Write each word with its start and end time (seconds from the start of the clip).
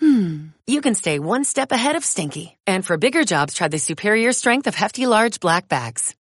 hmm, 0.00 0.48
you 0.66 0.80
can 0.80 0.94
stay 0.94 1.18
one 1.18 1.44
step 1.44 1.72
ahead 1.72 1.96
of 1.96 2.04
stinky. 2.04 2.56
And 2.66 2.84
for 2.84 2.96
bigger 2.96 3.24
jobs, 3.24 3.54
try 3.54 3.68
the 3.68 3.78
superior 3.78 4.32
strength 4.32 4.66
of 4.66 4.74
Hefty 4.74 5.06
Large 5.06 5.40
Black 5.40 5.68
Bags. 5.68 6.14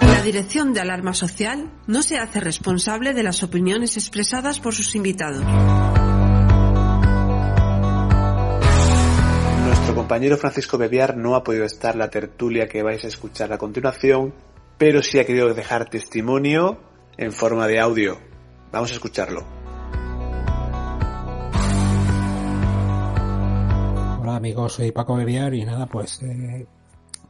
La 0.00 0.22
Dirección 0.22 0.72
de 0.72 0.80
Alarma 0.80 1.14
Social 1.14 1.72
no 1.88 2.02
se 2.02 2.18
hace 2.18 2.38
responsable 2.38 3.12
de 3.12 3.24
las 3.24 3.42
opiniones 3.42 3.96
expresadas 3.96 4.60
por 4.60 4.72
sus 4.72 4.94
invitados. 4.94 5.44
Compañero 10.02 10.36
Francisco 10.36 10.78
Bebiar 10.78 11.16
no 11.16 11.36
ha 11.36 11.44
podido 11.44 11.64
estar 11.64 11.94
la 11.94 12.10
tertulia 12.10 12.66
que 12.66 12.82
vais 12.82 13.04
a 13.04 13.06
escuchar 13.06 13.52
a 13.52 13.58
continuación, 13.58 14.34
pero 14.76 15.00
sí 15.00 15.20
ha 15.20 15.24
querido 15.24 15.54
dejar 15.54 15.88
testimonio 15.88 16.80
en 17.16 17.30
forma 17.30 17.68
de 17.68 17.78
audio. 17.78 18.18
Vamos 18.72 18.90
a 18.90 18.94
escucharlo. 18.94 19.46
Hola 24.20 24.34
amigos, 24.34 24.72
soy 24.72 24.90
Paco 24.90 25.14
Bebiar 25.14 25.54
y 25.54 25.64
nada, 25.64 25.86
pues 25.86 26.20
eh, 26.24 26.66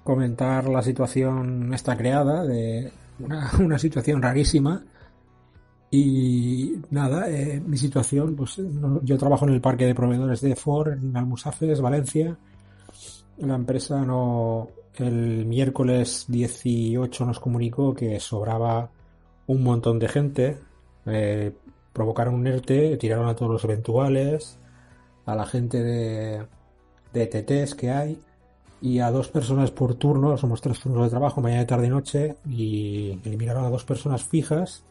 comentar 0.02 0.66
la 0.66 0.80
situación 0.80 1.74
esta 1.74 1.94
creada, 1.94 2.42
de 2.42 2.90
una, 3.18 3.78
situación 3.78 4.22
rarísima. 4.22 4.82
Y 5.90 6.76
nada, 6.88 7.28
eh, 7.28 7.60
mi 7.60 7.76
situación, 7.76 8.34
pues 8.34 8.58
yo 9.02 9.18
trabajo 9.18 9.46
en 9.46 9.52
el 9.52 9.60
parque 9.60 9.84
de 9.84 9.94
proveedores 9.94 10.40
de 10.40 10.56
Ford 10.56 10.92
en 10.92 11.14
Almusafes, 11.14 11.82
Valencia. 11.82 12.38
La 13.42 13.56
empresa 13.56 14.04
no, 14.04 14.68
el 14.94 15.46
miércoles 15.46 16.26
18 16.28 17.26
nos 17.26 17.40
comunicó 17.40 17.92
que 17.92 18.20
sobraba 18.20 18.90
un 19.48 19.64
montón 19.64 19.98
de 19.98 20.08
gente. 20.08 20.58
eh, 21.06 21.52
provocaron 21.92 22.34
un 22.34 22.46
ERTE, 22.46 22.96
tiraron 22.98 23.28
a 23.28 23.34
todos 23.34 23.50
los 23.50 23.64
eventuales, 23.64 24.58
a 25.26 25.34
la 25.34 25.44
gente 25.44 25.82
de, 25.82 26.46
de 27.12 27.26
TTs 27.26 27.74
que 27.74 27.90
hay 27.90 28.18
y 28.80 29.00
a 29.00 29.10
dos 29.10 29.28
personas 29.28 29.72
por 29.72 29.96
turno, 29.96 30.36
somos 30.36 30.60
tres 30.60 30.78
turnos 30.78 31.04
de 31.04 31.10
trabajo, 31.10 31.40
mañana, 31.40 31.66
tarde 31.66 31.88
y 31.88 31.90
noche, 31.90 32.36
y 32.48 33.18
eliminaron 33.24 33.64
a 33.64 33.70
dos 33.70 33.84
personas 33.84 34.22
fijas 34.22 34.84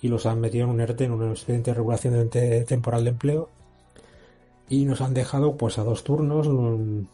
y 0.00 0.06
los 0.08 0.26
han 0.26 0.40
metido 0.40 0.64
en 0.64 0.70
un 0.70 0.80
ERTE, 0.80 1.04
en 1.04 1.12
un 1.12 1.30
expediente 1.30 1.72
de 1.72 1.74
regulación 1.74 2.30
de 2.30 2.64
temporal 2.64 3.02
de 3.02 3.10
empleo, 3.10 3.50
y 4.68 4.84
nos 4.84 5.00
han 5.00 5.14
dejado 5.14 5.56
pues 5.56 5.78
a 5.78 5.84
dos 5.84 6.04
turnos, 6.04 6.46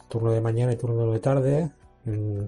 turno 0.07 0.31
de 0.31 0.41
mañana 0.41 0.73
y 0.73 0.77
turno 0.77 1.11
de 1.11 1.19
tarde. 1.19 1.71
Mm, 2.05 2.43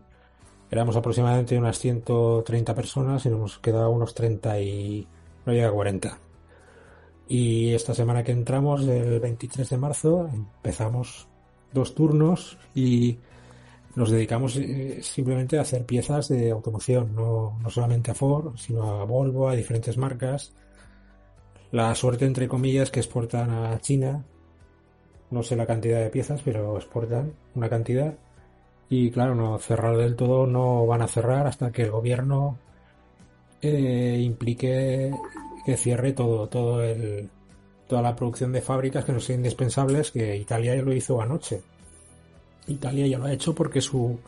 Éramos 0.69 0.97
aproximadamente 0.97 1.57
unas 1.57 1.79
130 1.79 2.75
personas 2.75 3.25
y 3.25 3.29
nos 3.29 3.59
hemos 3.65 3.89
unos 3.89 4.13
30 4.13 4.59
y 4.59 5.07
no 5.45 5.53
llega 5.53 5.69
a 5.69 5.71
40. 5.71 6.17
Y 7.29 7.73
esta 7.73 7.93
semana 7.93 8.23
que 8.23 8.33
entramos, 8.33 8.85
el 8.85 9.19
23 9.19 9.69
de 9.69 9.77
marzo, 9.77 10.29
empezamos 10.33 11.27
dos 11.73 11.95
turnos 11.95 12.57
y 12.75 13.17
nos 13.95 14.11
dedicamos 14.11 14.57
eh, 14.57 14.99
simplemente 15.01 15.57
a 15.57 15.61
hacer 15.61 15.85
piezas 15.85 16.27
de 16.27 16.51
automoción, 16.51 17.15
no, 17.15 17.57
no 17.61 17.69
solamente 17.69 18.11
a 18.11 18.13
Ford, 18.13 18.55
sino 18.57 19.01
a 19.01 19.05
Volvo, 19.05 19.47
a 19.49 19.55
diferentes 19.55 19.97
marcas. 19.97 20.53
La 21.71 21.95
suerte, 21.95 22.25
entre 22.25 22.47
comillas, 22.47 22.91
que 22.91 22.99
exportan 22.99 23.51
a 23.51 23.79
China. 23.79 24.23
No 25.31 25.43
sé 25.43 25.55
la 25.55 25.65
cantidad 25.65 25.99
de 25.99 26.09
piezas, 26.09 26.41
pero 26.43 26.77
exportan 26.77 27.33
una 27.55 27.69
cantidad. 27.69 28.15
Y 28.89 29.11
claro, 29.11 29.35
no 29.35 29.57
cerrar 29.59 29.97
del 29.97 30.15
todo 30.15 30.47
no 30.47 30.85
van 30.85 31.01
a 31.01 31.07
cerrar 31.07 31.47
hasta 31.47 31.71
que 31.71 31.83
el 31.83 31.91
gobierno 31.91 32.57
eh, 33.61 34.19
implique 34.21 35.11
que 35.65 35.77
cierre 35.77 36.13
todo, 36.13 36.47
todo 36.47 36.81
el, 36.83 37.29
toda 37.87 38.01
la 38.01 38.15
producción 38.15 38.51
de 38.51 38.61
fábricas 38.61 39.05
que 39.05 39.11
no 39.11 39.19
sean 39.19 39.39
indispensables, 39.39 40.11
que 40.11 40.37
Italia 40.37 40.75
ya 40.75 40.81
lo 40.81 40.93
hizo 40.93 41.21
anoche. 41.21 41.61
Italia 42.67 43.07
ya 43.07 43.17
lo 43.17 43.25
ha 43.25 43.33
hecho 43.33 43.55
porque 43.55 43.81
su, 43.81 44.19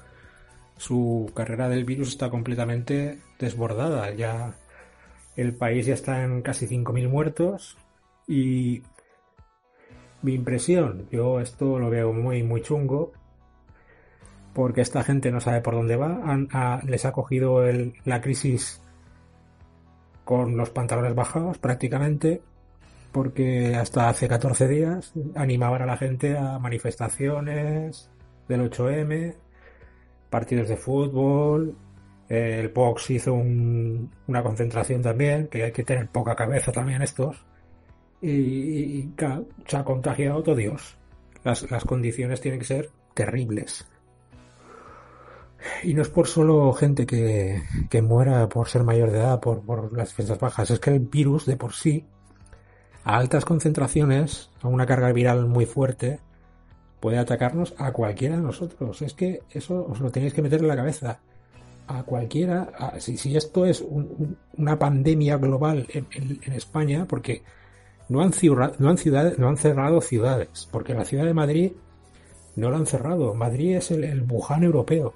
su 0.77 1.31
carrera 1.33 1.69
del 1.69 1.85
virus 1.85 2.09
está 2.09 2.29
completamente 2.29 3.19
desbordada. 3.37 4.11
Ya 4.13 4.55
el 5.35 5.53
país 5.53 5.85
ya 5.85 5.93
está 5.93 6.23
en 6.23 6.41
casi 6.41 6.67
5.000 6.67 7.07
muertos 7.09 7.77
y 8.27 8.81
mi 10.21 10.33
impresión, 10.33 11.07
yo 11.11 11.39
esto 11.39 11.79
lo 11.79 11.89
veo 11.89 12.11
muy 12.13 12.43
muy 12.43 12.61
chungo 12.61 13.11
porque 14.53 14.81
esta 14.81 15.03
gente 15.03 15.31
no 15.31 15.39
sabe 15.39 15.61
por 15.61 15.75
dónde 15.75 15.95
va. 15.95 16.19
Han- 16.25 16.49
ha- 16.51 16.81
les 16.85 17.05
ha 17.05 17.11
cogido 17.11 17.61
la 18.05 18.21
crisis 18.21 18.81
con 20.25 20.57
los 20.57 20.69
pantalones 20.69 21.15
bajados 21.15 21.57
prácticamente 21.57 22.41
porque 23.11 23.75
hasta 23.75 24.09
hace 24.09 24.27
14 24.27 24.67
días 24.67 25.13
animaban 25.35 25.81
a 25.81 25.85
la 25.85 25.97
gente 25.97 26.37
a 26.37 26.59
manifestaciones 26.59 28.09
del 28.47 28.61
8M, 28.61 29.35
partidos 30.29 30.67
de 30.69 30.77
fútbol, 30.77 31.75
eh, 32.29 32.59
el 32.59 32.69
Pox 32.71 33.09
hizo 33.09 33.33
un- 33.33 34.11
una 34.27 34.43
concentración 34.43 35.01
también, 35.01 35.47
que 35.47 35.63
hay 35.63 35.71
que 35.71 35.83
tener 35.83 36.07
poca 36.09 36.35
cabeza 36.35 36.71
también 36.71 37.01
estos, 37.01 37.43
y, 38.21 38.29
y- 38.29 39.13
se 39.67 39.77
ha 39.77 39.83
contagiado 39.83 40.43
todo 40.43 40.55
Dios. 40.55 40.95
Las, 41.43 41.69
las 41.71 41.85
condiciones 41.85 42.41
tienen 42.41 42.59
que 42.59 42.65
ser 42.65 42.89
terribles. 43.13 43.85
Y 45.83 45.93
no 45.93 46.01
es 46.01 46.09
por 46.09 46.27
solo 46.27 46.71
gente 46.73 47.05
que, 47.05 47.61
que 47.89 48.01
muera 48.01 48.47
por 48.47 48.69
ser 48.69 48.83
mayor 48.83 49.11
de 49.11 49.19
edad, 49.19 49.39
por, 49.39 49.61
por 49.61 49.91
las 49.97 50.09
defensas 50.09 50.39
bajas, 50.39 50.71
es 50.71 50.79
que 50.79 50.89
el 50.91 50.99
virus 50.99 51.45
de 51.45 51.57
por 51.57 51.73
sí, 51.73 52.05
a 53.03 53.17
altas 53.17 53.43
concentraciones, 53.45 54.49
a 54.61 54.67
una 54.69 54.85
carga 54.85 55.11
viral 55.11 55.45
muy 55.47 55.65
fuerte, 55.65 56.19
puede 57.01 57.17
atacarnos 57.17 57.73
a 57.77 57.91
cualquiera 57.91 58.37
de 58.37 58.41
nosotros. 58.41 59.01
Es 59.01 59.13
que 59.13 59.41
eso 59.51 59.85
os 59.89 59.99
lo 59.99 60.11
tenéis 60.11 60.33
que 60.33 60.41
meter 60.41 60.61
en 60.61 60.67
la 60.67 60.75
cabeza. 60.75 61.19
A 61.87 62.03
cualquiera, 62.03 62.69
si, 62.99 63.17
si 63.17 63.35
esto 63.35 63.65
es 63.65 63.81
un- 63.81 64.09
un- 64.17 64.37
una 64.57 64.77
pandemia 64.77 65.37
global 65.37 65.87
en 65.93 66.53
España, 66.53 67.05
porque 67.07 67.41
no 68.09 68.21
han, 68.21 68.31
no, 68.79 68.89
han 68.89 68.97
no 69.37 69.47
han 69.47 69.57
cerrado 69.57 70.01
ciudades, 70.01 70.67
porque 70.71 70.93
la 70.93 71.05
ciudad 71.05 71.25
de 71.25 71.33
Madrid 71.33 71.71
no 72.55 72.71
la 72.71 72.77
han 72.77 72.87
cerrado. 72.87 73.33
Madrid 73.35 73.77
es 73.77 73.91
el, 73.91 74.03
el 74.03 74.23
Wuhan 74.23 74.63
europeo. 74.63 75.13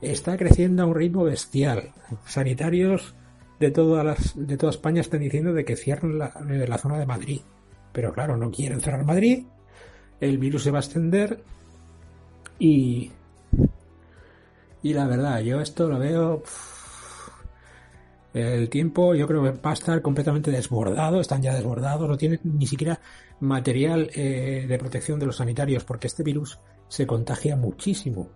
Está 0.00 0.36
creciendo 0.36 0.82
a 0.82 0.86
un 0.86 0.94
ritmo 0.94 1.24
bestial. 1.24 1.90
Sanitarios 2.24 3.14
de, 3.60 3.70
todas 3.70 4.04
las, 4.04 4.32
de 4.34 4.56
toda 4.56 4.70
España 4.70 5.00
están 5.00 5.20
diciendo 5.20 5.52
de 5.52 5.64
que 5.64 5.76
cierren 5.76 6.18
la, 6.18 6.32
eh, 6.48 6.66
la 6.66 6.78
zona 6.78 6.98
de 6.98 7.06
Madrid. 7.06 7.40
Pero 7.92 8.12
claro, 8.12 8.36
no 8.36 8.50
quieren 8.50 8.80
cerrar 8.80 9.04
Madrid. 9.04 9.44
El 10.20 10.38
virus 10.38 10.62
se 10.62 10.70
va 10.70 10.78
a 10.78 10.82
extender. 10.82 11.42
Y. 12.58 13.10
Y 14.84 14.94
la 14.94 15.06
verdad, 15.06 15.40
yo 15.40 15.60
esto 15.60 15.88
lo 15.88 15.98
veo. 15.98 16.42
pff, 16.42 16.71
El 18.34 18.70
tiempo 18.70 19.14
yo 19.14 19.26
creo 19.26 19.42
que 19.42 19.50
va 19.50 19.70
a 19.70 19.74
estar 19.74 20.00
completamente 20.00 20.50
desbordado, 20.50 21.20
están 21.20 21.42
ya 21.42 21.54
desbordados, 21.54 22.08
no 22.08 22.16
tienen 22.16 22.40
ni 22.44 22.66
siquiera 22.66 22.98
material 23.40 24.10
eh, 24.14 24.64
de 24.66 24.78
protección 24.78 25.18
de 25.18 25.26
los 25.26 25.36
sanitarios, 25.36 25.84
porque 25.84 26.06
este 26.06 26.22
virus 26.22 26.58
se 26.88 27.06
contagia 27.06 27.56
muchísimo 27.56 28.30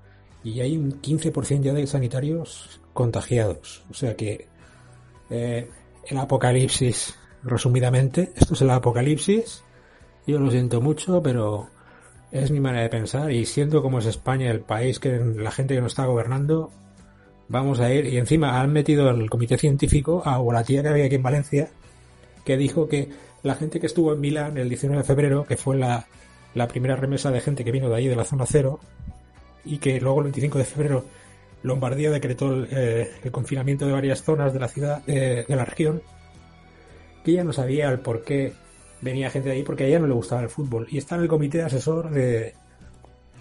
y 0.44 0.60
hay 0.60 0.76
un 0.76 1.00
15% 1.00 1.60
ya 1.62 1.72
de 1.72 1.86
sanitarios 1.86 2.80
contagiados. 2.92 3.84
O 3.90 3.94
sea 3.94 4.14
que 4.16 4.48
eh, 5.30 5.68
el 6.06 6.18
apocalipsis, 6.18 7.14
resumidamente, 7.42 8.32
esto 8.36 8.54
es 8.54 8.62
el 8.62 8.70
apocalipsis. 8.70 9.62
Yo 10.26 10.38
lo 10.38 10.50
siento 10.50 10.80
mucho, 10.80 11.22
pero 11.22 11.68
es 12.30 12.50
mi 12.50 12.60
manera 12.60 12.82
de 12.82 12.88
pensar 12.90 13.30
y 13.32 13.46
siendo 13.46 13.82
como 13.82 13.98
es 13.98 14.06
España, 14.06 14.50
el 14.50 14.60
país 14.60 14.98
que 14.98 15.18
la 15.18 15.50
gente 15.50 15.74
que 15.74 15.80
nos 15.80 15.92
está 15.92 16.06
gobernando, 16.06 16.70
vamos 17.48 17.80
a 17.80 17.92
ir. 17.92 18.06
Y 18.06 18.18
encima 18.18 18.60
han 18.60 18.72
metido 18.72 19.08
al 19.08 19.28
comité 19.30 19.58
científico 19.58 20.22
a 20.24 20.38
la 20.52 20.64
tía 20.64 20.82
que 20.82 20.88
había 20.88 21.06
aquí 21.06 21.16
en 21.16 21.22
Valencia, 21.22 21.68
que 22.44 22.56
dijo 22.56 22.88
que 22.88 23.08
la 23.42 23.54
gente 23.54 23.80
que 23.80 23.86
estuvo 23.86 24.12
en 24.12 24.20
Milán 24.20 24.58
el 24.58 24.68
19 24.68 25.02
de 25.02 25.06
febrero, 25.06 25.44
que 25.44 25.56
fue 25.56 25.76
la, 25.76 26.06
la 26.54 26.68
primera 26.68 26.96
remesa 26.96 27.30
de 27.30 27.40
gente 27.40 27.64
que 27.64 27.72
vino 27.72 27.88
de 27.88 27.96
ahí, 27.96 28.08
de 28.08 28.16
la 28.16 28.24
zona 28.24 28.44
cero, 28.46 28.80
y 29.64 29.78
que 29.78 30.00
luego 30.00 30.18
el 30.18 30.24
25 30.24 30.58
de 30.58 30.64
febrero 30.64 31.04
Lombardía 31.62 32.10
decretó 32.10 32.52
el, 32.52 32.68
eh, 32.70 33.10
el 33.24 33.32
confinamiento 33.32 33.86
de 33.86 33.92
varias 33.92 34.22
zonas 34.22 34.52
de 34.52 34.60
la 34.60 34.68
ciudad, 34.68 35.02
eh, 35.06 35.44
de 35.46 35.56
la 35.56 35.64
región, 35.64 36.02
que 37.24 37.32
ella 37.32 37.44
no 37.44 37.52
sabía 37.52 37.88
el 37.88 37.98
por 37.98 38.22
qué 38.22 38.52
venía 39.00 39.30
gente 39.30 39.48
de 39.48 39.56
ahí, 39.56 39.62
porque 39.62 39.84
a 39.84 39.86
ella 39.88 39.98
no 39.98 40.06
le 40.06 40.14
gustaba 40.14 40.42
el 40.42 40.48
fútbol. 40.48 40.86
Y 40.90 40.98
está 40.98 41.16
en 41.16 41.22
el 41.22 41.28
comité 41.28 41.62
asesor 41.62 42.10
de, 42.10 42.54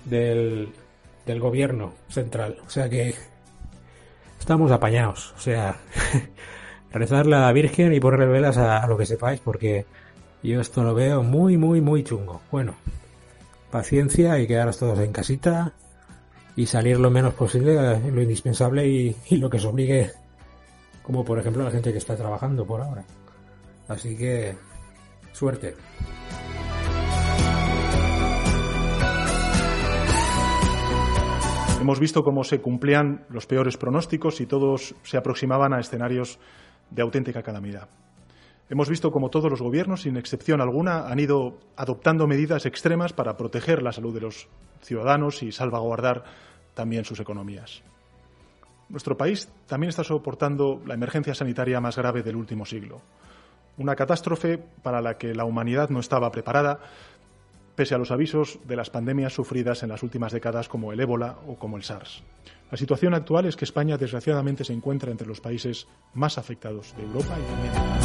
del, 0.05 0.69
del 1.25 1.39
gobierno 1.39 1.93
central. 2.09 2.57
O 2.65 2.69
sea 2.69 2.89
que 2.89 3.13
estamos 4.45 4.71
apañados. 4.71 5.33
O 5.35 5.39
sea, 5.39 5.75
rezarle 6.93 7.35
a 7.35 7.39
la 7.39 7.51
Virgen 7.51 7.93
y 7.93 7.99
ponerle 7.99 8.27
velas 8.27 8.57
a, 8.57 8.85
lo 8.85 8.95
que 8.95 9.07
sepáis, 9.07 9.39
porque 9.39 9.87
yo 10.43 10.61
esto 10.61 10.83
lo 10.83 10.93
veo 10.93 11.23
muy, 11.23 11.57
muy, 11.57 11.81
muy 11.81 12.03
chungo. 12.03 12.41
Bueno, 12.51 12.75
paciencia 13.71 14.39
y 14.39 14.45
quedaros 14.45 14.77
todos 14.77 14.99
en 14.99 15.11
casita 15.11 15.73
y 16.55 16.67
salir 16.67 16.99
lo 16.99 17.09
menos 17.09 17.33
posible, 17.33 17.73
eh, 17.73 18.11
lo 18.11 18.21
indispensable 18.21 18.87
y, 18.87 19.15
y 19.31 19.37
lo 19.37 19.49
que 19.49 19.57
os 19.57 19.65
obligue, 19.65 20.11
como 21.01 21.25
por 21.25 21.39
ejemplo 21.39 21.63
la 21.63 21.71
gente 21.71 21.91
que 21.91 21.97
está 21.97 22.15
trabajando 22.15 22.67
por 22.67 22.81
ahora. 22.81 23.03
Así 23.87 24.15
que, 24.15 24.53
suerte. 25.33 25.73
Hemos 31.85 31.99
visto 31.99 32.23
cómo 32.23 32.43
se 32.43 32.61
cumplían 32.61 33.27
los 33.29 33.45
peores 33.45 33.77
pronósticos 33.77 34.41
y 34.41 34.47
todos 34.47 34.95
se 35.03 35.17
aproximaban 35.17 35.71
a 35.71 35.79
escenarios 35.79 36.39
de 36.89 37.03
auténtica 37.03 37.43
calamidad. 37.43 37.89
Hemos 38.71 38.89
visto 38.89 39.11
cómo 39.11 39.29
todos 39.29 39.51
los 39.51 39.61
gobiernos, 39.61 40.01
sin 40.01 40.17
excepción 40.17 40.61
alguna, 40.61 41.05
han 41.07 41.19
ido 41.19 41.59
adoptando 41.75 42.25
medidas 42.25 42.65
extremas 42.65 43.13
para 43.13 43.37
proteger 43.37 43.83
la 43.83 43.91
salud 43.91 44.15
de 44.15 44.21
los 44.21 44.47
ciudadanos 44.81 45.43
y 45.43 45.51
salvaguardar 45.51 46.23
también 46.73 47.05
sus 47.05 47.19
economías. 47.19 47.83
Nuestro 48.89 49.15
país 49.15 49.47
también 49.67 49.89
está 49.89 50.03
soportando 50.03 50.81
la 50.87 50.95
emergencia 50.95 51.35
sanitaria 51.35 51.79
más 51.81 51.97
grave 51.97 52.23
del 52.23 52.35
último 52.35 52.65
siglo. 52.65 53.03
Una 53.77 53.95
catástrofe 53.95 54.57
para 54.57 55.01
la 55.01 55.19
que 55.19 55.35
la 55.35 55.45
humanidad 55.45 55.89
no 55.89 55.99
estaba 55.99 56.31
preparada, 56.31 56.79
pese 57.75 57.95
a 57.95 57.97
los 57.97 58.11
avisos 58.11 58.59
de 58.65 58.75
las 58.75 58.89
pandemias 58.89 59.33
sufridas 59.33 59.83
en 59.83 59.89
las 59.89 60.03
últimas 60.03 60.31
décadas 60.31 60.69
como 60.69 60.91
el 60.91 60.99
ébola 60.99 61.37
o 61.47 61.55
como 61.55 61.77
el 61.77 61.83
SARS. 61.83 62.23
La 62.71 62.77
situación 62.77 63.13
actual 63.13 63.45
es 63.45 63.55
que 63.55 63.65
España, 63.65 63.97
desgraciadamente, 63.97 64.63
se 64.63 64.73
encuentra 64.73 65.11
entre 65.11 65.27
los 65.27 65.41
países 65.41 65.87
más 66.13 66.37
afectados 66.37 66.95
de 66.97 67.03
Europa 67.03 67.37
y 67.39 67.51
también 67.51 68.04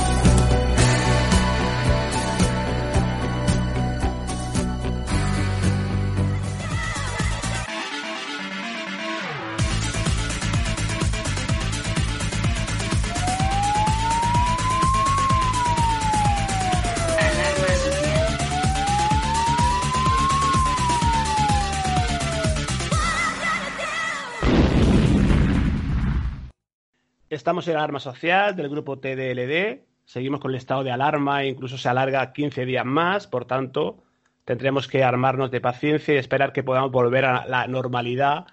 Estamos 27.41 27.67
en 27.69 27.77
alarma 27.77 28.01
social 28.01 28.55
del 28.55 28.69
grupo 28.69 28.99
TDLD. 28.99 29.81
Seguimos 30.05 30.41
con 30.41 30.51
el 30.51 30.59
estado 30.59 30.85
de 30.85 30.91
alarma 30.91 31.43
e 31.43 31.49
incluso 31.49 31.79
se 31.79 31.89
alarga 31.89 32.35
15 32.35 32.67
días 32.67 32.85
más. 32.85 33.27
Por 33.27 33.47
tanto, 33.47 34.05
tendremos 34.45 34.87
que 34.87 35.03
armarnos 35.03 35.51
de 35.51 35.63
paciencia 35.63 36.13
y 36.13 36.19
esperar 36.19 36.53
que 36.53 36.63
podamos 36.63 36.91
volver 36.93 37.25
a 37.25 37.47
la 37.47 37.67
normalidad, 37.67 38.45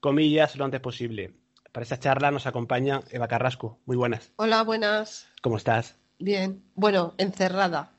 comillas, 0.00 0.56
lo 0.56 0.64
antes 0.64 0.80
posible. 0.80 1.34
Para 1.72 1.82
esta 1.82 1.98
charla 1.98 2.30
nos 2.30 2.46
acompaña 2.46 3.02
Eva 3.10 3.28
Carrasco. 3.28 3.80
Muy 3.84 3.98
buenas. 3.98 4.32
Hola, 4.36 4.62
buenas. 4.62 5.28
¿Cómo 5.42 5.58
estás? 5.58 5.98
Bien. 6.18 6.64
Bueno, 6.74 7.12
encerrada. 7.18 7.92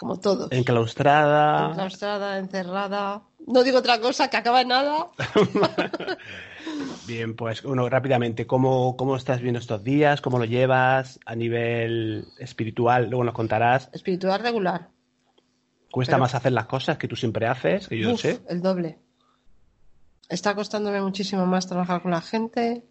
Como 0.00 0.18
todos. 0.18 0.50
Enclaustrada. 0.50 1.70
Enclaustrada, 1.70 2.38
encerrada. 2.38 3.22
No 3.46 3.62
digo 3.62 3.78
otra 3.78 4.00
cosa 4.00 4.28
que 4.28 4.36
acaba 4.36 4.62
en 4.62 4.68
nada. 4.68 5.06
Bien, 7.06 7.34
pues 7.34 7.64
uno 7.64 7.88
rápidamente, 7.88 8.46
¿cómo, 8.46 8.96
¿cómo 8.96 9.16
estás 9.16 9.40
viendo 9.40 9.58
estos 9.58 9.82
días? 9.82 10.20
¿Cómo 10.20 10.38
lo 10.38 10.44
llevas 10.44 11.18
a 11.26 11.34
nivel 11.34 12.26
espiritual? 12.38 13.08
Luego 13.10 13.24
nos 13.24 13.34
contarás. 13.34 13.88
Espiritual 13.92 14.40
regular. 14.40 14.88
¿Cuesta 15.90 16.16
más 16.16 16.34
hacer 16.34 16.52
las 16.52 16.66
cosas 16.66 16.96
que 16.96 17.08
tú 17.08 17.16
siempre 17.16 17.46
haces? 17.46 17.88
Que 17.88 17.98
yo 17.98 18.12
Uf, 18.12 18.20
sé. 18.20 18.40
El 18.48 18.62
doble. 18.62 18.98
Está 20.28 20.54
costándome 20.54 21.02
muchísimo 21.02 21.44
más 21.44 21.66
trabajar 21.66 22.00
con 22.00 22.12
la 22.12 22.22
gente. 22.22 22.84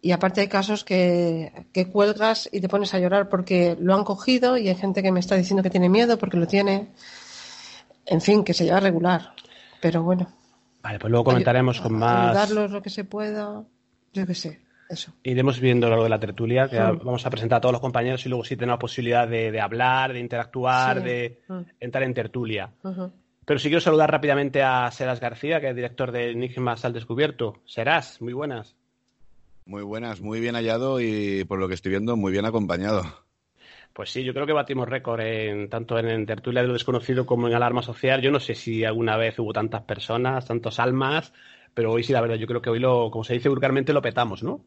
Y 0.00 0.12
aparte 0.12 0.40
hay 0.40 0.48
casos 0.48 0.84
que, 0.84 1.66
que 1.72 1.88
cuelgas 1.90 2.48
y 2.50 2.60
te 2.60 2.68
pones 2.68 2.94
a 2.94 2.98
llorar 2.98 3.28
porque 3.28 3.76
lo 3.78 3.94
han 3.94 4.04
cogido 4.04 4.56
y 4.56 4.68
hay 4.68 4.74
gente 4.74 5.02
que 5.02 5.12
me 5.12 5.20
está 5.20 5.36
diciendo 5.36 5.62
que 5.62 5.70
tiene 5.70 5.88
miedo 5.88 6.18
porque 6.18 6.36
lo 6.36 6.46
tiene. 6.46 6.88
En 8.06 8.20
fin, 8.20 8.42
que 8.42 8.54
se 8.54 8.64
lleva 8.64 8.80
regular. 8.80 9.34
Pero 9.80 10.02
bueno. 10.02 10.37
Vale, 10.82 10.98
pues 10.98 11.10
luego 11.10 11.24
comentaremos 11.24 11.80
con 11.80 11.94
más. 11.94 12.30
Ayudarlos 12.36 12.70
lo 12.70 12.82
que 12.82 12.90
se 12.90 13.04
pueda. 13.04 13.64
Yo 14.12 14.26
qué 14.26 14.34
sé. 14.34 14.60
Eso. 14.88 15.12
Iremos 15.22 15.60
viendo 15.60 15.86
a 15.86 15.90
lo 15.90 15.96
largo 15.96 16.04
de 16.04 16.10
la 16.10 16.18
tertulia, 16.20 16.68
que 16.68 16.76
Sí. 16.76 16.82
vamos 17.04 17.26
a 17.26 17.30
presentar 17.30 17.58
a 17.58 17.60
todos 17.60 17.72
los 17.74 17.80
compañeros 17.82 18.24
y 18.24 18.30
luego 18.30 18.44
sí 18.44 18.56
tenemos 18.56 18.76
la 18.76 18.78
posibilidad 18.78 19.28
de, 19.28 19.50
de 19.50 19.60
hablar, 19.60 20.14
de 20.14 20.20
interactuar, 20.20 20.98
Sí. 20.98 21.04
de 21.04 21.40
Mm. 21.48 21.60
entrar 21.80 22.04
en 22.04 22.14
tertulia. 22.14 22.70
Pero 23.44 23.58
sí 23.60 23.68
quiero 23.68 23.80
saludar 23.82 24.10
rápidamente 24.10 24.62
a 24.62 24.90
Seras 24.90 25.20
García, 25.20 25.60
que 25.60 25.68
es 25.70 25.76
director 25.76 26.10
de 26.10 26.30
Enigmas 26.30 26.84
al 26.86 26.94
Descubierto. 26.94 27.60
Serás, 27.66 28.20
muy 28.22 28.32
buenas. 28.32 28.76
Muy 29.66 29.82
buenas, 29.82 30.22
muy 30.22 30.40
bien 30.40 30.54
hallado 30.54 31.00
y 31.02 31.44
por 31.44 31.58
lo 31.58 31.68
que 31.68 31.74
estoy 31.74 31.90
viendo, 31.90 32.16
muy 32.16 32.32
bien 32.32 32.46
acompañado. 32.46 33.02
Pues 33.98 34.12
sí, 34.12 34.22
yo 34.22 34.32
creo 34.32 34.46
que 34.46 34.52
batimos 34.52 34.88
récord 34.88 35.20
en, 35.22 35.68
tanto 35.68 35.98
en, 35.98 36.08
en 36.08 36.24
tertulia 36.24 36.62
de 36.62 36.68
lo 36.68 36.74
desconocido 36.74 37.26
como 37.26 37.48
en 37.48 37.54
alarma 37.54 37.82
social. 37.82 38.22
Yo 38.22 38.30
no 38.30 38.38
sé 38.38 38.54
si 38.54 38.84
alguna 38.84 39.16
vez 39.16 39.36
hubo 39.40 39.52
tantas 39.52 39.82
personas, 39.82 40.46
tantos 40.46 40.78
almas, 40.78 41.32
pero 41.74 41.90
hoy 41.90 42.04
sí, 42.04 42.12
la 42.12 42.20
verdad, 42.20 42.36
yo 42.36 42.46
creo 42.46 42.62
que 42.62 42.70
hoy 42.70 42.78
lo, 42.78 43.10
como 43.10 43.24
se 43.24 43.34
dice 43.34 43.48
vulgarmente, 43.48 43.92
lo 43.92 44.00
petamos, 44.00 44.44
¿no? 44.44 44.64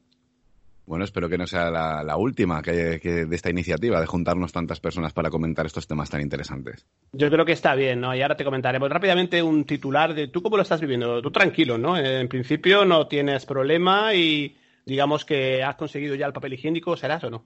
Bueno, 0.85 1.05
espero 1.05 1.29
que 1.29 1.37
no 1.37 1.47
sea 1.47 1.71
la, 1.71 2.03
la 2.03 2.17
última 2.17 2.61
que, 2.61 2.99
que 3.01 3.25
de 3.25 3.33
esta 3.37 3.49
iniciativa, 3.49 4.01
de 4.01 4.05
juntarnos 4.05 4.51
tantas 4.51 4.81
personas 4.81 5.13
para 5.13 5.29
comentar 5.29 5.65
estos 5.65 5.87
temas 5.87 6.09
tan 6.09 6.19
interesantes. 6.19 6.85
Yo 7.13 7.31
creo 7.31 7.45
que 7.45 7.53
está 7.53 7.73
bien, 7.73 8.01
¿no? 8.01 8.13
Y 8.13 8.21
ahora 8.21 8.35
te 8.35 8.43
comentaremos 8.43 8.89
rápidamente 8.89 9.41
un 9.41 9.63
titular 9.63 10.13
de 10.13 10.27
tú 10.27 10.41
cómo 10.41 10.57
lo 10.57 10.63
estás 10.63 10.81
viviendo. 10.81 11.21
Tú 11.21 11.31
tranquilo, 11.31 11.77
¿no? 11.77 11.97
En 11.97 12.27
principio 12.27 12.83
no 12.83 13.07
tienes 13.07 13.45
problema 13.45 14.13
y 14.13 14.57
digamos 14.85 15.23
que 15.23 15.63
has 15.63 15.77
conseguido 15.77 16.15
ya 16.15 16.25
el 16.25 16.33
papel 16.33 16.55
higiénico, 16.55 16.97
¿serás 16.97 17.23
o 17.23 17.29
no? 17.29 17.45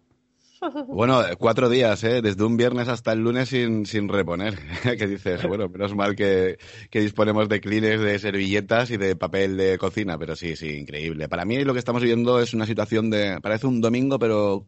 Bueno, 0.88 1.22
cuatro 1.38 1.69
días, 1.69 2.04
¿eh? 2.04 2.22
desde 2.22 2.44
un 2.44 2.57
viernes 2.57 2.88
hasta 2.88 3.12
el 3.12 3.19
lunes 3.19 3.50
sin, 3.50 3.86
sin 3.86 4.07
reponer. 4.07 4.57
que 4.98 5.08
dices, 5.08 5.46
bueno, 5.48 5.70
menos 5.70 5.96
mal 5.96 6.15
que, 6.15 6.58
que 6.89 7.01
disponemos 7.01 7.50
de 7.50 7.60
clines, 7.60 8.00
de 8.00 8.18
servilletas 8.20 8.89
y 8.91 8.98
de 8.98 9.15
papel 9.15 9.58
de 9.58 9.77
cocina, 9.77 10.18
pero 10.18 10.36
sí, 10.36 10.56
sí, 10.56 10.70
increíble. 10.70 11.27
Para 11.27 11.46
mí 11.46 11.63
lo 11.63 11.74
que 11.74 11.79
estamos 11.79 12.01
viviendo 12.01 12.39
es 12.39 12.53
una 12.53 12.65
situación 12.65 13.10
de, 13.10 13.39
parece 13.41 13.68
un 13.68 13.82
domingo, 13.82 14.18
pero 14.20 14.68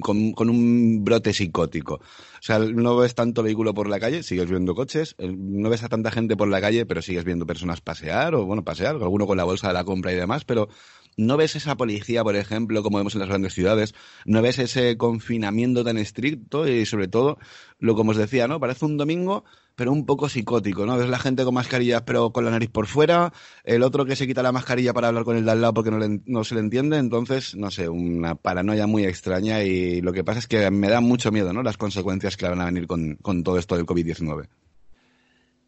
con, 0.00 0.32
con 0.32 0.50
un 0.50 1.04
brote 1.04 1.32
psicótico. 1.32 1.94
O 1.94 2.46
sea, 2.46 2.58
no 2.58 2.96
ves 2.96 3.14
tanto 3.14 3.42
vehículo 3.42 3.72
por 3.74 3.88
la 3.88 3.98
calle, 3.98 4.22
sigues 4.22 4.50
viendo 4.50 4.74
coches, 4.74 5.16
no 5.18 5.70
ves 5.70 5.82
a 5.82 5.88
tanta 5.88 6.10
gente 6.10 6.36
por 6.36 6.48
la 6.48 6.60
calle, 6.60 6.86
pero 6.86 7.02
sigues 7.02 7.24
viendo 7.24 7.46
personas 7.46 7.80
pasear, 7.80 8.34
o 8.34 8.44
bueno, 8.44 8.64
pasear, 8.64 8.96
alguno 8.96 9.26
con 9.26 9.36
la 9.36 9.44
bolsa 9.44 9.68
de 9.68 9.74
la 9.74 9.84
compra 9.84 10.12
y 10.12 10.16
demás, 10.16 10.44
pero 10.44 10.68
no 11.16 11.36
ves 11.36 11.56
esa 11.56 11.76
policía, 11.76 12.22
por 12.24 12.36
ejemplo, 12.36 12.82
como 12.82 12.98
vemos 12.98 13.14
en 13.14 13.20
las 13.20 13.28
grandes 13.28 13.54
ciudades, 13.54 13.94
no 14.24 14.42
ves 14.42 14.58
ese 14.58 14.96
confinamiento 14.96 15.84
tan 15.84 15.98
estricto 15.98 16.66
y 16.68 16.86
sobre 16.86 17.08
todo, 17.08 17.38
lo 17.78 17.94
como 17.94 18.12
os 18.12 18.16
decía, 18.16 18.48
¿no? 18.48 18.60
Parece 18.60 18.84
un 18.84 18.96
domingo, 18.96 19.44
pero 19.76 19.92
un 19.92 20.06
poco 20.06 20.28
psicótico, 20.28 20.86
¿no? 20.86 20.96
Ves 20.96 21.08
la 21.08 21.18
gente 21.18 21.44
con 21.44 21.54
mascarillas 21.54 22.02
pero 22.02 22.32
con 22.32 22.44
la 22.44 22.50
nariz 22.50 22.70
por 22.70 22.86
fuera, 22.86 23.32
el 23.64 23.82
otro 23.82 24.04
que 24.04 24.16
se 24.16 24.26
quita 24.26 24.42
la 24.42 24.52
mascarilla 24.52 24.92
para 24.92 25.08
hablar 25.08 25.24
con 25.24 25.36
el 25.36 25.44
de 25.44 25.50
al 25.52 25.60
lado 25.60 25.74
porque 25.74 25.90
no, 25.90 25.98
le- 25.98 26.20
no 26.26 26.44
se 26.44 26.54
le 26.54 26.60
entiende, 26.60 26.98
entonces, 26.98 27.54
no 27.56 27.70
sé, 27.70 27.88
una 27.88 28.34
paranoia 28.36 28.86
muy 28.86 29.04
extraña 29.04 29.62
y 29.62 30.00
lo 30.00 30.12
que 30.12 30.24
pasa 30.24 30.38
es 30.40 30.46
que 30.46 30.70
me 30.70 30.88
da 30.88 31.00
mucho 31.00 31.32
miedo, 31.32 31.52
¿no? 31.52 31.62
Las 31.62 31.76
consecuencias 31.76 32.36
que 32.36 32.48
van 32.48 32.60
a 32.60 32.66
venir 32.66 32.86
con, 32.86 33.16
con 33.16 33.42
todo 33.42 33.58
esto 33.58 33.76
del 33.76 33.86
COVID-19. 33.86 34.48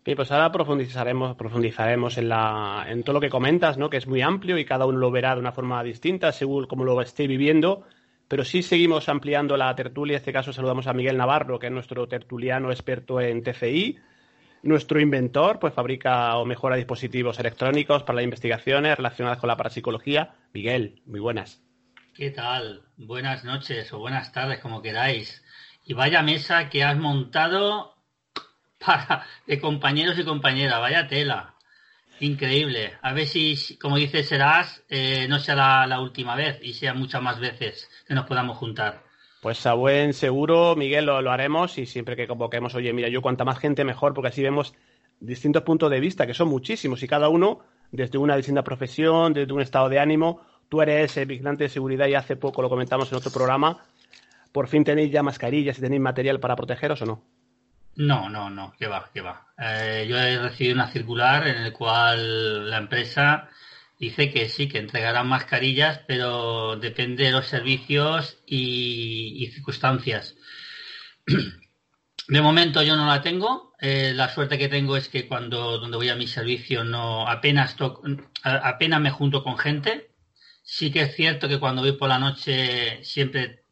Bien, 0.06 0.14
pues 0.14 0.30
ahora 0.30 0.52
profundizaremos, 0.52 1.34
profundizaremos 1.34 2.16
en, 2.16 2.28
la, 2.28 2.86
en 2.88 3.02
todo 3.02 3.14
lo 3.14 3.20
que 3.20 3.28
comentas, 3.28 3.76
¿no? 3.76 3.90
Que 3.90 3.96
es 3.96 4.06
muy 4.06 4.22
amplio 4.22 4.56
y 4.56 4.64
cada 4.64 4.86
uno 4.86 4.98
lo 4.98 5.10
verá 5.10 5.34
de 5.34 5.40
una 5.40 5.50
forma 5.50 5.82
distinta 5.82 6.30
según 6.30 6.68
cómo 6.68 6.84
lo 6.84 7.02
esté 7.02 7.26
viviendo. 7.26 7.84
Pero 8.28 8.44
sí 8.44 8.62
seguimos 8.62 9.08
ampliando 9.08 9.56
la 9.56 9.74
tertulia. 9.74 10.12
En 10.12 10.18
este 10.18 10.32
caso 10.32 10.52
saludamos 10.52 10.86
a 10.86 10.92
Miguel 10.92 11.16
Navarro, 11.16 11.58
que 11.58 11.66
es 11.66 11.72
nuestro 11.72 12.06
tertuliano 12.06 12.70
experto 12.70 13.20
en 13.20 13.42
TCI. 13.42 13.98
Nuestro 14.62 15.00
inventor, 15.00 15.58
pues 15.58 15.74
fabrica 15.74 16.36
o 16.36 16.44
mejora 16.44 16.76
dispositivos 16.76 17.40
electrónicos 17.40 18.04
para 18.04 18.16
las 18.16 18.24
investigaciones 18.24 18.96
relacionadas 18.96 19.38
con 19.38 19.48
la 19.48 19.56
parapsicología. 19.56 20.36
Miguel, 20.52 21.02
muy 21.06 21.18
buenas. 21.18 21.60
¿Qué 22.14 22.30
tal? 22.30 22.82
Buenas 22.96 23.44
noches 23.44 23.92
o 23.92 23.98
buenas 23.98 24.30
tardes, 24.30 24.60
como 24.60 24.82
queráis. 24.82 25.44
Y 25.84 25.94
vaya 25.94 26.22
mesa 26.22 26.68
que 26.68 26.84
has 26.84 26.96
montado 26.96 27.95
para 28.78 29.26
de 29.46 29.60
compañeros 29.60 30.18
y 30.18 30.24
compañeras, 30.24 30.80
vaya 30.80 31.08
tela. 31.08 31.54
Increíble. 32.20 32.94
A 33.02 33.12
ver 33.12 33.26
si, 33.26 33.76
como 33.78 33.96
dices, 33.96 34.26
serás, 34.26 34.82
eh, 34.88 35.26
no 35.28 35.38
sea 35.38 35.86
la, 35.86 36.00
última 36.00 36.34
vez 36.34 36.58
y 36.62 36.72
sea 36.72 36.94
muchas 36.94 37.22
más 37.22 37.38
veces 37.38 37.90
que 38.06 38.14
nos 38.14 38.26
podamos 38.26 38.56
juntar. 38.56 39.02
Pues 39.42 39.66
a 39.66 39.74
buen 39.74 40.14
seguro, 40.14 40.74
Miguel, 40.76 41.04
lo, 41.04 41.20
lo, 41.20 41.30
haremos 41.30 41.76
y 41.76 41.84
siempre 41.84 42.16
que 42.16 42.26
convoquemos, 42.26 42.74
oye, 42.74 42.92
mira, 42.92 43.08
yo 43.08 43.20
cuanta 43.20 43.44
más 43.44 43.58
gente 43.58 43.84
mejor, 43.84 44.14
porque 44.14 44.28
así 44.28 44.42
vemos 44.42 44.74
distintos 45.20 45.62
puntos 45.62 45.90
de 45.90 46.00
vista, 46.00 46.26
que 46.26 46.34
son 46.34 46.48
muchísimos, 46.48 47.02
y 47.02 47.08
cada 47.08 47.28
uno 47.28 47.60
desde 47.90 48.18
una 48.18 48.36
distinta 48.36 48.64
profesión, 48.64 49.32
desde 49.32 49.52
un 49.52 49.60
estado 49.60 49.88
de 49.88 49.98
ánimo. 49.98 50.40
Tú 50.68 50.82
eres 50.82 51.14
vigilante 51.26 51.64
de 51.64 51.70
seguridad 51.70 52.06
y 52.08 52.14
hace 52.14 52.36
poco 52.36 52.62
lo 52.62 52.68
comentamos 52.68 53.10
en 53.12 53.18
otro 53.18 53.30
programa. 53.30 53.84
¿Por 54.52 54.68
fin 54.68 54.84
tenéis 54.84 55.12
ya 55.12 55.22
mascarillas 55.22 55.78
y 55.78 55.80
tenéis 55.80 56.02
material 56.02 56.40
para 56.40 56.56
protegeros 56.56 57.02
o 57.02 57.06
no? 57.06 57.22
No, 57.96 58.28
no, 58.28 58.50
no, 58.50 58.74
que 58.78 58.86
va, 58.86 59.10
que 59.12 59.22
va. 59.22 59.46
Eh, 59.58 60.06
yo 60.08 60.18
he 60.18 60.38
recibido 60.38 60.74
una 60.74 60.88
circular 60.88 61.48
en 61.48 61.64
la 61.64 61.72
cual 61.72 62.68
la 62.68 62.76
empresa 62.76 63.48
dice 63.98 64.30
que 64.30 64.50
sí, 64.50 64.68
que 64.68 64.78
entregarán 64.78 65.28
mascarillas, 65.28 66.00
pero 66.06 66.76
depende 66.76 67.24
de 67.24 67.32
los 67.32 67.46
servicios 67.46 68.38
y, 68.46 69.50
circunstancias. 69.52 70.34
De 72.28 72.40
momento 72.40 72.82
yo 72.82 72.96
no 72.96 73.06
la 73.06 73.22
tengo. 73.22 73.72
Eh, 73.80 74.12
la 74.14 74.28
suerte 74.28 74.58
que 74.58 74.68
tengo 74.68 74.96
es 74.96 75.08
que 75.08 75.28
cuando 75.28 75.78
donde 75.78 75.96
voy 75.96 76.08
a 76.08 76.16
mi 76.16 76.26
servicio 76.26 76.82
no 76.82 77.28
apenas 77.28 77.76
apenas 78.42 79.00
me 79.00 79.10
junto 79.10 79.44
con 79.44 79.56
gente. 79.56 80.10
Sí 80.62 80.90
que 80.90 81.02
es 81.02 81.14
cierto 81.14 81.48
que 81.48 81.60
cuando 81.60 81.82
voy 81.82 81.92
por 81.92 82.08
la 82.08 82.18
noche 82.18 83.04
siempre 83.04 83.64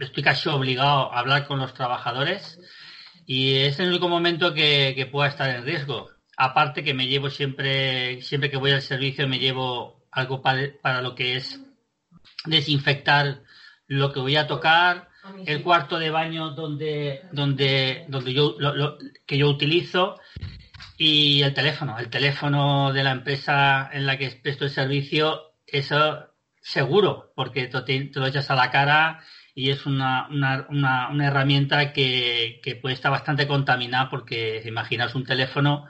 estoy 0.00 0.22
casi 0.22 0.50
obligado 0.50 1.12
a 1.12 1.20
hablar 1.20 1.46
con 1.46 1.58
los 1.58 1.72
trabajadores 1.72 2.60
y 3.32 3.58
es 3.58 3.78
el 3.78 3.90
único 3.90 4.08
momento 4.08 4.52
que, 4.54 4.92
que 4.96 5.06
pueda 5.06 5.28
estar 5.28 5.48
en 5.50 5.64
riesgo. 5.64 6.10
Aparte 6.36 6.82
que 6.82 6.94
me 6.94 7.06
llevo 7.06 7.30
siempre, 7.30 8.20
siempre 8.22 8.50
que 8.50 8.56
voy 8.56 8.72
al 8.72 8.82
servicio 8.82 9.28
me 9.28 9.38
llevo 9.38 10.04
algo 10.10 10.42
para, 10.42 10.62
para 10.82 11.00
lo 11.00 11.14
que 11.14 11.36
es 11.36 11.60
desinfectar 12.44 13.42
lo 13.86 14.12
que 14.12 14.18
voy 14.18 14.34
a 14.34 14.48
tocar, 14.48 15.10
el 15.46 15.62
cuarto 15.62 16.00
de 16.00 16.10
baño 16.10 16.50
donde, 16.50 17.22
donde, 17.30 18.04
donde 18.08 18.32
yo, 18.32 18.56
lo, 18.58 18.98
que 19.24 19.38
yo 19.38 19.48
utilizo 19.48 20.18
y 20.98 21.42
el 21.42 21.54
teléfono, 21.54 22.00
el 22.00 22.10
teléfono 22.10 22.92
de 22.92 23.04
la 23.04 23.12
empresa 23.12 23.88
en 23.92 24.06
la 24.06 24.18
que 24.18 24.40
presto 24.42 24.64
el 24.64 24.72
servicio, 24.72 25.52
eso 25.68 26.26
seguro, 26.60 27.32
porque 27.36 27.68
te, 27.68 27.80
te 27.80 28.18
lo 28.18 28.26
echas 28.26 28.50
a 28.50 28.56
la 28.56 28.72
cara 28.72 29.22
y 29.54 29.70
es 29.70 29.86
una, 29.86 30.28
una, 30.30 30.66
una, 30.68 31.10
una 31.10 31.26
herramienta 31.26 31.92
que, 31.92 32.60
que, 32.62 32.76
puede 32.76 32.94
estar 32.94 33.10
bastante 33.10 33.46
contaminada 33.46 34.10
porque 34.10 34.62
imaginas 34.64 35.14
un 35.14 35.24
teléfono, 35.24 35.86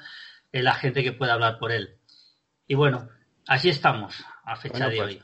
eh, 0.53 0.63
la 0.63 0.75
gente 0.75 1.03
que 1.03 1.13
puede 1.13 1.33
hablar 1.33 1.59
por 1.59 1.73
él. 1.73 1.97
Y 2.67 2.75
bueno, 2.75 3.09
así 3.47 3.69
estamos 3.69 4.25
a 4.45 4.57
fecha 4.57 4.87
bueno, 4.87 4.91
de 4.91 4.97
pues, 4.97 5.09
hoy. 5.09 5.23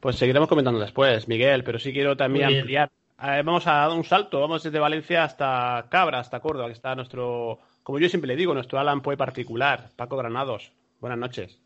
Pues 0.00 0.16
seguiremos 0.16 0.48
comentando 0.48 0.80
después, 0.80 1.28
Miguel, 1.28 1.64
pero 1.64 1.78
sí 1.78 1.92
quiero 1.92 2.16
también 2.16 2.46
ampliar 2.46 2.90
eh, 3.20 3.42
vamos 3.44 3.66
a 3.66 3.72
dar 3.72 3.90
un 3.90 4.04
salto, 4.04 4.40
vamos 4.40 4.62
desde 4.62 4.78
Valencia 4.78 5.24
hasta 5.24 5.86
Cabra, 5.90 6.20
hasta 6.20 6.38
Córdoba, 6.38 6.68
que 6.68 6.74
está 6.74 6.94
nuestro, 6.94 7.58
como 7.82 7.98
yo 7.98 8.08
siempre 8.08 8.28
le 8.28 8.36
digo, 8.36 8.54
nuestro 8.54 8.78
Alan 8.78 9.02
Poe 9.02 9.16
particular, 9.16 9.90
Paco 9.96 10.16
Granados. 10.16 10.72
Buenas 11.00 11.18
noches. 11.18 11.58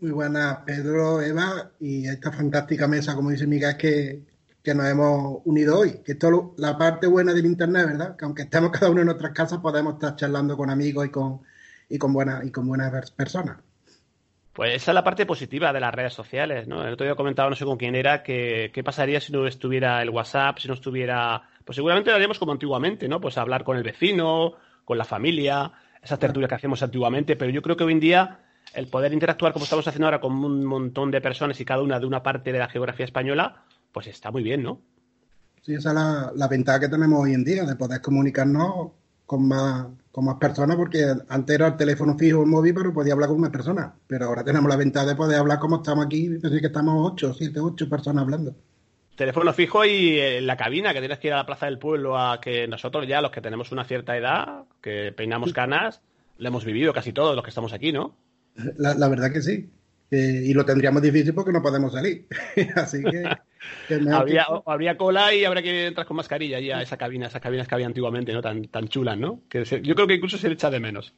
Muy 0.00 0.10
buenas, 0.10 0.58
Pedro, 0.66 1.22
Eva, 1.22 1.70
y 1.80 2.06
esta 2.06 2.30
fantástica 2.30 2.88
mesa, 2.88 3.14
como 3.14 3.30
dice 3.30 3.46
Miguel, 3.46 3.76
que, 3.78 4.22
que 4.62 4.74
nos 4.74 4.86
hemos 4.86 5.40
unido 5.44 5.80
hoy. 5.80 6.02
Que 6.04 6.12
esto 6.12 6.54
la 6.56 6.78
parte 6.78 7.06
buena 7.06 7.32
del 7.32 7.46
Internet, 7.46 7.86
¿verdad? 7.86 8.16
Que 8.16 8.24
aunque 8.24 8.42
estemos 8.42 8.70
cada 8.70 8.90
uno 8.90 9.00
en 9.00 9.06
nuestras 9.06 9.32
casas, 9.32 9.58
podemos 9.58 9.94
estar 9.94 10.16
charlando 10.16 10.56
con 10.56 10.70
amigos 10.70 11.06
y 11.06 11.10
con, 11.10 11.40
y 11.88 11.98
con, 11.98 12.12
buenas, 12.12 12.44
y 12.46 12.50
con 12.50 12.66
buenas 12.66 13.10
personas. 13.10 13.58
Pues 14.52 14.74
esa 14.74 14.90
es 14.90 14.94
la 14.94 15.04
parte 15.04 15.24
positiva 15.24 15.72
de 15.72 15.80
las 15.80 15.94
redes 15.94 16.12
sociales, 16.12 16.68
¿no? 16.68 16.86
El 16.86 16.92
otro 16.92 17.06
día 17.06 17.14
comentaba, 17.14 17.48
no 17.48 17.56
sé 17.56 17.64
con 17.64 17.78
quién 17.78 17.94
era, 17.94 18.22
que 18.22 18.70
qué 18.72 18.84
pasaría 18.84 19.18
si 19.18 19.32
no 19.32 19.46
estuviera 19.46 20.02
el 20.02 20.10
WhatsApp, 20.10 20.58
si 20.58 20.68
no 20.68 20.74
estuviera... 20.74 21.48
Pues 21.64 21.76
seguramente 21.76 22.10
lo 22.10 22.16
haríamos 22.16 22.38
como 22.38 22.52
antiguamente, 22.52 23.08
¿no? 23.08 23.20
Pues 23.20 23.38
hablar 23.38 23.64
con 23.64 23.78
el 23.78 23.82
vecino, 23.82 24.52
con 24.84 24.98
la 24.98 25.04
familia, 25.04 25.72
esas 26.02 26.18
tertulias 26.18 26.50
que 26.50 26.56
hacíamos 26.56 26.82
antiguamente, 26.82 27.34
pero 27.36 27.50
yo 27.50 27.62
creo 27.62 27.76
que 27.76 27.84
hoy 27.84 27.92
en 27.92 28.00
día 28.00 28.40
el 28.74 28.88
poder 28.88 29.12
interactuar 29.12 29.52
como 29.52 29.64
estamos 29.64 29.86
haciendo 29.86 30.06
ahora 30.06 30.20
con 30.20 30.32
un 30.32 30.64
montón 30.64 31.10
de 31.10 31.20
personas 31.20 31.58
y 31.60 31.64
cada 31.64 31.82
una 31.82 31.98
de 31.98 32.06
una 32.06 32.22
parte 32.22 32.52
de 32.52 32.58
la 32.58 32.68
geografía 32.68 33.04
española, 33.04 33.64
pues 33.92 34.06
está 34.06 34.30
muy 34.30 34.42
bien, 34.42 34.62
¿no? 34.62 34.80
Sí, 35.62 35.74
esa 35.74 35.90
es 35.90 35.94
la, 35.94 36.32
la 36.34 36.48
ventaja 36.48 36.80
que 36.80 36.88
tenemos 36.88 37.22
hoy 37.22 37.34
en 37.34 37.44
día, 37.44 37.64
de 37.64 37.76
poder 37.76 38.00
comunicarnos 38.00 38.90
con 39.26 39.46
más, 39.46 39.86
con 40.10 40.24
más 40.24 40.36
personas, 40.36 40.76
porque 40.76 41.04
antes 41.28 41.54
era 41.54 41.68
el 41.68 41.76
teléfono 41.76 42.18
fijo 42.18 42.40
o 42.40 42.42
el 42.42 42.48
móvil, 42.48 42.74
pero 42.74 42.92
podía 42.92 43.12
hablar 43.12 43.28
con 43.28 43.38
una 43.38 43.52
persona. 43.52 43.94
Pero 44.06 44.26
ahora 44.26 44.44
tenemos 44.44 44.68
la 44.68 44.76
ventaja 44.76 45.06
de 45.06 45.14
poder 45.14 45.38
hablar 45.38 45.58
como 45.58 45.76
estamos 45.76 46.04
aquí, 46.04 46.28
decir 46.28 46.60
que 46.60 46.66
estamos 46.66 47.12
ocho, 47.12 47.32
siete, 47.32 47.60
ocho 47.60 47.88
personas 47.88 48.24
hablando. 48.24 48.54
Teléfono 49.16 49.52
fijo 49.52 49.84
y 49.84 50.18
en 50.18 50.46
la 50.46 50.56
cabina, 50.56 50.92
que 50.92 50.98
tienes 50.98 51.18
que 51.18 51.28
ir 51.28 51.34
a 51.34 51.38
la 51.38 51.46
plaza 51.46 51.66
del 51.66 51.78
pueblo 51.78 52.18
a 52.18 52.40
que 52.40 52.66
nosotros 52.66 53.06
ya, 53.06 53.20
los 53.20 53.30
que 53.30 53.40
tenemos 53.40 53.70
una 53.70 53.84
cierta 53.84 54.16
edad, 54.16 54.64
que 54.80 55.12
peinamos 55.12 55.52
canas, 55.52 56.02
lo 56.38 56.48
hemos 56.48 56.64
vivido 56.64 56.92
casi 56.92 57.12
todos 57.12 57.36
los 57.36 57.44
que 57.44 57.50
estamos 57.50 57.72
aquí, 57.72 57.92
¿no? 57.92 58.16
La, 58.76 58.94
la 58.94 59.08
verdad 59.08 59.32
que 59.32 59.42
sí. 59.42 59.70
Eh, 60.14 60.42
y 60.44 60.52
lo 60.52 60.62
tendríamos 60.66 61.00
difícil 61.00 61.32
porque 61.32 61.52
no 61.52 61.62
podemos 61.62 61.90
salir. 61.90 62.26
Así 62.76 63.02
que. 63.02 63.24
que 63.88 63.94
habría, 63.94 64.44
que... 64.44 64.62
habría, 64.66 64.96
cola 64.98 65.34
y 65.34 65.46
habría 65.46 65.62
que 65.62 65.86
entrar 65.86 66.06
con 66.06 66.18
mascarilla 66.18 66.60
ya 66.60 66.78
a 66.78 66.82
esa 66.82 66.98
cabina, 66.98 67.28
esas 67.28 67.40
cabinas 67.40 67.66
que 67.66 67.74
había 67.74 67.86
antiguamente, 67.86 68.30
¿no? 68.34 68.42
Tan, 68.42 68.64
tan 68.68 68.88
chulas, 68.88 69.16
¿no? 69.16 69.40
Que 69.48 69.64
se, 69.64 69.80
yo 69.80 69.94
creo 69.94 70.06
que 70.06 70.16
incluso 70.16 70.36
se 70.36 70.48
le 70.48 70.54
echa 70.54 70.68
de 70.68 70.80
menos. 70.80 71.14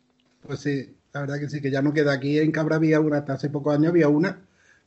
Pues 0.47 0.61
sí, 0.61 0.95
la 1.13 1.23
verdad 1.23 1.41
que 1.41 1.49
sí, 1.49 1.61
que 1.61 1.73
ya 1.73 1.83
no 1.83 1.93
queda 1.93 2.13
aquí 2.13 2.39
en 2.39 2.53
Cabra 2.53 2.77
había 2.77 3.01
una, 3.01 3.19
hasta 3.19 3.33
hace 3.33 3.51
pocos 3.51 3.75
años 3.75 3.89
había 3.89 4.07
una, 4.07 4.43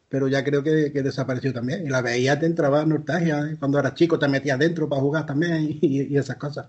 pero 0.07 0.29
ya 0.29 0.41
creo 0.41 0.63
que, 0.63 0.93
que 0.93 1.03
desapareció 1.03 1.51
también. 1.51 1.85
Y 1.85 1.89
la 1.89 2.01
veía, 2.01 2.39
te 2.39 2.45
entraba 2.45 2.85
nostalgia, 2.85 3.41
¿eh? 3.41 3.57
cuando 3.59 3.77
eras 3.77 3.95
chico 3.95 4.17
te 4.17 4.29
metías 4.29 4.57
dentro 4.57 4.87
para 4.87 5.01
jugar 5.01 5.25
también 5.25 5.67
y, 5.81 6.03
y 6.03 6.17
esas 6.17 6.37
cosas 6.37 6.67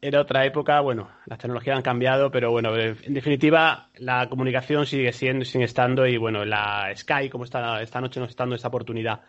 era 0.00 0.20
otra 0.20 0.44
época, 0.44 0.80
bueno, 0.80 1.08
las 1.26 1.38
tecnologías 1.38 1.76
han 1.76 1.82
cambiado, 1.82 2.30
pero 2.30 2.50
bueno, 2.50 2.76
en 2.76 3.14
definitiva, 3.14 3.88
la 3.96 4.28
comunicación 4.28 4.86
sigue 4.86 5.12
siendo, 5.12 5.44
sigue 5.44 5.64
estando 5.64 6.06
y 6.06 6.16
bueno, 6.16 6.44
la 6.44 6.92
Sky, 6.94 7.30
como 7.30 7.44
está 7.44 7.82
esta 7.82 8.00
noche 8.00 8.20
nos 8.20 8.30
está 8.30 8.44
dando 8.44 8.56
esta 8.56 8.68
oportunidad. 8.68 9.20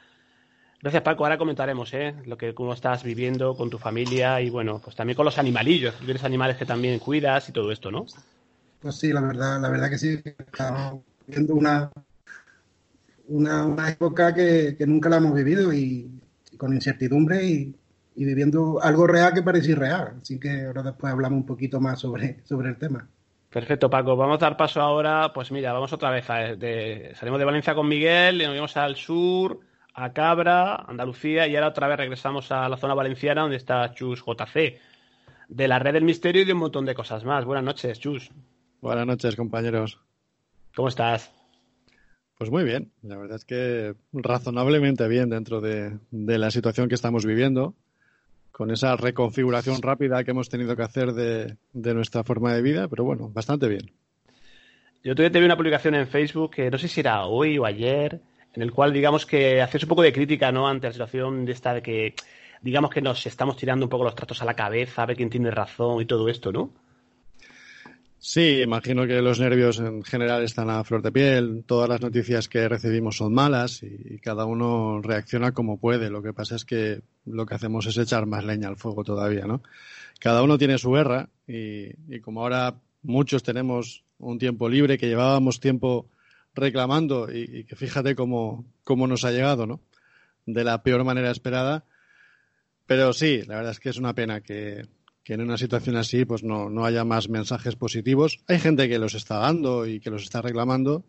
Gracias, 0.81 1.01
Paco. 1.01 1.23
Ahora 1.23 1.39
comentaremos, 1.39 1.91
¿eh? 1.93 2.13
Lo 2.25 2.37
que 2.37 2.53
cómo 2.53 2.73
estás 2.73 3.03
viviendo 3.03 3.55
con 3.55 3.69
tu 3.69 3.79
familia 3.79 4.41
y 4.41 4.49
bueno, 4.51 4.79
pues 4.83 4.95
también 4.95 5.15
con 5.15 5.25
los 5.25 5.39
animalillos. 5.39 5.95
Tienes 5.97 6.23
animales 6.23 6.57
que 6.57 6.65
también 6.65 6.99
cuidas 6.99 7.49
y 7.49 7.51
todo 7.51 7.71
esto, 7.71 7.89
¿no? 7.89 8.05
Pues 8.79 8.95
sí, 8.95 9.11
la 9.11 9.21
verdad, 9.21 9.59
la 9.59 9.69
verdad 9.69 9.89
que 9.89 9.97
sí. 9.97 10.21
Estamos 10.23 11.01
viviendo 11.25 11.55
una, 11.55 11.91
una, 13.27 13.65
una 13.65 13.89
época 13.89 14.35
que, 14.35 14.75
que, 14.77 14.85
nunca 14.85 15.09
la 15.09 15.17
hemos 15.17 15.33
vivido 15.33 15.73
y, 15.73 16.11
y 16.51 16.57
con 16.57 16.73
incertidumbre 16.73 17.43
y, 17.43 17.75
y 18.17 18.25
viviendo 18.25 18.81
algo 18.81 19.05
real 19.05 19.31
que 19.31 19.43
parece 19.43 19.71
irreal. 19.71 20.15
Así 20.19 20.39
que 20.39 20.65
ahora 20.65 20.81
después 20.81 21.13
hablamos 21.13 21.37
un 21.37 21.45
poquito 21.45 21.79
más 21.79 21.99
sobre, 21.99 22.43
sobre 22.45 22.69
el 22.69 22.77
tema. 22.77 23.07
Perfecto, 23.47 23.91
Paco. 23.91 24.17
Vamos 24.17 24.37
a 24.37 24.45
dar 24.45 24.57
paso 24.57 24.81
ahora, 24.81 25.31
pues 25.33 25.51
mira, 25.51 25.71
vamos 25.71 25.93
otra 25.93 26.09
vez. 26.09 26.27
A, 26.31 26.55
de, 26.55 27.13
salimos 27.15 27.37
de 27.37 27.45
Valencia 27.45 27.75
con 27.75 27.87
Miguel, 27.87 28.39
nos 28.39 28.55
vamos 28.55 28.75
al 28.75 28.95
sur, 28.95 29.59
a 29.93 30.11
Cabra, 30.13 30.77
Andalucía, 30.77 31.47
y 31.47 31.55
ahora 31.55 31.67
otra 31.67 31.87
vez 31.87 31.97
regresamos 31.97 32.51
a 32.51 32.67
la 32.67 32.77
zona 32.77 32.95
valenciana 32.95 33.41
donde 33.41 33.57
está 33.57 33.93
Chus 33.93 34.23
JC, 34.25 34.79
de 35.47 35.67
la 35.67 35.77
red 35.77 35.93
del 35.93 36.03
misterio 36.03 36.41
y 36.41 36.45
de 36.45 36.53
un 36.53 36.59
montón 36.59 36.85
de 36.85 36.95
cosas 36.95 37.23
más. 37.23 37.45
Buenas 37.45 37.63
noches, 37.63 37.99
Chus. 37.99 38.31
Buenas 38.81 39.05
noches, 39.05 39.35
compañeros. 39.35 39.99
¿Cómo 40.75 40.87
estás? 40.87 41.31
Pues 42.39 42.49
muy 42.49 42.63
bien, 42.63 42.91
la 43.03 43.17
verdad 43.17 43.37
es 43.37 43.45
que 43.45 43.93
razonablemente 44.11 45.07
bien 45.07 45.29
dentro 45.29 45.61
de, 45.61 45.99
de 46.09 46.37
la 46.39 46.49
situación 46.49 46.89
que 46.89 46.95
estamos 46.95 47.23
viviendo 47.23 47.75
con 48.57 48.71
esa 48.71 48.95
reconfiguración 48.95 49.83
rápida 49.83 50.23
que 50.23 50.31
hemos 50.31 50.49
tenido 50.49 50.75
que 50.75 50.81
hacer 50.81 51.13
de, 51.13 51.57
de, 51.73 51.93
nuestra 51.93 52.23
forma 52.23 52.55
de 52.55 52.63
vida, 52.63 52.87
pero 52.87 53.03
bueno, 53.03 53.29
bastante 53.29 53.67
bien. 53.67 53.91
Yo 55.03 55.13
te 55.13 55.29
vi 55.29 55.45
una 55.45 55.55
publicación 55.55 55.93
en 55.93 56.07
Facebook 56.07 56.55
que 56.55 56.71
no 56.71 56.79
sé 56.79 56.87
si 56.87 57.01
era 57.01 57.23
hoy 57.27 57.59
o 57.59 57.65
ayer, 57.65 58.19
en 58.55 58.63
el 58.63 58.71
cual 58.71 58.93
digamos 58.93 59.27
que 59.27 59.61
haces 59.61 59.83
un 59.83 59.89
poco 59.89 60.01
de 60.01 60.11
crítica 60.11 60.51
¿no? 60.51 60.67
ante 60.67 60.87
la 60.87 60.93
situación 60.93 61.45
de 61.45 61.51
esta 61.51 61.75
de 61.75 61.83
que 61.83 62.15
digamos 62.63 62.89
que 62.89 62.99
nos 62.99 63.27
estamos 63.27 63.57
tirando 63.57 63.85
un 63.85 63.91
poco 63.91 64.05
los 64.05 64.15
tratos 64.15 64.41
a 64.41 64.45
la 64.45 64.55
cabeza, 64.55 65.03
a 65.03 65.05
ver 65.05 65.17
quién 65.17 65.29
tiene 65.29 65.51
razón 65.51 66.01
y 66.01 66.05
todo 66.07 66.27
esto, 66.27 66.51
¿no? 66.51 66.71
Sí, 68.19 68.61
imagino 68.61 69.05
que 69.05 69.21
los 69.21 69.39
nervios 69.39 69.79
en 69.79 70.03
general 70.03 70.43
están 70.43 70.69
a 70.69 70.83
flor 70.83 71.03
de 71.03 71.11
piel, 71.11 71.63
todas 71.65 71.87
las 71.87 72.01
noticias 72.01 72.49
que 72.49 72.67
recibimos 72.67 73.17
son 73.17 73.33
malas 73.33 73.83
y, 73.83 74.17
cada 74.19 74.45
uno 74.45 75.01
reacciona 75.01 75.53
como 75.53 75.79
puede. 75.79 76.09
Lo 76.09 76.23
que 76.23 76.33
pasa 76.33 76.55
es 76.55 76.65
que 76.65 77.01
lo 77.25 77.45
que 77.45 77.55
hacemos 77.55 77.85
es 77.85 77.97
echar 77.97 78.25
más 78.25 78.43
leña 78.43 78.67
al 78.67 78.75
fuego 78.77 79.03
todavía, 79.03 79.45
¿no? 79.45 79.61
Cada 80.19 80.41
uno 80.41 80.57
tiene 80.57 80.79
su 80.79 80.91
guerra 80.91 81.29
y, 81.47 81.89
y 82.13 82.19
como 82.19 82.41
ahora 82.41 82.75
muchos 83.03 83.43
tenemos 83.43 84.03
un 84.17 84.39
tiempo 84.39 84.67
libre 84.67 84.97
que 84.97 85.07
llevábamos 85.07 85.59
tiempo 85.59 86.09
reclamando 86.55 87.31
y, 87.31 87.59
y 87.59 87.63
que 87.65 87.75
fíjate 87.75 88.15
cómo, 88.15 88.65
cómo 88.83 89.05
nos 89.05 89.25
ha 89.25 89.31
llegado, 89.31 89.67
¿no? 89.67 89.79
De 90.47 90.63
la 90.63 90.81
peor 90.81 91.03
manera 91.03 91.29
esperada. 91.29 91.85
Pero 92.87 93.13
sí, 93.13 93.43
la 93.43 93.57
verdad 93.57 93.73
es 93.73 93.79
que 93.79 93.89
es 93.89 93.97
una 93.97 94.13
pena 94.13 94.41
que, 94.41 94.87
que 95.27 95.33
en 95.33 95.41
una 95.41 95.57
situación 95.57 95.97
así 95.97 96.23
pues 96.23 96.41
no, 96.41 96.69
no, 96.69 96.85
haya 96.85 97.03
más 97.03 97.27
mensajes 97.27 97.75
positivos. 97.75 98.39
Hay 98.47 98.59
gente 98.59 98.87
que 98.87 98.97
los 98.97 99.13
está 99.13 99.39
dando 99.39 99.85
y 99.85 99.99
que 99.99 100.09
los 100.09 100.23
está 100.23 100.41
reclamando, 100.41 101.03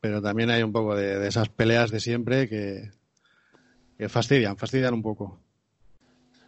pero 0.00 0.22
también 0.22 0.50
hay 0.50 0.62
un 0.62 0.70
poco 0.70 0.94
de, 0.94 1.18
de 1.18 1.26
esas 1.26 1.48
peleas 1.48 1.90
de 1.90 1.98
siempre 1.98 2.48
que, 2.48 2.92
que, 3.98 4.08
fastidian, 4.08 4.56
fastidian 4.56 4.94
un 4.94 5.02
poco. 5.02 5.40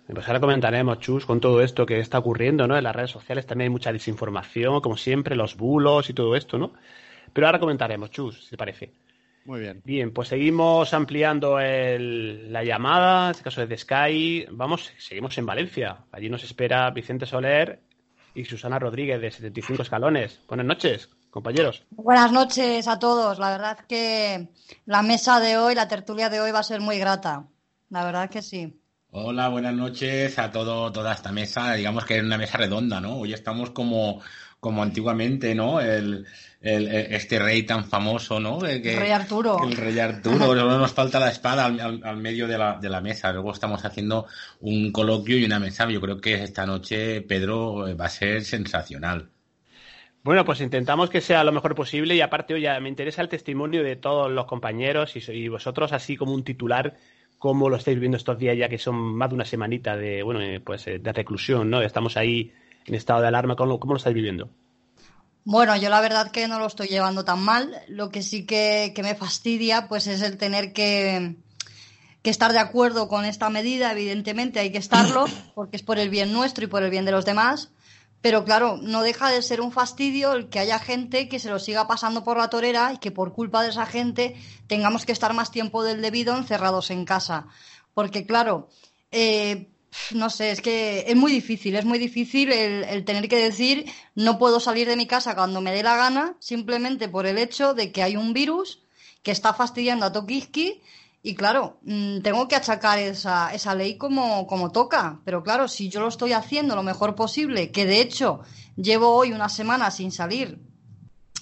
Pues 0.07 0.29
ahora 0.29 0.39
comentaremos, 0.39 1.01
Chus, 1.01 1.27
con 1.27 1.41
todo 1.41 1.61
esto 1.61 1.87
que 1.87 1.99
está 1.99 2.21
ocurriendo, 2.21 2.69
¿no? 2.69 2.77
En 2.77 2.85
las 2.85 2.95
redes 2.95 3.11
sociales 3.11 3.47
también 3.47 3.71
hay 3.71 3.73
mucha 3.73 3.93
desinformación, 3.93 4.81
como 4.81 4.97
siempre, 4.97 5.35
los 5.35 5.57
bulos 5.57 6.09
y 6.09 6.15
todo 6.15 6.37
esto, 6.37 6.57
¿no? 6.57 6.73
Pero 7.33 7.49
ahora 7.49 7.59
comentaremos, 7.59 8.13
Chus, 8.13 8.45
si 8.45 8.51
te 8.51 8.57
parece. 8.57 8.93
Muy 9.45 9.61
bien. 9.61 9.83
Bien, 9.85 10.13
pues 10.13 10.29
seguimos 10.29 10.95
ampliando 10.95 11.59
el, 11.59 12.53
la 12.53 12.63
llamada, 12.63 13.27
en 13.27 13.31
este 13.33 13.43
caso 13.43 13.61
desde 13.61 13.79
Sky. 13.79 14.47
Vamos, 14.51 14.93
seguimos 14.99 15.37
en 15.39 15.47
Valencia. 15.47 16.05
Allí 16.13 16.29
nos 16.31 16.45
espera 16.45 16.91
Vicente 16.91 17.27
Soler 17.27 17.81
y 18.35 18.45
Susana 18.45 18.79
Rodríguez 18.79 19.21
de 19.21 19.31
75 19.31 19.83
escalones. 19.83 20.41
Buenas 20.47 20.67
noches, 20.67 21.11
compañeros. 21.31 21.85
Buenas 21.91 22.31
noches 22.31 22.87
a 22.87 22.99
todos. 22.99 23.39
La 23.39 23.51
verdad 23.51 23.79
que 23.89 24.49
la 24.87 25.03
mesa 25.03 25.41
de 25.41 25.57
hoy, 25.57 25.75
la 25.75 25.89
tertulia 25.89 26.31
de 26.31 26.41
hoy 26.41 26.53
va 26.53 26.61
a 26.61 26.65
ser 26.65 26.81
muy 26.81 26.99
grata. 26.99 27.47
La 27.91 28.05
verdad 28.05 28.31
que 28.31 28.43
sí. 28.43 28.79
Hola, 29.11 29.49
buenas 29.49 29.75
noches 29.75 30.39
a 30.39 30.51
todo, 30.51 30.91
toda 30.91 31.13
esta 31.13 31.33
mesa. 31.33 31.75
Digamos 31.75 32.07
que 32.07 32.17
es 32.17 32.23
una 32.23 32.39
mesa 32.39 32.57
redonda, 32.57 33.01
¿no? 33.01 33.19
Hoy 33.19 33.35
estamos 33.35 33.71
como, 33.71 34.23
como 34.63 34.85
antiguamente, 34.85 35.57
¿no? 35.57 35.81
El, 35.81 36.25
el, 36.61 36.87
este 36.87 37.41
rey 37.41 37.65
tan 37.65 37.85
famoso, 37.85 38.39
¿no? 38.39 38.65
El, 38.65 38.81
rey 38.81 39.11
Arturo. 39.11 39.59
El 39.61 39.77
rey 39.77 39.99
Arturo. 39.99 40.39
Solo 40.39 40.79
nos 40.79 40.93
falta 40.93 41.19
la 41.19 41.31
espada 41.31 41.65
al, 41.65 42.01
al, 42.01 42.17
medio 42.19 42.47
de 42.47 42.57
la, 42.57 42.79
de 42.81 42.89
la, 42.89 43.01
mesa. 43.01 43.33
Luego 43.33 43.51
estamos 43.51 43.85
haciendo 43.85 44.29
un 44.61 44.93
coloquio 44.93 45.37
y 45.37 45.45
una 45.45 45.59
mesa. 45.59 45.91
Yo 45.91 46.01
creo 46.01 46.21
que 46.21 46.45
esta 46.45 46.65
noche, 46.65 47.23
Pedro, 47.23 47.97
va 47.97 48.05
a 48.05 48.09
ser 48.09 48.45
sensacional. 48.45 49.31
Bueno, 50.23 50.45
pues 50.45 50.61
intentamos 50.61 51.11
que 51.11 51.21
sea 51.21 51.43
lo 51.43 51.51
mejor 51.51 51.75
posible 51.75 52.15
y 52.15 52.21
aparte, 52.21 52.55
oye, 52.55 52.69
me 52.79 52.89
interesa 52.89 53.21
el 53.21 53.29
testimonio 53.29 53.83
de 53.83 53.97
todos 53.97 54.31
los 54.31 54.47
compañeros 54.47 55.17
y, 55.17 55.33
y 55.33 55.49
vosotros, 55.49 55.93
así 55.93 56.17
como 56.17 56.35
un 56.35 56.45
titular 56.45 56.95
cómo 57.37 57.69
lo 57.69 57.75
estáis 57.75 57.97
viviendo 57.97 58.17
estos 58.17 58.39
días, 58.39 58.57
ya 58.57 58.69
que 58.69 58.79
son 58.79 58.95
más 58.95 59.29
de 59.31 59.35
una 59.35 59.45
semanita 59.45 59.97
de, 59.97 60.23
bueno, 60.23 60.41
eh, 60.41 60.61
pues 60.61 60.87
eh, 60.87 61.01
de 61.01 61.13
reclusión, 61.13 61.69
¿no? 61.69 61.83
Estamos 61.83 62.17
ahí 62.17 62.53
en 62.87 62.95
estado 62.95 63.21
de 63.21 63.29
alarma. 63.29 63.57
¿Cómo, 63.57 63.79
cómo 63.79 63.95
lo 63.95 63.99
estáis 63.99 64.15
viviendo? 64.15 64.51
Bueno, 65.45 65.77
yo 65.77 65.91
la 65.91 66.01
verdad 66.01 66.31
que 66.31 66.47
no 66.47 66.59
lo 66.59 66.67
estoy 66.67 66.89
llevando 66.89 67.25
tan 67.25 67.43
mal. 67.43 67.83
Lo 67.89 68.11
que 68.11 68.23
sí 68.23 68.47
que, 68.47 68.93
que 68.95 69.03
me 69.03 69.15
fastidia, 69.15 69.89
pues 69.89 70.07
es 70.07 70.23
el 70.23 70.37
tener 70.37 70.73
que, 70.73 71.37
que 72.23 72.31
estar 72.31 72.53
de 72.53 72.61
acuerdo 72.61 73.09
con 73.09 73.25
esta 73.25 73.51
medida. 73.51 73.93
Evidentemente 73.93 74.61
hay 74.61 74.71
que 74.71 74.79
estarlo, 74.79 75.25
porque 75.55 75.77
es 75.77 75.83
por 75.83 75.99
el 75.99 76.11
bien 76.11 76.33
nuestro 76.33 76.65
y 76.65 76.69
por 76.69 76.83
el 76.83 76.91
bien 76.91 77.05
de 77.05 77.13
los 77.13 77.25
demás. 77.25 77.71
Pero 78.21 78.45
claro, 78.45 78.79
no 78.81 79.03
deja 79.03 79.31
de 79.31 79.43
ser 79.43 79.61
un 79.61 79.73
fastidio 79.73 80.33
el 80.33 80.49
que 80.49 80.61
haya 80.61 80.79
gente 80.79 81.29
que 81.29 81.41
se 81.41 81.51
lo 81.51 81.59
siga 81.59 81.89
pasando 81.89 82.23
por 82.23 82.37
la 82.37 82.49
torera 82.49 82.93
y 82.93 82.99
que 82.99 83.11
por 83.11 83.33
culpa 83.33 83.65
de 83.65 83.71
esa 83.71 83.85
gente 83.85 84.37
tengamos 84.69 85.05
que 85.05 85.11
estar 85.11 85.35
más 85.35 85.51
tiempo 85.51 85.83
del 85.83 86.01
debido 86.01 86.37
encerrados 86.37 86.93
en 86.93 87.05
casa. 87.05 87.49
Porque 87.95 88.25
claro, 88.25 88.69
eh, 89.11 89.72
no 90.15 90.31
sé, 90.31 90.51
es 90.51 90.61
que 90.61 91.05
es 91.07 91.17
muy 91.17 91.33
difícil, 91.33 91.77
es 91.77 91.85
muy 91.85 91.99
difícil 91.99 92.53
el, 92.53 93.05
tener 93.05 93.29
que 93.29 93.37
decir 93.37 93.91
no 94.15 94.39
puedo 94.39 94.61
salir 94.61 94.89
de 94.89 94.97
mi 94.97 95.07
casa 95.07 95.35
cuando 95.35 95.61
me 95.61 95.73
dé 95.73 95.83
la 95.83 95.97
gana 95.97 96.37
simplemente 96.39 97.09
por 97.09 97.27
el 97.27 97.39
hecho 97.39 97.75
de 97.75 97.93
que 97.93 98.03
hay 98.03 98.17
un 98.17 98.33
virus 98.33 98.83
que 99.23 99.31
está 99.31 99.53
fastidiando 99.55 100.07
a 100.07 100.13
Tokiski 100.13 100.83
y 101.23 101.35
claro, 101.35 101.79
mm, 101.83 102.21
tengo 102.21 102.49
que 102.49 102.57
achacar 102.57 102.99
esa, 102.99 103.55
esa 103.55 103.75
ley 103.75 103.97
como, 103.97 104.47
como 104.49 104.73
toca. 104.73 105.21
Pero 105.25 105.45
claro, 105.45 105.69
si 105.69 105.89
yo 105.89 106.01
lo 106.01 106.09
estoy 106.09 106.33
haciendo 106.33 106.75
lo 106.75 106.83
mejor 106.83 107.15
posible, 107.15 107.71
que 107.71 107.87
de 107.87 108.01
hecho 108.01 108.41
llevo 108.77 109.15
hoy 109.15 109.33
una 109.33 109.49
semana 109.49 109.93
sin 109.93 110.11
salir. 110.11 110.59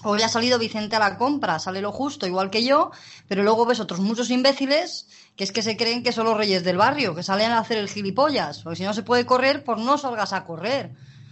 Hoy 0.03 0.21
ha 0.23 0.29
salido 0.29 0.57
Vicente 0.57 0.95
a 0.95 0.99
la 0.99 1.17
compra, 1.17 1.59
sale 1.59 1.81
lo 1.81 1.91
justo, 1.91 2.25
igual 2.25 2.49
que 2.49 2.63
yo, 2.63 2.91
pero 3.27 3.43
luego 3.43 3.65
ves 3.65 3.79
otros 3.79 3.99
muchos 3.99 4.31
imbéciles 4.31 5.07
que 5.35 5.43
es 5.43 5.51
que 5.51 5.61
se 5.61 5.77
creen 5.77 6.03
que 6.03 6.11
son 6.11 6.25
los 6.25 6.37
reyes 6.37 6.63
del 6.63 6.77
barrio, 6.77 7.15
que 7.15 7.23
salen 7.23 7.51
a 7.51 7.59
hacer 7.59 7.77
el 7.77 7.87
gilipollas. 7.87 8.63
Porque 8.63 8.77
si 8.77 8.83
no 8.83 8.93
se 8.93 9.03
puede 9.03 9.25
correr, 9.25 9.63
pues 9.63 9.79
no 9.79 9.97
salgas 9.97 10.33
a 10.33 10.43
correr. 10.43 10.91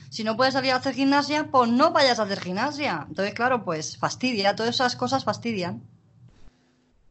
Si 0.09 0.23
no 0.23 0.35
puedes 0.35 0.53
salir 0.53 0.71
a 0.71 0.77
hacer 0.77 0.93
gimnasia, 0.93 1.47
pues 1.51 1.69
no 1.69 1.91
vayas 1.91 2.19
a 2.19 2.23
hacer 2.23 2.39
gimnasia. 2.39 3.05
Entonces, 3.07 3.33
claro, 3.33 3.63
pues 3.63 3.97
fastidia, 3.97 4.55
todas 4.55 4.75
esas 4.75 4.95
cosas 4.95 5.23
fastidian. 5.23 5.83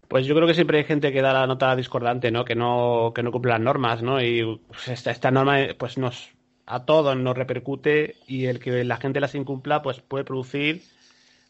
Pues 0.09 0.27
yo 0.27 0.35
creo 0.35 0.47
que 0.47 0.55
siempre 0.55 0.79
hay 0.79 0.85
gente 0.85 1.13
que 1.13 1.23
da 1.23 1.33
la 1.33 1.47
nota 1.47 1.77
discordante, 1.77 2.31
¿no? 2.31 2.45
Que 2.45 2.55
no, 2.55 3.13
que 3.15 3.23
no 3.23 3.31
cumple 3.31 3.53
las 3.53 3.61
normas, 3.61 4.03
¿no? 4.03 4.23
Y 4.23 4.61
pues, 4.67 4.89
esta, 4.89 5.11
esta 5.11 5.31
norma, 5.31 5.59
pues 5.79 5.99
nos, 5.99 6.31
a 6.67 6.85
todos 6.85 7.17
nos 7.17 7.37
repercute 7.37 8.17
y 8.27 8.47
el 8.47 8.59
que 8.59 8.85
la 8.85 8.97
gente 8.97 9.21
las 9.21 9.35
incumpla, 9.35 9.83
pues 9.83 10.01
puede 10.01 10.25
producir 10.25 10.83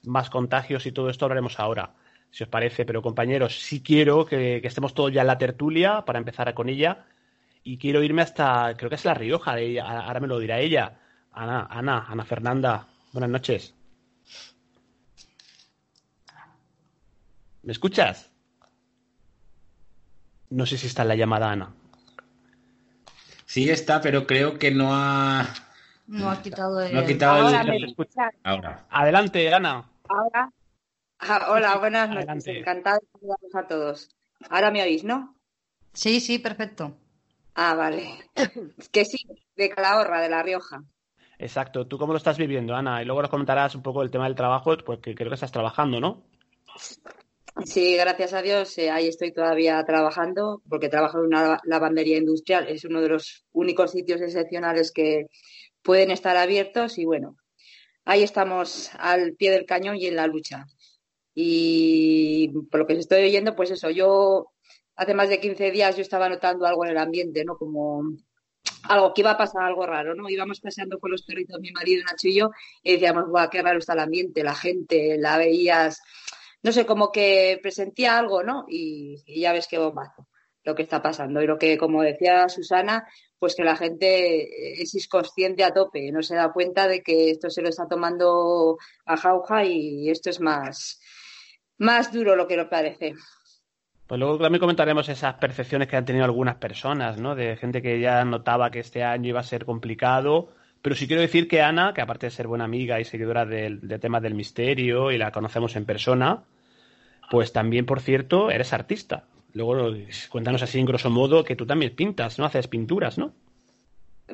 más 0.08 0.30
contagios 0.30 0.86
y 0.86 0.92
todo 0.92 1.10
esto 1.10 1.24
hablaremos 1.26 1.60
ahora, 1.60 1.94
si 2.30 2.42
os 2.42 2.48
parece. 2.48 2.84
Pero 2.84 3.02
compañeros, 3.02 3.60
sí 3.60 3.82
quiero 3.82 4.26
que, 4.26 4.60
que 4.60 4.68
estemos 4.68 4.94
todos 4.94 5.12
ya 5.12 5.20
en 5.20 5.28
la 5.28 5.38
tertulia 5.38 6.04
para 6.04 6.18
empezar 6.18 6.52
con 6.54 6.68
ella 6.68 7.06
y 7.68 7.76
quiero 7.76 8.02
irme 8.02 8.22
hasta, 8.22 8.74
creo 8.76 8.88
que 8.88 8.96
es 8.96 9.04
La 9.04 9.14
Rioja, 9.14 9.54
de 9.54 9.66
ella, 9.66 10.00
ahora 10.00 10.20
me 10.20 10.26
lo 10.26 10.38
dirá 10.38 10.58
ella. 10.58 10.98
Ana, 11.32 11.66
Ana, 11.70 12.06
Ana 12.08 12.24
Fernanda, 12.24 12.86
buenas 13.12 13.30
noches. 13.30 13.74
¿Me 17.62 17.72
escuchas? 17.72 18.30
No 20.48 20.64
sé 20.64 20.78
si 20.78 20.86
está 20.86 21.02
en 21.02 21.08
la 21.08 21.16
llamada 21.16 21.50
Ana. 21.50 21.74
Sí 23.44 23.68
está, 23.68 24.00
pero 24.00 24.26
creo 24.26 24.58
que 24.58 24.70
no 24.70 24.88
ha... 24.94 25.46
No 26.06 26.30
ha 26.30 26.40
quitado 26.40 26.80
el... 26.80 26.94
No 26.94 27.00
ha 27.00 27.04
quitado 27.04 27.48
Ahora 27.48 27.60
el... 27.60 27.94
me 27.98 28.08
Ahora. 28.44 28.86
Adelante, 28.88 29.52
Ana. 29.52 29.84
Ahora. 30.08 30.52
Ah, 31.18 31.48
hola, 31.50 31.76
buenas 31.78 32.08
noches. 32.08 32.28
Adelante. 32.28 32.58
Encantada 32.58 32.98
de 32.98 33.06
saludaros 33.12 33.54
a 33.54 33.66
todos. 33.66 34.16
Ahora 34.50 34.70
me 34.70 34.82
oís, 34.82 35.04
¿no? 35.04 35.36
Sí, 35.92 36.20
sí, 36.20 36.38
perfecto. 36.38 36.96
Ah, 37.54 37.74
vale. 37.74 38.08
que 38.92 39.04
sí, 39.04 39.18
de 39.56 39.70
Calahorra, 39.70 40.20
de 40.20 40.28
La 40.28 40.42
Rioja. 40.42 40.84
Exacto. 41.38 41.86
¿Tú 41.86 41.98
cómo 41.98 42.12
lo 42.12 42.18
estás 42.18 42.38
viviendo, 42.38 42.74
Ana? 42.74 43.02
Y 43.02 43.04
luego 43.04 43.22
nos 43.22 43.30
comentarás 43.30 43.74
un 43.74 43.82
poco 43.82 44.02
el 44.02 44.10
tema 44.10 44.24
del 44.24 44.34
trabajo, 44.34 44.76
porque 44.84 45.14
creo 45.14 45.28
que 45.28 45.34
estás 45.34 45.52
trabajando, 45.52 46.00
¿no? 46.00 46.24
Sí, 47.64 47.96
gracias 47.96 48.32
a 48.34 48.42
Dios, 48.42 48.78
eh, 48.78 48.90
ahí 48.90 49.08
estoy 49.08 49.32
todavía 49.32 49.82
trabajando, 49.84 50.62
porque 50.68 50.88
trabajo 50.88 51.18
en 51.18 51.26
una 51.26 51.60
lavandería 51.64 52.16
industrial. 52.16 52.68
Es 52.68 52.84
uno 52.84 53.00
de 53.00 53.08
los 53.08 53.44
únicos 53.52 53.90
sitios 53.90 54.20
excepcionales 54.20 54.92
que 54.92 55.26
pueden 55.82 56.10
estar 56.10 56.36
abiertos 56.36 56.98
y 56.98 57.04
bueno, 57.04 57.36
ahí 58.08 58.22
estamos 58.22 58.90
al 58.98 59.34
pie 59.34 59.50
del 59.50 59.66
cañón 59.66 59.96
y 59.96 60.06
en 60.06 60.16
la 60.16 60.26
lucha. 60.26 60.66
Y 61.34 62.48
por 62.70 62.80
lo 62.80 62.86
que 62.86 62.94
estoy 62.94 63.24
oyendo, 63.24 63.54
pues 63.54 63.70
eso, 63.70 63.90
yo 63.90 64.52
hace 64.96 65.14
más 65.14 65.28
de 65.28 65.40
15 65.40 65.70
días 65.70 65.94
yo 65.94 66.02
estaba 66.02 66.28
notando 66.28 66.66
algo 66.66 66.84
en 66.84 66.92
el 66.92 66.98
ambiente, 66.98 67.44
¿no? 67.44 67.56
Como 67.58 68.02
algo 68.84 69.12
que 69.12 69.20
iba 69.20 69.32
a 69.32 69.36
pasar 69.36 69.62
algo 69.64 69.86
raro, 69.86 70.14
¿no? 70.14 70.28
Íbamos 70.30 70.60
paseando 70.60 70.98
con 70.98 71.10
los 71.10 71.22
perritos, 71.22 71.60
mi 71.60 71.70
marido, 71.70 72.02
Nacho 72.04 72.28
y 72.28 72.38
yo, 72.38 72.50
y 72.82 72.92
decíamos, 72.92 73.28
guau, 73.28 73.50
qué 73.50 73.60
raro 73.62 73.78
está 73.78 73.92
el 73.92 74.00
ambiente, 74.00 74.42
la 74.42 74.54
gente, 74.54 75.18
la 75.18 75.36
veías, 75.36 76.00
no 76.62 76.72
sé, 76.72 76.86
como 76.86 77.12
que 77.12 77.58
presentía 77.62 78.18
algo, 78.18 78.42
¿no? 78.42 78.64
Y, 78.68 79.22
y 79.26 79.42
ya 79.42 79.52
ves 79.52 79.68
qué 79.68 79.78
bombazo 79.78 80.26
lo 80.64 80.74
que 80.74 80.82
está 80.82 81.02
pasando. 81.02 81.42
Y 81.42 81.46
lo 81.46 81.58
que, 81.58 81.76
como 81.76 82.02
decía 82.02 82.48
Susana, 82.48 83.06
pues 83.38 83.54
que 83.54 83.64
la 83.64 83.76
gente 83.76 84.82
es 84.82 84.94
inconsciente 84.94 85.64
a 85.64 85.72
tope, 85.72 86.10
no 86.12 86.22
se 86.22 86.34
da 86.34 86.52
cuenta 86.52 86.88
de 86.88 87.02
que 87.02 87.30
esto 87.30 87.50
se 87.50 87.62
lo 87.62 87.68
está 87.68 87.86
tomando 87.86 88.78
a 89.06 89.16
jauja 89.16 89.64
y 89.64 90.10
esto 90.10 90.30
es 90.30 90.40
más, 90.40 91.00
más 91.78 92.12
duro 92.12 92.36
lo 92.36 92.46
que 92.46 92.56
lo 92.56 92.68
parece. 92.68 93.14
Pues 94.08 94.18
luego 94.18 94.38
también 94.38 94.60
comentaremos 94.60 95.08
esas 95.10 95.34
percepciones 95.34 95.86
que 95.86 95.96
han 95.96 96.06
tenido 96.06 96.24
algunas 96.24 96.56
personas, 96.56 97.18
¿no? 97.18 97.34
De 97.34 97.56
gente 97.56 97.82
que 97.82 98.00
ya 98.00 98.24
notaba 98.24 98.70
que 98.70 98.80
este 98.80 99.04
año 99.04 99.28
iba 99.28 99.40
a 99.40 99.44
ser 99.44 99.66
complicado. 99.66 100.48
Pero 100.80 100.94
sí 100.94 101.06
quiero 101.06 101.20
decir 101.20 101.46
que 101.46 101.60
Ana, 101.60 101.92
que 101.92 102.00
aparte 102.00 102.26
de 102.26 102.30
ser 102.30 102.46
buena 102.46 102.64
amiga 102.64 103.00
y 103.00 103.04
seguidora 103.04 103.44
del, 103.44 103.86
de 103.86 103.98
temas 103.98 104.22
del 104.22 104.34
misterio 104.34 105.10
y 105.12 105.18
la 105.18 105.30
conocemos 105.30 105.76
en 105.76 105.84
persona, 105.84 106.44
pues 107.30 107.52
también, 107.52 107.84
por 107.84 108.00
cierto, 108.00 108.50
eres 108.50 108.72
artista. 108.72 109.24
Luego 109.58 109.92
cuéntanos 110.30 110.62
así 110.62 110.78
en 110.78 110.86
grosso 110.86 111.10
modo 111.10 111.42
que 111.42 111.56
tú 111.56 111.66
también 111.66 111.96
pintas, 111.96 112.38
¿no? 112.38 112.44
Haces 112.44 112.68
pinturas, 112.68 113.18
¿no? 113.18 113.34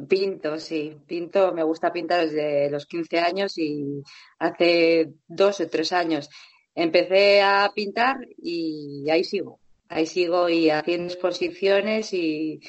Pinto, 0.07 0.59
sí, 0.59 0.99
pinto, 1.07 1.51
me 1.55 1.63
gusta 1.63 1.91
pintar 1.91 2.27
desde 2.27 2.69
los 2.71 2.85
15 2.85 3.21
años 3.21 3.57
y 3.57 4.03
hace 4.39 5.15
dos 5.27 5.61
o 5.61 5.69
tres 5.69 5.93
años 5.93 6.29
empecé 6.75 7.41
a 7.41 7.73
pintar 7.75 8.17
y 8.37 9.09
ahí 9.09 9.25
sigo, 9.25 9.61
ahí 9.89 10.05
sigo 10.05 10.51
y 10.51 10.69
haciendo 10.69 11.11
exposiciones 11.11 12.13
y, 12.13 12.61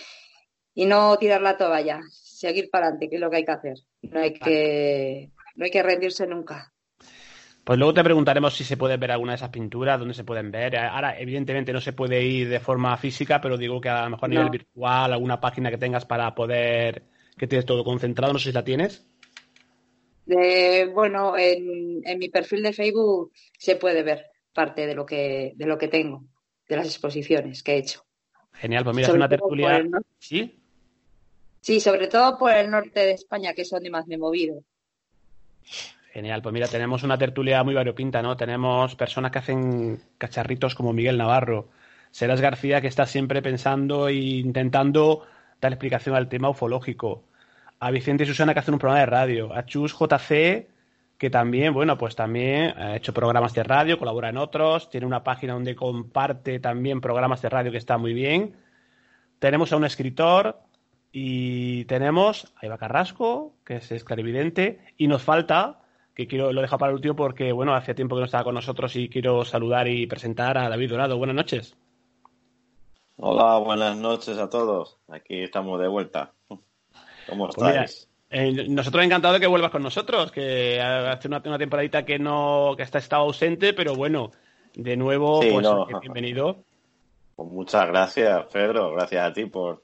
y 0.74 0.86
no 0.86 1.18
tirar 1.18 1.42
la 1.42 1.58
toalla, 1.58 2.00
seguir 2.10 2.70
para 2.70 2.86
adelante, 2.86 3.10
que 3.10 3.16
es 3.16 3.22
lo 3.22 3.30
que 3.30 3.36
hay 3.36 3.46
que 3.46 3.52
hacer. 3.52 3.78
No 4.04 4.20
hay 4.22 4.34
que, 4.34 5.30
no 5.56 5.66
hay 5.66 5.72
que 5.72 5.84
rendirse 5.84 6.26
nunca. 6.26 6.72
Pues 7.66 7.80
luego 7.80 7.96
te 7.96 8.04
preguntaremos 8.04 8.56
si 8.56 8.64
se 8.64 8.78
puede 8.78 8.96
ver 8.98 9.12
alguna 9.12 9.32
de 9.32 9.38
esas 9.38 9.50
pinturas, 9.50 9.98
dónde 9.98 10.14
se 10.14 10.24
pueden 10.24 10.52
ver. 10.52 10.78
Ahora, 10.78 11.20
evidentemente, 11.20 11.74
no 11.74 11.82
se 11.82 11.94
puede 11.94 12.22
ir 12.24 12.48
de 12.48 12.60
forma 12.60 12.96
física, 12.96 13.42
pero 13.42 13.58
digo 13.58 13.82
que 13.82 13.90
a 13.90 14.04
lo 14.04 14.12
mejor 14.12 14.26
a 14.26 14.30
nivel 14.30 14.46
No. 14.46 14.52
virtual, 14.52 15.12
alguna 15.12 15.42
página 15.42 15.72
que 15.72 15.80
tengas 15.80 16.06
para 16.06 16.36
poder 16.36 17.04
que 17.36 17.48
tienes 17.48 17.66
todo 17.66 17.84
concentrado, 17.84 18.34
no 18.34 18.40
sé 18.40 18.50
si 18.50 18.54
la 18.54 18.64
tienes. 18.64 19.08
De, 20.28 20.86
bueno, 20.94 21.36
en, 21.38 22.02
en 22.06 22.20
mi 22.20 22.30
perfil 22.30 22.62
de 22.62 22.72
Facebook 22.72 23.32
se 23.58 23.76
puede 23.76 24.04
ver 24.04 24.28
parte 24.54 24.86
de 24.86 24.94
lo 24.94 25.06
que, 25.06 25.54
de 25.56 25.66
lo 25.66 25.78
que 25.78 25.88
tengo, 25.88 26.24
de 26.70 26.78
las 26.78 26.86
exposiciones 26.86 27.64
que 27.64 27.74
he 27.74 27.78
hecho. 27.78 28.06
Genial, 28.54 28.84
pues 28.84 28.96
mira, 28.96 29.08
es 29.08 29.14
una 29.16 29.28
tertulia. 29.28 29.78
el- 29.78 29.92
¿Sí? 30.20 30.60
Sí, 31.62 31.80
sobre 31.80 32.08
todo 32.08 32.38
por 32.38 32.52
el 32.54 32.70
norte 32.70 33.00
de 33.00 33.12
España, 33.14 33.54
que 33.56 33.64
es 33.64 33.70
donde 33.72 33.90
más 33.90 34.06
me 34.06 34.16
he 34.16 34.20
movido. 34.20 34.64
Genial, 36.16 36.42
pues 36.42 36.54
mira, 36.54 36.70
tenemos 36.70 37.04
una 37.04 37.18
tertulia 37.18 37.62
muy 37.66 37.74
variopinta, 37.74 38.22
¿no? 38.22 38.38
Tenemos 38.38 38.96
personas 38.96 39.32
que 39.32 39.40
hacen 39.40 40.02
cacharritos 40.18 40.74
como 40.74 40.94
Miguel 40.94 41.18
Navarro, 41.18 41.68
Serás 42.10 42.40
García 42.40 42.80
que 42.80 42.88
está 42.88 43.06
siempre 43.06 43.42
pensando 43.42 44.08
e 44.08 44.14
intentando 44.14 45.28
dar 45.60 45.74
explicación 45.74 46.16
al 46.16 46.30
tema 46.30 46.48
ufológico, 46.48 47.26
a 47.82 47.92
Vicente 47.92 48.24
y 48.24 48.28
Susana 48.28 48.54
que 48.54 48.62
hacen 48.62 48.76
un 48.76 48.80
programa 48.80 49.02
de 49.02 49.08
radio, 49.08 49.54
a 49.54 49.66
Chus 49.66 49.94
JC 49.94 50.70
que 51.18 51.30
también, 51.30 51.74
bueno, 51.74 51.98
pues 51.98 52.16
también 52.16 52.78
ha 52.78 52.96
hecho 52.96 53.14
programas 53.14 53.54
de 53.54 53.64
radio, 53.64 54.00
colabora 54.00 54.30
en 54.30 54.38
otros, 54.38 54.90
tiene 54.90 55.06
una 55.08 55.22
página 55.22 55.52
donde 55.52 55.76
comparte 55.76 56.62
también 56.62 57.02
programas 57.02 57.42
de 57.42 57.50
radio 57.50 57.74
que 57.74 57.78
está 57.78 57.98
muy 57.98 58.14
bien. 58.14 58.56
Tenemos 59.40 59.74
a 59.74 59.76
un 59.76 59.84
escritor 59.84 60.62
y 61.12 61.84
tenemos 61.86 62.54
a 62.56 62.66
Eva 62.68 62.78
Carrasco, 62.78 63.58
que 63.66 63.76
es 63.76 64.04
clarividente, 64.06 64.80
y 64.96 65.08
nos 65.08 65.22
falta 65.22 65.82
que 66.16 66.28
quiero 66.28 66.54
lo 66.54 66.62
dejo 66.62 66.78
para 66.78 66.92
el 66.92 66.96
último 66.96 67.16
porque, 67.16 67.52
bueno, 67.52 67.76
hace 67.76 67.94
tiempo 67.94 68.16
que 68.16 68.22
no 68.22 68.26
estaba 68.26 68.46
con 68.46 68.56
nosotros 68.56 68.96
y 68.96 69.10
quiero 69.10 69.44
saludar 69.44 69.88
y 69.88 70.08
presentar 70.08 70.58
a 70.58 70.70
David 70.70 70.92
Dorado. 70.92 71.18
Buenas 71.18 71.36
noches. 71.36 71.76
Hola, 73.18 73.58
buenas 73.58 73.98
noches 73.98 74.38
a 74.38 74.50
todos. 74.50 74.98
Aquí 75.10 75.44
estamos 75.44 75.80
de 75.80 75.88
vuelta. 75.88 76.34
¿Cómo 77.28 77.48
pues 77.48 77.58
estáis? 77.58 78.10
eh, 78.30 78.68
nosotros 78.70 79.04
encantado 79.04 79.34
de 79.34 79.40
que 79.40 79.48
vuelvas 79.48 79.72
con 79.72 79.84
nosotros, 79.84 80.32
que 80.32 80.82
hace 80.82 81.28
una, 81.28 81.42
una, 81.46 81.58
temporadita 81.58 82.06
que 82.06 82.18
no, 82.18 82.74
que 82.78 82.84
está 82.84 82.98
estado 82.98 83.24
ausente, 83.24 83.74
pero 83.74 83.96
bueno, 83.96 84.32
de 84.74 84.98
nuevo, 84.98 85.40
pues 85.40 86.02
bienvenido. 86.02 86.64
Pues 87.36 87.52
muchas 87.52 87.88
gracias, 87.88 88.46
Pedro. 88.52 88.92
Gracias 88.92 89.26
a 89.26 89.34
ti 89.34 89.46
por, 89.46 89.84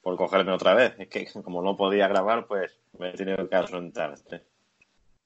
por 0.00 0.16
cogerme 0.16 0.52
otra 0.52 0.74
vez. 0.74 0.94
Es 0.98 1.08
que 1.08 1.26
como 1.42 1.62
no 1.62 1.76
podía 1.76 2.06
grabar, 2.06 2.46
pues 2.46 2.78
me 2.98 3.10
he 3.10 3.12
tenido 3.12 3.48
que 3.48 3.56
asuntar. 3.56 4.14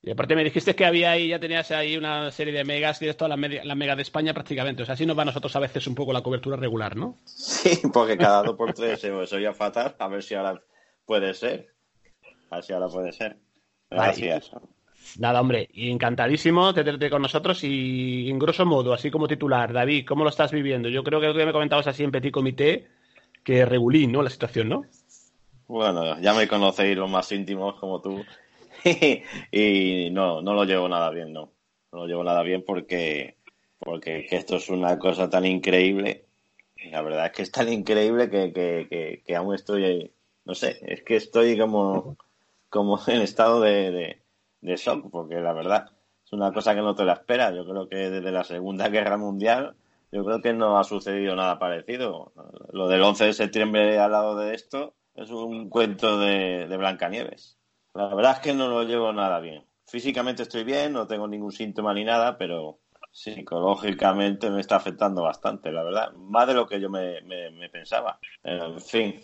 Y 0.02 0.10
aparte 0.10 0.34
me 0.34 0.44
dijiste 0.44 0.74
que 0.74 0.86
había 0.86 1.10
ahí, 1.10 1.28
ya 1.28 1.38
tenías 1.38 1.70
ahí 1.72 1.96
una 1.96 2.30
serie 2.30 2.54
de 2.54 2.64
megas 2.64 3.02
y 3.02 3.06
de 3.06 3.14
todas 3.14 3.38
las, 3.38 3.76
megas 3.76 3.96
de 3.96 4.02
España 4.02 4.32
prácticamente. 4.32 4.82
O 4.82 4.86
sea, 4.86 4.94
así 4.94 5.04
nos 5.04 5.16
va 5.16 5.22
a 5.22 5.26
nosotros 5.26 5.54
a 5.56 5.60
veces 5.60 5.86
un 5.86 5.94
poco 5.94 6.12
la 6.12 6.22
cobertura 6.22 6.56
regular, 6.56 6.96
¿no? 6.96 7.18
Sí, 7.24 7.80
porque 7.92 8.16
cada 8.16 8.42
dos 8.42 8.56
por 8.56 8.72
tres 8.72 9.00
se 9.00 9.10
oía 9.10 9.52
fatal. 9.52 9.94
A 9.98 10.08
ver 10.08 10.22
si 10.22 10.34
ahora 10.34 10.62
puede 11.04 11.34
ser. 11.34 11.74
A 12.50 12.56
ver 12.56 12.64
si 12.64 12.72
ahora 12.72 12.88
puede 12.88 13.12
ser. 13.12 13.36
Gracias. 13.90 14.52
Nada, 15.18 15.40
hombre, 15.40 15.68
encantadísimo 15.74 16.72
de 16.72 16.84
tenerte 16.84 17.10
con 17.10 17.22
nosotros 17.22 17.62
y 17.64 18.30
en 18.30 18.38
grosso 18.38 18.64
modo, 18.64 18.92
así 18.92 19.10
como 19.10 19.26
titular, 19.26 19.72
David, 19.72 20.06
¿cómo 20.06 20.24
lo 20.24 20.30
estás 20.30 20.52
viviendo? 20.52 20.88
Yo 20.88 21.02
creo 21.02 21.20
que 21.20 21.32
tú 21.32 21.34
me 21.34 21.52
comentabas 21.52 21.86
así 21.86 22.04
en 22.04 22.10
Petit 22.10 22.32
Comité 22.32 22.86
que 23.42 23.64
regulí, 23.64 24.06
¿no? 24.06 24.22
La 24.22 24.30
situación, 24.30 24.68
¿no? 24.68 24.84
Bueno, 25.66 26.18
ya 26.20 26.34
me 26.34 26.46
conocéis 26.46 26.96
los 26.96 27.10
más 27.10 27.32
íntimos 27.32 27.78
como 27.80 28.00
tú 28.00 28.24
y 29.52 30.10
no, 30.10 30.42
no 30.42 30.54
lo 30.54 30.64
llevo 30.64 30.88
nada 30.88 31.10
bien, 31.10 31.32
no. 31.32 31.52
No 31.92 32.00
lo 32.00 32.06
llevo 32.06 32.24
nada 32.24 32.42
bien 32.42 32.64
porque, 32.64 33.36
porque 33.78 34.26
esto 34.30 34.56
es 34.56 34.68
una 34.68 34.98
cosa 34.98 35.28
tan 35.28 35.44
increíble. 35.44 36.26
La 36.90 37.02
verdad 37.02 37.26
es 37.26 37.32
que 37.32 37.42
es 37.42 37.52
tan 37.52 37.70
increíble 37.72 38.30
que, 38.30 38.52
que, 38.52 39.22
que, 39.24 39.36
aún 39.36 39.54
estoy, 39.54 40.12
no 40.44 40.54
sé, 40.54 40.78
es 40.82 41.02
que 41.02 41.16
estoy 41.16 41.58
como, 41.58 42.16
como 42.68 42.98
en 43.06 43.20
estado 43.20 43.60
de, 43.60 44.22
de, 44.60 44.76
shock, 44.76 45.10
porque 45.10 45.36
la 45.40 45.52
verdad 45.52 45.90
es 46.24 46.32
una 46.32 46.52
cosa 46.52 46.74
que 46.74 46.80
no 46.80 46.94
te 46.94 47.04
la 47.04 47.14
esperas. 47.14 47.54
Yo 47.54 47.66
creo 47.66 47.88
que 47.88 47.96
desde 47.96 48.32
la 48.32 48.44
Segunda 48.44 48.88
Guerra 48.88 49.18
Mundial, 49.18 49.74
yo 50.12 50.24
creo 50.24 50.40
que 50.40 50.54
no 50.54 50.78
ha 50.78 50.84
sucedido 50.84 51.36
nada 51.36 51.58
parecido. 51.58 52.32
Lo 52.72 52.88
del 52.88 53.02
11 53.02 53.26
de 53.26 53.32
septiembre 53.34 53.98
al 53.98 54.12
lado 54.12 54.36
de 54.36 54.54
esto 54.54 54.94
es 55.14 55.30
un 55.30 55.68
cuento 55.68 56.18
de, 56.18 56.66
de 56.66 56.76
Blancanieves. 56.76 57.59
La 57.94 58.14
verdad 58.14 58.34
es 58.36 58.38
que 58.38 58.54
no 58.54 58.68
lo 58.68 58.84
llevo 58.84 59.12
nada 59.12 59.40
bien. 59.40 59.64
Físicamente 59.84 60.44
estoy 60.44 60.62
bien, 60.62 60.92
no 60.92 61.08
tengo 61.08 61.26
ningún 61.26 61.50
síntoma 61.50 61.92
ni 61.92 62.04
nada, 62.04 62.38
pero 62.38 62.78
psicológicamente 63.10 64.48
me 64.48 64.60
está 64.60 64.76
afectando 64.76 65.22
bastante, 65.22 65.72
la 65.72 65.82
verdad. 65.82 66.12
Más 66.12 66.46
de 66.46 66.54
lo 66.54 66.68
que 66.68 66.80
yo 66.80 66.88
me, 66.88 67.20
pensaba. 67.72 68.20
En 68.44 68.80
fin, 68.80 69.20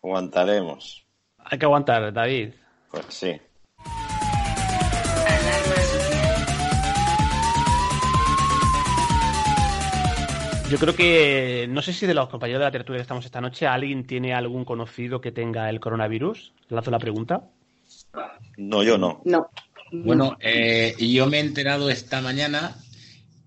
aguantaremos. 0.00 1.04
Hay 1.38 1.58
que 1.58 1.64
aguantar, 1.64 2.12
David. 2.12 2.54
Pues 2.88 3.04
sí. 3.08 3.40
Yo 10.70 10.78
creo 10.78 10.94
que, 10.94 11.66
no 11.68 11.82
sé 11.82 11.92
si 11.92 12.06
de 12.06 12.14
los 12.14 12.28
compañeros 12.28 12.60
de 12.60 12.66
la 12.66 12.70
tertulia 12.70 12.98
que 12.98 13.02
estamos 13.02 13.24
esta 13.24 13.40
noche, 13.40 13.66
¿alguien 13.66 14.06
tiene 14.06 14.32
algún 14.32 14.64
conocido 14.64 15.20
que 15.20 15.32
tenga 15.32 15.68
el 15.68 15.80
coronavirus? 15.80 16.54
Lanzo 16.68 16.92
la 16.92 17.00
pregunta. 17.00 17.50
No, 18.56 18.82
yo 18.82 18.98
no. 18.98 19.22
No. 19.24 19.50
Bueno, 19.92 20.38
eh, 20.40 20.94
yo 20.98 21.26
me 21.26 21.38
he 21.38 21.40
enterado 21.40 21.90
esta 21.90 22.20
mañana, 22.20 22.76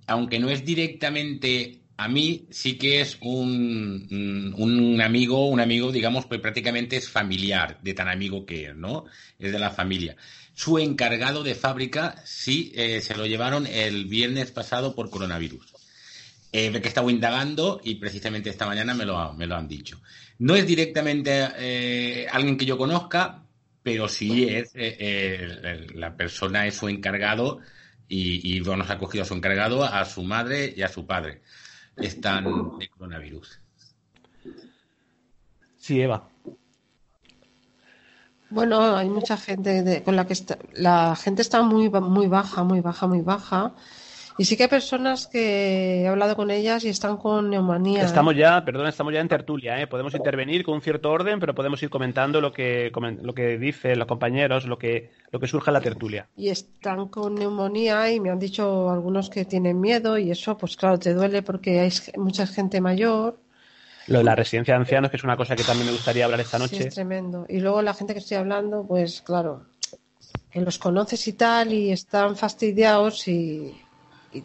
aunque 0.07 0.39
no 0.39 0.49
es 0.49 0.63
directamente 0.63 1.81
a 1.97 2.07
mí, 2.07 2.45
sí 2.51 2.77
que 2.77 3.01
es 3.01 3.17
un, 3.21 4.53
un 4.57 5.01
amigo, 5.01 5.47
un 5.47 5.59
amigo, 5.59 5.91
digamos, 5.91 6.25
pues 6.25 6.41
prácticamente 6.41 6.97
es 6.97 7.09
familiar, 7.09 7.79
de 7.81 7.93
tan 7.93 8.09
amigo 8.09 8.45
que 8.45 8.67
es, 8.67 8.75
¿no? 8.75 9.05
Es 9.39 9.51
de 9.51 9.59
la 9.59 9.71
familia. 9.71 10.15
Su 10.53 10.77
encargado 10.77 11.43
de 11.43 11.55
fábrica 11.55 12.15
sí 12.25 12.71
eh, 12.75 13.01
se 13.01 13.15
lo 13.15 13.25
llevaron 13.25 13.65
el 13.65 14.05
viernes 14.05 14.51
pasado 14.51 14.93
por 14.93 15.09
coronavirus. 15.09 15.73
Eh, 16.51 16.71
que 16.81 16.87
estaba 16.87 17.11
indagando 17.11 17.81
y 17.83 17.95
precisamente 17.95 18.49
esta 18.49 18.65
mañana 18.65 18.93
me 18.93 19.05
lo, 19.05 19.33
me 19.33 19.45
lo 19.45 19.55
han 19.55 19.67
dicho. 19.67 19.99
No 20.39 20.55
es 20.55 20.65
directamente 20.65 21.49
eh, 21.57 22.27
alguien 22.31 22.57
que 22.57 22.65
yo 22.65 22.77
conozca, 22.77 23.43
pero 23.85 24.07
sí 24.09 24.49
es 24.49 24.73
eh, 24.73 24.97
eh, 24.99 25.87
la 25.93 26.17
persona 26.17 26.65
es 26.65 26.75
su 26.75 26.89
encargado 26.89 27.59
y, 28.07 28.55
y 28.55 28.59
bueno, 28.61 28.83
ha 28.89 28.97
cogido 28.97 29.23
a 29.23 29.27
su 29.27 29.35
encargado, 29.35 29.83
a 29.83 30.03
su 30.05 30.23
madre 30.23 30.73
y 30.75 30.81
a 30.81 30.87
su 30.87 31.05
padre. 31.05 31.43
Están 31.95 32.79
de 32.79 32.89
coronavirus. 32.89 33.61
Sí, 35.77 36.01
Eva. 36.01 36.27
Bueno, 38.49 38.95
hay 38.95 39.07
mucha 39.07 39.37
gente 39.37 40.01
con 40.03 40.15
la 40.15 40.25
que 40.25 40.33
está, 40.33 40.57
la 40.73 41.15
gente 41.15 41.43
está 41.43 41.61
muy 41.61 41.87
muy 41.91 42.25
baja, 42.25 42.63
muy 42.63 42.81
baja, 42.81 43.05
muy 43.05 43.21
baja 43.21 43.75
y 44.37 44.45
sí 44.45 44.57
que 44.57 44.63
hay 44.63 44.69
personas 44.69 45.27
que 45.27 46.01
he 46.01 46.07
hablado 46.07 46.35
con 46.35 46.51
ellas 46.51 46.83
y 46.83 46.89
están 46.89 47.15
con 47.17 47.49
neumonía. 47.49 48.03
Estamos 48.03 48.35
ya, 48.35 48.65
perdón, 48.65 48.87
estamos 48.87 49.13
ya 49.13 49.21
en 49.21 49.29
tertulia, 49.29 49.79
¿eh? 49.81 49.87
Podemos 49.87 50.13
intervenir 50.13 50.65
con 50.65 50.75
un 50.75 50.81
cierto 50.81 51.09
orden, 51.09 51.39
pero 51.39 51.55
podemos 51.55 51.81
ir 51.83 51.89
comentando 51.89 52.41
lo 52.41 52.51
que, 52.51 52.91
lo 53.21 53.33
que 53.33 53.57
dicen 53.57 53.97
los 53.97 54.07
compañeros, 54.07 54.65
lo 54.65 54.77
que, 54.77 55.11
lo 55.31 55.39
que 55.39 55.47
surge 55.47 55.69
en 55.69 55.73
la 55.73 55.81
tertulia. 55.81 56.27
Y 56.35 56.49
están 56.49 57.07
con 57.07 57.35
neumonía 57.35 58.11
y 58.11 58.19
me 58.19 58.29
han 58.29 58.39
dicho 58.39 58.89
algunos 58.89 59.29
que 59.29 59.45
tienen 59.45 59.79
miedo 59.79 60.17
y 60.17 60.31
eso, 60.31 60.57
pues 60.57 60.75
claro, 60.75 60.99
te 60.99 61.13
duele 61.13 61.41
porque 61.41 61.79
hay 61.79 61.91
mucha 62.17 62.45
gente 62.45 62.81
mayor. 62.81 63.39
Lo 64.07 64.19
de 64.19 64.25
la 64.25 64.35
residencia 64.35 64.73
de 64.73 64.81
ancianos, 64.81 65.11
que 65.11 65.17
es 65.17 65.23
una 65.23 65.37
cosa 65.37 65.55
que 65.55 65.63
también 65.63 65.87
me 65.87 65.93
gustaría 65.93 66.25
hablar 66.25 66.41
esta 66.41 66.59
noche. 66.59 66.75
Sí, 66.75 66.83
es 66.83 66.93
tremendo. 66.93 67.45
Y 67.47 67.59
luego 67.61 67.81
la 67.81 67.93
gente 67.93 68.13
que 68.13 68.19
estoy 68.19 68.37
hablando, 68.37 68.85
pues 68.85 69.21
claro, 69.21 69.63
que 70.51 70.59
los 70.59 70.77
conoces 70.77 71.27
y 71.27 71.33
tal 71.33 71.73
y 71.73 71.91
están 71.91 72.35
fastidiados 72.35 73.27
y 73.27 73.73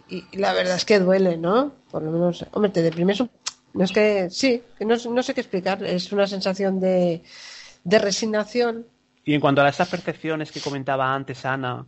y, 0.09 0.37
la 0.37 0.53
verdad 0.53 0.77
es 0.77 0.85
que 0.85 0.99
duele, 0.99 1.37
¿no? 1.37 1.73
Por 1.91 2.03
lo 2.03 2.11
menos, 2.11 2.45
hombre, 2.53 2.71
te 2.71 2.83
deprimes 2.83 3.23
No 3.73 3.85
es 3.85 3.93
que, 3.93 4.29
sí, 4.31 4.63
que 4.79 4.85
no, 4.85 4.97
sé 5.23 5.35
qué 5.35 5.41
explicar, 5.41 5.83
es 5.85 6.13
una 6.13 6.27
sensación 6.27 6.81
de, 6.81 7.23
resignación. 7.85 8.87
Y 9.25 9.35
en 9.35 9.41
cuanto 9.41 9.63
a 9.63 9.69
esas 9.69 9.89
percepciones 9.89 10.53
que 10.53 10.61
comentaba 10.61 11.15
antes 11.15 11.45
Ana, 11.45 11.87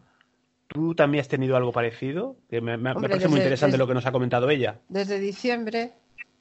¿tú 0.68 0.94
también 0.94 1.22
has 1.22 1.28
tenido 1.28 1.56
algo 1.56 1.72
parecido? 1.72 2.36
Que 2.48 2.60
me, 2.60 2.78
parece 2.78 3.28
muy 3.28 3.38
interesante 3.38 3.78
lo 3.78 3.86
que 3.86 3.94
nos 3.94 4.06
ha 4.06 4.12
comentado 4.12 4.50
ella. 4.50 4.80
Desde 4.88 5.18
diciembre, 5.18 5.92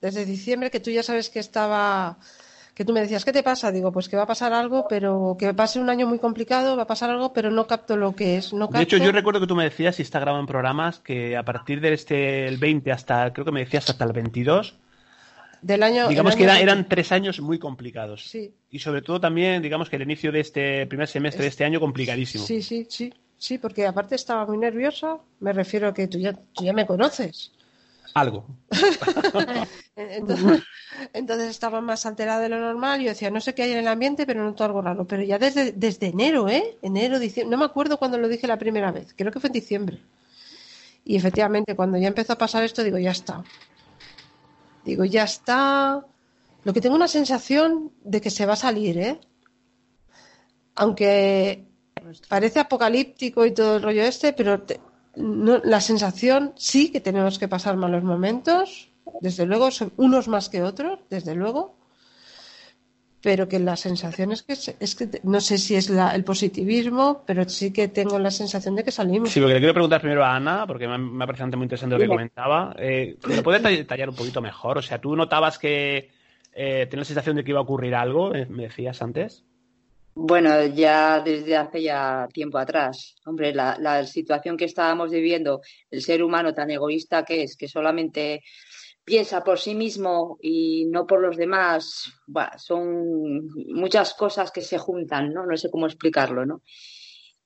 desde 0.01 0.25
diciembre 0.25 0.69
que 0.71 0.79
tú 0.79 0.91
ya 0.91 1.03
sabes 1.03 1.29
que 1.29 1.39
estaba 1.39 2.17
que 2.81 2.85
tú 2.85 2.93
me 2.93 3.01
decías, 3.01 3.23
¿qué 3.23 3.31
te 3.31 3.43
pasa? 3.43 3.71
Digo, 3.71 3.91
pues 3.91 4.09
que 4.09 4.17
va 4.17 4.23
a 4.23 4.27
pasar 4.27 4.53
algo, 4.53 4.87
pero 4.89 5.35
que 5.37 5.51
va 5.51 5.65
a 5.65 5.67
ser 5.67 5.83
un 5.83 5.89
año 5.91 6.07
muy 6.07 6.17
complicado, 6.17 6.75
va 6.75 6.83
a 6.83 6.87
pasar 6.87 7.11
algo, 7.11 7.31
pero 7.31 7.51
no 7.51 7.67
capto 7.67 7.95
lo 7.95 8.15
que 8.15 8.37
es. 8.37 8.53
No 8.53 8.65
De 8.65 8.81
hecho, 8.81 8.97
yo 8.97 9.11
recuerdo 9.11 9.39
que 9.39 9.45
tú 9.45 9.55
me 9.55 9.63
decías, 9.63 9.99
y 9.99 10.01
está 10.01 10.19
grabado 10.19 10.41
en 10.41 10.47
programas, 10.47 10.97
que 10.97 11.37
a 11.37 11.43
partir 11.43 11.79
del 11.79 11.93
este, 11.93 12.47
el 12.47 12.57
20 12.57 12.91
hasta, 12.91 13.31
creo 13.33 13.45
que 13.45 13.51
me 13.51 13.59
decías 13.59 13.87
hasta 13.87 14.03
el 14.03 14.13
22, 14.13 14.79
del 15.61 15.83
año. 15.83 16.07
Digamos 16.07 16.35
que 16.35 16.43
eran 16.43 16.89
tres 16.89 17.11
años 17.11 17.39
muy 17.39 17.59
complicados. 17.59 18.25
Sí. 18.25 18.51
Y 18.71 18.79
sobre 18.79 19.03
todo 19.03 19.19
también, 19.19 19.61
digamos 19.61 19.87
que 19.87 19.97
el 19.97 20.01
inicio 20.01 20.31
de 20.31 20.39
este 20.39 20.87
primer 20.87 21.07
semestre 21.07 21.43
de 21.43 21.49
este 21.49 21.63
año 21.63 21.79
complicadísimo. 21.79 22.43
Sí, 22.43 22.63
sí, 22.63 22.87
sí. 22.89 23.13
Sí, 23.37 23.59
porque 23.59 23.85
aparte 23.85 24.15
estaba 24.15 24.45
muy 24.47 24.57
nerviosa. 24.57 25.17
Me 25.39 25.53
refiero 25.53 25.87
a 25.87 25.93
que 25.93 26.07
tú 26.07 26.17
ya, 26.17 26.33
tú 26.33 26.63
ya 26.63 26.73
me 26.73 26.87
conoces. 26.87 27.51
Algo. 28.13 28.45
entonces, 31.13 31.49
estaba 31.49 31.81
más 31.81 32.05
alterada 32.05 32.39
de 32.41 32.49
lo 32.49 32.59
normal. 32.59 33.01
Yo 33.01 33.09
decía, 33.09 33.31
no 33.31 33.41
sé 33.41 33.55
qué 33.55 33.63
hay 33.63 33.71
en 33.71 33.79
el 33.79 33.87
ambiente, 33.87 34.25
pero 34.25 34.43
noto 34.43 34.63
algo 34.63 34.81
raro. 34.81 35.05
Pero 35.05 35.23
ya 35.23 35.39
desde, 35.39 35.71
desde 35.71 36.07
enero, 36.07 36.49
¿eh? 36.49 36.77
Enero, 36.81 37.19
diciembre. 37.19 37.51
No 37.51 37.57
me 37.57 37.65
acuerdo 37.65 37.97
cuando 37.97 38.17
lo 38.17 38.27
dije 38.27 38.47
la 38.47 38.57
primera 38.57 38.91
vez. 38.91 39.13
Creo 39.15 39.31
que 39.31 39.39
fue 39.39 39.47
en 39.47 39.53
diciembre. 39.53 40.01
Y 41.05 41.15
efectivamente, 41.15 41.75
cuando 41.75 41.97
ya 41.97 42.07
empezó 42.07 42.33
a 42.33 42.37
pasar 42.37 42.63
esto, 42.63 42.83
digo, 42.83 42.97
ya 42.97 43.11
está. 43.11 43.43
Digo, 44.83 45.05
ya 45.05 45.23
está. 45.23 46.05
Lo 46.63 46.73
que 46.73 46.81
tengo 46.81 46.95
una 46.95 47.07
sensación 47.07 47.91
de 48.03 48.21
que 48.21 48.29
se 48.29 48.45
va 48.45 48.53
a 48.53 48.57
salir, 48.57 48.97
¿eh? 48.97 49.19
aunque 50.75 51.67
parece 52.27 52.59
apocalíptico 52.59 53.45
y 53.45 53.53
todo 53.53 53.77
el 53.77 53.83
rollo 53.83 54.03
este, 54.03 54.33
pero 54.33 54.65
la 55.15 55.81
sensación 55.81 56.53
sí 56.55 56.91
que 56.91 57.01
tenemos 57.01 57.37
que 57.39 57.47
pasar 57.47 57.75
malos 57.75 58.03
momentos, 58.03 58.89
desde 59.19 59.45
luego, 59.45 59.71
son 59.71 59.91
unos 59.97 60.27
más 60.27 60.49
que 60.49 60.63
otros, 60.63 60.99
desde 61.09 61.35
luego, 61.35 61.75
pero 63.21 63.47
que 63.47 63.59
la 63.59 63.75
sensación 63.75 64.31
es 64.31 64.41
que, 64.41 64.53
es 64.53 64.95
que 64.95 65.21
no 65.23 65.41
sé 65.41 65.57
si 65.57 65.75
es 65.75 65.89
el 65.89 66.23
positivismo, 66.23 67.23
pero 67.25 67.47
sí 67.47 67.71
que 67.71 67.87
tengo 67.87 68.17
la 68.17 68.31
sensación 68.31 68.75
de 68.75 68.83
que 68.83 68.91
salimos. 68.91 69.29
Sí, 69.29 69.39
porque 69.39 69.53
le 69.53 69.59
quiero 69.59 69.73
preguntar 69.73 70.01
primero 70.01 70.23
a 70.23 70.35
Ana, 70.35 70.65
porque 70.65 70.87
me, 70.87 71.23
ha 71.23 71.27
parecido 71.27 71.57
muy 71.57 71.65
interesante 71.65 71.95
lo 71.95 72.01
que 72.01 72.07
comentaba. 72.07 72.75
Eh, 72.79 73.17
¿Me 73.27 73.43
puedes 73.43 73.61
detallar 73.61 74.09
un 74.09 74.15
poquito 74.15 74.41
mejor? 74.41 74.79
O 74.79 74.81
sea, 74.81 74.99
¿tú 74.99 75.15
notabas 75.15 75.59
que 75.59 76.09
eh, 76.53 76.87
tenías 76.89 77.09
la 77.09 77.13
sensación 77.13 77.35
de 77.35 77.43
que 77.43 77.51
iba 77.51 77.59
a 77.59 77.63
ocurrir 77.63 77.93
algo, 77.93 78.31
me 78.31 78.63
decías 78.63 79.01
antes? 79.01 79.43
Bueno, 80.13 80.65
ya 80.67 81.21
desde 81.21 81.55
hace 81.55 81.83
ya 81.83 82.27
tiempo 82.33 82.57
atrás. 82.57 83.15
Hombre, 83.25 83.53
la, 83.53 84.05
situación 84.05 84.57
que 84.57 84.65
estábamos 84.65 85.09
viviendo, 85.11 85.61
el 85.89 86.01
ser 86.01 86.21
humano 86.23 86.53
tan 86.53 86.69
egoísta 86.69 87.23
que 87.23 87.43
es, 87.43 87.55
que 87.55 87.67
solamente 87.69 88.41
piensa 89.05 89.43
por 89.43 89.59
sí 89.59 89.73
mismo 89.75 90.37
y 90.41 90.85
no 90.87 91.07
por 91.07 91.21
los 91.21 91.37
demás, 91.37 92.11
son 92.57 93.47
muchas 93.73 94.13
cosas 94.13 94.51
que 94.51 94.61
se 94.61 94.77
juntan, 94.77 95.33
¿no? 95.33 95.45
No 95.45 95.57
sé 95.57 95.69
cómo 95.71 95.87
explicarlo, 95.87 96.45
¿no? 96.45 96.61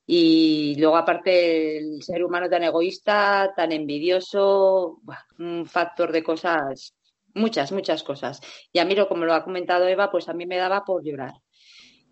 Y 0.08 0.75
luego, 0.80 0.97
aparte, 0.97 1.78
el 1.78 2.04
ser 2.04 2.23
humano 2.23 2.49
tan 2.49 2.63
egoísta, 2.63 3.54
tan 3.56 3.71
envidioso, 3.71 5.01
un 5.39 5.65
factor 5.65 6.12
de 6.12 6.23
cosas, 6.23 6.95
muchas, 7.36 7.71
muchas 7.71 8.04
cosas. 8.04 8.39
Y 8.71 8.80
a 8.80 8.86
mí, 8.86 8.95
como 9.08 9.25
lo 9.25 9.34
ha 9.34 9.43
comentado 9.43 9.88
Eva, 9.88 10.12
pues 10.12 10.30
a 10.30 10.34
mí 10.34 10.45
me 10.45 10.58
daba 10.58 10.84
por 10.84 11.04
llorar. 11.04 11.34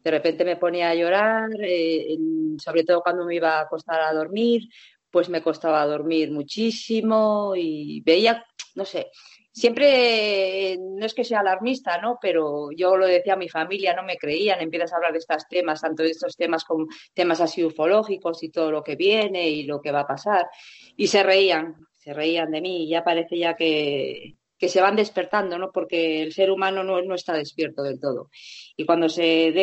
De 0.04 0.12
repente 0.12 0.44
me 0.46 0.58
ponía 0.58 0.90
a 0.90 0.96
llorar, 0.96 1.50
eh, 1.62 2.18
sobre 2.58 2.84
todo 2.84 3.02
cuando 3.02 3.26
me 3.26 3.36
iba 3.36 3.58
a 3.58 3.62
acostar 3.62 4.02
a 4.02 4.14
dormir, 4.14 4.70
pues 5.10 5.30
me 5.30 5.42
costaba 5.42 5.86
dormir 5.86 6.32
muchísimo 6.32 7.54
y 7.56 8.02
veía, 8.02 8.44
no 8.76 8.84
sé, 8.84 9.12
siempre, 9.52 10.78
no 10.80 11.06
es 11.06 11.14
que 11.14 11.24
sea 11.24 11.42
alarmista, 11.42 12.00
¿no? 12.00 12.18
Pero 12.20 12.72
yo 12.72 12.98
lo 12.98 13.06
decía 13.06 13.34
a 13.34 13.38
mi 13.38 13.48
familia, 13.48 13.94
no 13.94 14.04
me 14.04 14.18
creían, 14.18 14.60
empiezas 14.62 14.92
a 14.92 14.96
hablar 14.96 15.14
de 15.14 15.20
estos 15.20 15.48
temas, 15.48 15.82
tanto 15.82 16.04
de 16.04 16.10
estos 16.10 16.36
temas 16.36 16.66
como 16.66 16.88
temas 17.14 17.40
así 17.42 17.64
ufológicos 17.64 18.42
y 18.44 18.50
todo 18.50 18.72
lo 18.72 18.84
que 18.84 18.96
viene 18.96 19.50
y 19.50 19.64
lo 19.64 19.80
que 19.80 19.92
va 19.92 20.02
a 20.02 20.08
pasar. 20.08 20.50
Y 20.98 21.08
se 21.08 21.22
reían, 21.24 21.76
se 21.94 22.14
reían 22.14 22.52
de 22.52 22.62
mí 22.62 22.86
y 22.86 22.90
ya 22.90 23.04
parece 23.04 23.38
ya 23.38 23.56
que, 23.56 24.36
que 24.64 24.70
se 24.70 24.80
van 24.80 24.96
despertando, 24.96 25.58
¿no? 25.58 25.74
Porque 25.74 26.22
el 26.22 26.32
ser 26.32 26.50
humano 26.50 26.86
no, 26.86 27.02
no 27.02 27.16
está 27.16 27.34
despierto 27.34 27.84
del 27.84 28.00
todo. 28.00 28.30
Y 28.78 28.86
cuando 28.86 29.10
se, 29.10 29.54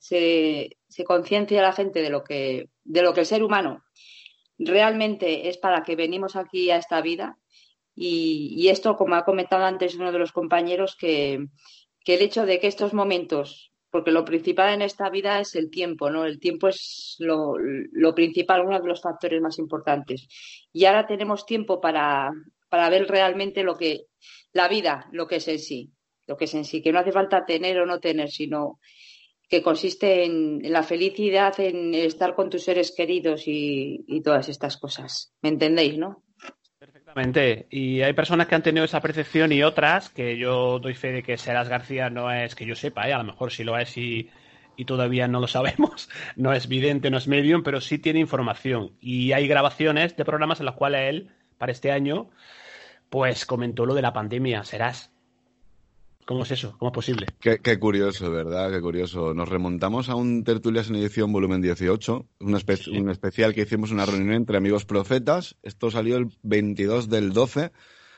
se, 0.00 0.70
se 0.88 1.04
conciencia 1.04 1.60
la 1.60 1.74
gente 1.74 2.00
de 2.00 2.08
lo, 2.08 2.24
que, 2.24 2.70
de 2.82 3.02
lo 3.02 3.12
que 3.12 3.20
el 3.20 3.26
ser 3.26 3.42
humano 3.42 3.84
realmente 4.58 5.50
es 5.50 5.58
para 5.58 5.82
que 5.82 5.94
venimos 5.94 6.36
aquí 6.36 6.70
a 6.70 6.78
esta 6.78 7.02
vida, 7.02 7.36
y, 7.94 8.68
esto, 8.68 8.96
como 8.96 9.14
ha 9.16 9.26
comentado 9.26 9.62
antes 9.62 9.94
uno 9.96 10.10
de 10.10 10.20
los 10.20 10.32
compañeros, 10.32 10.96
que, 10.96 11.34
el 12.06 12.22
hecho 12.22 12.46
de 12.46 12.58
que 12.58 12.68
estos 12.68 12.94
momentos, 12.94 13.74
porque 13.90 14.10
lo 14.10 14.24
principal 14.24 14.72
en 14.72 14.80
esta 14.80 15.10
vida 15.10 15.38
es 15.38 15.54
el 15.54 15.68
tiempo, 15.68 16.08
¿no? 16.08 16.24
El 16.24 16.40
tiempo 16.40 16.68
es 16.68 17.16
lo, 17.18 17.58
principal, 18.14 18.64
uno 18.64 18.80
de 18.80 18.88
los 18.88 19.02
factores 19.02 19.42
más 19.42 19.58
importantes. 19.58 20.28
Y 20.72 20.86
ahora 20.86 21.06
tenemos 21.06 21.44
tiempo 21.44 21.78
para, 21.78 22.32
para 22.68 22.90
ver 22.90 23.06
realmente 23.06 23.62
lo 23.62 23.76
que, 23.76 24.06
la 24.52 24.68
vida, 24.68 25.08
lo 25.12 25.26
que 25.26 25.36
es 25.36 25.48
en 25.48 25.58
sí, 25.58 25.92
lo 26.26 26.36
que 26.36 26.44
es 26.46 26.54
en 26.54 26.64
sí, 26.64 26.82
que 26.82 26.92
no 26.92 26.98
hace 26.98 27.12
falta 27.12 27.44
tener 27.44 27.78
o 27.78 27.86
no 27.86 28.00
tener, 28.00 28.30
sino 28.30 28.80
que 29.48 29.62
consiste 29.62 30.24
en, 30.24 30.60
la 30.72 30.82
felicidad, 30.82 31.58
en 31.60 31.94
estar 31.94 32.34
con 32.34 32.50
tus 32.50 32.64
seres 32.64 32.92
queridos 32.96 33.44
y, 33.46 34.04
todas 34.24 34.48
estas 34.48 34.76
cosas. 34.76 35.32
¿Me 35.42 35.50
entendéis, 35.50 35.98
no? 35.98 36.24
Y 37.70 38.02
hay 38.02 38.12
personas 38.12 38.48
que 38.48 38.56
han 38.56 38.62
tenido 38.62 38.84
esa 38.84 39.00
percepción 39.00 39.52
y 39.52 39.62
otras 39.62 40.10
que 40.10 40.36
yo 40.36 40.78
doy 40.80 40.94
fe 40.94 41.12
de 41.12 41.22
que 41.22 41.36
Seras 41.36 41.68
García 41.68 42.10
no 42.10 42.30
es 42.32 42.54
que 42.54 42.66
yo 42.66 42.74
sepa, 42.74 43.08
¿eh? 43.08 43.12
a 43.12 43.18
lo 43.18 43.24
mejor 43.24 43.52
sí 43.52 43.62
lo 43.62 43.78
es 43.78 43.96
y, 43.96 44.28
y 44.76 44.84
todavía 44.84 45.28
no 45.28 45.40
lo 45.40 45.46
sabemos. 45.46 46.08
No 46.36 46.52
es 46.52 46.68
vidente, 46.68 47.10
no 47.10 47.18
es 47.18 47.28
medium, 47.28 47.62
pero 47.62 47.80
sí 47.80 47.98
tiene 47.98 48.20
información. 48.20 48.96
Y 49.00 49.32
hay 49.32 49.48
grabaciones 49.48 50.16
de 50.16 50.24
programas 50.24 50.60
en 50.60 50.66
los 50.66 50.74
cuales 50.74 51.08
él, 51.08 51.30
para 51.58 51.72
este 51.72 51.92
año, 51.92 52.30
pues 53.10 53.46
comentó 53.46 53.86
lo 53.86 53.94
de 53.94 54.02
la 54.02 54.12
pandemia. 54.12 54.64
Serás. 54.64 55.10
¿Cómo 56.26 56.42
es 56.42 56.50
eso? 56.50 56.74
¿Cómo 56.78 56.90
es 56.90 56.94
posible? 56.94 57.26
Qué, 57.38 57.78
curioso, 57.78 58.30
¿verdad? 58.32 58.72
Qué 58.72 58.80
curioso. 58.80 59.32
Nos 59.32 59.48
remontamos 59.48 60.08
a 60.08 60.16
un 60.16 60.42
Tertulias 60.42 60.88
en 60.88 60.96
edición 60.96 61.32
volumen 61.32 61.62
18, 61.62 62.26
un, 62.40 62.54
un 62.54 63.10
especial 63.10 63.54
que 63.54 63.62
hicimos 63.62 63.92
una 63.92 64.06
reunión 64.06 64.34
entre 64.34 64.56
amigos 64.56 64.84
profetas. 64.84 65.56
Esto 65.62 65.88
salió 65.92 66.16
el 66.16 66.32
22 66.42 67.08
del 67.08 67.32
12 67.32 67.70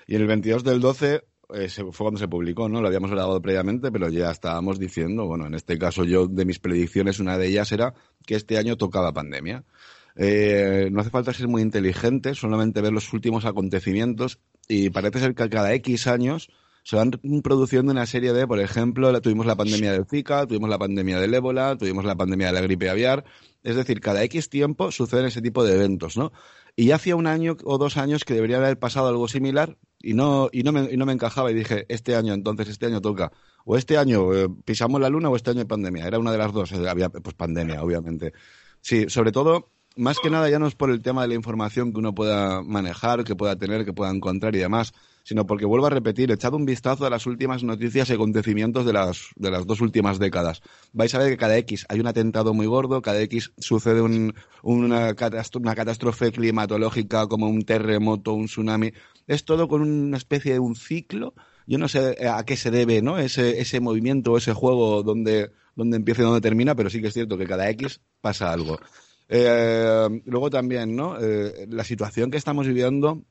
y 0.06 0.14
en 0.14 0.22
el 0.22 0.26
22 0.26 0.64
del 0.64 0.80
12 0.80 1.22
eh, 1.54 1.68
fue 1.68 1.92
cuando 1.92 2.18
se 2.18 2.28
publicó, 2.28 2.68
¿no? 2.68 2.80
Lo 2.80 2.88
habíamos 2.88 3.10
grabado 3.10 3.40
previamente, 3.40 3.90
pero 3.90 4.08
ya 4.08 4.30
estábamos 4.30 4.78
diciendo, 4.78 5.26
bueno, 5.26 5.46
en 5.46 5.54
este 5.54 5.78
caso 5.78 6.04
yo 6.04 6.26
de 6.26 6.44
mis 6.44 6.58
predicciones, 6.58 7.20
una 7.20 7.38
de 7.38 7.46
ellas 7.46 7.72
era 7.72 7.94
que 8.26 8.36
este 8.36 8.58
año 8.58 8.76
tocaba 8.76 9.12
pandemia. 9.12 9.64
Eh, 10.20 10.88
no 10.90 11.00
hace 11.00 11.10
falta 11.10 11.32
ser 11.32 11.46
muy 11.46 11.62
inteligente, 11.62 12.34
solamente 12.34 12.80
ver 12.80 12.92
los 12.92 13.12
últimos 13.12 13.44
acontecimientos 13.44 14.40
y 14.66 14.90
parece 14.90 15.20
ser 15.20 15.34
que 15.36 15.48
cada 15.48 15.72
X 15.74 16.08
años 16.08 16.50
se 16.82 16.96
van 16.96 17.12
produciendo 17.42 17.92
una 17.92 18.04
serie 18.04 18.32
de, 18.32 18.46
por 18.46 18.58
ejemplo, 18.58 19.20
tuvimos 19.20 19.46
la 19.46 19.54
pandemia 19.54 19.92
del 19.92 20.06
Zika, 20.06 20.46
tuvimos 20.46 20.68
la 20.68 20.78
pandemia 20.78 21.20
del 21.20 21.34
ébola, 21.34 21.76
tuvimos 21.76 22.04
la 22.04 22.16
pandemia 22.16 22.48
de 22.48 22.52
la 22.54 22.60
gripe 22.62 22.90
aviar. 22.90 23.24
Es 23.62 23.76
decir, 23.76 24.00
cada 24.00 24.22
X 24.24 24.48
tiempo 24.48 24.90
suceden 24.90 25.26
ese 25.26 25.40
tipo 25.40 25.64
de 25.64 25.74
eventos, 25.74 26.16
¿no? 26.16 26.32
Y 26.74 26.86
ya 26.86 26.96
hacía 26.96 27.14
un 27.14 27.26
año 27.26 27.56
o 27.64 27.78
dos 27.78 27.96
años 27.96 28.24
que 28.24 28.34
debería 28.34 28.56
haber 28.56 28.78
pasado 28.78 29.08
algo 29.08 29.28
similar 29.28 29.76
y 30.00 30.14
no, 30.14 30.48
y 30.50 30.62
no, 30.62 30.72
me, 30.72 30.90
y 30.90 30.96
no 30.96 31.06
me 31.06 31.12
encajaba 31.12 31.50
y 31.50 31.54
dije, 31.54 31.86
este 31.88 32.16
año, 32.16 32.32
entonces, 32.34 32.68
este 32.68 32.86
año 32.86 33.00
toca. 33.00 33.32
O 33.64 33.76
este 33.76 33.98
año 33.98 34.34
eh, 34.34 34.48
pisamos 34.64 35.00
la 35.00 35.10
luna 35.10 35.28
o 35.28 35.36
este 35.36 35.50
año 35.50 35.60
hay 35.60 35.66
pandemia. 35.66 36.06
Era 36.06 36.18
una 36.18 36.32
de 36.32 36.38
las 36.38 36.52
dos. 36.52 36.72
Eh, 36.72 36.88
había, 36.88 37.10
pues, 37.10 37.34
pandemia, 37.34 37.82
obviamente. 37.82 38.32
Sí, 38.80 39.06
sobre 39.08 39.30
todo 39.30 39.72
más 39.98 40.18
que 40.20 40.30
nada 40.30 40.48
ya 40.48 40.58
no 40.58 40.66
es 40.66 40.74
por 40.74 40.90
el 40.90 41.02
tema 41.02 41.22
de 41.22 41.28
la 41.28 41.34
información 41.34 41.92
que 41.92 41.98
uno 41.98 42.14
pueda 42.14 42.62
manejar, 42.62 43.24
que 43.24 43.34
pueda 43.34 43.56
tener, 43.56 43.84
que 43.84 43.92
pueda 43.92 44.10
encontrar 44.10 44.54
y 44.54 44.58
demás, 44.58 44.94
sino 45.24 45.44
porque 45.44 45.66
vuelvo 45.66 45.86
a 45.86 45.90
repetir, 45.90 46.30
echad 46.30 46.54
un 46.54 46.64
vistazo 46.64 47.04
a 47.04 47.10
las 47.10 47.26
últimas 47.26 47.64
noticias 47.64 48.08
y 48.08 48.12
acontecimientos 48.12 48.86
de 48.86 48.92
las, 48.92 49.26
de 49.34 49.50
las 49.50 49.66
dos 49.66 49.80
últimas 49.80 50.18
décadas. 50.18 50.62
Vais 50.92 51.14
a 51.14 51.18
ver 51.18 51.30
que 51.30 51.36
cada 51.36 51.58
X 51.58 51.84
hay 51.88 51.98
un 51.98 52.06
atentado 52.06 52.54
muy 52.54 52.66
gordo, 52.66 53.02
cada 53.02 53.20
X 53.22 53.52
sucede 53.58 54.00
una, 54.00 54.32
una 54.62 55.14
catástrofe 55.14 56.30
climatológica 56.30 57.26
como 57.26 57.48
un 57.48 57.62
terremoto, 57.62 58.32
un 58.34 58.46
tsunami. 58.46 58.92
Es 59.26 59.44
todo 59.44 59.66
con 59.66 59.82
una 59.82 60.16
especie 60.16 60.52
de 60.52 60.60
un 60.60 60.76
ciclo. 60.76 61.34
Yo 61.66 61.76
no 61.76 61.88
sé 61.88 62.16
a 62.26 62.42
qué 62.44 62.56
se 62.56 62.70
debe 62.70 63.02
¿no? 63.02 63.18
ese, 63.18 63.60
ese 63.60 63.80
movimiento, 63.80 64.38
ese 64.38 64.54
juego 64.54 65.02
donde, 65.02 65.50
donde 65.74 65.96
empieza 65.96 66.22
y 66.22 66.24
donde 66.24 66.40
termina, 66.40 66.76
pero 66.76 66.88
sí 66.88 67.02
que 67.02 67.08
es 67.08 67.14
cierto 67.14 67.36
que 67.36 67.46
cada 67.46 67.68
X 67.68 68.00
pasa 68.22 68.52
algo. 68.52 68.78
Eh, 69.28 70.22
luego 70.24 70.50
también, 70.50 70.96
¿no? 70.96 71.18
Eh, 71.20 71.66
la 71.68 71.84
situación 71.84 72.30
que 72.30 72.38
estamos 72.38 72.66
viviendo, 72.66 73.22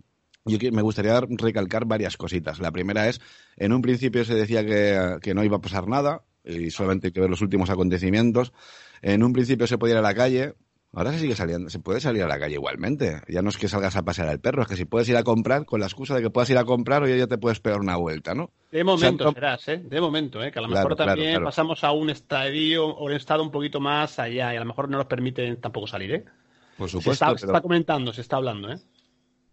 yo 0.45 0.57
me 0.71 0.81
gustaría 0.81 1.19
recalcar 1.21 1.85
varias 1.85 2.17
cositas. 2.17 2.59
La 2.59 2.71
primera 2.71 3.09
es, 3.09 3.19
en 3.57 3.73
un 3.73 3.81
principio 3.81 4.23
se 4.23 4.35
decía 4.35 4.65
que, 4.65 5.17
que 5.21 5.33
no 5.33 5.43
iba 5.43 5.57
a 5.57 5.61
pasar 5.61 5.87
nada, 5.87 6.23
y 6.43 6.69
solamente 6.71 7.07
hay 7.07 7.13
que 7.13 7.21
ver 7.21 7.29
los 7.29 7.41
últimos 7.41 7.69
acontecimientos. 7.69 8.53
En 9.01 9.23
un 9.23 9.33
principio 9.33 9.67
se 9.67 9.77
podía 9.77 9.95
ir 9.95 9.99
a 9.99 10.01
la 10.01 10.15
calle, 10.15 10.53
Ahora 10.93 11.11
se 11.11 11.19
sigue 11.19 11.35
saliendo, 11.35 11.69
se 11.69 11.79
puede 11.79 11.99
salir 11.99 12.23
a 12.23 12.27
la 12.27 12.39
calle 12.39 12.55
igualmente. 12.55 13.21
Ya 13.27 13.41
no 13.41 13.49
es 13.49 13.57
que 13.57 13.67
salgas 13.67 13.95
a 13.95 14.03
pasear 14.03 14.29
al 14.29 14.39
perro, 14.39 14.61
es 14.61 14.67
que 14.67 14.75
si 14.75 14.85
puedes 14.85 15.07
ir 15.09 15.17
a 15.17 15.23
comprar, 15.23 15.65
con 15.65 15.79
la 15.79 15.85
excusa 15.85 16.15
de 16.15 16.21
que 16.21 16.29
puedas 16.29 16.49
ir 16.49 16.57
a 16.57 16.63
comprar, 16.63 17.03
hoy 17.03 17.17
ya 17.17 17.27
te 17.27 17.37
puedes 17.37 17.59
pegar 17.59 17.79
una 17.79 17.97
vuelta, 17.97 18.33
¿no? 18.33 18.51
De 18.71 18.83
momento 18.83 19.31
serás, 19.31 19.67
¿eh? 19.67 19.81
De 19.83 20.01
momento, 20.01 20.41
¿eh? 20.41 20.51
Que 20.51 20.59
a 20.59 20.61
lo 20.61 20.69
mejor 20.69 20.95
también 20.95 21.43
pasamos 21.43 21.83
a 21.83 21.91
un 21.91 22.09
estadio 22.09 22.87
o 22.87 23.05
un 23.05 23.13
estado 23.13 23.43
un 23.43 23.51
poquito 23.51 23.79
más 23.79 24.17
allá 24.17 24.53
y 24.53 24.57
a 24.57 24.59
lo 24.59 24.65
mejor 24.65 24.89
no 24.89 24.97
nos 24.97 25.07
permiten 25.07 25.59
tampoco 25.61 25.87
salir, 25.87 26.11
¿eh? 26.13 26.25
Por 26.77 26.89
supuesto. 26.89 27.37
Se 27.37 27.45
está, 27.45 27.61
comentando, 27.61 28.13
se 28.13 28.21
está 28.21 28.37
hablando, 28.37 28.71
¿eh? 28.71 28.79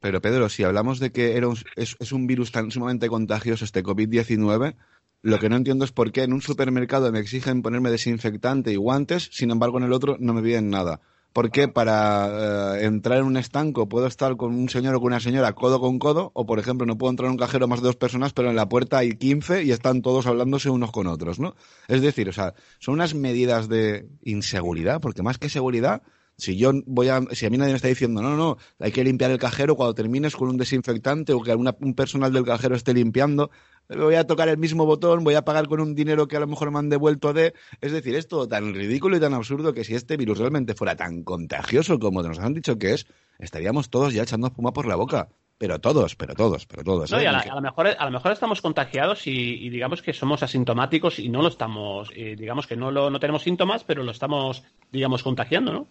Pero 0.00 0.20
Pedro, 0.20 0.48
si 0.48 0.64
hablamos 0.64 0.98
de 0.98 1.12
que 1.12 1.36
era 1.36 1.48
es, 1.76 1.96
es 1.98 2.12
un 2.12 2.26
virus 2.26 2.52
tan 2.52 2.70
sumamente 2.70 3.08
contagioso 3.08 3.64
este 3.64 3.82
COVID-19, 3.82 4.76
lo 5.22 5.38
que 5.38 5.48
no 5.48 5.56
entiendo 5.56 5.84
es 5.84 5.92
por 5.92 6.12
qué 6.12 6.22
en 6.22 6.34
un 6.34 6.42
supermercado 6.42 7.10
me 7.10 7.18
exigen 7.18 7.62
ponerme 7.62 7.90
desinfectante 7.90 8.72
y 8.72 8.76
guantes, 8.76 9.30
sin 9.32 9.50
embargo 9.50 9.78
en 9.78 9.84
el 9.84 9.92
otro 9.92 10.16
no 10.20 10.34
me 10.34 10.42
piden 10.42 10.68
nada 10.70 11.00
porque 11.34 11.66
para 11.66 12.76
eh, 12.78 12.84
entrar 12.84 13.18
en 13.18 13.24
un 13.24 13.36
estanco 13.36 13.88
puedo 13.88 14.06
estar 14.06 14.36
con 14.36 14.54
un 14.54 14.68
señor 14.68 14.94
o 14.94 15.00
con 15.00 15.08
una 15.08 15.18
señora 15.18 15.52
codo 15.52 15.80
con 15.80 15.98
codo, 15.98 16.30
o 16.32 16.46
por 16.46 16.60
ejemplo 16.60 16.86
no 16.86 16.96
puedo 16.96 17.10
entrar 17.10 17.26
en 17.26 17.32
un 17.32 17.38
cajero 17.38 17.66
más 17.66 17.82
de 17.82 17.88
dos 17.88 17.96
personas, 17.96 18.32
pero 18.32 18.50
en 18.50 18.56
la 18.56 18.68
puerta 18.68 18.98
hay 18.98 19.16
15 19.16 19.64
y 19.64 19.72
están 19.72 20.00
todos 20.00 20.28
hablándose 20.28 20.70
unos 20.70 20.92
con 20.92 21.08
otros, 21.08 21.40
¿no? 21.40 21.56
Es 21.88 22.00
decir, 22.02 22.28
o 22.28 22.32
sea, 22.32 22.54
son 22.78 22.94
unas 22.94 23.14
medidas 23.14 23.68
de 23.68 24.08
inseguridad, 24.22 25.00
porque 25.00 25.24
más 25.24 25.36
que 25.38 25.48
seguridad, 25.48 26.02
si 26.36 26.56
yo 26.56 26.72
voy 26.86 27.08
a, 27.08 27.20
si 27.32 27.46
a 27.46 27.50
mí 27.50 27.56
nadie 27.56 27.72
me 27.72 27.76
está 27.76 27.88
diciendo, 27.88 28.20
no, 28.22 28.30
no, 28.30 28.36
no, 28.36 28.56
hay 28.80 28.92
que 28.92 29.04
limpiar 29.04 29.30
el 29.30 29.38
cajero 29.38 29.76
cuando 29.76 29.94
termines 29.94 30.34
con 30.36 30.48
un 30.48 30.56
desinfectante 30.56 31.32
o 31.32 31.42
que 31.42 31.54
un 31.54 31.94
personal 31.94 32.32
del 32.32 32.44
cajero 32.44 32.74
esté 32.74 32.92
limpiando, 32.94 33.50
voy 33.88 34.14
a 34.14 34.26
tocar 34.26 34.48
el 34.48 34.58
mismo 34.58 34.86
botón, 34.86 35.22
voy 35.24 35.34
a 35.34 35.44
pagar 35.44 35.68
con 35.68 35.80
un 35.80 35.94
dinero 35.94 36.26
que 36.26 36.36
a 36.36 36.40
lo 36.40 36.46
mejor 36.46 36.70
me 36.70 36.78
han 36.78 36.88
devuelto 36.88 37.32
de... 37.32 37.54
Es 37.80 37.92
decir, 37.92 38.14
es 38.14 38.26
todo 38.28 38.48
tan 38.48 38.74
ridículo 38.74 39.16
y 39.16 39.20
tan 39.20 39.34
absurdo 39.34 39.74
que 39.74 39.84
si 39.84 39.94
este 39.94 40.16
virus 40.16 40.38
realmente 40.38 40.74
fuera 40.74 40.96
tan 40.96 41.22
contagioso 41.22 41.98
como 41.98 42.22
nos 42.22 42.38
han 42.38 42.54
dicho 42.54 42.78
que 42.78 42.94
es, 42.94 43.06
estaríamos 43.38 43.90
todos 43.90 44.12
ya 44.14 44.22
echando 44.22 44.46
espuma 44.48 44.72
por 44.72 44.86
la 44.86 44.96
boca. 44.96 45.28
Pero 45.56 45.78
todos, 45.80 46.16
pero 46.16 46.34
todos, 46.34 46.66
pero 46.66 46.82
todos. 46.82 47.12
No, 47.12 47.18
¿eh? 47.20 47.22
y 47.22 47.26
a, 47.26 47.32
la- 47.32 47.38
a 47.38 47.54
lo 47.54 47.60
mejor, 47.60 47.86
a 47.86 48.04
lo 48.06 48.10
mejor 48.10 48.32
estamos 48.32 48.60
contagiados 48.60 49.28
y, 49.28 49.30
y 49.30 49.70
digamos 49.70 50.02
que 50.02 50.12
somos 50.12 50.42
asintomáticos 50.42 51.20
y 51.20 51.28
no 51.28 51.42
lo 51.42 51.48
estamos, 51.48 52.10
eh, 52.16 52.34
digamos 52.36 52.66
que 52.66 52.76
no, 52.76 52.90
lo, 52.90 53.08
no 53.08 53.20
tenemos 53.20 53.42
síntomas, 53.44 53.84
pero 53.84 54.02
lo 54.02 54.10
estamos, 54.10 54.64
digamos, 54.90 55.22
contagiando, 55.22 55.72
¿no? 55.72 55.86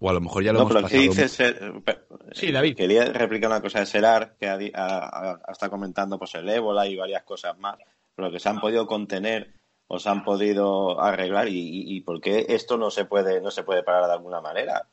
O 0.00 0.08
a 0.08 0.12
lo 0.14 0.20
mejor 0.20 0.42
ya 0.42 0.52
lo 0.52 0.60
No, 0.60 0.62
hemos 0.64 0.72
pero 0.72 0.82
pasado. 0.82 1.02
dice 1.02 1.28
Ser- 1.28 1.82
pe- 1.84 2.00
Sí, 2.32 2.50
David. 2.50 2.76
Quería 2.76 3.04
replicar 3.06 3.50
una 3.50 3.60
cosa 3.60 3.80
de 3.80 3.86
Serar, 3.86 4.34
que 4.38 4.48
ha, 4.48 4.56
ha- 4.74 5.40
estado 5.52 5.70
comentando 5.70 6.18
pues 6.18 6.34
el 6.34 6.48
ébola 6.48 6.86
y 6.86 6.96
varias 6.96 7.22
cosas 7.24 7.58
más, 7.58 7.76
pero 8.14 8.30
que 8.30 8.38
se 8.40 8.48
han 8.48 8.60
podido 8.60 8.86
contener 8.86 9.52
o 9.88 9.98
se 9.98 10.08
han 10.08 10.24
podido 10.24 11.00
arreglar 11.00 11.48
y, 11.48 11.58
y, 11.58 11.96
y 11.96 12.00
por 12.00 12.20
qué 12.20 12.46
esto 12.48 12.76
no 12.78 12.90
se 12.90 13.04
puede 13.04 13.40
no 13.40 13.50
se 13.50 13.62
puede 13.64 13.82
parar 13.82 14.06
de 14.06 14.12
alguna 14.12 14.40
manera. 14.40 14.86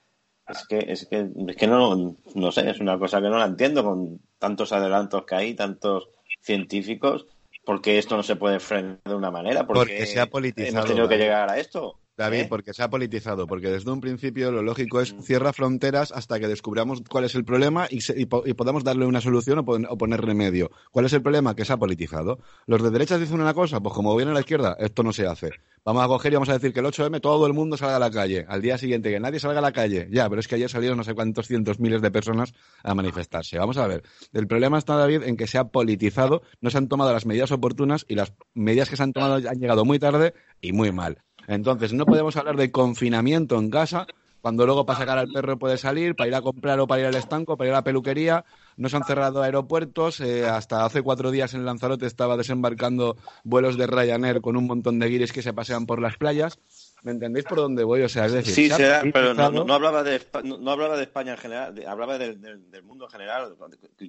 Es 0.47 0.65
que 0.67 0.79
es 0.87 1.05
que 1.07 1.27
es 1.47 1.55
que 1.55 1.67
no 1.67 2.15
no 2.35 2.51
sé, 2.51 2.69
es 2.69 2.79
una 2.79 2.97
cosa 2.99 3.21
que 3.21 3.29
no 3.29 3.37
la 3.37 3.45
entiendo 3.45 3.83
con 3.83 4.19
tantos 4.39 4.71
adelantos 4.73 5.25
que 5.25 5.35
hay, 5.35 5.53
tantos 5.53 6.09
científicos, 6.41 7.27
¿por 7.65 7.81
qué 7.81 7.97
esto 7.97 8.15
no 8.17 8.23
se 8.23 8.35
puede 8.37 8.59
frenar 8.59 8.99
de 9.05 9.15
una 9.15 9.29
manera? 9.31 9.67
¿Por 9.67 9.75
Porque 9.77 9.97
qué 9.97 10.05
se 10.05 10.19
ha 10.19 10.27
politizado, 10.27 10.77
Hemos 10.77 10.85
tenido 10.87 11.07
que 11.09 11.17
llegar 11.17 11.49
a 11.49 11.57
esto. 11.59 11.99
David, 12.17 12.39
¿Eh? 12.39 12.47
porque 12.49 12.73
se 12.73 12.81
ha 12.83 12.89
politizado, 12.89 13.45
porque 13.47 13.69
desde 13.69 13.91
un 13.91 14.01
principio 14.01 14.51
lo 14.51 14.63
lógico 14.63 14.99
es 15.01 15.13
cierra 15.21 15.53
fronteras 15.53 16.11
hasta 16.11 16.39
que 16.39 16.47
descubramos 16.47 17.01
cuál 17.07 17.25
es 17.25 17.35
el 17.35 17.45
problema 17.45 17.87
y, 17.89 18.01
se- 18.01 18.19
y 18.19 18.25
po- 18.25 18.43
y 18.45 18.53
podamos 18.53 18.83
darle 18.83 19.05
una 19.05 19.21
solución 19.21 19.59
o, 19.59 19.65
pon- 19.65 19.85
o 19.87 19.97
poner 19.97 20.21
remedio. 20.21 20.71
¿Cuál 20.91 21.05
es 21.05 21.13
el 21.13 21.21
problema? 21.21 21.55
Que 21.55 21.63
se 21.63 21.73
ha 21.73 21.77
politizado. 21.77 22.39
Los 22.65 22.81
de 22.81 22.89
derechas 22.89 23.19
dicen 23.19 23.39
una 23.39 23.53
cosa, 23.53 23.79
pues 23.79 23.93
como 23.93 24.15
viene 24.15 24.33
la 24.33 24.39
izquierda, 24.39 24.75
esto 24.79 25.03
no 25.03 25.13
se 25.13 25.27
hace. 25.27 25.51
Vamos 25.85 26.03
a 26.03 26.07
coger 26.07 26.33
y 26.33 26.35
vamos 26.35 26.49
a 26.49 26.53
decir 26.53 26.73
que 26.73 26.79
el 26.81 26.85
8M 26.87 27.21
todo 27.21 27.47
el 27.47 27.53
mundo 27.53 27.77
salga 27.77 27.95
a 27.95 27.99
la 27.99 28.11
calle. 28.11 28.45
Al 28.49 28.61
día 28.61 28.77
siguiente 28.77 29.09
que 29.11 29.19
nadie 29.19 29.39
salga 29.39 29.59
a 29.59 29.61
la 29.61 29.71
calle. 29.71 30.07
Ya, 30.11 30.27
pero 30.27 30.39
es 30.41 30.47
que 30.47 30.55
ayer 30.55 30.69
salieron 30.69 30.97
no 30.97 31.03
sé 31.05 31.13
cuántos 31.13 31.47
cientos 31.47 31.79
miles 31.79 32.01
de 32.01 32.11
personas 32.11 32.53
a 32.83 32.93
manifestarse. 32.95 33.57
Vamos 33.57 33.77
a 33.77 33.87
ver. 33.87 34.03
El 34.33 34.47
problema 34.47 34.79
está, 34.79 34.95
David, 34.97 35.21
en 35.23 35.37
que 35.37 35.47
se 35.47 35.57
ha 35.59 35.65
politizado, 35.69 36.41
no 36.61 36.71
se 36.71 36.77
han 36.79 36.87
tomado 36.89 37.13
las 37.13 37.25
medidas 37.25 37.51
oportunas 37.51 38.05
y 38.09 38.15
las 38.15 38.33
medidas 38.53 38.89
que 38.89 38.97
se 38.97 39.03
han 39.03 39.13
tomado 39.13 39.35
han 39.35 39.59
llegado 39.59 39.85
muy 39.85 39.99
tarde 39.99 40.33
y 40.59 40.73
muy 40.73 40.91
mal. 40.91 41.19
Entonces, 41.47 41.93
no 41.93 42.05
podemos 42.05 42.35
hablar 42.35 42.57
de 42.57 42.71
confinamiento 42.71 43.57
en 43.57 43.69
casa 43.69 44.05
cuando 44.41 44.65
luego 44.65 44.85
para 44.85 44.99
sacar 44.99 45.17
al 45.17 45.27
perro 45.29 45.57
puede 45.57 45.77
salir, 45.77 46.15
para 46.15 46.27
ir 46.27 46.35
a 46.35 46.41
comprar 46.41 46.79
o 46.79 46.87
para 46.87 47.01
ir 47.01 47.07
al 47.07 47.15
estanco, 47.15 47.57
para 47.57 47.67
ir 47.69 47.73
a 47.73 47.77
la 47.79 47.83
peluquería. 47.83 48.45
No 48.77 48.87
se 48.87 48.95
han 48.95 49.03
cerrado 49.03 49.41
aeropuertos. 49.41 50.19
eh, 50.21 50.45
hasta 50.47 50.85
hace 50.85 51.01
cuatro 51.01 51.31
días 51.31 51.53
en 51.53 51.65
Lanzarote 51.65 52.05
estaba 52.05 52.37
desembarcando 52.37 53.17
vuelos 53.43 53.77
de 53.77 53.87
Ryanair 53.87 54.39
con 54.41 54.55
un 54.55 54.67
montón 54.67 54.99
de 54.99 55.09
guiris 55.09 55.33
que 55.33 55.41
se 55.41 55.53
pasean 55.53 55.85
por 55.85 56.01
las 56.01 56.17
playas. 56.17 56.59
¿Me 57.03 57.11
entendéis 57.11 57.45
por 57.45 57.57
dónde 57.57 57.83
voy? 57.83 58.03
O 58.03 58.09
sea, 58.09 58.25
es 58.25 58.33
decir, 58.33 58.53
Sí, 58.53 58.67
se 58.67 58.73
ha 58.73 58.77
será, 58.77 59.03
pero 59.11 59.33
no, 59.33 59.73
hablaba 59.73 60.03
de 60.03 60.21
no, 60.43 60.57
no 60.57 60.71
hablaba 60.71 60.95
de 60.97 61.03
España 61.03 61.33
en 61.33 61.37
general, 61.39 61.75
de- 61.75 61.87
hablaba 61.87 62.17
del, 62.17 62.39
mundo 62.83 63.05
en 63.05 63.11
general. 63.11 63.55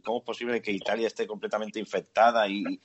¿Cómo 0.05 0.19
es 0.19 0.25
posible 0.25 0.61
que 0.63 0.73
Italia 0.73 1.07
esté 1.07 1.27
completamente 1.27 1.81
infectada 1.81 2.49
y, 2.49 2.81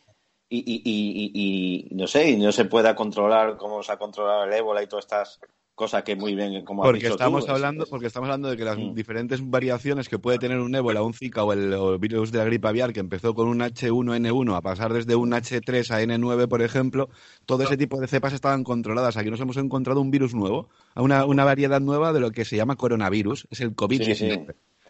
y, 0.50 0.60
y, 0.60 1.32
y- 1.34 1.96
no 1.96 2.08
sé, 2.08 2.32
y 2.32 2.38
no 2.38 2.52
se 2.52 2.66
pueda 2.66 2.96
controlar 2.96 3.58
cómo 3.58 3.82
se 3.84 3.92
ha 3.92 3.98
controlado 3.98 4.44
el 4.46 4.54
ébola 4.54 4.84
y 4.84 4.88
todas 4.88 5.06
estas 5.06 5.40
cosas 5.76 6.04
que 6.04 6.16
muy 6.16 6.36
bien, 6.36 6.64
como 6.64 6.84
has 6.84 6.88
Porque 6.88 7.00
dicho 7.00 7.10
tú, 7.10 7.16
estamos 7.16 7.44
es- 7.46 7.50
hablando, 7.50 7.84
es- 7.86 7.90
porque 7.90 8.06
estamos 8.06 8.28
hablando 8.28 8.50
de 8.50 8.58
que 8.58 8.64
las 8.64 8.78
Mm. 8.78 8.94
diferentes 8.94 9.50
variaciones 9.50 10.08
que 10.08 10.20
puede 10.20 10.38
tener 10.38 10.60
un 10.60 10.76
ébola, 10.76 11.02
un 11.02 11.16
Zika 11.16 11.44
o 11.44 11.52
el, 11.52 11.74
o 11.74 11.94
el 11.94 11.98
virus 12.00 12.32
de 12.32 12.38
la 12.38 12.46
gripe 12.46 12.68
aviar 12.68 12.94
que 12.94 13.00
empezó 13.00 13.34
con 13.34 13.48
un 13.48 13.62
H1N1 13.62 14.56
a 14.56 14.62
pasar 14.62 14.94
desde 14.94 15.16
un 15.16 15.32
H3 15.34 15.90
a 15.90 16.02
N9, 16.04 16.48
por 16.48 16.62
ejemplo, 16.62 17.10
todo 17.48 17.64
ese 17.64 17.76
tipo 17.78 18.00
de 18.00 18.08
cepas 18.08 18.34
estaban 18.34 18.64
controladas. 18.64 19.18
Aquí 19.18 19.32
nos 19.32 19.40
hemos 19.42 19.58
encontrado 19.58 20.00
un 20.02 20.12
virus 20.12 20.36
nuevo, 20.36 20.70
una, 20.96 21.26
una 21.26 21.44
variedad 21.46 21.82
nueva 21.82 22.14
de 22.14 22.20
lo 22.20 22.30
que 22.30 22.46
se 22.46 22.56
llama 22.56 22.76
coronavirus, 22.76 23.48
es 23.50 23.62
el 23.62 23.76
COVID-19. 23.76 24.16
Sí, 24.16 24.30
sí. 24.30 24.40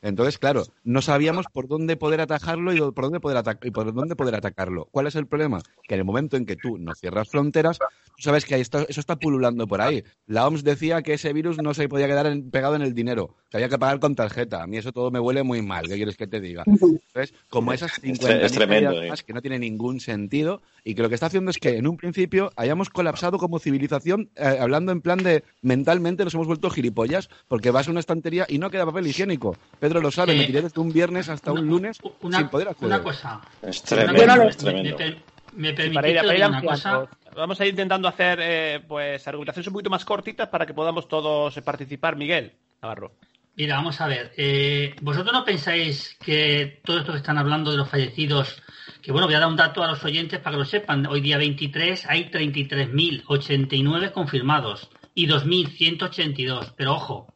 Entonces, 0.03 0.37
claro, 0.37 0.63
no 0.83 1.01
sabíamos 1.01 1.45
por 1.51 1.67
dónde 1.67 1.95
poder 1.95 2.19
atajarlo 2.21 2.73
y 2.73 2.79
por 2.91 3.05
dónde 3.05 3.19
poder, 3.21 3.41
y 3.63 3.71
por 3.71 3.93
dónde 3.93 4.15
poder 4.15 4.35
atacarlo. 4.35 4.87
¿Cuál 4.91 5.07
es 5.07 5.15
el 5.15 5.25
problema? 5.27 5.61
Que 5.87 5.95
en 5.95 6.01
el 6.01 6.05
momento 6.05 6.35
en 6.37 6.45
que 6.45 6.57
tú 6.57 6.77
no 6.77 6.93
cierras 6.93 7.29
fronteras, 7.29 7.79
tú 7.79 8.21
sabes 8.21 8.43
que 8.45 8.55
ahí 8.55 8.61
está- 8.61 8.83
eso 8.87 8.99
está 8.99 9.15
pululando 9.15 9.65
por 9.65 9.79
ahí. 9.81 10.03
La 10.27 10.45
OMS 10.45 10.63
decía 10.63 11.01
que 11.01 11.13
ese 11.13 11.31
virus 11.31 11.57
no 11.57 11.73
se 11.73 11.87
podía 11.87 12.07
quedar 12.07 12.25
en- 12.27 12.51
pegado 12.51 12.75
en 12.75 12.81
el 12.81 12.93
dinero, 12.93 13.33
que 13.49 13.57
había 13.57 13.69
que 13.69 13.79
pagar 13.79 13.99
con 14.01 14.13
tarjeta. 14.13 14.61
A 14.61 14.67
mí 14.67 14.75
eso 14.77 14.91
todo 14.91 15.09
me 15.09 15.19
huele 15.21 15.41
muy 15.43 15.61
mal. 15.61 15.87
¿Qué 15.87 15.95
quieres 15.95 16.17
que 16.17 16.27
te 16.27 16.41
diga? 16.41 16.63
Entonces, 16.67 17.33
como 17.49 17.71
esas 17.75 17.93
50 17.93 18.27
es 18.45 18.51
tremendo, 18.51 18.89
más 19.09 19.23
que 19.23 19.33
no 19.33 19.41
tiene 19.41 19.57
ningún 19.59 20.01
sentido 20.01 20.61
y 20.83 20.95
que 20.95 21.01
lo 21.01 21.07
que 21.07 21.15
está 21.15 21.27
haciendo 21.27 21.49
es 21.49 21.57
que 21.59 21.77
en 21.77 21.87
un 21.87 21.95
principio 21.95 22.51
hayamos 22.57 22.89
colapsado 22.89 23.37
como 23.37 23.57
civilización, 23.57 24.29
eh, 24.35 24.57
hablando 24.59 24.91
en 24.91 24.99
plan 25.01 25.19
de 25.19 25.43
mentalmente 25.61 26.25
nos 26.25 26.33
hemos 26.33 26.47
vuelto 26.47 26.69
gilipollas 26.69 27.29
porque 27.47 27.71
vas 27.71 27.87
a 27.87 27.91
una 27.91 28.01
estantería 28.01 28.45
y 28.49 28.57
no 28.57 28.69
queda 28.69 28.85
papel 28.85 29.07
higiénico. 29.07 29.55
Pedro 29.79 29.92
lo 30.01 30.12
sabe, 30.12 30.34
Eh, 30.34 30.38
me 30.38 30.45
tiré 30.45 30.62
desde 30.62 30.79
un 30.82 30.91
viernes 30.93 31.29
hasta 31.29 31.51
un 31.51 31.65
lunes 31.67 31.97
Una, 32.21 32.38
sin 32.39 32.47
poder 32.49 32.69
acceder. 32.69 32.88
una 32.93 33.03
cosa. 33.03 33.41
Es 33.62 33.79
Una 33.91 34.03
tremendo, 34.06 34.34
cosa, 34.36 34.47
es 34.47 34.58
tremendo. 34.58 34.97
Me, 34.97 35.15
me 35.56 35.69
Sí, 35.69 35.73
permitís 35.75 35.93
para 35.95 36.08
ir, 36.10 36.13
que 36.15 36.19
para 36.21 36.34
ir 36.34 36.36
diga 36.36 36.47
una 36.49 36.62
cosa. 36.62 37.10
Vamos 37.36 37.60
a 37.62 37.65
ir 37.65 37.69
intentando 37.71 38.08
hacer 38.08 38.39
eh, 38.41 38.79
pues 38.88 39.27
argumentaciones 39.27 39.67
un 39.67 39.73
poquito 39.73 39.89
más 39.89 40.06
cortitas 40.06 40.47
para 40.49 40.65
que 40.65 40.73
podamos 40.73 41.08
todos 41.08 41.60
participar. 41.62 42.15
Miguel 42.15 42.53
Navarro. 42.82 43.12
Mira, 43.56 43.75
vamos 43.75 44.01
a 44.01 44.08
ver. 44.08 44.32
eh, 44.36 44.95
¿Vosotros 45.01 45.32
no 45.32 45.45
pensáis 45.45 46.17
que 46.23 46.82
todo 46.84 46.99
esto 46.99 47.12
que 47.12 47.19
están 47.19 47.38
hablando 47.38 47.69
de 47.69 47.77
los 47.77 47.88
fallecidos, 47.88 48.63
que 49.01 49.12
bueno, 49.12 49.27
voy 49.27 49.36
a 49.36 49.39
dar 49.39 49.47
un 49.47 49.56
dato 49.56 49.84
a 49.84 49.88
los 49.88 50.03
oyentes 50.03 50.39
para 50.39 50.56
que 50.56 50.60
lo 50.60 50.65
sepan. 50.65 51.06
Hoy 51.06 51.21
día 51.21 51.38
23 51.38 52.06
hay 52.10 52.32
33.089 52.32 54.12
confirmados 54.12 54.89
y 55.13 55.27
2.182. 55.27 56.73
Pero 56.75 56.93
ojo, 56.95 57.27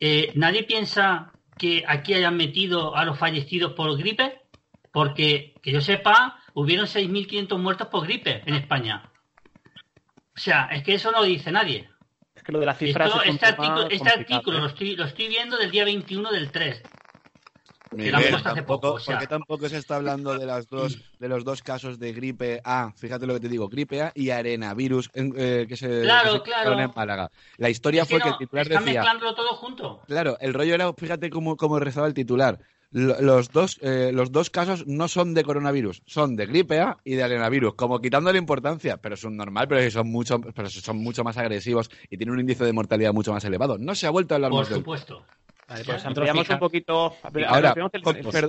eh, 0.00 0.32
¿nadie 0.34 0.64
piensa 0.64 1.32
que 1.58 1.84
aquí 1.86 2.14
hayan 2.14 2.36
metido 2.36 2.94
a 2.96 3.04
los 3.04 3.18
fallecidos 3.18 3.72
por 3.72 3.96
gripe? 3.96 4.42
Porque, 4.92 5.54
que 5.62 5.72
yo 5.72 5.80
sepa, 5.80 6.38
hubieron 6.54 6.86
6.500 6.86 7.58
muertos 7.58 7.88
por 7.88 8.04
gripe 8.06 8.42
en 8.46 8.54
España. 8.54 9.10
O 10.34 10.38
sea, 10.38 10.66
es 10.72 10.82
que 10.82 10.94
eso 10.94 11.10
no 11.12 11.20
lo 11.20 11.24
dice 11.24 11.50
nadie. 11.52 11.88
Es 12.34 12.42
que 12.42 12.52
lo 12.52 12.60
de 12.60 12.66
las 12.66 12.78
cifras 12.78 13.08
Esto- 13.08 13.22
es 13.22 13.34
este 13.34 13.52
tema 13.52 13.64
artículo, 13.66 13.82
este 13.90 13.98
complicado, 13.98 14.20
artículo 14.36 14.56
¿eh? 14.56 14.60
lo, 14.60 14.66
estoy, 14.66 14.96
lo 14.96 15.04
estoy 15.04 15.28
viendo 15.28 15.56
del 15.56 15.70
día 15.70 15.84
21 15.84 16.30
del 16.30 16.50
3. 16.50 16.82
Miguel, 17.92 18.14
hace 18.34 18.42
tampoco, 18.42 18.80
poco. 18.80 18.94
O 18.94 19.00
sea, 19.00 19.14
¿Por 19.16 19.20
qué 19.22 19.26
tampoco 19.28 19.68
se 19.68 19.78
está 19.78 19.96
hablando 19.96 20.36
de 20.38 20.44
las 20.46 20.68
dos, 20.68 20.98
de 21.18 21.28
los 21.28 21.44
dos 21.44 21.62
casos 21.62 21.98
de 21.98 22.12
gripe 22.12 22.60
A? 22.64 22.92
Fíjate 22.96 23.26
lo 23.26 23.34
que 23.34 23.40
te 23.40 23.48
digo, 23.48 23.68
gripe 23.68 24.02
A 24.02 24.12
y 24.14 24.30
arenavirus 24.30 25.10
en- 25.14 25.32
eh, 25.36 25.66
que 25.68 25.76
se, 25.76 26.02
Claro, 26.02 26.42
que 26.42 26.50
se 26.50 26.56
claro. 26.62 26.78
en 26.80 26.90
Málaga. 26.94 27.30
La 27.58 27.70
historia 27.70 28.02
es 28.02 28.08
que 28.08 28.14
fue 28.14 28.20
que 28.22 28.28
no, 28.28 28.32
el 28.34 28.38
titular 28.38 28.66
están 28.66 28.84
decía, 28.84 29.00
mezclándolo 29.00 29.34
todo 29.34 29.48
junto. 29.56 30.02
Claro, 30.06 30.36
el 30.40 30.52
rollo 30.54 30.74
era, 30.74 30.92
fíjate 30.92 31.30
cómo, 31.30 31.56
cómo 31.56 31.78
rezaba 31.78 32.06
el 32.06 32.14
titular. 32.14 32.58
Lo- 32.92 33.20
Los 33.20 33.50
dos, 33.50 33.78
eh, 33.82 34.10
los 34.14 34.30
dos 34.30 34.48
casos 34.50 34.86
no 34.86 35.08
son 35.08 35.34
de 35.34 35.42
coronavirus, 35.44 36.02
son 36.06 36.36
de 36.36 36.46
gripe 36.46 36.80
A 36.80 36.96
y 37.04 37.14
de 37.14 37.22
arenavirus, 37.24 37.74
como 37.74 38.00
quitando 38.00 38.30
la 38.32 38.38
importancia, 38.38 38.96
pero 38.98 39.16
son 39.16 39.36
normal, 39.36 39.66
pero 39.68 39.90
son 39.90 40.08
mucho, 40.10 40.40
pero 40.40 40.68
son 40.70 40.98
mucho 40.98 41.24
más 41.24 41.36
agresivos 41.36 41.90
y 42.10 42.16
tienen 42.16 42.34
un 42.34 42.40
índice 42.40 42.64
de 42.64 42.72
mortalidad 42.72 43.12
mucho 43.12 43.32
más 43.32 43.44
elevado. 43.44 43.76
No 43.78 43.94
se 43.94 44.06
ha 44.06 44.10
vuelto 44.10 44.34
a 44.34 44.36
hablar 44.36 44.50
Por 44.50 44.60
más 44.60 44.68
supuesto. 44.68 45.24
Vale, 45.68 45.82
pues 45.84 46.04
ampliamos 46.06 46.48
un 46.48 46.58
poquito. 46.60 47.12
Ahora, 47.48 47.74
el- 47.92 48.02
con- 48.02 48.16
el- 48.16 48.22
per- 48.24 48.48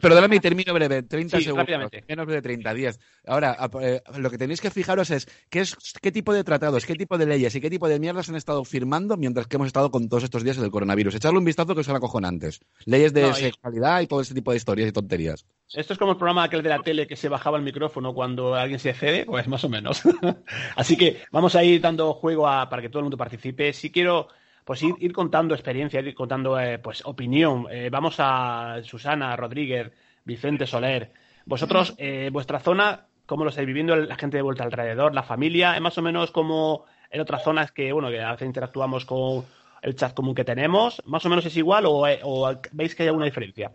perdóname 0.00 0.36
y 0.36 0.40
termino 0.40 0.74
breve, 0.74 1.04
30 1.04 1.38
Sí, 1.38 1.44
segundos, 1.44 1.68
menos 2.08 2.26
de 2.26 2.42
30, 2.42 2.74
10. 2.74 2.98
Ahora, 3.24 3.56
eh, 3.80 4.02
lo 4.18 4.30
que 4.30 4.36
tenéis 4.38 4.60
que 4.60 4.70
fijaros 4.72 5.10
es 5.10 5.28
qué, 5.48 5.60
es 5.60 5.76
qué 6.02 6.10
tipo 6.10 6.34
de 6.34 6.42
tratados, 6.42 6.84
qué 6.84 6.96
tipo 6.96 7.18
de 7.18 7.26
leyes 7.26 7.54
y 7.54 7.60
qué 7.60 7.70
tipo 7.70 7.88
de 7.88 8.00
mierdas 8.00 8.28
han 8.28 8.34
estado 8.34 8.64
firmando 8.64 9.16
mientras 9.16 9.46
que 9.46 9.56
hemos 9.56 9.68
estado 9.68 9.92
con 9.92 10.08
todos 10.08 10.24
estos 10.24 10.42
días 10.42 10.56
del 10.56 10.72
coronavirus. 10.72 11.14
Echarle 11.14 11.38
un 11.38 11.44
vistazo 11.44 11.72
que 11.74 11.84
son 11.84 11.94
acojonantes. 11.94 12.58
Leyes 12.84 13.12
de 13.12 13.22
No, 13.22 13.30
y- 13.30 13.34
sexualidad 13.34 14.00
y 14.00 14.08
todo 14.08 14.20
ese 14.20 14.34
tipo 14.34 14.50
de 14.50 14.56
historias 14.56 14.88
y 14.88 14.92
tonterías. 14.92 15.46
Esto 15.72 15.92
es 15.92 15.98
como 16.00 16.12
el 16.12 16.18
programa 16.18 16.42
aquel 16.44 16.62
de 16.64 16.68
la 16.70 16.80
tele 16.80 17.06
que 17.06 17.14
se 17.14 17.28
bajaba 17.28 17.58
el 17.58 17.64
micrófono 17.64 18.12
cuando 18.12 18.56
alguien 18.56 18.80
se 18.80 18.92
cede, 18.92 19.24
pues 19.24 19.46
más 19.46 19.62
o 19.62 19.68
menos. 19.68 20.02
Así 20.74 20.96
que 20.96 21.22
vamos 21.30 21.54
a 21.54 21.62
ir 21.62 21.80
dando 21.80 22.12
juego 22.14 22.48
a, 22.48 22.68
para 22.68 22.82
que 22.82 22.88
todo 22.88 23.00
el 23.00 23.04
mundo 23.04 23.16
participe. 23.16 23.72
Si 23.72 23.90
quiero 23.92 24.26
pues 24.66 24.82
ir, 24.82 24.96
ir 24.98 25.12
contando 25.12 25.54
experiencia, 25.54 26.00
ir 26.00 26.12
contando 26.16 26.58
eh, 26.58 26.80
pues 26.80 27.00
opinión. 27.06 27.68
Eh, 27.70 27.88
vamos 27.88 28.16
a 28.18 28.80
Susana, 28.82 29.36
Rodríguez, 29.36 29.92
Vicente 30.24 30.66
Soler. 30.66 31.12
Vosotros, 31.44 31.94
eh, 31.98 32.30
vuestra 32.32 32.58
zona, 32.58 33.06
¿cómo 33.26 33.44
lo 33.44 33.50
estáis 33.50 33.68
viviendo? 33.68 33.94
La 33.94 34.16
gente 34.16 34.38
de 34.38 34.42
vuelta 34.42 34.64
alrededor, 34.64 35.14
la 35.14 35.22
familia, 35.22 35.76
es 35.76 35.80
más 35.80 35.96
o 35.98 36.02
menos 36.02 36.32
como 36.32 36.84
en 37.12 37.20
otras 37.20 37.44
zonas 37.44 37.70
que, 37.70 37.92
bueno, 37.92 38.10
que 38.10 38.20
a 38.20 38.32
veces 38.32 38.48
interactuamos 38.48 39.04
con 39.04 39.44
el 39.82 39.94
chat 39.94 40.12
común 40.12 40.34
que 40.34 40.44
tenemos. 40.44 41.00
¿Más 41.06 41.24
o 41.24 41.28
menos 41.28 41.46
es 41.46 41.56
igual 41.56 41.86
o, 41.86 42.08
eh, 42.08 42.18
o 42.24 42.52
veis 42.72 42.96
que 42.96 43.04
hay 43.04 43.08
alguna 43.08 43.26
diferencia? 43.26 43.70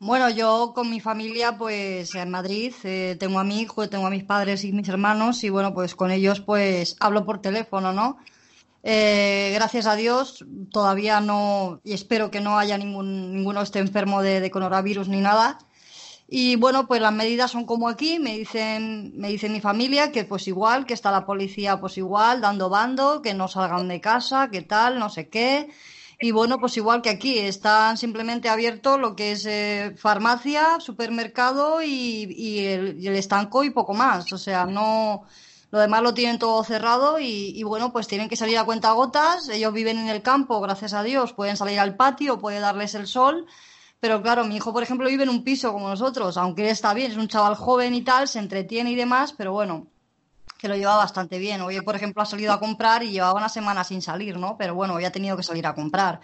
Bueno, 0.00 0.28
yo 0.30 0.72
con 0.74 0.90
mi 0.90 0.98
familia, 0.98 1.56
pues 1.56 2.12
en 2.16 2.28
Madrid, 2.28 2.74
eh, 2.82 3.16
tengo 3.20 3.38
a 3.38 3.44
mi 3.44 3.60
hijo, 3.60 3.88
tengo 3.88 4.08
a 4.08 4.10
mis 4.10 4.24
padres 4.24 4.64
y 4.64 4.72
mis 4.72 4.88
hermanos 4.88 5.44
y 5.44 5.50
bueno, 5.50 5.72
pues 5.72 5.94
con 5.94 6.10
ellos 6.10 6.40
pues 6.40 6.96
hablo 6.98 7.24
por 7.24 7.40
teléfono, 7.40 7.92
¿no? 7.92 8.18
Eh, 8.86 9.52
gracias 9.54 9.86
a 9.86 9.96
Dios 9.96 10.44
todavía 10.70 11.20
no, 11.20 11.80
y 11.84 11.94
espero 11.94 12.30
que 12.30 12.40
no 12.42 12.58
haya 12.58 12.76
ningún, 12.76 13.34
ninguno 13.34 13.62
esté 13.62 13.78
enfermo 13.78 14.20
de, 14.20 14.50
coronavirus 14.50 15.08
ni 15.08 15.20
nada. 15.20 15.58
Y 16.28 16.56
bueno, 16.56 16.86
pues 16.86 17.00
las 17.00 17.12
medidas 17.12 17.50
son 17.50 17.64
como 17.64 17.88
aquí, 17.88 18.18
me 18.18 18.36
dicen, 18.36 19.12
me 19.16 19.28
dice 19.28 19.48
mi 19.48 19.60
familia 19.60 20.12
que 20.12 20.24
pues 20.24 20.48
igual, 20.48 20.84
que 20.86 20.94
está 20.94 21.10
la 21.10 21.24
policía 21.24 21.80
pues 21.80 21.96
igual, 21.98 22.42
dando 22.42 22.68
bando, 22.68 23.22
que 23.22 23.32
no 23.34 23.48
salgan 23.48 23.88
de 23.88 24.00
casa, 24.00 24.50
que 24.50 24.62
tal, 24.62 24.98
no 24.98 25.08
sé 25.08 25.28
qué. 25.28 25.70
Y 26.20 26.32
bueno, 26.32 26.58
pues 26.58 26.76
igual 26.76 27.02
que 27.02 27.10
aquí, 27.10 27.38
están 27.38 27.96
simplemente 27.96 28.48
abiertos 28.48 29.00
lo 29.00 29.16
que 29.16 29.32
es 29.32 29.46
eh, 29.46 29.94
farmacia, 29.96 30.78
supermercado 30.80 31.82
y, 31.82 32.66
el, 32.66 33.16
estanco 33.16 33.64
y 33.64 33.70
poco 33.70 33.94
más. 33.94 34.32
O 34.32 34.38
sea, 34.38 34.66
no. 34.66 35.24
Lo 35.74 35.80
demás 35.80 36.02
lo 36.04 36.14
tienen 36.14 36.38
todo 36.38 36.62
cerrado 36.62 37.18
y, 37.18 37.50
y, 37.52 37.64
bueno, 37.64 37.92
pues 37.92 38.06
tienen 38.06 38.28
que 38.28 38.36
salir 38.36 38.56
a 38.58 38.64
cuenta 38.64 38.92
gotas. 38.92 39.48
Ellos 39.48 39.72
viven 39.72 39.98
en 39.98 40.06
el 40.06 40.22
campo, 40.22 40.60
gracias 40.60 40.92
a 40.92 41.02
Dios, 41.02 41.32
pueden 41.32 41.56
salir 41.56 41.80
al 41.80 41.96
patio, 41.96 42.38
puede 42.38 42.60
darles 42.60 42.94
el 42.94 43.08
sol. 43.08 43.44
Pero 43.98 44.22
claro, 44.22 44.44
mi 44.44 44.54
hijo, 44.54 44.72
por 44.72 44.84
ejemplo, 44.84 45.08
vive 45.08 45.24
en 45.24 45.30
un 45.30 45.42
piso 45.42 45.72
como 45.72 45.88
nosotros, 45.88 46.36
aunque 46.36 46.70
está 46.70 46.94
bien, 46.94 47.10
es 47.10 47.16
un 47.16 47.26
chaval 47.26 47.56
joven 47.56 47.92
y 47.92 48.02
tal, 48.02 48.28
se 48.28 48.38
entretiene 48.38 48.92
y 48.92 48.94
demás, 48.94 49.34
pero 49.36 49.50
bueno, 49.50 49.88
que 50.58 50.68
lo 50.68 50.76
lleva 50.76 50.96
bastante 50.96 51.40
bien. 51.40 51.60
Hoy, 51.62 51.80
por 51.80 51.96
ejemplo, 51.96 52.22
ha 52.22 52.26
salido 52.26 52.52
a 52.52 52.60
comprar 52.60 53.02
y 53.02 53.10
llevaba 53.10 53.36
una 53.36 53.48
semana 53.48 53.82
sin 53.82 54.00
salir, 54.00 54.38
¿no? 54.38 54.56
Pero 54.56 54.76
bueno, 54.76 54.94
hoy 54.94 55.04
ha 55.04 55.10
tenido 55.10 55.36
que 55.36 55.42
salir 55.42 55.66
a 55.66 55.74
comprar. 55.74 56.20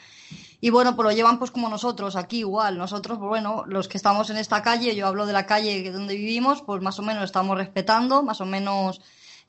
Y 0.60 0.70
bueno, 0.70 0.94
pues 0.94 1.06
lo 1.06 1.10
llevan 1.10 1.40
pues 1.40 1.50
como 1.50 1.68
nosotros, 1.68 2.14
aquí 2.14 2.38
igual. 2.38 2.78
Nosotros, 2.78 3.18
pues 3.18 3.28
bueno, 3.28 3.64
los 3.66 3.88
que 3.88 3.96
estamos 3.96 4.30
en 4.30 4.36
esta 4.36 4.62
calle, 4.62 4.94
yo 4.94 5.08
hablo 5.08 5.26
de 5.26 5.32
la 5.32 5.46
calle 5.46 5.90
donde 5.90 6.14
vivimos, 6.14 6.62
pues 6.62 6.80
más 6.80 7.00
o 7.00 7.02
menos 7.02 7.24
estamos 7.24 7.58
respetando, 7.58 8.22
más 8.22 8.40
o 8.40 8.46
menos 8.46 9.00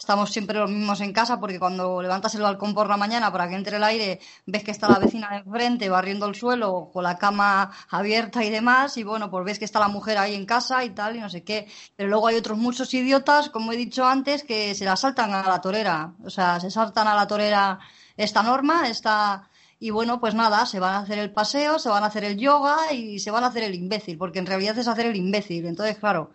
estamos 0.02 0.32
siempre 0.32 0.58
los 0.58 0.68
mismos 0.68 0.99
en 1.02 1.14
casa 1.14 1.39
porque 1.39 1.60
cuando 1.60 2.02
levantas 2.02 2.34
el 2.34 2.41
balcón 2.41 2.74
por 2.74 2.89
la 2.89 2.97
mañana 2.97 3.32
para 3.32 3.47
que 3.47 3.54
entre 3.54 3.78
el 3.78 3.84
aire 3.84 4.20
ves 4.47 4.64
que 4.64 4.72
está 4.72 4.89
la 4.89 4.97
vecina 4.97 5.30
de 5.30 5.38
enfrente 5.38 5.89
barriendo 5.89 6.26
el 6.26 6.34
suelo 6.34 6.89
con 6.91 7.04
la 7.04 7.20
cama 7.20 7.72
abierta 7.88 8.43
y 8.43 8.49
demás 8.49 8.97
y 8.97 9.04
bueno, 9.04 9.30
pues 9.30 9.45
ves 9.45 9.60
que 9.60 9.66
está 9.66 9.80
la 9.80 9.89
mujer 9.89 10.18
ahí 10.18 10.34
en 10.34 10.47
casa 10.47 10.84
y 10.84 10.89
tal 10.89 11.18
y 11.18 11.20
no 11.20 11.30
sé 11.30 11.43
qué. 11.43 11.68
Pero 11.95 12.10
luego 12.10 12.28
hay 12.28 12.36
otros 12.36 12.58
muchos 12.58 12.91
idiotas, 12.95 13.49
como 13.52 13.74
he 13.74 13.78
dicho 13.78 14.04
antes, 14.04 14.43
que 14.43 14.74
se 14.74 14.86
la 14.86 14.95
saltan 14.95 15.36
a 15.36 15.47
la 15.47 15.62
torera. 15.62 16.14
O 16.26 16.32
sea, 16.32 16.60
se 16.60 16.72
saltan 16.72 17.08
a 17.08 17.14
la 17.14 17.28
torera 17.28 17.80
esta 18.18 18.41
norma, 18.41 18.89
esta... 18.89 19.49
Y 19.80 19.91
bueno, 19.91 20.20
pues 20.20 20.34
nada, 20.36 20.66
se 20.66 20.80
van 20.80 20.95
a 20.95 20.99
hacer 20.99 21.20
el 21.20 21.32
paseo, 21.32 21.78
se 21.80 21.89
van 21.89 22.04
a 22.04 22.08
hacer 22.08 22.24
el 22.24 22.38
yoga 22.38 22.91
y 22.91 23.20
se 23.20 23.32
van 23.32 23.43
a 23.43 23.47
hacer 23.47 23.64
el 23.64 23.76
imbécil, 23.76 24.18
porque 24.18 24.39
en 24.39 24.45
realidad 24.47 24.78
es 24.78 24.88
hacer 24.88 25.08
el 25.08 25.16
imbécil. 25.16 25.66
Entonces, 25.66 25.97
claro, 25.97 26.32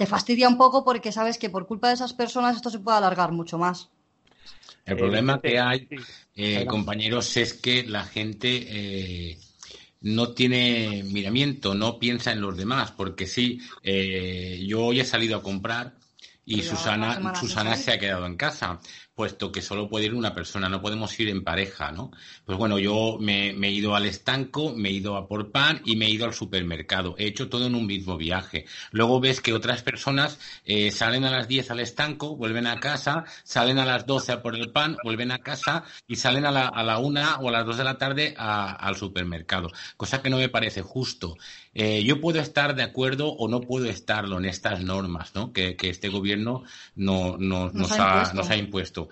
te 0.00 0.06
fastidia 0.06 0.48
un 0.48 0.56
poco 0.56 0.82
porque 0.82 1.12
sabes 1.12 1.36
que 1.36 1.50
por 1.50 1.66
culpa 1.66 1.88
de 1.88 1.94
esas 1.94 2.14
personas 2.14 2.56
esto 2.56 2.70
se 2.70 2.78
puede 2.78 2.96
alargar 2.96 3.32
mucho 3.32 3.58
más. 3.58 3.90
El 4.86 4.96
problema 4.96 5.42
que 5.42 5.60
hay, 5.60 5.86
eh, 6.34 6.64
compañeros, 6.64 7.36
es 7.36 7.52
que 7.52 7.82
la 7.82 8.04
gente 8.04 8.48
eh, 8.70 9.38
no 10.00 10.30
tiene 10.30 11.02
miramiento, 11.04 11.74
no 11.74 11.98
piensa 11.98 12.32
en 12.32 12.40
los 12.40 12.56
demás, 12.56 12.92
porque 12.92 13.26
sí, 13.26 13.60
eh, 13.82 14.64
yo 14.66 14.86
hoy 14.86 15.00
he 15.00 15.04
salido 15.04 15.36
a 15.36 15.42
comprar 15.42 15.92
y 16.46 16.62
Susana, 16.62 17.34
Susana 17.34 17.76
se 17.76 17.92
ha 17.92 17.98
quedado 17.98 18.24
en 18.24 18.38
casa 18.38 18.80
puesto 19.14 19.52
que 19.52 19.62
solo 19.62 19.88
puede 19.88 20.06
ir 20.06 20.14
una 20.14 20.34
persona, 20.34 20.68
no 20.68 20.80
podemos 20.80 21.18
ir 21.20 21.28
en 21.28 21.44
pareja, 21.44 21.92
¿no? 21.92 22.10
Pues 22.44 22.56
bueno, 22.56 22.78
yo 22.78 23.18
me, 23.20 23.50
he 23.50 23.70
ido 23.70 23.94
al 23.94 24.06
estanco, 24.06 24.74
me 24.74 24.88
he 24.88 24.92
ido 24.92 25.16
a 25.16 25.28
por 25.28 25.50
pan 25.50 25.82
y 25.84 25.96
me 25.96 26.06
he 26.06 26.10
ido 26.10 26.24
al 26.24 26.34
supermercado. 26.34 27.14
He 27.18 27.26
hecho 27.26 27.48
todo 27.48 27.66
en 27.66 27.74
un 27.74 27.86
mismo 27.86 28.16
viaje. 28.16 28.66
Luego 28.92 29.20
ves 29.20 29.40
que 29.40 29.52
otras 29.52 29.82
personas 29.82 30.38
eh, 30.64 30.90
salen 30.90 31.24
a 31.24 31.30
las 31.30 31.48
10 31.48 31.70
al 31.70 31.80
estanco, 31.80 32.36
vuelven 32.36 32.66
a 32.66 32.80
casa, 32.80 33.24
salen 33.44 33.78
a 33.78 33.84
las 33.84 34.06
12 34.06 34.32
a 34.32 34.42
por 34.42 34.56
el 34.56 34.70
pan, 34.70 34.96
vuelven 35.04 35.32
a 35.32 35.38
casa 35.38 35.84
y 36.06 36.16
salen 36.16 36.46
a 36.46 36.50
la, 36.50 36.68
a 36.68 36.82
la 36.82 36.98
1 36.98 37.40
o 37.40 37.48
a 37.48 37.52
las 37.52 37.66
2 37.66 37.76
de 37.76 37.84
la 37.84 37.98
tarde 37.98 38.34
a, 38.38 38.72
al 38.72 38.96
supermercado. 38.96 39.70
Cosa 39.96 40.22
que 40.22 40.30
no 40.30 40.38
me 40.38 40.48
parece 40.48 40.82
justo. 40.82 41.36
Eh, 41.72 42.02
yo 42.02 42.20
puedo 42.20 42.40
estar 42.40 42.74
de 42.74 42.82
acuerdo 42.82 43.28
o 43.32 43.48
no 43.48 43.60
puedo 43.60 43.86
estarlo 43.86 44.38
en 44.38 44.44
estas 44.44 44.82
normas 44.82 45.34
¿no? 45.34 45.52
que, 45.52 45.76
que 45.76 45.88
este 45.88 46.08
gobierno 46.08 46.64
no, 46.96 47.36
no, 47.38 47.70
nos, 47.70 47.74
nos, 47.74 47.92
ha, 47.92 48.32
nos, 48.34 48.50
ha, 48.50 48.56
impuesto. 48.56 49.08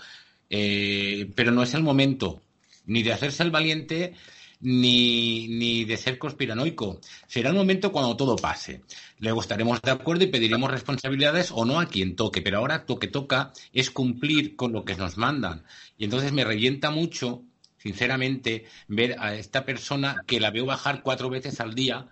Eh, 0.51 1.31
pero 1.37 1.53
no 1.53 1.63
es 1.63 1.75
el 1.75 1.83
momento 1.83 2.43
ni 2.87 3.03
de 3.03 3.13
hacerse 3.13 3.43
el 3.45 3.51
valiente 3.51 4.15
ni, 4.61 5.47
ni 5.47 5.85
de 5.85 5.97
ser 5.97 6.19
conspiranoico. 6.19 7.01
Será 7.29 7.51
el 7.51 7.55
momento 7.55 7.93
cuando 7.93 8.17
todo 8.17 8.35
pase. 8.35 8.83
Luego 9.19 9.41
estaremos 9.41 9.81
de 9.81 9.93
acuerdo 9.93 10.25
y 10.25 10.29
pediremos 10.29 10.71
responsabilidades 10.71 11.53
o 11.53 11.65
no 11.65 11.79
a 11.79 11.87
quien 11.87 12.17
toque, 12.17 12.43
pero 12.43 12.59
ahora 12.59 12.85
lo 12.89 12.99
que 12.99 13.07
toca 13.07 13.53
es 13.73 13.91
cumplir 13.91 14.57
con 14.57 14.73
lo 14.73 14.85
que 14.85 14.97
nos 14.97 15.17
mandan. 15.17 15.65
Y 15.97 16.05
entonces 16.05 16.33
me 16.33 16.45
revienta 16.45 16.91
mucho, 16.91 17.43
sinceramente, 17.77 18.65
ver 18.89 19.17
a 19.21 19.35
esta 19.35 19.65
persona 19.65 20.25
que 20.27 20.41
la 20.41 20.51
veo 20.51 20.67
bajar 20.67 21.03
cuatro 21.03 21.31
veces 21.31 21.61
al 21.61 21.75
día 21.75 22.09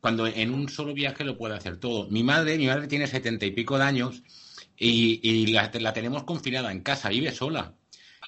cuando 0.00 0.26
en 0.26 0.52
un 0.52 0.68
solo 0.68 0.94
viaje 0.94 1.24
lo 1.24 1.36
puede 1.36 1.54
hacer 1.56 1.76
todo. 1.78 2.08
Mi 2.08 2.22
madre, 2.22 2.56
mi 2.58 2.66
madre 2.66 2.88
tiene 2.88 3.06
setenta 3.06 3.46
y 3.46 3.50
pico 3.52 3.78
de 3.78 3.84
años 3.84 4.22
y, 4.76 5.20
y 5.22 5.46
la, 5.48 5.70
la, 5.74 5.92
tenemos 5.92 6.24
confinada 6.24 6.72
en 6.72 6.80
casa, 6.80 7.10
vive 7.10 7.32
sola. 7.32 7.74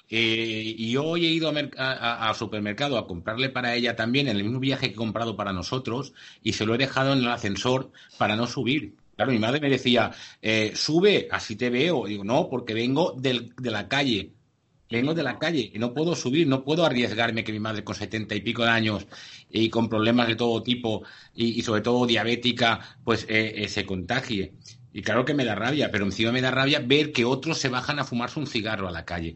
Eh, 0.09 0.75
y 0.77 0.95
hoy 0.97 1.25
he 1.25 1.29
ido 1.29 1.51
al 1.77 2.35
supermercado 2.35 2.97
a 2.97 3.07
comprarle 3.07 3.49
para 3.49 3.73
ella 3.75 3.95
también 3.95 4.27
en 4.27 4.37
el 4.37 4.43
mismo 4.43 4.59
viaje 4.59 4.87
que 4.87 4.93
he 4.93 4.95
comprado 4.95 5.35
para 5.35 5.53
nosotros 5.53 6.13
y 6.43 6.53
se 6.53 6.65
lo 6.65 6.75
he 6.75 6.77
dejado 6.77 7.13
en 7.13 7.19
el 7.19 7.27
ascensor 7.27 7.91
para 8.17 8.35
no 8.35 8.45
subir. 8.45 8.95
Claro, 9.15 9.31
mi 9.31 9.39
madre 9.39 9.59
me 9.59 9.69
decía, 9.69 10.11
eh, 10.41 10.73
sube, 10.75 11.27
así 11.31 11.55
te 11.55 11.69
veo. 11.69 12.05
digo, 12.05 12.23
no, 12.23 12.49
porque 12.49 12.73
vengo 12.73 13.15
del, 13.17 13.53
de 13.55 13.71
la 13.71 13.87
calle 13.87 14.33
vengo 14.93 15.13
de 15.13 15.23
la 15.23 15.39
calle 15.39 15.71
y 15.73 15.79
no 15.79 15.93
puedo 15.93 16.15
subir, 16.15 16.47
no 16.47 16.63
puedo 16.63 16.85
arriesgarme 16.85 17.43
que 17.43 17.51
mi 17.51 17.59
madre 17.59 17.83
con 17.83 17.95
setenta 17.95 18.35
y 18.35 18.41
pico 18.41 18.63
de 18.63 18.69
años 18.69 19.07
y 19.49 19.69
con 19.69 19.89
problemas 19.89 20.27
de 20.27 20.35
todo 20.35 20.61
tipo 20.61 21.03
y, 21.33 21.61
sobre 21.63 21.81
todo 21.81 22.05
diabética, 22.05 22.79
pues 23.03 23.25
eh, 23.27 23.63
eh, 23.63 23.67
se 23.67 23.85
contagie. 23.85 24.53
Y 24.93 25.01
claro 25.01 25.25
que 25.25 25.33
me 25.33 25.45
da 25.45 25.55
rabia, 25.55 25.89
pero 25.91 26.05
encima 26.05 26.31
me 26.31 26.41
da 26.41 26.51
rabia 26.51 26.79
ver 26.79 27.11
que 27.11 27.25
otros 27.25 27.57
se 27.57 27.69
bajan 27.69 27.97
a 27.99 28.03
fumarse 28.03 28.39
un 28.39 28.45
cigarro 28.45 28.87
a 28.87 28.91
la 28.91 29.03
calle. 29.03 29.33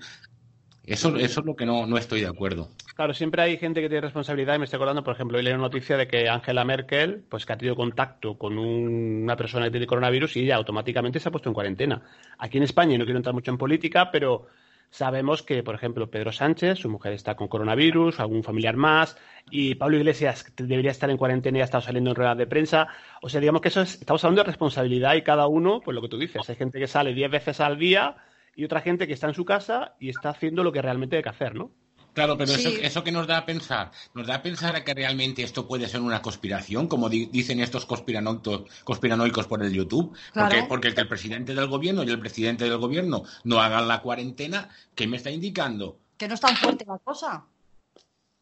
Eso, 0.84 1.18
eso 1.18 1.40
es 1.42 1.46
lo 1.46 1.56
que 1.56 1.66
no, 1.66 1.86
no 1.88 1.98
estoy 1.98 2.22
de 2.22 2.28
acuerdo. 2.28 2.70
Claro, 2.96 3.14
siempre 3.14 3.42
hay 3.42 3.58
gente 3.58 3.82
que 3.82 3.90
tiene 3.90 4.02
responsabilidad 4.02 4.56
y 4.56 4.60
me 4.60 4.66
estoy 4.66 4.78
acordando, 4.78 5.04
por 5.04 5.16
ejemplo, 5.16 5.38
hoy 5.38 5.44
leí 5.44 5.54
una 5.54 5.64
noticia 5.64 5.98
de 5.98 6.08
que 6.08 6.30
Angela 6.30 6.64
Merkel, 6.64 7.24
pues 7.28 7.46
que 7.46 7.54
ha 7.54 7.58
tenido 7.58 7.76
contacto 7.76 8.38
con 8.38 8.58
un, 8.58 9.24
una 9.24 9.36
persona 9.36 9.66
que 9.66 9.72
tiene 9.72 9.88
coronavirus 9.88 10.38
y 10.38 10.42
ella 10.44 10.56
automáticamente 10.56 11.20
se 11.20 11.28
ha 11.28 11.32
puesto 11.32 11.50
en 11.50 11.54
cuarentena. 11.56 12.02
Aquí 12.38 12.58
en 12.58 12.64
España, 12.64 12.98
no 12.98 13.06
quiero 13.06 13.18
entrar 13.18 13.34
mucho 13.34 13.52
en 13.52 13.58
política, 13.58 14.12
pero 14.12 14.48
Sabemos 14.90 15.44
que, 15.44 15.64
por 15.64 15.76
ejemplo, 15.76 16.10
Pedro 16.10 16.32
Sánchez, 16.32 16.80
su 16.80 16.90
mujer 16.90 17.14
está 17.14 17.36
con 17.36 17.48
coronavirus, 17.48 18.20
algún 18.20 18.44
familiar 18.44 18.78
más, 18.78 19.18
y 19.52 19.76
Pablo 19.76 19.98
Iglesias 19.98 20.54
debería 20.56 20.92
estar 20.92 21.10
en 21.10 21.18
cuarentena 21.18 21.58
y 21.58 21.62
ha 21.62 21.66
estado 21.66 21.82
saliendo 21.82 22.12
en 22.12 22.16
ruedas 22.16 22.38
de 22.38 22.48
prensa. 22.48 22.88
O 23.22 23.30
sea, 23.30 23.42
digamos 23.42 23.62
que 23.62 23.68
eso 23.68 23.82
es, 23.82 23.96
estamos 23.96 24.24
hablando 24.24 24.44
de 24.44 24.48
responsabilidad 24.48 25.16
y 25.16 25.24
cada 25.24 25.48
uno, 25.48 25.82
pues 25.82 25.94
lo 25.94 26.02
que 26.02 26.10
tú 26.10 26.18
dices, 26.18 26.50
hay 26.50 26.56
gente 26.56 26.80
que 26.80 26.88
sale 26.88 27.14
diez 27.14 27.30
veces 27.30 27.60
al 27.60 27.78
día 27.78 28.18
y 28.56 28.64
otra 28.64 28.82
gente 28.82 29.08
que 29.08 29.14
está 29.14 29.28
en 29.28 29.34
su 29.34 29.46
casa 29.46 29.96
y 30.00 30.10
está 30.10 30.30
haciendo 30.30 30.64
lo 30.64 30.72
que 30.72 30.82
realmente 30.82 31.18
hay 31.18 31.24
que 31.24 31.30
hacer, 31.30 31.54
¿no? 31.54 31.72
Claro, 32.18 32.36
pero 32.36 32.52
sí. 32.52 32.66
eso, 32.66 32.70
eso 32.82 33.04
que 33.04 33.12
nos 33.12 33.28
da 33.28 33.38
a 33.38 33.46
pensar, 33.46 33.92
nos 34.16 34.26
da 34.26 34.38
a 34.38 34.42
pensar 34.42 34.76
a 34.76 34.84
que 34.84 34.92
realmente 34.96 35.44
esto 35.44 35.68
puede 35.68 35.88
ser 35.88 36.02
una 36.02 36.20
conspiración, 36.20 36.88
como 36.88 37.10
di 37.10 37.28
dicen 37.28 37.60
estos 37.60 37.86
conspiranoicos 37.86 39.46
por 39.46 39.62
el 39.64 39.72
YouTube, 39.72 40.18
claro. 40.34 40.50
porque, 40.50 40.68
porque 40.68 40.94
que 40.96 41.02
el 41.02 41.08
presidente 41.08 41.54
del 41.54 41.68
gobierno 41.68 42.02
y 42.04 42.10
el 42.10 42.20
presidente 42.20 42.64
del 42.64 42.80
gobierno 42.80 43.22
no 43.44 43.62
hagan 43.62 43.88
la 43.88 44.02
cuarentena, 44.02 44.68
¿qué 44.96 45.06
me 45.06 45.18
está 45.18 45.30
indicando? 45.30 46.00
Que 46.18 46.28
no 46.28 46.34
es 46.34 46.40
tan 46.40 46.58
fuerte 46.58 46.86
la 46.88 46.98
cosa. 46.98 47.46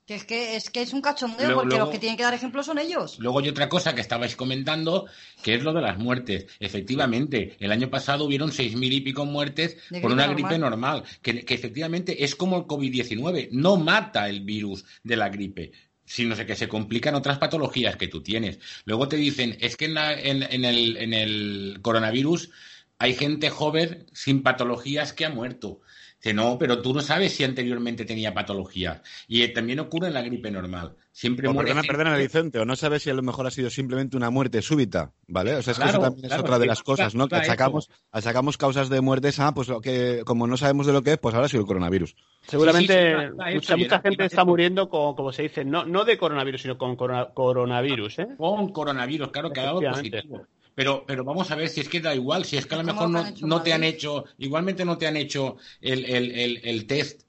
Que 0.06 0.16
es 0.16 0.24
que 0.24 0.56
es, 0.56 0.70
que 0.70 0.84
es 0.84 0.94
un 0.94 1.02
cachondeo 1.02 1.48
luego, 1.48 1.62
porque 1.62 1.76
luego, 1.76 1.86
los 1.86 1.94
que 1.94 2.00
tienen 2.00 2.16
que 2.16 2.24
dar 2.24 2.34
ejemplo 2.34 2.62
son 2.62 2.78
ellos. 2.78 3.18
Luego 3.18 3.40
hay 3.40 3.50
otra 3.50 3.68
cosa 3.68 3.96
que 3.96 4.02
estabais 4.02 4.36
comentando, 4.36 5.08
que 5.42 5.56
es 5.56 5.64
lo 5.64 5.74
de 5.74 5.82
las 5.82 5.98
muertes. 5.98 6.46
Efectivamente, 6.60 7.56
el 7.60 7.72
año 7.72 7.90
pasado 7.90 8.26
hubieron 8.26 8.52
seis 8.52 8.76
mil 8.76 8.94
y 8.94 9.02
pico 9.02 9.26
muertes 9.26 9.78
por 10.02 10.12
una 10.12 10.28
gripe 10.28 10.60
normal, 10.60 11.04
que, 11.24 11.44
que 11.44 11.54
efectivamente 11.56 12.24
es 12.24 12.36
como 12.36 12.58
el 12.58 12.64
COVID-19, 12.66 13.50
no 13.52 13.78
mata 13.78 14.30
el 14.30 14.42
virus 14.42 14.86
de 15.04 15.16
la 15.16 15.30
gripe 15.30 15.72
sino 16.06 16.36
que 16.36 16.56
se 16.56 16.68
complican 16.68 17.16
otras 17.16 17.40
patologías 17.40 17.98
que 17.98 18.08
tú 18.08 18.22
tienes. 18.22 18.60
Luego 18.86 19.08
te 19.08 19.18
dicen, 19.18 19.58
es 19.60 19.76
que 19.76 19.86
en, 19.86 19.96
la, 19.96 20.14
en, 20.14 20.44
en, 20.44 20.64
el, 20.64 20.98
en 20.98 21.14
el 21.16 21.80
coronavirus 21.82 22.52
hay 23.00 23.16
gente 23.16 23.50
joven 23.50 24.06
sin 24.14 24.44
patologías 24.44 25.14
que 25.14 25.26
ha 25.26 25.30
muerto. 25.30 25.82
Dice, 26.26 26.34
no, 26.34 26.58
pero 26.58 26.82
tú 26.82 26.92
no 26.92 27.02
sabes 27.02 27.36
si 27.36 27.44
anteriormente 27.44 28.04
tenía 28.04 28.34
patologías. 28.34 29.00
Y 29.28 29.44
eh, 29.44 29.50
también 29.50 29.80
ocurre 29.80 30.08
en 30.08 30.16
la 30.16 30.24
gripe 30.24 30.50
normal. 30.50 30.96
Siempre 31.12 31.48
o 31.48 31.54
muere. 31.54 31.68
Perdona, 31.68 31.84
gente... 31.84 31.98
perdona, 31.98 32.18
Vicente, 32.18 32.60
o 32.60 32.66
no 32.66 32.76
sabes 32.76 33.04
si 33.04 33.12
a 33.12 33.14
lo 33.14 33.22
mejor 33.22 33.46
ha 33.46 33.52
sido 33.52 33.70
simplemente 33.70 34.18
una 34.18 34.32
muerte 34.32 34.64
súbita, 34.64 35.14
¿vale? 35.28 35.54
O 35.54 35.62
sea, 35.62 35.74
es 35.74 35.78
claro, 35.78 35.92
que 35.92 35.98
eso 35.98 36.02
también 36.02 36.28
claro, 36.28 36.42
es 36.42 36.44
otra 36.44 36.58
de 36.58 36.66
las 36.66 36.82
cosas, 36.82 37.14
¿no? 37.14 37.28
Que 37.28 37.36
achacamos, 37.36 37.92
achacamos 38.12 38.58
causas 38.58 38.90
de 38.90 39.02
muertes, 39.02 39.40
ah, 39.40 39.54
pues 39.54 39.70
que 39.84 40.24
como 40.26 40.48
no 40.48 40.58
sabemos 40.58 40.88
de 40.88 40.94
lo 40.94 41.04
que 41.04 41.12
es, 41.12 41.20
pues 41.20 41.36
ahora 41.36 41.46
ha 41.46 41.50
sido 41.50 41.62
el 41.62 41.68
coronavirus. 41.68 42.16
Seguramente 42.48 42.94
sí, 42.94 43.28
sí, 43.28 43.44
sí, 43.48 43.54
mucha, 43.54 43.78
mucha 43.78 44.02
gente 44.02 44.26
está 44.26 44.44
muriendo 44.44 44.90
con, 44.90 45.14
como 45.14 45.32
se 45.32 45.44
dice, 45.44 45.64
no, 45.64 45.86
no 45.86 46.06
de 46.06 46.18
coronavirus, 46.18 46.64
sino 46.64 46.78
con 46.80 46.96
corona, 46.96 47.28
coronavirus, 47.36 48.20
¿eh? 48.20 48.28
Con 48.36 48.70
coronavirus, 48.74 49.30
claro 49.30 49.52
que 49.52 49.60
ha 49.60 49.66
dado 49.66 49.80
positivo. 49.80 50.48
Pero, 50.76 51.06
pero 51.08 51.24
vamos 51.24 51.50
a 51.52 51.56
ver 51.56 51.70
si 51.70 51.82
es 51.82 51.90
que 51.90 52.02
da 52.02 52.14
igual, 52.14 52.46
si 52.46 52.58
es 52.58 52.66
que 52.66 52.76
a 52.76 52.80
lo 52.80 52.84
mejor 52.84 53.10
no, 53.10 53.24
no 53.42 53.62
te 53.62 53.74
han 53.74 53.84
hecho, 53.84 54.26
igualmente 54.38 54.86
no 54.86 54.98
te 54.98 55.08
han 55.08 55.18
hecho 55.18 55.58
el, 55.82 56.06
el, 56.06 56.32
el, 56.32 56.62
el 56.64 56.86
test, 56.86 57.22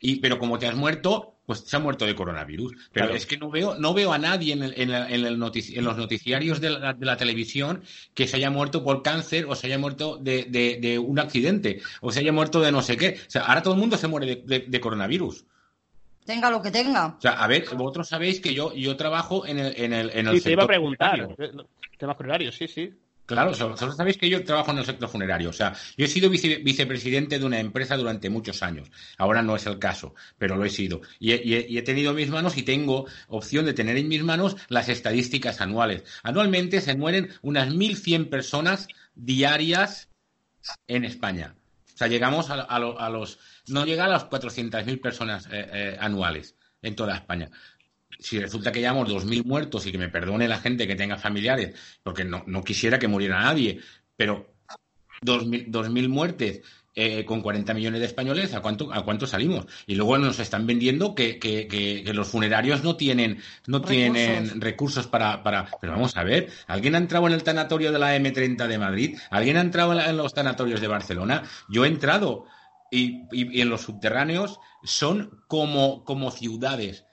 y, 0.00 0.16
pero 0.16 0.38
como 0.38 0.58
te 0.58 0.66
has 0.66 0.74
muerto, 0.74 1.34
pues 1.46 1.60
se 1.60 1.76
ha 1.76 1.78
muerto 1.78 2.06
de 2.06 2.14
coronavirus. 2.14 2.74
Pero 2.92 3.14
es 3.14 3.26
que 3.26 3.36
no 3.36 3.50
veo, 3.50 3.76
no 3.78 3.94
veo 3.94 4.12
a 4.12 4.18
nadie 4.18 4.52
en, 4.52 4.62
en, 4.62 5.38
los 5.84 5.96
noticiarios 5.96 6.60
de 6.60 6.70
la, 6.70 7.16
televisión 7.16 7.82
que 8.14 8.26
se 8.26 8.36
haya 8.36 8.50
muerto 8.50 8.82
por 8.82 9.02
cáncer 9.02 9.46
o 9.46 9.54
se 9.54 9.66
haya 9.66 9.78
muerto 9.78 10.18
de, 10.18 10.98
un 10.98 11.18
accidente 11.18 11.80
o 12.00 12.10
se 12.10 12.20
haya 12.20 12.32
muerto 12.32 12.60
de 12.60 12.72
no 12.72 12.82
sé 12.82 12.96
qué. 12.96 13.20
O 13.26 13.30
sea, 13.30 13.42
ahora 13.42 13.62
todo 13.62 13.74
el 13.74 13.80
mundo 13.80 13.96
se 13.96 14.08
muere 14.08 14.42
de, 14.44 14.80
coronavirus. 14.80 15.44
Tenga 16.24 16.50
lo 16.50 16.62
que 16.62 16.70
tenga. 16.70 17.06
O 17.18 17.20
sea, 17.20 17.32
a 17.32 17.46
ver, 17.46 17.66
vosotros 17.76 18.08
sabéis 18.08 18.40
que 18.40 18.54
yo, 18.54 18.74
yo 18.74 18.96
trabajo 18.96 19.46
en 19.46 19.58
el, 19.58 19.74
en 19.76 19.92
el, 19.92 20.10
en 20.10 20.28
el 20.28 20.36
sí, 20.36 20.44
te 20.44 20.52
iba 20.52 20.64
a 20.64 20.66
preguntar. 20.66 21.28
Temas 21.98 22.16
funerarios, 22.16 22.54
sí, 22.54 22.66
sí. 22.66 22.92
Claro, 23.26 23.52
vosotros 23.52 23.96
sabéis 23.96 24.18
que 24.18 24.28
yo 24.28 24.44
trabajo 24.44 24.70
en 24.72 24.78
el 24.78 24.84
sector 24.84 25.08
funerario. 25.08 25.48
O 25.48 25.52
sea, 25.52 25.74
yo 25.96 26.04
he 26.04 26.08
sido 26.08 26.28
vicepresidente 26.28 27.38
de 27.38 27.46
una 27.46 27.58
empresa 27.58 27.96
durante 27.96 28.28
muchos 28.28 28.62
años. 28.62 28.90
Ahora 29.16 29.42
no 29.42 29.56
es 29.56 29.64
el 29.66 29.78
caso, 29.78 30.14
pero 30.36 30.56
lo 30.56 30.64
he 30.64 30.70
sido. 30.70 31.00
Y 31.18 31.32
he, 31.32 31.82
tenido 31.82 32.10
en 32.10 32.16
mis 32.16 32.28
manos 32.28 32.58
y 32.58 32.64
tengo 32.64 33.06
opción 33.28 33.64
de 33.64 33.72
tener 33.72 33.96
en 33.96 34.08
mis 34.08 34.22
manos 34.22 34.56
las 34.68 34.90
estadísticas 34.90 35.62
anuales. 35.62 36.04
Anualmente 36.22 36.82
se 36.82 36.96
mueren 36.96 37.30
unas 37.40 37.68
1.100 37.68 38.28
personas 38.28 38.88
diarias 39.14 40.10
en 40.86 41.04
España. 41.04 41.54
O 41.94 41.96
sea, 41.96 42.08
llegamos 42.08 42.50
a, 42.50 42.78
los... 43.08 43.38
No 43.68 43.84
llega 43.84 44.04
a 44.04 44.08
las 44.08 44.28
400.000 44.28 45.00
personas 45.00 45.46
eh, 45.46 45.68
eh, 45.72 45.96
anuales 46.00 46.56
en 46.82 46.94
toda 46.94 47.14
España 47.14 47.50
si 48.18 48.40
resulta 48.40 48.72
que 48.72 48.80
llevamos 48.80 49.08
2.000 49.08 49.44
muertos 49.44 49.86
y 49.86 49.92
que 49.92 49.98
me 49.98 50.08
perdone 50.08 50.48
la 50.48 50.58
gente 50.58 50.86
que 50.86 50.96
tenga 50.96 51.18
familiares, 51.18 51.74
porque 52.02 52.24
no, 52.24 52.44
quisiera 52.64 52.98
que 52.98 53.08
muriera 53.08 53.40
nadie, 53.40 53.80
pero 54.16 54.54
2.000 55.22 56.08
muertes 56.08 56.62
eh, 56.96 57.24
con 57.24 57.42
40 57.42 57.74
millones 57.74 58.00
de 58.00 58.06
españoles, 58.06 58.54
¿a 58.54 58.60
cuánto, 58.60 58.92
¿a 58.92 59.04
cuánto 59.04 59.26
salimos? 59.26 59.66
Y 59.86 59.96
luego 59.96 60.16
nos 60.16 60.38
están 60.38 60.66
vendiendo 60.66 61.14
que, 61.14 61.38
que, 61.38 62.04
los 62.14 62.28
funerarios 62.28 62.84
no 62.84 62.96
tienen, 62.96 63.40
no 63.66 63.78
recursos. 63.78 63.96
tienen 63.96 64.60
recursos 64.60 65.06
para, 65.08 65.42
para... 65.42 65.68
Pero 65.80 65.94
vamos 65.94 66.16
a 66.16 66.22
ver, 66.22 66.50
¿alguien 66.68 66.94
ha 66.94 66.98
entrado 66.98 67.26
en 67.26 67.32
el 67.32 67.42
tanatorio 67.42 67.90
de 67.90 67.98
la 67.98 68.16
M30 68.16 68.68
de 68.68 68.78
Madrid? 68.78 69.18
¿Alguien 69.30 69.56
ha 69.56 69.60
entrado 69.60 70.00
en, 70.00 70.16
los 70.16 70.32
tanatorios 70.32 70.80
de 70.80 70.86
Barcelona? 70.86 71.42
Yo 71.68 71.84
he 71.84 71.88
entrado 71.88 72.46
y, 72.94 73.26
y, 73.32 73.60
en 73.60 73.68
los 73.68 73.82
subterráneos 73.82 74.60
son 74.82 75.42
como, 75.48 76.04
como 76.04 76.30
ciudades 76.30 77.04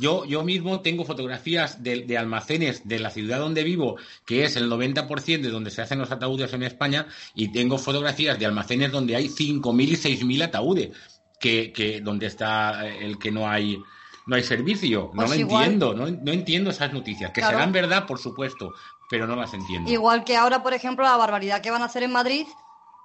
yo, 0.00 0.24
yo 0.24 0.42
mismo 0.42 0.80
tengo 0.80 1.04
fotografías 1.04 1.82
de, 1.82 2.16
almacenes 2.16 2.88
de 2.88 2.98
la 2.98 3.10
ciudad 3.10 3.38
donde 3.38 3.62
vivo, 3.62 3.96
que 4.24 4.44
es 4.44 4.56
el 4.56 4.70
90% 4.70 5.42
de 5.42 5.50
donde 5.50 5.70
se 5.70 5.82
hacen 5.82 5.98
los 5.98 6.10
ataúdes 6.10 6.52
en 6.54 6.62
España, 6.62 7.06
y 7.34 7.52
tengo 7.52 7.76
fotografías 7.76 8.38
de 8.38 8.46
almacenes 8.46 8.90
donde 8.90 9.14
hay 9.14 9.28
5.000 9.28 9.88
y 9.88 9.96
6.000 9.96 10.44
ataúdes, 10.44 10.90
que, 11.38 11.70
que 11.72 12.00
donde 12.00 12.26
está 12.26 12.88
el 12.88 13.18
que 13.18 13.30
no 13.30 13.48
hay 13.48 13.78
no 14.26 14.36
hay 14.36 14.42
servicio. 14.42 15.10
No 15.12 15.26
pues 15.26 15.30
lo 15.30 15.34
entiendo, 15.36 15.94
no, 15.94 16.32
entiendo 16.32 16.70
esas 16.70 16.92
noticias. 16.92 17.30
Que 17.32 17.42
serán 17.42 17.72
verdad, 17.72 18.06
por 18.06 18.18
supuesto, 18.18 18.72
pero 19.08 19.26
no 19.26 19.34
las 19.34 19.52
entiendo. 19.54 19.90
Igual 19.90 20.24
que 20.24 20.36
ahora, 20.36 20.62
por 20.62 20.72
ejemplo, 20.72 21.04
la 21.04 21.16
barbaridad 21.16 21.60
que 21.60 21.70
van 21.70 21.82
a 21.82 21.86
hacer 21.86 22.04
en 22.04 22.12
Madrid 22.12 22.46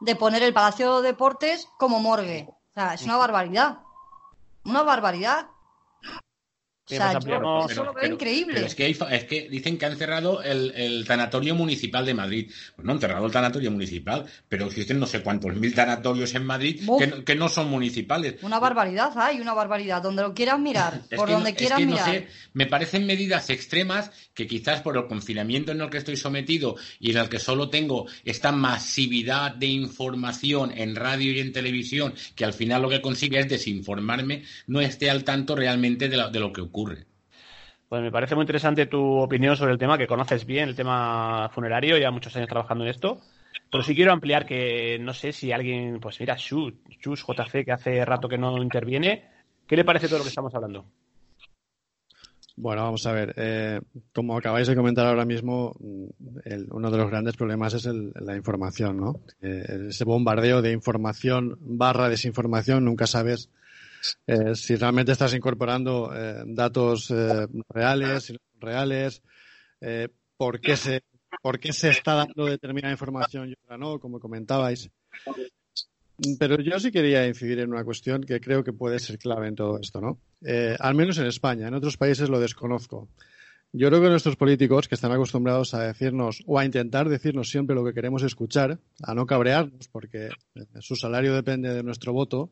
de 0.06 0.16
poner 0.16 0.43
el 0.43 0.53
Palacio 0.53 1.01
de 1.01 1.10
Deportes 1.10 1.68
como 1.78 1.99
morgue. 1.99 2.47
O 2.49 2.74
sea, 2.74 2.93
es 2.93 3.01
una 3.01 3.18
barbaridad. 3.18 3.80
Una 4.64 4.84
barbaridad 4.84 5.47
increíble. 6.88 8.63
es, 8.63 8.75
que 8.75 8.88
es 8.88 9.23
que 9.23 9.49
dicen 9.49 9.77
que 9.77 9.86
han 9.88 9.97
cerrado 9.97 10.43
el, 10.43 10.71
el, 10.75 11.05
tanatorio 11.05 11.55
municipal 11.55 12.05
de 12.05 12.13
Madrid. 12.13 12.51
Pues 12.75 12.86
no 12.86 12.93
han 12.93 12.99
cerrado 12.99 13.25
el 13.25 13.31
tanatorio 13.31 13.71
municipal, 13.71 14.25
pero 14.47 14.67
existen 14.67 14.99
no 14.99 15.07
sé 15.07 15.23
cuántos 15.23 15.55
mil 15.55 15.73
tanatorios 15.73 16.36
en 16.36 16.45
Madrid 16.45 16.88
que, 17.25 17.36
no 17.36 17.49
son 17.49 17.69
municipales. 17.69 18.36
Una 18.43 18.59
barbaridad, 18.59 19.11
hay 19.17 19.39
una 19.41 19.53
barbaridad. 19.53 20.01
Donde 20.01 20.21
lo 20.21 20.33
quieras 20.36 20.59
mirar, 20.59 21.01
por 21.15 21.29
donde 21.29 21.55
quieras 21.55 21.81
mirar. 21.81 22.25
me 22.53 22.67
parecen 22.67 23.05
medidas 23.07 23.49
extremas 23.49 24.11
que 24.36 24.45
quizás 24.45 24.81
por 24.81 24.95
el 24.95 25.07
confinamiento 25.07 25.71
en 25.71 25.81
el 25.81 25.89
que 25.89 25.97
estoy 25.97 26.17
sometido 26.17 26.75
y 26.99 27.11
en 27.11 27.17
el 27.17 27.29
que 27.29 27.39
solo 27.39 27.69
tengo 27.69 28.05
esta 28.23 28.51
masividad 28.51 29.55
de 29.55 29.67
información 29.67 30.71
en 30.77 30.95
radio 30.95 31.31
y 31.31 31.39
en 31.39 31.51
televisión, 31.51 32.13
que 32.36 32.45
al 32.45 32.53
final 32.53 32.83
lo 32.83 32.89
que 32.89 33.01
consigue 33.01 33.39
es 33.39 33.49
desinformarme, 33.49 34.43
no 34.67 34.81
esté 34.81 35.09
al 35.09 35.23
tanto 35.23 35.55
realmente 35.55 36.09
de, 36.09 36.29
de 36.31 36.39
lo 36.39 36.53
que 36.53 36.61
ocurre 36.61 36.74
ocurre. 36.76 37.05
Pues 37.88 38.01
me 38.01 38.11
parece 38.11 38.36
muy 38.36 38.43
interesante 38.43 38.88
tu 38.88 39.17
opinión 39.19 39.55
sobre 39.55 39.71
el 39.71 39.78
tema, 39.78 39.97
que 39.97 40.07
conoces 40.07 40.45
bien 40.45 40.69
el 40.69 40.76
tema 40.76 41.49
funerario, 41.53 41.97
ya 41.97 42.11
muchos 42.11 42.36
años 42.36 42.49
trabajando 42.49 42.84
en 42.84 42.89
esto. 42.89 43.19
Pero 43.71 43.84
sí 43.84 43.95
quiero 43.95 44.11
ampliar 44.11 44.45
que 44.45 44.97
no 44.99 45.13
sé 45.13 45.32
si 45.32 45.51
alguien, 45.51 45.99
pues 45.99 46.19
mira, 46.19 46.36
Chus, 46.36 46.73
Chus 46.99 47.26
JC, 47.26 47.63
que 47.63 47.71
hace 47.71 48.03
rato 48.03 48.28
que 48.28 48.38
no 48.38 48.61
interviene, 48.61 49.30
¿qué 49.67 49.76
le 49.76 49.86
parece 49.86 50.07
todo 50.07 50.19
lo 50.19 50.23
que 50.23 50.30
estamos 50.30 50.53
hablando? 50.53 50.86
Bueno, 52.57 52.84
vamos 52.84 53.05
a 53.05 53.11
ver. 53.11 53.34
Eh, 53.38 53.82
como 54.13 54.38
acabáis 54.38 54.67
de 54.67 54.76
comentar 54.76 55.05
ahora 55.05 55.26
mismo, 55.26 55.76
uno 55.80 56.91
de 56.91 56.97
los 56.97 57.09
grandes 57.09 57.36
problemas 57.36 57.73
es 57.73 57.86
la 57.86 58.36
información, 58.36 58.97
¿no? 58.97 59.19
Eh, 59.41 59.88
ese 59.89 60.05
bombardeo 60.05 60.61
de 60.61 60.71
información 60.71 61.57
barra 61.59 62.09
desinformación, 62.09 62.86
nunca 62.86 63.07
sabes 63.07 63.49
eh, 64.28 64.56
si 64.56 64.76
realmente 64.76 65.12
estás 65.12 65.34
incorporando 65.34 66.12
eh, 66.14 66.43
datos 66.47 67.12
eh, 67.12 67.47
reales, 67.70 68.34
reales, 68.60 69.22
por, 70.38 70.60
qué 70.60 70.76
se, 70.76 71.03
por 71.41 71.60
qué 71.60 71.74
se 71.74 71.89
está 71.89 72.16
dando 72.16 72.45
determinada 72.45 72.93
información 72.93 73.49
y 73.49 73.53
otra 73.53 73.78
no, 73.78 73.99
como 73.99 74.20
comentabais. 74.20 74.89
Pero 76.39 76.62
yo 76.62 76.80
sí 76.80 76.91
quería 76.91 77.28
incidir 77.28 77.60
en 77.60 77.72
una 77.72 77.84
cuestión 77.84 78.24
que 78.24 78.39
creo 78.39 78.64
que 78.64 78.74
puede 78.74 78.99
ser 78.99 79.18
clave 79.18 79.49
en 79.49 79.56
todo 79.56 79.80
esto, 79.80 79.99
¿no? 80.01 80.20
al 80.80 80.95
menos 80.95 81.18
en 81.18 81.26
España, 81.26 81.68
en 81.68 81.74
otros 81.74 81.97
países 81.97 82.30
lo 82.30 82.39
desconozco. 82.39 83.10
Yo 83.78 83.89
creo 83.89 84.01
que 84.01 84.10
nuestros 84.10 84.38
políticos, 84.38 84.88
que 84.88 84.95
están 84.95 85.12
acostumbrados 85.12 85.74
a 85.74 85.82
decirnos 85.82 86.41
o 86.45 86.58
a 86.58 86.64
intentar 86.64 87.10
decirnos 87.10 87.49
siempre 87.49 87.76
lo 87.76 87.84
que 87.84 87.93
queremos 87.93 88.24
escuchar, 88.24 88.80
a 89.03 89.14
no 89.14 89.26
cabrearnos, 89.26 89.89
porque 89.89 90.30
su 90.80 90.95
salario 90.95 91.36
depende 91.36 91.74
de 91.74 91.84
nuestro 91.84 92.14
voto, 92.14 92.49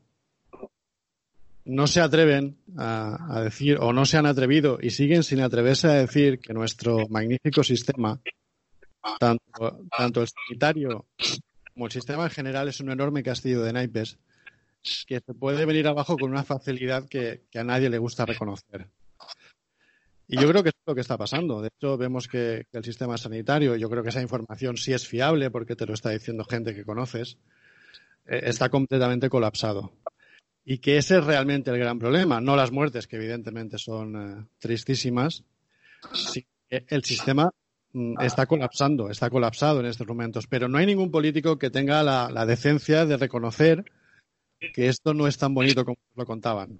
no 1.65 1.87
se 1.87 2.01
atreven 2.01 2.57
a, 2.77 3.41
decir 3.43 3.77
o 3.79 3.93
no 3.93 4.05
se 4.05 4.17
han 4.17 4.25
atrevido 4.25 4.79
y 4.81 4.89
siguen 4.89 5.23
sin 5.23 5.41
atreverse 5.41 5.87
a 5.87 5.93
decir 5.93 6.39
que 6.39 6.53
nuestro 6.53 7.07
magnífico 7.09 7.63
sistema, 7.63 8.19
tanto, 9.19 10.21
el 10.21 10.27
sanitario 10.27 11.05
como 11.73 11.85
el 11.85 11.91
sistema 11.91 12.25
en 12.25 12.29
general, 12.29 12.67
es 12.67 12.79
un 12.79 12.91
enorme 12.91 13.23
castillo 13.23 13.63
de 13.63 13.73
naipes 13.73 14.17
que 15.07 15.21
se 15.25 15.33
puede 15.33 15.65
venir 15.65 15.87
abajo 15.87 16.17
con 16.17 16.29
una 16.29 16.43
facilidad 16.43 17.07
que, 17.07 17.43
a 17.55 17.63
nadie 17.63 17.89
le 17.89 17.97
gusta 17.97 18.25
reconocer. 18.25 18.87
Y 20.27 20.39
yo 20.39 20.47
creo 20.49 20.63
que 20.63 20.69
es 20.69 20.75
lo 20.85 20.93
que 20.93 21.01
está 21.01 21.17
pasando. 21.17 21.61
De 21.61 21.69
hecho, 21.69 21.97
vemos 21.97 22.27
que, 22.27 22.67
el 22.71 22.83
sistema 22.83 23.17
sanitario, 23.17 23.75
yo 23.75 23.89
creo 23.89 24.03
que 24.03 24.09
esa 24.09 24.21
información 24.21 24.77
sí 24.77 24.93
es 24.93 25.07
fiable 25.07 25.49
porque 25.49 25.75
te 25.75 25.85
lo 25.85 25.93
está 25.93 26.09
diciendo 26.09 26.43
gente 26.43 26.75
que 26.75 26.83
conoces, 26.83 27.37
eh, 28.25 28.41
está 28.43 28.69
completamente 28.69 29.29
colapsado. 29.29 29.93
Y 30.65 30.77
que 30.77 30.97
ese 30.97 31.17
es 31.17 31.25
realmente 31.25 31.71
el 31.71 31.77
gran 31.77 31.99
problema, 31.99 32.39
no 32.39 32.55
las 32.55 32.71
muertes, 32.71 33.07
que 33.07 33.17
evidentemente 33.17 33.77
son 33.77 34.15
eh, 34.15 34.45
tristísimas. 34.59 35.43
el 36.69 37.03
sistema 37.03 37.51
mm, 37.91 38.21
está 38.21 38.45
colapsando, 38.45 39.09
está 39.09 39.29
colapsado 39.29 39.81
en 39.81 39.87
estos 39.87 40.07
momentos, 40.07 40.47
pero 40.47 40.69
no 40.69 40.77
hay 40.77 40.85
ningún 40.85 41.11
político 41.11 41.59
que 41.59 41.69
tenga 41.69 42.01
la, 42.03 42.45
decencia 42.45 43.05
de 43.05 43.17
reconocer 43.17 43.83
que 44.73 44.87
esto 44.87 45.13
no 45.13 45.27
es 45.27 45.37
tan 45.37 45.53
bonito 45.53 45.83
como 45.83 45.97
lo 46.15 46.25
contaban. 46.25 46.79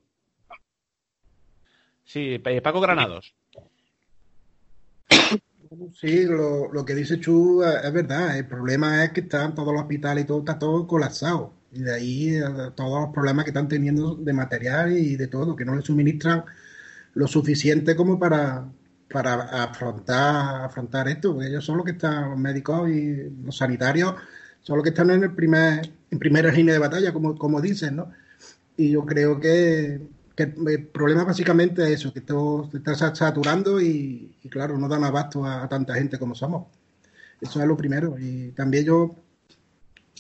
Sí, 2.06 2.40
Paco 2.40 2.80
Granados. 2.80 3.34
Sí, 5.94 6.26
lo, 6.26 6.72
lo, 6.72 6.86
que 6.86 6.94
dice 6.94 7.20
Chu 7.20 7.64
eh, 7.64 7.82
es 7.84 7.94
verdad. 7.94 8.38
El 8.38 8.48
problema 8.48 9.04
es 9.04 9.12
que 9.12 9.22
están 9.22 9.56
todos 9.56 9.74
los 9.74 9.82
hospitales 9.82 10.24
y 10.24 10.28
todo 10.28 10.40
está 10.40 10.60
todo 10.60 10.88
colapsado. 10.88 11.54
Y 11.74 11.80
de 11.82 11.94
ahí 11.94 12.36
eh, 12.36 12.44
todos 12.76 13.02
los 13.02 13.14
problemas 13.14 13.46
que 13.46 13.52
están 13.52 13.68
teniendo 13.68 14.16
de 14.16 14.34
material 14.34 14.96
y 14.96 15.16
de 15.16 15.28
todo, 15.28 15.56
que 15.56 15.66
no 15.66 15.76
les 15.76 15.86
suministran 15.86 16.44
lo 17.16 17.28
suficiente 17.28 17.96
como 17.96 18.20
para, 18.20 18.66
para 19.12 19.64
afrontar, 19.64 20.66
afrontar 20.66 21.08
esto. 21.08 21.42
ellos 21.42 21.66
son 21.66 21.78
los 21.78 21.86
que 21.86 21.92
están, 21.94 22.32
los 22.32 22.40
médicos 22.40 22.90
y 22.90 23.30
los 23.44 23.58
sanitarios, 23.58 24.16
son 24.62 24.78
los 24.78 24.84
que 24.84 24.90
están 24.90 25.10
en 25.12 25.24
el 25.24 25.34
primer, 25.34 25.90
en 26.12 26.20
primera 26.20 26.52
línea 26.52 26.74
de 26.74 26.80
batalla, 26.80 27.14
como, 27.14 27.38
como 27.38 27.62
dicen, 27.62 27.96
¿no? 27.98 28.12
Y 28.78 28.92
yo 28.92 29.06
creo 29.06 29.40
que, 29.40 30.02
el 30.36 30.88
problema 30.88 31.24
básicamente 31.26 31.84
es 31.84 32.00
eso, 32.00 32.12
que 32.12 32.22
todo 32.22 32.70
se 32.72 32.78
está 32.78 32.96
saturando 33.14 33.80
y, 33.80 34.36
claro, 34.50 34.80
no 34.80 34.88
dan 34.88 35.04
abasto 35.04 35.46
a, 35.46 35.64
a, 35.64 35.70
tanta 35.70 35.94
gente 35.94 36.18
como 36.18 36.34
somos. 36.34 36.68
Eso 37.40 37.62
es 37.62 37.68
lo 37.68 37.78
primero. 37.78 38.16
Y 38.20 38.52
también 38.52 38.86
yo, 38.86 39.16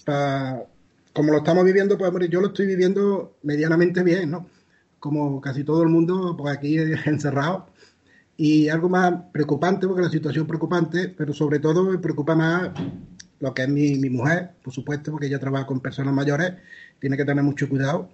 para 0.05 0.67
como 1.13 1.31
lo 1.31 1.39
estamos 1.39 1.63
viviendo, 1.63 1.97
pues 1.97 2.11
yo 2.29 2.41
lo 2.41 2.47
estoy 2.47 2.65
viviendo 2.65 3.37
medianamente 3.43 4.03
bien, 4.03 4.31
¿no? 4.31 4.47
Como 4.99 5.39
casi 5.41 5.63
todo 5.63 5.83
el 5.83 5.89
mundo, 5.89 6.35
pues 6.37 6.55
aquí 6.55 6.77
encerrado. 7.05 7.67
Y 8.35 8.69
algo 8.69 8.89
más 8.89 9.13
preocupante, 9.31 9.87
porque 9.87 10.01
la 10.01 10.09
situación 10.09 10.43
es 10.45 10.47
preocupante, 10.47 11.09
pero 11.09 11.33
sobre 11.33 11.59
todo 11.59 11.83
me 11.83 11.99
preocupa 11.99 12.35
más 12.35 12.71
lo 13.39 13.53
que 13.53 13.63
es 13.63 13.69
mi, 13.69 13.95
mi 13.97 14.09
mujer, 14.09 14.51
por 14.63 14.73
supuesto, 14.73 15.11
porque 15.11 15.27
ella 15.27 15.39
trabaja 15.39 15.67
con 15.67 15.81
personas 15.81 16.13
mayores, 16.13 16.53
tiene 16.99 17.17
que 17.17 17.25
tener 17.25 17.43
mucho 17.43 17.69
cuidado. 17.69 18.09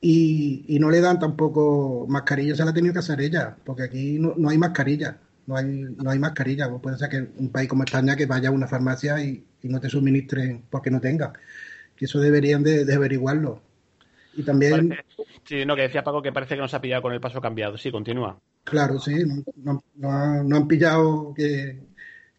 y, 0.00 0.64
y, 0.68 0.78
no 0.78 0.90
le 0.90 1.00
dan 1.00 1.18
tampoco 1.18 2.06
mascarilla, 2.08 2.56
se 2.56 2.64
la 2.64 2.70
ha 2.70 2.74
tenido 2.74 2.94
que 2.94 3.00
hacer 3.00 3.20
ella, 3.20 3.56
porque 3.64 3.82
aquí 3.84 4.18
no, 4.18 4.34
no 4.36 4.48
hay 4.48 4.58
mascarilla, 4.58 5.18
no 5.46 5.56
hay, 5.56 5.66
no 5.66 6.10
hay 6.10 6.18
mascarilla. 6.18 6.70
Puede 6.78 6.98
ser 6.98 7.08
que 7.10 7.28
un 7.38 7.50
país 7.50 7.68
como 7.68 7.84
España 7.84 8.16
que 8.16 8.26
vaya 8.26 8.48
a 8.48 8.52
una 8.52 8.66
farmacia 8.66 9.22
y, 9.22 9.44
y 9.62 9.68
no 9.68 9.80
te 9.80 9.90
suministren 9.90 10.64
porque 10.70 10.90
no 10.90 11.00
tenga. 11.00 11.32
Que 12.00 12.06
eso 12.06 12.18
deberían 12.18 12.62
de, 12.62 12.86
de 12.86 12.94
averiguarlo. 12.94 13.60
Y 14.34 14.42
también... 14.42 14.88
Parece, 14.88 15.04
sí, 15.44 15.66
no, 15.66 15.76
que 15.76 15.82
decía 15.82 16.02
Paco 16.02 16.22
que 16.22 16.32
parece 16.32 16.54
que 16.54 16.62
nos 16.62 16.72
ha 16.72 16.80
pillado 16.80 17.02
con 17.02 17.12
el 17.12 17.20
paso 17.20 17.42
cambiado. 17.42 17.76
Sí, 17.76 17.90
continúa. 17.90 18.40
Claro, 18.64 18.98
sí, 18.98 19.16
no, 19.26 19.44
no, 19.56 19.84
no, 19.96 20.42
no 20.42 20.56
han 20.56 20.66
pillado 20.66 21.34
que, 21.34 21.78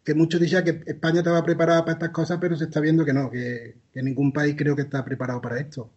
que 0.02 0.14
muchos 0.14 0.40
decían 0.40 0.64
que 0.64 0.82
España 0.84 1.18
estaba 1.18 1.44
preparada 1.44 1.82
para 1.84 1.92
estas 1.92 2.10
cosas, 2.10 2.38
pero 2.40 2.56
se 2.56 2.64
está 2.64 2.80
viendo 2.80 3.04
que 3.04 3.12
no, 3.12 3.30
que, 3.30 3.76
que 3.92 4.02
ningún 4.02 4.32
país 4.32 4.56
creo 4.58 4.74
que 4.74 4.82
está 4.82 5.04
preparado 5.04 5.40
para 5.40 5.60
esto. 5.60 5.88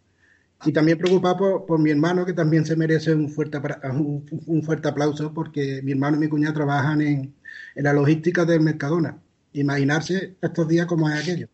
Y 0.64 0.72
también 0.72 0.96
preocupado 0.96 1.36
por, 1.36 1.66
por, 1.66 1.80
mi 1.80 1.90
hermano, 1.90 2.24
que 2.24 2.34
también 2.34 2.64
se 2.64 2.76
merece 2.76 3.12
un 3.12 3.28
fuerte, 3.28 3.58
un, 3.90 4.24
un 4.46 4.62
fuerte 4.62 4.86
aplauso, 4.86 5.34
porque 5.34 5.80
mi 5.82 5.90
hermano 5.90 6.18
y 6.18 6.20
mi 6.20 6.28
cuñada 6.28 6.54
trabajan 6.54 7.00
en, 7.00 7.34
en 7.74 7.84
la 7.84 7.92
logística 7.92 8.44
del 8.44 8.60
Mercadona. 8.60 9.18
Imaginarse 9.54 10.36
estos 10.40 10.68
días 10.68 10.86
como 10.86 11.10
es 11.10 11.20
aquello. 11.20 11.48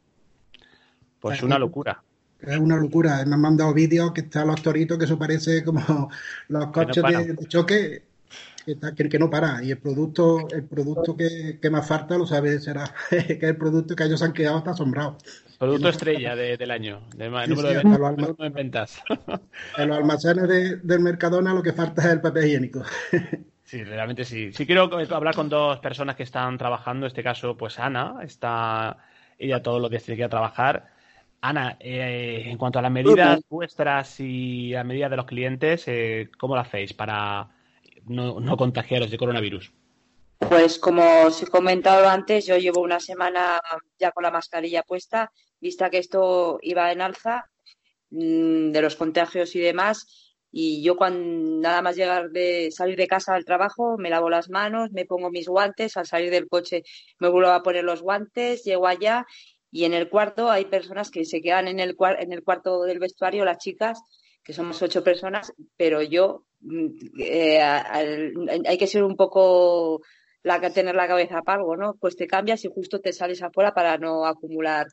Pues 1.22 1.38
es 1.38 1.44
una 1.44 1.58
locura. 1.58 2.02
Es 2.40 2.58
una 2.58 2.76
locura. 2.76 3.24
Me 3.24 3.34
han 3.34 3.40
mandado 3.40 3.72
vídeos 3.72 4.10
que 4.10 4.22
están 4.22 4.48
los 4.48 4.60
toritos, 4.60 4.98
que 4.98 5.04
eso 5.04 5.16
parece 5.16 5.62
como 5.62 6.10
los 6.48 6.66
coches 6.66 7.00
no 7.00 7.08
de, 7.08 7.32
de, 7.34 7.46
choque, 7.46 8.02
que, 8.66 8.72
está, 8.72 8.92
que, 8.92 9.08
que, 9.08 9.18
no 9.20 9.30
para. 9.30 9.62
Y 9.62 9.70
el 9.70 9.78
producto, 9.78 10.48
el 10.50 10.64
producto 10.64 11.16
que, 11.16 11.60
que 11.62 11.70
más 11.70 11.86
falta, 11.86 12.18
lo 12.18 12.26
sabe, 12.26 12.58
será 12.58 12.92
que 13.10 13.38
es 13.40 13.42
el 13.42 13.56
producto 13.56 13.94
que 13.94 14.02
ellos 14.02 14.20
han 14.20 14.32
quedado 14.32 14.58
hasta 14.58 14.72
asombrados. 14.72 15.22
Producto 15.60 15.90
estrella 15.90 16.34
de, 16.34 16.56
del 16.56 16.72
año, 16.72 17.02
de, 17.14 17.26
sí, 17.26 17.50
número 17.50 17.68
sí, 17.68 17.74
de 17.74 17.82
ventas, 17.84 18.00
alma... 18.02 18.34
en 18.40 18.52
ventas. 18.52 19.02
En 19.78 19.88
los 19.88 19.96
almacenes 19.96 20.48
de, 20.48 20.76
del 20.78 20.98
Mercadona 20.98 21.54
lo 21.54 21.62
que 21.62 21.72
falta 21.72 22.02
es 22.02 22.08
el 22.08 22.20
papel 22.20 22.46
higiénico. 22.46 22.82
Sí, 23.64 23.84
realmente 23.84 24.26
sí. 24.26 24.52
Sí 24.52 24.66
quiero 24.66 24.90
hablar 25.14 25.34
con 25.34 25.48
dos 25.48 25.78
personas 25.78 26.14
que 26.14 26.24
están 26.24 26.58
trabajando. 26.58 27.06
En 27.06 27.08
este 27.08 27.22
caso, 27.22 27.56
pues 27.56 27.78
Ana, 27.78 28.16
está 28.22 28.98
ella 29.38 29.62
todos 29.62 29.80
los 29.80 29.90
días 29.90 30.02
tiene 30.02 30.16
que 30.16 30.20
ir 30.22 30.26
a 30.26 30.30
trabajar. 30.30 30.86
Ana, 31.45 31.76
eh, 31.80 32.45
en 32.47 32.57
cuanto 32.57 32.78
a 32.78 32.82
las 32.82 32.93
medidas 32.93 33.40
vuestras 33.49 34.20
y 34.20 34.76
a 34.76 34.84
medidas 34.84 35.11
de 35.11 35.16
los 35.16 35.26
clientes, 35.26 35.82
eh, 35.88 36.30
¿cómo 36.38 36.55
lo 36.55 36.61
hacéis 36.61 36.93
para 36.93 37.51
no, 38.07 38.38
no 38.38 38.57
contagiaros 38.57 39.11
de 39.11 39.18
coronavirus? 39.18 39.72
Pues 40.38 40.78
como 40.78 41.03
os 41.22 41.43
he 41.43 41.49
comentado 41.49 42.09
antes, 42.09 42.47
yo 42.47 42.57
llevo 42.59 42.80
una 42.80 43.01
semana 43.01 43.61
ya 43.99 44.12
con 44.12 44.22
la 44.22 44.30
mascarilla 44.30 44.84
puesta, 44.84 45.32
vista 45.61 45.90
que 45.90 45.99
esto 45.99 46.61
iba 46.62 46.93
en 46.93 47.01
alza 47.01 47.51
mmm, 48.11 48.70
de 48.70 48.80
los 48.80 48.95
contagios 48.95 49.57
y 49.57 49.61
demás. 49.61 50.38
Y 50.55 50.82
yo 50.84 50.97
cuando 50.97 51.61
nada 51.61 51.80
más 51.80 51.97
llegar 51.97 52.30
de 52.30 52.70
salir 52.70 52.97
de 52.97 53.07
casa 53.07 53.34
al 53.34 53.47
trabajo, 53.47 53.97
me 53.97 54.11
lavo 54.11 54.28
las 54.28 54.51
manos, 54.51 54.93
me 54.93 55.07
pongo 55.07 55.30
mis 55.30 55.49
guantes, 55.49 55.97
al 55.97 56.07
salir 56.07 56.30
del 56.30 56.47
coche 56.47 56.82
me 57.18 57.28
vuelvo 57.30 57.51
a 57.51 57.62
poner 57.62 57.84
los 57.84 58.03
guantes, 58.03 58.62
llego 58.62 58.86
allá 58.86 59.26
y 59.72 59.86
en 59.86 59.94
el 59.94 60.10
cuarto 60.10 60.50
hay 60.50 60.66
personas 60.66 61.10
que 61.10 61.24
se 61.24 61.40
quedan 61.40 61.66
en 61.66 61.80
el, 61.80 61.96
en 62.18 62.32
el 62.32 62.44
cuarto 62.44 62.82
del 62.82 62.98
vestuario, 62.98 63.44
las 63.46 63.56
chicas, 63.56 64.00
que 64.44 64.52
somos 64.52 64.80
ocho 64.82 65.02
personas, 65.02 65.52
pero 65.76 66.02
yo 66.02 66.44
eh, 67.18 67.58
hay 67.60 68.78
que 68.78 68.86
ser 68.86 69.02
un 69.02 69.16
poco 69.16 70.02
la 70.42 70.60
tener 70.72 70.94
la 70.94 71.08
cabeza 71.08 71.40
para 71.42 71.58
algo, 71.58 71.76
¿no? 71.76 71.94
Pues 71.94 72.16
te 72.16 72.26
cambias 72.26 72.64
y 72.64 72.68
justo 72.68 73.00
te 73.00 73.14
sales 73.14 73.42
afuera 73.42 73.72
para 73.72 73.96
no 73.96 74.26
acumular 74.26 74.88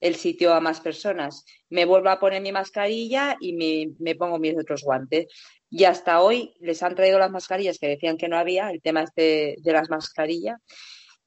el 0.00 0.14
sitio 0.16 0.54
a 0.54 0.60
más 0.60 0.80
personas. 0.80 1.44
Me 1.68 1.84
vuelvo 1.84 2.08
a 2.08 2.18
poner 2.18 2.40
mi 2.40 2.52
mascarilla 2.52 3.36
y 3.38 3.52
me, 3.52 3.94
me, 3.98 4.14
pongo 4.14 4.38
mis 4.38 4.56
otros 4.56 4.82
guantes. 4.82 5.26
Y 5.68 5.84
hasta 5.84 6.22
hoy 6.22 6.54
les 6.60 6.82
han 6.82 6.94
traído 6.94 7.18
las 7.18 7.30
mascarillas 7.30 7.78
que 7.78 7.88
decían 7.88 8.16
que 8.16 8.28
no 8.28 8.38
había, 8.38 8.70
el 8.70 8.80
tema 8.80 9.02
este 9.02 9.56
de 9.58 9.72
las 9.72 9.90
mascarillas. 9.90 10.60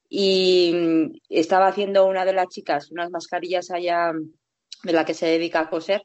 Y 0.10 1.22
estaba 1.30 1.68
haciendo 1.68 2.06
una 2.06 2.26
de 2.26 2.34
las 2.34 2.48
chicas 2.48 2.92
unas 2.92 3.10
mascarillas 3.12 3.72
allá 3.72 4.14
de 4.84 4.94
la 4.94 5.06
que 5.06 5.14
se 5.14 5.26
dedica 5.28 5.62
a 5.62 5.70
coser. 5.70 6.04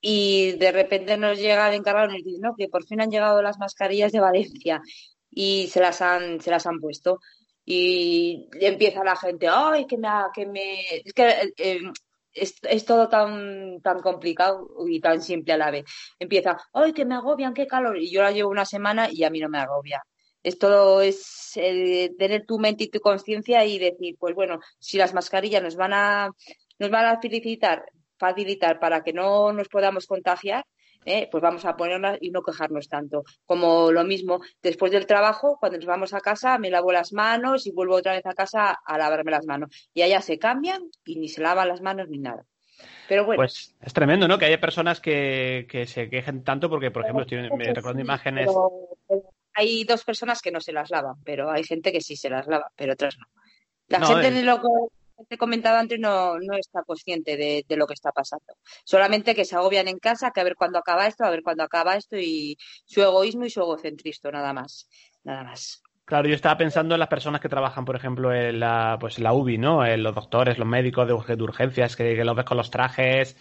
Y 0.00 0.52
de 0.52 0.72
repente 0.72 1.16
nos 1.16 1.38
llega 1.38 1.68
el 1.68 1.74
encargado 1.74 2.10
y 2.10 2.14
nos 2.14 2.24
dice, 2.24 2.38
no, 2.40 2.54
que 2.56 2.68
por 2.68 2.84
fin 2.86 3.00
han 3.00 3.10
llegado 3.10 3.42
las 3.42 3.58
mascarillas 3.58 4.12
de 4.12 4.20
Valencia 4.20 4.80
y 5.30 5.68
se 5.68 5.80
las 5.80 6.00
han, 6.02 6.40
se 6.40 6.50
las 6.50 6.66
han 6.66 6.80
puesto 6.80 7.20
y 7.64 8.48
empieza 8.60 9.04
la 9.04 9.16
gente, 9.16 9.48
ay, 9.48 9.86
que 9.86 9.96
me, 9.98 10.08
que 10.34 10.46
me, 10.46 10.80
es 11.04 11.12
que 11.12 11.52
eh, 11.56 11.80
es, 12.32 12.54
es, 12.62 12.84
todo 12.84 13.08
tan, 13.08 13.80
tan 13.82 14.00
complicado 14.00 14.68
y 14.88 15.00
tan 15.00 15.22
simple 15.22 15.52
a 15.52 15.58
la 15.58 15.70
vez. 15.70 15.84
Empieza, 16.18 16.58
ay, 16.72 16.92
que 16.92 17.04
me 17.04 17.14
agobian, 17.14 17.54
qué 17.54 17.66
calor, 17.66 17.96
y 17.98 18.10
yo 18.10 18.22
la 18.22 18.32
llevo 18.32 18.50
una 18.50 18.64
semana 18.64 19.08
y 19.10 19.24
a 19.24 19.30
mí 19.30 19.40
no 19.40 19.48
me 19.48 19.58
agobia. 19.58 20.02
Esto 20.42 21.00
es 21.02 21.52
eh, 21.56 22.12
tener 22.18 22.46
tu 22.46 22.58
mente 22.58 22.84
y 22.84 22.88
tu 22.88 23.00
conciencia 23.00 23.64
y 23.64 23.78
decir, 23.78 24.16
pues 24.18 24.34
bueno, 24.34 24.60
si 24.78 24.96
las 24.96 25.12
mascarillas 25.12 25.62
nos 25.62 25.76
van 25.76 25.92
a, 25.92 26.30
nos 26.78 26.90
van 26.90 27.06
a 27.06 27.16
facilitar, 27.16 27.84
facilitar 28.18 28.78
para 28.80 29.02
que 29.02 29.12
no 29.12 29.52
nos 29.52 29.68
podamos 29.68 30.06
contagiar, 30.06 30.64
¿eh? 31.04 31.28
pues 31.30 31.42
vamos 31.42 31.64
a 31.64 31.76
ponerlas 31.76 32.18
y 32.20 32.30
no 32.30 32.42
quejarnos 32.42 32.88
tanto. 32.88 33.24
Como 33.44 33.92
lo 33.92 34.04
mismo, 34.04 34.40
después 34.62 34.92
del 34.92 35.06
trabajo, 35.06 35.58
cuando 35.60 35.78
nos 35.78 35.86
vamos 35.86 36.14
a 36.14 36.20
casa, 36.20 36.58
me 36.58 36.70
lavo 36.70 36.92
las 36.92 37.12
manos 37.12 37.66
y 37.66 37.72
vuelvo 37.72 37.96
otra 37.96 38.12
vez 38.12 38.24
a 38.26 38.34
casa 38.34 38.78
a 38.84 38.98
lavarme 38.98 39.30
las 39.30 39.46
manos. 39.46 39.90
Y 39.92 40.02
allá 40.02 40.20
se 40.22 40.38
cambian 40.38 40.82
y 41.04 41.16
ni 41.16 41.28
se 41.28 41.42
lavan 41.42 41.68
las 41.68 41.80
manos 41.80 42.08
ni 42.08 42.18
nada. 42.18 42.44
Pero 43.08 43.26
bueno. 43.26 43.40
Pues 43.40 43.76
es 43.80 43.92
tremendo, 43.92 44.26
¿no? 44.26 44.38
Que 44.38 44.46
haya 44.46 44.60
personas 44.60 45.00
que, 45.00 45.66
que 45.68 45.86
se 45.86 46.08
quejen 46.08 46.44
tanto 46.44 46.70
porque, 46.70 46.90
por 46.90 47.02
ejemplo, 47.02 47.24
estoy, 47.24 47.50
me 47.56 47.74
recuerdo 47.74 48.00
imágenes. 48.00 48.46
Pero, 48.46 48.70
pero 49.06 49.22
hay 49.60 49.84
dos 49.84 50.04
personas 50.04 50.40
que 50.40 50.50
no 50.50 50.60
se 50.60 50.72
las 50.72 50.90
lavan, 50.90 51.16
pero 51.24 51.50
hay 51.50 51.64
gente 51.64 51.92
que 51.92 52.00
sí 52.00 52.16
se 52.16 52.30
las 52.30 52.46
lava, 52.46 52.70
pero 52.76 52.94
otras 52.94 53.18
no. 53.18 53.26
La 53.88 53.98
no, 53.98 54.06
gente 54.06 54.28
eh... 54.28 54.42
lo 54.42 54.60
te 55.28 55.34
he 55.34 55.38
comentado 55.38 55.76
antes 55.76 56.00
no, 56.00 56.38
no 56.38 56.54
está 56.56 56.82
consciente 56.82 57.36
de, 57.36 57.62
de, 57.68 57.76
lo 57.76 57.86
que 57.86 57.92
está 57.92 58.10
pasando. 58.10 58.54
Solamente 58.84 59.34
que 59.34 59.44
se 59.44 59.54
agobian 59.54 59.86
en 59.86 59.98
casa, 59.98 60.30
que 60.30 60.40
a 60.40 60.44
ver 60.44 60.56
cuándo 60.56 60.78
acaba 60.78 61.06
esto, 61.06 61.24
a 61.24 61.30
ver 61.30 61.42
cuándo 61.42 61.62
acaba 61.62 61.94
esto 61.94 62.16
y 62.16 62.56
su 62.86 63.02
egoísmo 63.02 63.44
y 63.44 63.50
su 63.50 63.60
egocentrismo, 63.60 64.30
nada 64.30 64.54
más. 64.54 64.88
Nada 65.22 65.44
más. 65.44 65.82
Claro, 66.06 66.26
yo 66.26 66.34
estaba 66.34 66.56
pensando 66.56 66.94
en 66.94 67.00
las 67.00 67.10
personas 67.10 67.42
que 67.42 67.50
trabajan, 67.50 67.84
por 67.84 67.96
ejemplo, 67.96 68.32
en 68.32 68.58
la, 68.60 68.96
pues 68.98 69.18
en 69.18 69.24
la 69.24 69.34
UBI, 69.34 69.58
¿no? 69.58 69.84
En 69.84 70.02
los 70.02 70.14
doctores, 70.14 70.58
los 70.58 70.66
médicos 70.66 71.06
de, 71.06 71.36
de 71.36 71.42
urgencias, 71.42 71.96
que, 71.96 72.16
que, 72.16 72.24
los 72.24 72.34
ves 72.34 72.46
con 72.46 72.56
los 72.56 72.70
trajes. 72.70 73.36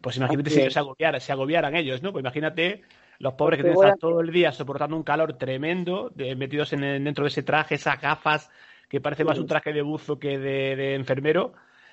Pues 0.00 0.16
imagínate 0.16 0.48
si 0.48 0.70
se 0.70 0.78
agobiaran, 0.78 1.20
se 1.20 1.32
agobiaran 1.32 1.76
ellos, 1.76 2.02
¿no? 2.02 2.12
Pues 2.12 2.22
imagínate 2.22 2.82
los 3.18 3.34
pobres 3.34 3.58
que 3.58 3.64
tienen 3.64 3.80
que 3.80 3.86
estar 3.86 3.98
todo 3.98 4.20
el 4.20 4.30
día 4.30 4.52
soportando 4.52 4.96
un 4.96 5.02
calor 5.02 5.34
tremendo, 5.34 6.10
de, 6.14 6.36
metidos 6.36 6.72
en, 6.72 6.80
dentro 7.04 7.24
de 7.24 7.28
ese 7.28 7.42
traje, 7.42 7.74
esas 7.74 8.00
gafas, 8.00 8.50
que 8.88 9.00
parece 9.00 9.24
más 9.24 9.38
un 9.38 9.46
traje 9.46 9.72
de 9.72 9.82
buzo 9.82 10.18
que 10.18 10.38
de, 10.38 10.76
de 10.76 10.94
enfermero. 10.94 11.52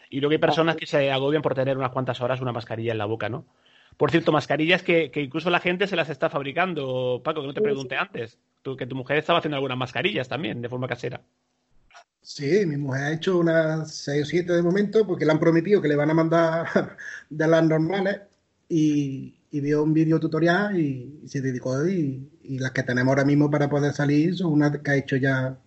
Y 0.09 0.19
luego 0.19 0.33
hay 0.33 0.37
personas 0.37 0.75
que 0.75 0.85
se 0.85 1.11
agobian 1.11 1.41
por 1.41 1.55
tener 1.55 1.77
unas 1.77 1.91
cuantas 1.91 2.21
horas 2.21 2.41
una 2.41 2.51
mascarilla 2.51 2.91
en 2.91 2.99
la 2.99 3.05
boca, 3.05 3.27
¿no? 3.27 3.45
Por 3.97 4.11
cierto, 4.11 4.31
mascarillas 4.31 4.83
que, 4.83 5.09
que 5.09 5.21
incluso 5.21 5.49
la 5.49 5.59
gente 5.59 5.87
se 5.87 5.95
las 5.95 6.09
está 6.09 6.29
fabricando. 6.29 7.21
Paco, 7.23 7.41
que 7.41 7.47
no 7.47 7.53
te 7.53 7.61
pregunté 7.61 7.95
antes. 7.95 8.37
Tú, 8.61 8.75
que 8.75 8.85
tu 8.85 8.95
mujer 8.95 9.17
estaba 9.17 9.39
haciendo 9.39 9.55
algunas 9.55 9.77
mascarillas 9.77 10.27
también, 10.27 10.61
de 10.61 10.69
forma 10.69 10.87
casera. 10.87 11.21
Sí, 12.21 12.65
mi 12.65 12.75
mujer 12.75 13.03
ha 13.03 13.13
hecho 13.13 13.37
unas 13.37 13.95
seis 13.95 14.23
o 14.23 14.25
siete 14.25 14.53
de 14.53 14.63
momento 14.63 15.05
porque 15.05 15.25
le 15.25 15.31
han 15.31 15.39
prometido 15.39 15.81
que 15.81 15.87
le 15.87 15.95
van 15.95 16.09
a 16.09 16.15
mandar 16.15 16.67
de 17.29 17.47
las 17.47 17.63
normales 17.63 18.21
y, 18.67 19.35
y 19.55 19.61
vio 19.61 19.83
un 19.83 19.93
vídeo 19.93 20.19
tutorial 20.19 20.77
y, 20.77 21.23
se 21.27 21.39
dedicó 21.39 21.87
y, 21.87 22.29
y, 22.43 22.59
las 22.59 22.71
que 22.71 22.83
tenemos 22.83 23.11
ahora 23.11 23.23
mismo 23.23 23.49
para 23.49 23.69
poder 23.69 23.93
salir 23.93 24.35
son 24.35 24.51
unas 24.51 24.79
que 24.79 24.91
ha 24.91 24.95
hecho 24.97 25.15
ya 25.15 25.57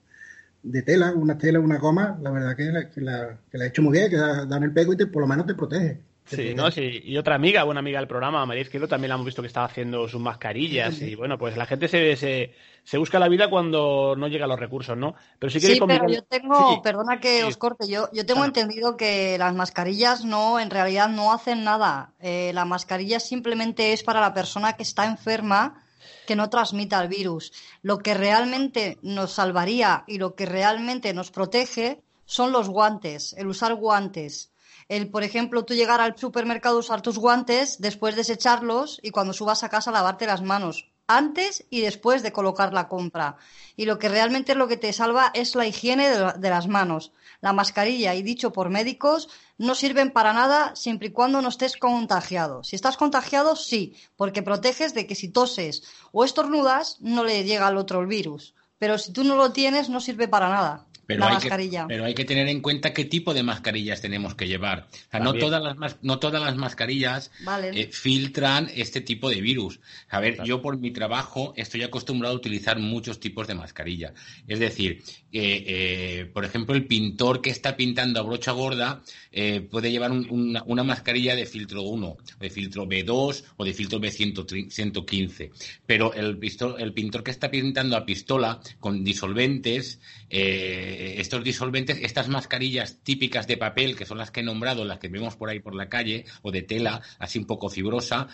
de 0.62 0.82
tela, 0.82 1.12
una 1.14 1.38
tela, 1.38 1.58
una 1.58 1.78
goma, 1.78 2.18
la 2.20 2.30
verdad 2.30 2.54
que 2.54 2.64
la, 2.70 2.90
que 2.90 3.00
la, 3.00 3.38
que 3.50 3.56
la 3.56 3.64
ha 3.64 3.68
hecho 3.68 3.80
muy 3.80 3.92
bien, 3.92 4.10
que 4.10 4.16
da, 4.16 4.44
da 4.44 4.58
en 4.58 4.64
el 4.64 4.72
pego 4.72 4.92
y 4.92 4.96
te, 4.98 5.06
por 5.06 5.22
lo 5.22 5.26
menos 5.26 5.46
te 5.46 5.54
protege. 5.54 6.02
Sí, 6.28 6.54
¿no? 6.54 6.70
Sí, 6.70 7.00
y 7.04 7.16
otra 7.16 7.34
amiga, 7.34 7.64
una 7.64 7.80
amiga 7.80 7.98
del 7.98 8.08
programa, 8.08 8.44
María 8.44 8.62
Izquierdo, 8.62 8.86
también 8.86 9.08
la 9.08 9.14
hemos 9.14 9.26
visto 9.26 9.42
que 9.42 9.48
estaba 9.48 9.66
haciendo 9.66 10.06
sus 10.08 10.20
mascarillas. 10.20 10.94
Sí, 10.94 11.06
sí. 11.06 11.10
Y 11.12 11.14
bueno, 11.14 11.38
pues 11.38 11.56
la 11.56 11.66
gente 11.66 11.88
se, 11.88 12.16
se, 12.16 12.54
se, 12.84 12.98
busca 12.98 13.18
la 13.18 13.28
vida 13.28 13.48
cuando 13.48 14.14
no 14.16 14.28
llega 14.28 14.44
a 14.44 14.48
los 14.48 14.58
recursos, 14.58 14.96
¿no? 14.96 15.14
Pero 15.38 15.50
sí, 15.50 15.60
sí 15.60 15.80
pero 15.86 16.08
yo 16.08 16.22
tengo, 16.22 16.82
perdona 16.82 17.18
que 17.18 17.44
os 17.44 17.56
corte, 17.56 17.88
yo, 17.88 18.08
yo 18.12 18.26
tengo 18.26 18.40
claro. 18.40 18.46
entendido 18.46 18.96
que 18.96 19.38
las 19.38 19.54
mascarillas 19.54 20.24
no, 20.24 20.60
en 20.60 20.70
realidad 20.70 21.08
no 21.08 21.32
hacen 21.32 21.64
nada. 21.64 22.12
Eh, 22.20 22.52
la 22.52 22.64
mascarilla 22.64 23.20
simplemente 23.20 23.92
es 23.92 24.02
para 24.02 24.20
la 24.20 24.34
persona 24.34 24.74
que 24.74 24.82
está 24.82 25.06
enferma 25.06 25.82
que 26.26 26.36
no 26.36 26.50
transmita 26.50 27.00
el 27.00 27.08
virus. 27.08 27.52
Lo 27.80 27.98
que 27.98 28.12
realmente 28.12 28.98
nos 29.02 29.32
salvaría 29.32 30.04
y 30.06 30.18
lo 30.18 30.34
que 30.34 30.44
realmente 30.44 31.14
nos 31.14 31.30
protege 31.30 32.02
son 32.26 32.52
los 32.52 32.68
guantes, 32.68 33.32
el 33.38 33.46
usar 33.46 33.74
guantes 33.74 34.50
el, 34.88 35.10
por 35.10 35.22
ejemplo, 35.22 35.64
tú 35.64 35.74
llegar 35.74 36.00
al 36.00 36.16
supermercado, 36.18 36.78
usar 36.78 37.02
tus 37.02 37.18
guantes, 37.18 37.80
después 37.80 38.16
desecharlos 38.16 38.98
y 39.02 39.10
cuando 39.10 39.32
subas 39.32 39.62
a 39.64 39.68
casa 39.68 39.90
lavarte 39.92 40.26
las 40.26 40.42
manos. 40.42 40.90
antes 41.10 41.64
y 41.70 41.80
después 41.80 42.22
de 42.22 42.32
colocar 42.32 42.72
la 42.74 42.86
compra. 42.88 43.36
Y 43.76 43.86
lo 43.86 43.98
que 43.98 44.08
realmente 44.10 44.52
es 44.52 44.58
lo 44.58 44.68
que 44.68 44.76
te 44.76 44.92
salva 44.92 45.30
es 45.34 45.54
la 45.54 45.66
higiene 45.66 46.10
de, 46.10 46.32
de 46.38 46.50
las 46.50 46.68
manos. 46.68 47.12
La 47.40 47.52
mascarilla, 47.54 48.14
y 48.14 48.22
dicho 48.22 48.52
por 48.52 48.68
médicos, 48.68 49.28
no 49.56 49.74
sirven 49.74 50.12
para 50.12 50.34
nada 50.34 50.76
siempre 50.76 51.08
y 51.08 51.12
cuando 51.12 51.40
no 51.40 51.48
estés 51.48 51.76
contagiado. 51.78 52.62
Si 52.62 52.76
estás 52.76 52.96
contagiado, 52.98 53.56
sí, 53.56 53.96
porque 54.16 54.42
proteges 54.42 54.92
de 54.94 55.06
que 55.06 55.14
si 55.14 55.28
toses 55.30 55.82
o 56.12 56.24
estornudas, 56.24 56.98
no 57.00 57.24
le 57.24 57.44
llega 57.44 57.66
al 57.68 57.78
otro 57.78 58.00
el 58.00 58.06
virus. 58.06 58.54
Pero 58.78 58.98
si 58.98 59.12
tú 59.12 59.24
no 59.24 59.34
lo 59.36 59.52
tienes, 59.52 59.88
no 59.88 60.00
sirve 60.00 60.28
para 60.28 60.50
nada. 60.50 60.87
Pero 61.08 61.20
la 61.20 61.28
hay, 61.28 61.34
mascarilla. 61.36 61.82
que, 61.84 61.88
pero 61.88 62.04
hay 62.04 62.12
que 62.12 62.26
tener 62.26 62.48
en 62.48 62.60
cuenta 62.60 62.92
qué 62.92 63.06
tipo 63.06 63.32
de 63.32 63.42
mascarillas 63.42 64.02
tenemos 64.02 64.34
que 64.34 64.46
llevar. 64.46 64.88
O 64.92 65.10
sea, 65.10 65.20
no 65.20 65.32
todas, 65.32 65.62
las, 65.62 65.96
no 66.02 66.18
todas 66.18 66.42
las 66.42 66.54
mascarillas 66.54 67.30
Vale. 67.44 67.70
eh, 67.80 67.88
filtran 67.90 68.70
este 68.74 69.00
tipo 69.00 69.30
de 69.30 69.40
virus. 69.40 69.80
A 70.10 70.20
ver, 70.20 70.44
yo 70.44 70.60
por 70.60 70.76
mi 70.76 70.90
trabajo 70.90 71.54
estoy 71.56 71.82
acostumbrado 71.82 72.34
a 72.34 72.36
utilizar 72.36 72.78
muchos 72.78 73.20
tipos 73.20 73.48
de 73.48 73.54
mascarilla. 73.54 74.12
Es 74.46 74.58
decir, 74.58 75.02
eh, 75.32 76.30
por 76.32 76.44
ejemplo, 76.44 76.74
el 76.74 76.86
pintor 76.86 77.40
que 77.42 77.50
está 77.50 77.76
pintando 77.76 78.18
a 78.20 78.22
brocha 78.22 78.52
gorda 78.52 79.02
eh, 79.30 79.60
puede 79.60 79.90
llevar 79.90 80.10
un- 80.10 80.58
una, 80.66 80.82
mascarilla 80.84 81.34
de 81.36 81.44
filtro 81.46 81.82
1, 81.82 82.06
o 82.08 82.18
de 82.40 82.50
filtro 82.50 82.86
B2 82.86 83.44
o 83.56 83.64
de 83.64 83.74
filtro 83.74 83.98
B115. 84.00 85.50
Pero 85.86 86.14
el, 86.14 86.38
pisto- 86.38 86.78
el 86.78 86.92
pintor 86.92 87.22
que 87.22 87.30
está 87.30 87.50
pintando 87.50 87.96
a 87.96 88.04
pistola 88.06 88.60
con 88.80 89.04
disolventes, 89.04 90.00
eh, 90.30 91.16
estos 91.18 91.44
disolventes, 91.44 91.98
estas 92.02 92.28
mascarillas 92.28 92.98
típicas 93.02 93.46
de 93.46 93.56
papel, 93.56 93.96
que 93.96 94.06
son 94.06 94.18
las 94.18 94.30
que 94.30 94.40
he 94.40 94.42
nombrado, 94.44 94.84
las 94.84 94.98
que 94.98 95.08
vemos 95.08 95.36
por 95.36 95.50
ahí 95.50 95.60
por 95.60 95.74
la 95.74 95.88
calle, 95.88 96.24
o 96.42 96.50
de 96.50 96.62
tela, 96.62 97.02
así 97.18 97.38
un 97.38 97.46
poco 97.46 97.68
fibrosa, 97.68 98.28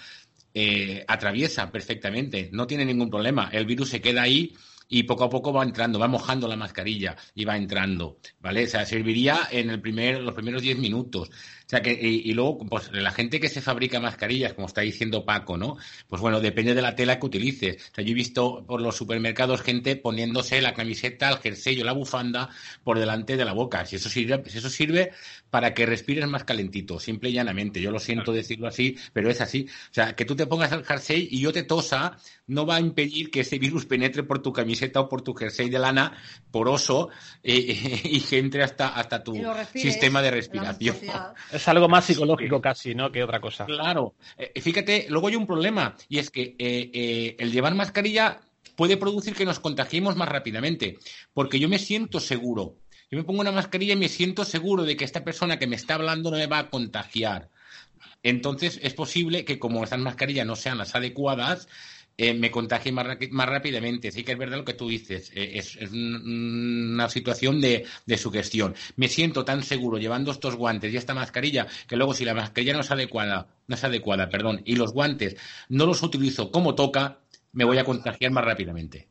eh, 0.54 1.04
atraviesa 1.08 1.70
perfectamente, 1.72 2.48
no 2.52 2.66
tiene 2.66 2.84
ningún 2.84 3.10
problema. 3.10 3.50
El 3.52 3.66
virus 3.66 3.88
se 3.90 4.00
queda 4.00 4.22
ahí 4.22 4.54
y 4.88 5.04
poco 5.04 5.24
a 5.24 5.30
poco 5.30 5.52
va 5.52 5.62
entrando, 5.62 5.98
va 5.98 6.08
mojando 6.08 6.46
la 6.48 6.56
mascarilla 6.56 7.16
y 7.34 7.44
va 7.44 7.56
entrando, 7.56 8.18
¿vale? 8.40 8.64
O 8.64 8.66
sea, 8.66 8.84
serviría 8.86 9.48
en 9.50 9.70
el 9.70 9.80
primer, 9.80 10.20
los 10.20 10.34
primeros 10.34 10.62
10 10.62 10.78
minutos. 10.78 11.30
O 11.30 11.68
sea, 11.68 11.80
que, 11.80 11.92
y, 11.92 12.30
y 12.30 12.34
luego, 12.34 12.58
pues 12.58 12.92
la 12.92 13.10
gente 13.10 13.40
que 13.40 13.48
se 13.48 13.62
fabrica 13.62 13.98
mascarillas, 13.98 14.52
como 14.52 14.66
está 14.66 14.82
diciendo 14.82 15.24
Paco, 15.24 15.56
¿no? 15.56 15.78
Pues 16.08 16.20
bueno, 16.20 16.40
depende 16.40 16.74
de 16.74 16.82
la 16.82 16.94
tela 16.94 17.18
que 17.18 17.26
utilices. 17.26 17.76
O 17.90 17.94
sea, 17.94 18.04
yo 18.04 18.10
he 18.10 18.14
visto 18.14 18.64
por 18.66 18.82
los 18.82 18.96
supermercados 18.96 19.62
gente 19.62 19.96
poniéndose 19.96 20.60
la 20.60 20.74
camiseta, 20.74 21.30
el 21.30 21.38
jersey 21.38 21.80
o 21.80 21.84
la 21.84 21.92
bufanda 21.92 22.50
por 22.82 22.98
delante 22.98 23.36
de 23.36 23.44
la 23.44 23.52
boca. 23.52 23.86
Si 23.86 23.96
eso 23.96 24.10
sirve, 24.10 24.42
si 24.46 24.58
eso 24.58 24.68
sirve 24.68 25.12
para 25.48 25.72
que 25.72 25.86
respires 25.86 26.26
más 26.28 26.44
calentito, 26.44 27.00
simple 27.00 27.30
y 27.30 27.32
llanamente. 27.32 27.80
Yo 27.80 27.90
lo 27.90 27.98
siento 27.98 28.32
decirlo 28.32 28.68
así, 28.68 28.96
pero 29.12 29.30
es 29.30 29.40
así. 29.40 29.66
O 29.90 29.94
sea, 29.94 30.14
que 30.14 30.24
tú 30.24 30.36
te 30.36 30.46
pongas 30.46 30.72
el 30.72 30.84
jersey 30.84 31.28
y 31.30 31.40
yo 31.40 31.52
te 31.52 31.62
tosa, 31.62 32.18
no 32.46 32.66
va 32.66 32.76
a 32.76 32.80
impedir 32.80 33.30
que 33.30 33.40
ese 33.40 33.58
virus 33.58 33.86
penetre 33.86 34.22
por 34.22 34.40
tu 34.42 34.52
camiseta 34.52 35.00
o 35.00 35.08
por 35.08 35.22
tu 35.22 35.34
jersey 35.34 35.70
de 35.70 35.78
lana 35.78 36.12
poroso 36.50 37.08
eh, 37.42 38.00
y 38.04 38.20
que 38.20 38.38
entre 38.38 38.62
hasta, 38.62 38.88
hasta 38.88 39.22
tu 39.22 39.34
sistema 39.74 40.20
de 40.22 40.30
respiración. 40.30 40.96
Es 41.50 41.66
algo 41.68 41.88
más 41.88 42.04
psicológico 42.04 42.60
casi, 42.60 42.94
¿no? 42.94 43.10
Que 43.10 43.22
otra 43.22 43.40
cosa. 43.40 43.64
Claro. 43.64 44.14
Eh, 44.36 44.60
fíjate, 44.60 45.06
luego 45.08 45.28
hay 45.28 45.36
un 45.36 45.46
problema 45.46 45.96
y 46.08 46.18
es 46.18 46.30
que 46.30 46.54
eh, 46.58 46.90
eh, 46.92 47.36
el 47.38 47.52
llevar 47.52 47.74
mascarilla 47.74 48.40
puede 48.76 48.96
producir 48.96 49.34
que 49.34 49.44
nos 49.44 49.60
contagiemos 49.60 50.16
más 50.16 50.28
rápidamente, 50.28 50.98
porque 51.32 51.58
yo 51.58 51.68
me 51.68 51.78
siento 51.78 52.20
seguro. 52.20 52.76
Yo 53.10 53.18
me 53.18 53.24
pongo 53.24 53.40
una 53.40 53.52
mascarilla 53.52 53.92
y 53.92 53.96
me 53.96 54.08
siento 54.08 54.44
seguro 54.44 54.84
de 54.84 54.96
que 54.96 55.04
esta 55.04 55.24
persona 55.24 55.58
que 55.58 55.66
me 55.66 55.76
está 55.76 55.94
hablando 55.94 56.30
no 56.30 56.36
me 56.36 56.46
va 56.46 56.58
a 56.58 56.70
contagiar. 56.70 57.50
Entonces 58.22 58.80
es 58.82 58.94
posible 58.94 59.44
que 59.44 59.58
como 59.58 59.84
estas 59.84 60.00
mascarillas 60.00 60.46
no 60.46 60.56
sean 60.56 60.78
las 60.78 60.94
adecuadas, 60.94 61.68
eh, 62.16 62.34
me 62.34 62.50
contagie 62.50 62.92
más, 62.92 63.06
rápidamente. 63.48 64.10
Sí 64.12 64.24
que 64.24 64.32
es 64.32 64.38
verdad 64.38 64.58
lo 64.58 64.64
que 64.64 64.74
tú 64.74 64.88
dices. 64.88 65.30
eh, 65.34 65.52
es, 65.58 65.76
es 65.76 65.90
un- 65.92 66.92
una 66.94 67.08
situación 67.08 67.60
de, 67.60 67.84
de 68.06 68.18
sugestión. 68.18 68.74
Me 68.96 69.08
siento 69.08 69.44
tan 69.44 69.62
seguro 69.62 69.98
llevando 69.98 70.30
estos 70.30 70.56
guantes 70.56 70.92
y 70.92 70.96
esta 70.96 71.14
mascarilla 71.14 71.66
que 71.88 71.96
luego 71.96 72.14
si 72.14 72.24
la 72.24 72.34
mascarilla 72.34 72.74
no 72.74 72.80
es 72.80 72.90
adecuada, 72.90 73.48
no 73.66 73.74
es 73.74 73.84
adecuada, 73.84 74.28
perdón, 74.28 74.62
y 74.64 74.76
los 74.76 74.92
guantes 74.92 75.36
no 75.68 75.86
los 75.86 76.02
utilizo 76.02 76.50
como 76.50 76.74
toca, 76.74 77.18
me 77.52 77.64
voy 77.64 77.78
a 77.78 77.84
contagiar 77.84 78.30
más 78.32 78.44
rápidamente. 78.44 79.08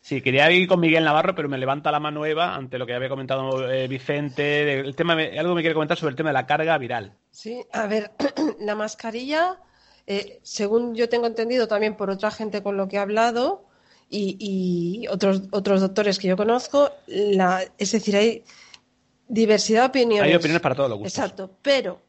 Sí, 0.00 0.20
quería 0.20 0.50
ir 0.50 0.66
con 0.66 0.80
Miguel 0.80 1.04
Navarro, 1.04 1.34
pero 1.34 1.48
me 1.48 1.58
levanta 1.58 1.92
la 1.92 2.00
mano 2.00 2.26
Eva 2.26 2.56
ante 2.56 2.76
lo 2.76 2.86
que 2.86 2.94
había 2.94 3.08
comentado 3.08 3.70
eh, 3.70 3.86
Vicente. 3.86 4.80
El 4.80 4.96
tema, 4.96 5.12
algo 5.14 5.54
me 5.54 5.60
quiere 5.62 5.74
comentar 5.74 5.96
sobre 5.96 6.10
el 6.10 6.16
tema 6.16 6.30
de 6.30 6.34
la 6.34 6.46
carga 6.46 6.76
viral. 6.76 7.12
Sí, 7.30 7.62
a 7.72 7.86
ver, 7.86 8.10
la 8.60 8.74
mascarilla, 8.74 9.60
eh, 10.06 10.40
según 10.42 10.94
yo 10.94 11.08
tengo 11.08 11.26
entendido 11.26 11.68
también 11.68 11.96
por 11.96 12.10
otra 12.10 12.30
gente 12.30 12.62
con 12.62 12.76
lo 12.76 12.88
que 12.88 12.96
he 12.96 12.98
hablado 12.98 13.64
y, 14.10 14.36
y 14.38 15.06
otros, 15.08 15.42
otros 15.52 15.80
doctores 15.80 16.18
que 16.18 16.28
yo 16.28 16.36
conozco, 16.36 16.90
la, 17.06 17.64
es 17.78 17.92
decir, 17.92 18.16
hay 18.16 18.44
diversidad 19.28 19.82
de 19.82 19.86
opiniones. 19.88 20.30
Hay 20.30 20.34
opiniones 20.34 20.60
para 20.60 20.74
todos 20.74 20.90
los 20.90 20.98
gustos. 20.98 21.18
Exacto, 21.18 21.56
pero 21.62 22.00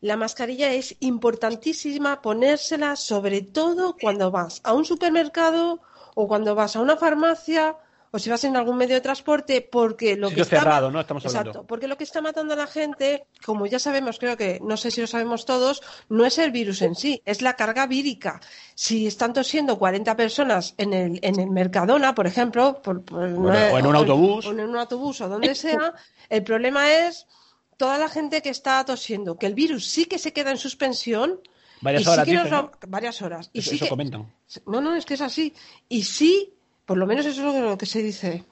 la 0.00 0.16
mascarilla 0.16 0.72
es 0.72 0.96
importantísima 1.00 2.22
ponérsela 2.22 2.96
sobre 2.96 3.42
todo 3.42 3.96
cuando 4.00 4.30
vas 4.30 4.60
a 4.64 4.72
un 4.72 4.84
supermercado 4.84 5.80
o 6.14 6.26
cuando 6.26 6.54
vas 6.54 6.76
a 6.76 6.80
una 6.80 6.96
farmacia 6.96 7.76
o 8.12 8.18
si 8.18 8.28
vas 8.28 8.42
en 8.44 8.56
algún 8.56 8.76
medio 8.76 8.94
de 8.96 9.00
transporte 9.00 9.60
porque 9.62 10.16
lo 10.16 10.28
Sitio 10.28 10.36
que 10.36 10.42
está 10.42 10.58
cerrado, 10.64 10.90
¿no? 10.90 11.00
Estamos 11.00 11.24
Exacto, 11.24 11.50
hablando. 11.50 11.66
porque 11.66 11.86
lo 11.88 11.96
que 11.96 12.04
está 12.04 12.20
matando 12.20 12.54
a 12.54 12.56
la 12.56 12.66
gente, 12.66 13.24
como 13.44 13.66
ya 13.66 13.78
sabemos, 13.78 14.18
creo 14.18 14.36
que 14.36 14.58
no 14.62 14.76
sé 14.76 14.90
si 14.90 15.00
lo 15.00 15.06
sabemos 15.06 15.44
todos, 15.46 15.80
no 16.08 16.24
es 16.26 16.38
el 16.38 16.50
virus 16.50 16.82
en 16.82 16.94
sí, 16.96 17.22
es 17.24 17.40
la 17.40 17.54
carga 17.54 17.86
vírica. 17.86 18.40
Si 18.74 19.06
están 19.06 19.32
tosiendo 19.32 19.78
40 19.78 20.16
personas 20.16 20.74
en 20.76 20.92
el, 20.92 21.18
en 21.22 21.38
el 21.38 21.50
Mercadona, 21.50 22.14
por 22.14 22.26
ejemplo, 22.26 22.82
por- 22.82 23.04
por- 23.04 23.22
o 23.22 23.28
en 23.78 23.86
un 23.86 23.94
autobús. 23.96 24.46
o 24.46 24.50
en 24.50 24.60
un 24.60 24.76
autobús 24.76 25.20
o 25.20 25.28
donde 25.28 25.54
sea, 25.54 25.94
el 26.28 26.42
problema 26.42 26.92
es 26.92 27.26
toda 27.76 27.96
la 27.96 28.08
gente 28.08 28.42
que 28.42 28.50
está 28.50 28.84
tosiendo, 28.84 29.38
que 29.38 29.46
el 29.46 29.54
virus 29.54 29.86
sí 29.86 30.06
que 30.06 30.18
se 30.18 30.32
queda 30.32 30.50
en 30.50 30.58
suspensión. 30.58 31.40
Varias 31.80 32.02
y 32.04 32.08
horas, 32.08 32.24
sí 32.26 32.30
que 32.32 32.36
nos 32.36 32.44
dicen, 32.44 32.58
lo- 32.60 32.72
varias 32.88 33.22
horas. 33.22 33.50
Y 33.54 33.60
Eso, 33.60 33.70
sí 33.70 33.76
eso 33.76 33.84
que- 33.86 33.88
comentan. 33.88 34.30
no, 34.66 34.80
no, 34.82 34.94
es 34.96 35.06
que 35.06 35.14
es 35.14 35.20
así. 35.22 35.54
Y 35.88 36.02
sí, 36.02 36.52
por 36.90 36.98
lo 36.98 37.06
menos 37.06 37.24
eso 37.24 37.48
es 37.56 37.62
lo 37.62 37.78
que, 37.78 37.86
se 37.86 38.02
dice. 38.02 38.44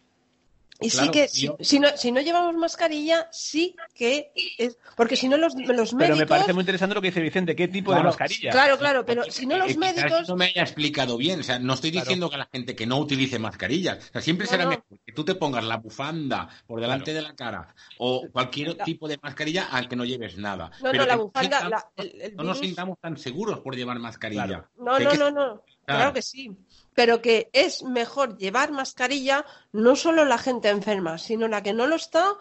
Y 0.80 0.90
sí 0.90 1.08
que, 1.10 1.26
si, 1.26 1.80
no, 1.80 1.88
si 1.96 2.12
no 2.12 2.20
llevamos 2.20 2.54
mascarilla, 2.54 3.26
sí 3.32 3.74
que 3.96 4.30
es. 4.58 4.78
Porque 4.96 5.16
si 5.16 5.28
no, 5.28 5.36
los, 5.36 5.54
los 5.56 5.66
Pero 5.66 5.96
médicos. 5.96 6.18
me 6.20 6.26
parece 6.28 6.52
muy 6.52 6.60
interesante 6.60 6.94
lo 6.94 7.00
que 7.02 7.08
dice 7.08 7.20
Vicente. 7.20 7.56
¿Qué 7.56 7.66
tipo 7.66 7.92
de 7.92 8.00
mascarilla? 8.04 8.52
Claro, 8.52 8.78
claro, 8.78 9.04
pero 9.04 9.24
si 9.24 9.44
no, 9.44 9.56
Eh, 9.56 9.58
los 9.58 9.66
quizás 9.66 9.78
médicos. 9.96 10.28
no 10.28 10.36
me 10.36 10.44
haya 10.44 10.62
explicado 10.62 11.16
bien. 11.16 11.40
O 11.40 11.42
sea, 11.42 11.58
no 11.58 11.74
estoy 11.74 11.90
Claro. 11.90 12.04
diciendo 12.04 12.30
que 12.30 12.36
la 12.36 12.48
gente 12.52 12.76
que 12.76 12.86
no 12.86 12.98
utilice 12.98 13.40
mascarillas. 13.40 13.98
O 14.10 14.12
sea, 14.12 14.20
siempre 14.22 14.44
No, 14.46 14.50
será 14.52 14.64
no. 14.66 14.70
mejor 14.70 14.84
que 15.04 15.12
tú 15.12 15.24
te 15.24 15.34
pongas 15.34 15.64
la 15.64 15.78
bufanda 15.78 16.48
por 16.68 16.80
delante 16.80 17.12
de 17.12 17.22
la 17.22 17.34
cara 17.34 17.74
o 17.98 18.28
cualquier 18.30 18.76
tipo 18.84 19.08
de 19.08 19.18
mascarilla 19.20 19.64
al 19.72 19.88
que 19.88 19.96
no 19.96 20.04
lleves 20.04 20.38
nada. 20.38 20.70
No, 20.80 20.92
Pero 20.92 21.02
no, 21.02 21.06
la 21.08 21.16
bufanda. 21.16 21.58
sintamos- 21.60 21.70
la- 21.70 22.04
el, 22.04 22.20
el 22.22 22.36
no 22.36 22.44
nos 22.44 22.58
sintamos 22.60 22.98
tan 23.00 23.16
seguros 23.18 23.58
por 23.58 23.74
llevar 23.74 23.98
mascarilla. 23.98 24.68
No, 24.78 24.96
no, 25.00 25.14
no, 25.14 25.30
no. 25.32 25.62
Claro 25.84 26.12
que 26.12 26.20
sí. 26.22 26.50
Pero 26.98 27.22
que 27.22 27.48
es 27.52 27.84
mejor 27.84 28.36
llevar 28.38 28.72
mascarilla 28.72 29.44
no 29.70 29.94
solo 29.94 30.24
la 30.24 30.36
gente 30.36 30.68
enferma, 30.68 31.16
sino 31.16 31.46
la 31.46 31.62
que 31.62 31.72
no 31.72 31.86
lo 31.86 31.94
está 31.94 32.32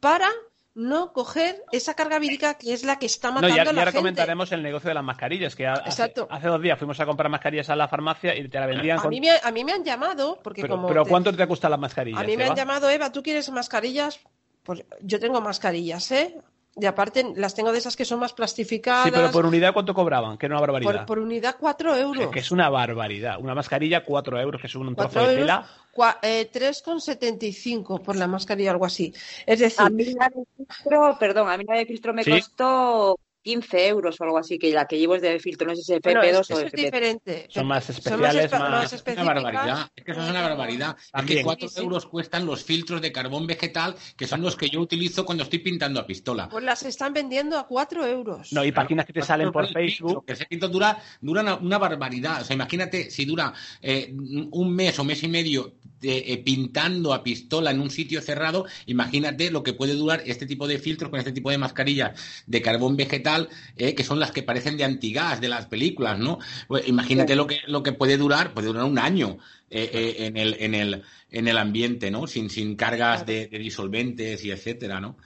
para 0.00 0.30
no 0.74 1.12
coger 1.12 1.62
esa 1.72 1.92
carga 1.92 2.18
vírica 2.18 2.54
que 2.54 2.72
es 2.72 2.84
la 2.84 2.98
que 2.98 3.04
está 3.04 3.28
No, 3.28 3.34
matando 3.34 3.54
y 3.54 3.58
ahora, 3.58 3.70
a 3.70 3.72
y 3.72 3.76
la 3.76 3.80
ahora 3.82 3.92
gente. 3.92 3.98
comentaremos 4.00 4.50
el 4.52 4.62
negocio 4.62 4.88
de 4.88 4.94
las 4.94 5.04
mascarillas, 5.04 5.54
que 5.54 5.66
ha- 5.66 5.74
hace, 5.74 6.14
hace 6.30 6.48
dos 6.48 6.62
días 6.62 6.78
fuimos 6.78 6.98
a 7.00 7.04
comprar 7.04 7.28
mascarillas 7.28 7.68
a 7.68 7.76
la 7.76 7.86
farmacia 7.86 8.34
y 8.34 8.48
te 8.48 8.58
la 8.58 8.64
vendían 8.66 8.98
A 8.98 9.02
con... 9.02 9.10
mí, 9.10 9.20
me, 9.20 9.30
a 9.42 9.50
mí 9.50 9.62
me 9.62 9.72
han 9.72 9.84
llamado, 9.84 10.38
porque 10.42 10.62
Pero, 10.62 10.76
como. 10.76 10.88
pero 10.88 11.04
te- 11.04 11.10
¿cuánto 11.10 11.36
te 11.36 11.44
gustan 11.44 11.72
las 11.72 11.80
mascarillas? 11.80 12.18
A 12.22 12.24
mí 12.24 12.34
me 12.38 12.44
Eva? 12.44 12.52
han 12.52 12.56
llamado, 12.56 12.88
Eva, 12.88 13.12
¿tú 13.12 13.22
quieres 13.22 13.50
mascarillas? 13.50 14.20
Pues 14.62 14.82
yo 15.02 15.20
tengo 15.20 15.42
mascarillas, 15.42 16.10
¿eh? 16.12 16.34
Y 16.74 16.86
aparte 16.86 17.34
las 17.36 17.54
tengo 17.54 17.70
de 17.70 17.78
esas 17.78 17.96
que 17.96 18.04
son 18.06 18.18
más 18.18 18.32
plastificadas. 18.32 19.04
Sí, 19.04 19.10
pero 19.12 19.30
por 19.30 19.44
unidad 19.44 19.74
¿cuánto 19.74 19.92
cobraban? 19.92 20.38
Que 20.38 20.46
era 20.46 20.54
una 20.54 20.60
barbaridad. 20.62 20.92
por, 21.00 21.06
por 21.06 21.18
unidad 21.18 21.56
4 21.60 21.96
euros. 21.96 22.28
Que 22.30 22.38
es 22.38 22.50
una 22.50 22.70
barbaridad. 22.70 23.36
Una 23.38 23.54
mascarilla, 23.54 24.04
4 24.04 24.40
euros, 24.40 24.58
que 24.60 24.68
es 24.68 24.74
un 24.74 24.94
trozo 24.94 25.10
4 25.10 25.26
de 25.28 25.40
euros, 25.40 25.66
tela. 25.94 26.18
eh, 26.22 26.50
3,75 26.50 28.00
por 28.02 28.16
la 28.16 28.26
mascarilla, 28.26 28.70
algo 28.70 28.86
así. 28.86 29.12
Es 29.44 29.58
decir, 29.60 29.84
A 29.84 29.90
mí 29.90 30.04
la 30.14 30.30
de 30.34 30.44
filtro, 30.56 31.16
perdón, 31.20 31.50
a 31.50 31.58
mí 31.58 31.64
la 31.68 31.76
de 31.76 31.84
filtro 31.86 32.14
me 32.14 32.24
Sí. 32.24 32.30
costó 32.30 33.18
15 33.42 33.88
euros 33.88 34.20
o 34.20 34.24
algo 34.24 34.38
así, 34.38 34.58
que 34.58 34.72
la 34.72 34.86
que 34.86 34.98
llevo 34.98 35.16
es 35.16 35.22
de 35.22 35.38
filtro, 35.40 35.66
no 35.66 35.74
sé 35.76 35.82
si 35.82 35.92
es 35.94 36.00
Bueno, 36.02 36.20
FP2 36.22 36.40
eso 36.40 36.54
o 36.54 36.58
es 36.60 36.64
FP3. 36.72 36.76
diferente. 36.84 37.46
Son 37.50 37.66
más 37.66 37.84
Son 37.84 37.96
especiales, 37.96 38.50
espe- 38.50 38.58
más... 38.58 38.70
más 38.70 38.92
Es 38.92 39.02
una 39.18 39.24
barbaridad, 39.24 39.90
es 39.96 40.04
que 40.04 40.12
eso 40.12 40.22
es 40.22 40.30
una 40.30 40.42
barbaridad. 40.42 40.96
Es 40.98 41.04
que 41.06 41.10
También. 41.12 41.42
4 41.44 41.68
Sí, 41.68 41.74
sí. 41.74 41.80
euros 41.82 42.06
cuestan 42.06 42.46
los 42.46 42.64
filtros 42.64 43.00
de 43.00 43.12
carbón 43.12 43.46
vegetal, 43.46 43.94
que 44.16 44.26
son 44.26 44.42
los 44.42 44.56
que 44.56 44.68
yo 44.70 44.80
utilizo 44.80 45.24
cuando 45.24 45.44
estoy 45.44 45.58
pintando 45.58 46.00
a 46.00 46.06
pistola. 46.06 46.48
Pues 46.48 46.64
las 46.64 46.82
están 46.84 47.12
vendiendo 47.12 47.58
a 47.58 47.66
4 47.66 48.06
euros. 48.06 48.52
No, 48.52 48.64
y 48.64 48.72
páginas 48.72 49.06
que 49.06 49.12
te 49.12 49.22
salen 49.22 49.50
por 49.52 49.64
el 49.64 49.68
filtro, 49.68 49.82
Facebook. 49.82 50.26
Que 50.26 50.32
ese 50.34 50.46
filtro 50.46 50.68
dura, 50.68 50.98
dura 51.20 51.42
una, 51.42 51.54
una 51.56 51.78
barbaridad. 51.78 52.42
O 52.42 52.44
sea, 52.44 52.54
imagínate 52.54 53.10
si 53.10 53.24
dura 53.24 53.52
eh, 53.80 54.12
un 54.14 54.74
mes 54.74 54.98
o 54.98 55.04
mes 55.04 55.22
y 55.22 55.28
medio 55.28 55.74
eh, 56.02 56.42
pintando 56.44 57.14
a 57.14 57.22
pistola 57.22 57.70
en 57.70 57.80
un 57.80 57.90
sitio 57.90 58.20
cerrado, 58.20 58.66
imagínate 58.86 59.50
lo 59.50 59.62
que 59.62 59.72
puede 59.72 59.94
durar 59.94 60.22
este 60.26 60.46
tipo 60.46 60.68
de 60.68 60.78
filtros 60.78 61.10
con 61.10 61.18
este 61.18 61.32
tipo 61.32 61.50
de 61.50 61.58
mascarillas 61.58 62.20
de 62.46 62.62
carbón 62.62 62.96
vegetal 62.96 63.22
tal, 63.22 63.48
eh, 63.76 63.94
que 63.94 64.04
son 64.04 64.20
las 64.20 64.32
que 64.32 64.42
parecen 64.42 64.76
de 64.76 64.84
antigas, 64.84 65.40
de 65.40 65.48
las 65.48 65.66
películas, 65.66 66.18
¿no? 66.18 66.38
Pues 66.68 66.86
imagínate 66.88 67.36
lo 67.36 67.46
que, 67.46 67.60
lo 67.66 67.82
que 67.82 67.92
puede 67.92 68.16
durar, 68.16 68.52
puede 68.52 68.66
durar 68.66 68.84
un 68.84 68.98
año 68.98 69.38
eh, 69.70 69.90
eh, 69.92 70.26
en, 70.26 70.36
el, 70.36 70.56
en, 70.58 70.74
el, 70.74 71.02
en 71.30 71.48
el 71.48 71.56
ambiente, 71.56 72.10
¿no? 72.10 72.26
Sin, 72.26 72.50
sin 72.50 72.76
cargas 72.76 73.24
de, 73.24 73.46
de 73.46 73.58
disolventes 73.58 74.44
y 74.44 74.50
etcétera, 74.50 75.00
¿no? 75.00 75.16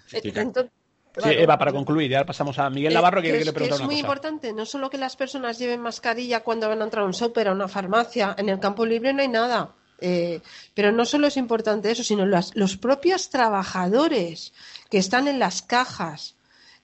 Sí, 1.19 1.31
Eva, 1.31 1.57
para 1.57 1.73
concluir, 1.73 2.11
ya 2.11 2.27
pasamos 2.27 2.59
a 2.59 2.69
Miguel 2.69 2.93
Navarro 2.93 3.23
que, 3.23 3.29
es, 3.29 3.37
quiere 3.37 3.53
preguntar 3.55 3.81
es 3.81 3.87
muy 3.87 3.95
una 3.95 4.03
cosa. 4.03 4.07
importante, 4.07 4.53
no 4.53 4.67
solo 4.67 4.91
que 4.91 4.99
las 4.99 5.17
personas 5.17 5.59
lleven 5.59 5.81
mascarilla 5.81 6.41
cuando 6.41 6.69
van 6.69 6.83
a 6.83 6.85
entrar 6.85 7.05
a 7.05 7.07
un 7.07 7.15
súper, 7.15 7.49
a 7.49 7.53
una 7.53 7.69
farmacia, 7.69 8.35
en 8.37 8.51
el 8.51 8.61
campo 8.61 8.85
libre 8.85 9.15
no 9.15 9.23
hay 9.23 9.29
nada. 9.29 9.75
Eh, 10.01 10.41
pero 10.75 10.93
no 10.93 11.05
solo 11.05 11.27
es 11.27 11.37
importante 11.37 11.91
eso, 11.91 12.05
sino 12.05 12.27
las- 12.27 12.55
los 12.55 12.77
propios 12.77 13.31
trabajadores 13.31 14.53
que 14.91 14.99
están 14.99 15.27
en 15.29 15.39
las 15.39 15.63
cajas. 15.63 16.35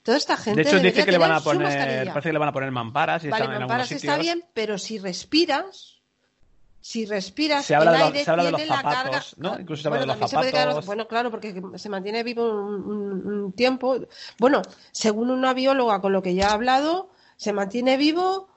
Toda 0.03 0.17
esta 0.17 0.37
gente 0.37 0.63
De 0.65 0.69
hecho, 0.69 0.81
dice 0.81 1.05
que 1.05 1.13
le 1.13 1.19
van 1.19 1.33
a 1.33 1.41
poner, 1.41 2.09
parece 2.09 2.29
que 2.31 2.33
le 2.33 2.39
van 2.39 2.49
a 2.49 2.53
poner 2.53 2.71
mamparas 2.73 3.23
y 3.25 3.29
Vale, 3.29 3.45
están 3.45 3.59
mamparas 3.61 3.93
está 3.93 4.17
bien, 4.19 4.45
pero 4.55 4.79
si 4.79 4.99
respiras, 4.99 5.99
si 6.81 7.07
respiras, 7.07 7.65
Se 7.67 7.77
habla 7.77 7.93
el 7.93 7.97
de 7.97 7.99
los- 8.01 8.09
aire 8.09 8.25
se 8.25 8.31
habla 8.33 8.43
de 8.45 8.51
los 8.51 8.63
zapatos, 8.63 8.93
carga. 8.93 9.23
¿no? 9.37 9.61
Incluso 9.61 9.83
se 9.83 9.89
habla 9.89 10.01
bueno, 10.01 10.15
de 10.15 10.21
los 10.21 10.31
quedar- 10.33 10.45
zapatos. 10.51 10.87
bueno, 10.87 11.07
claro, 11.07 11.31
porque 11.31 11.63
se 11.77 11.89
mantiene 11.89 12.25
vivo 12.25 12.51
un, 12.51 12.75
un- 12.83 13.27
un 13.45 13.53
tiempo. 13.53 13.99
Bueno, 14.39 14.63
según 14.91 15.31
una 15.31 15.55
bióloga 15.55 16.01
con 16.01 16.13
lo 16.13 16.23
que 16.23 16.35
ya 16.35 16.49
he 16.49 16.51
hablado, 16.51 17.11
se 17.37 17.53
mantiene 17.53 17.97
vivo 17.97 18.49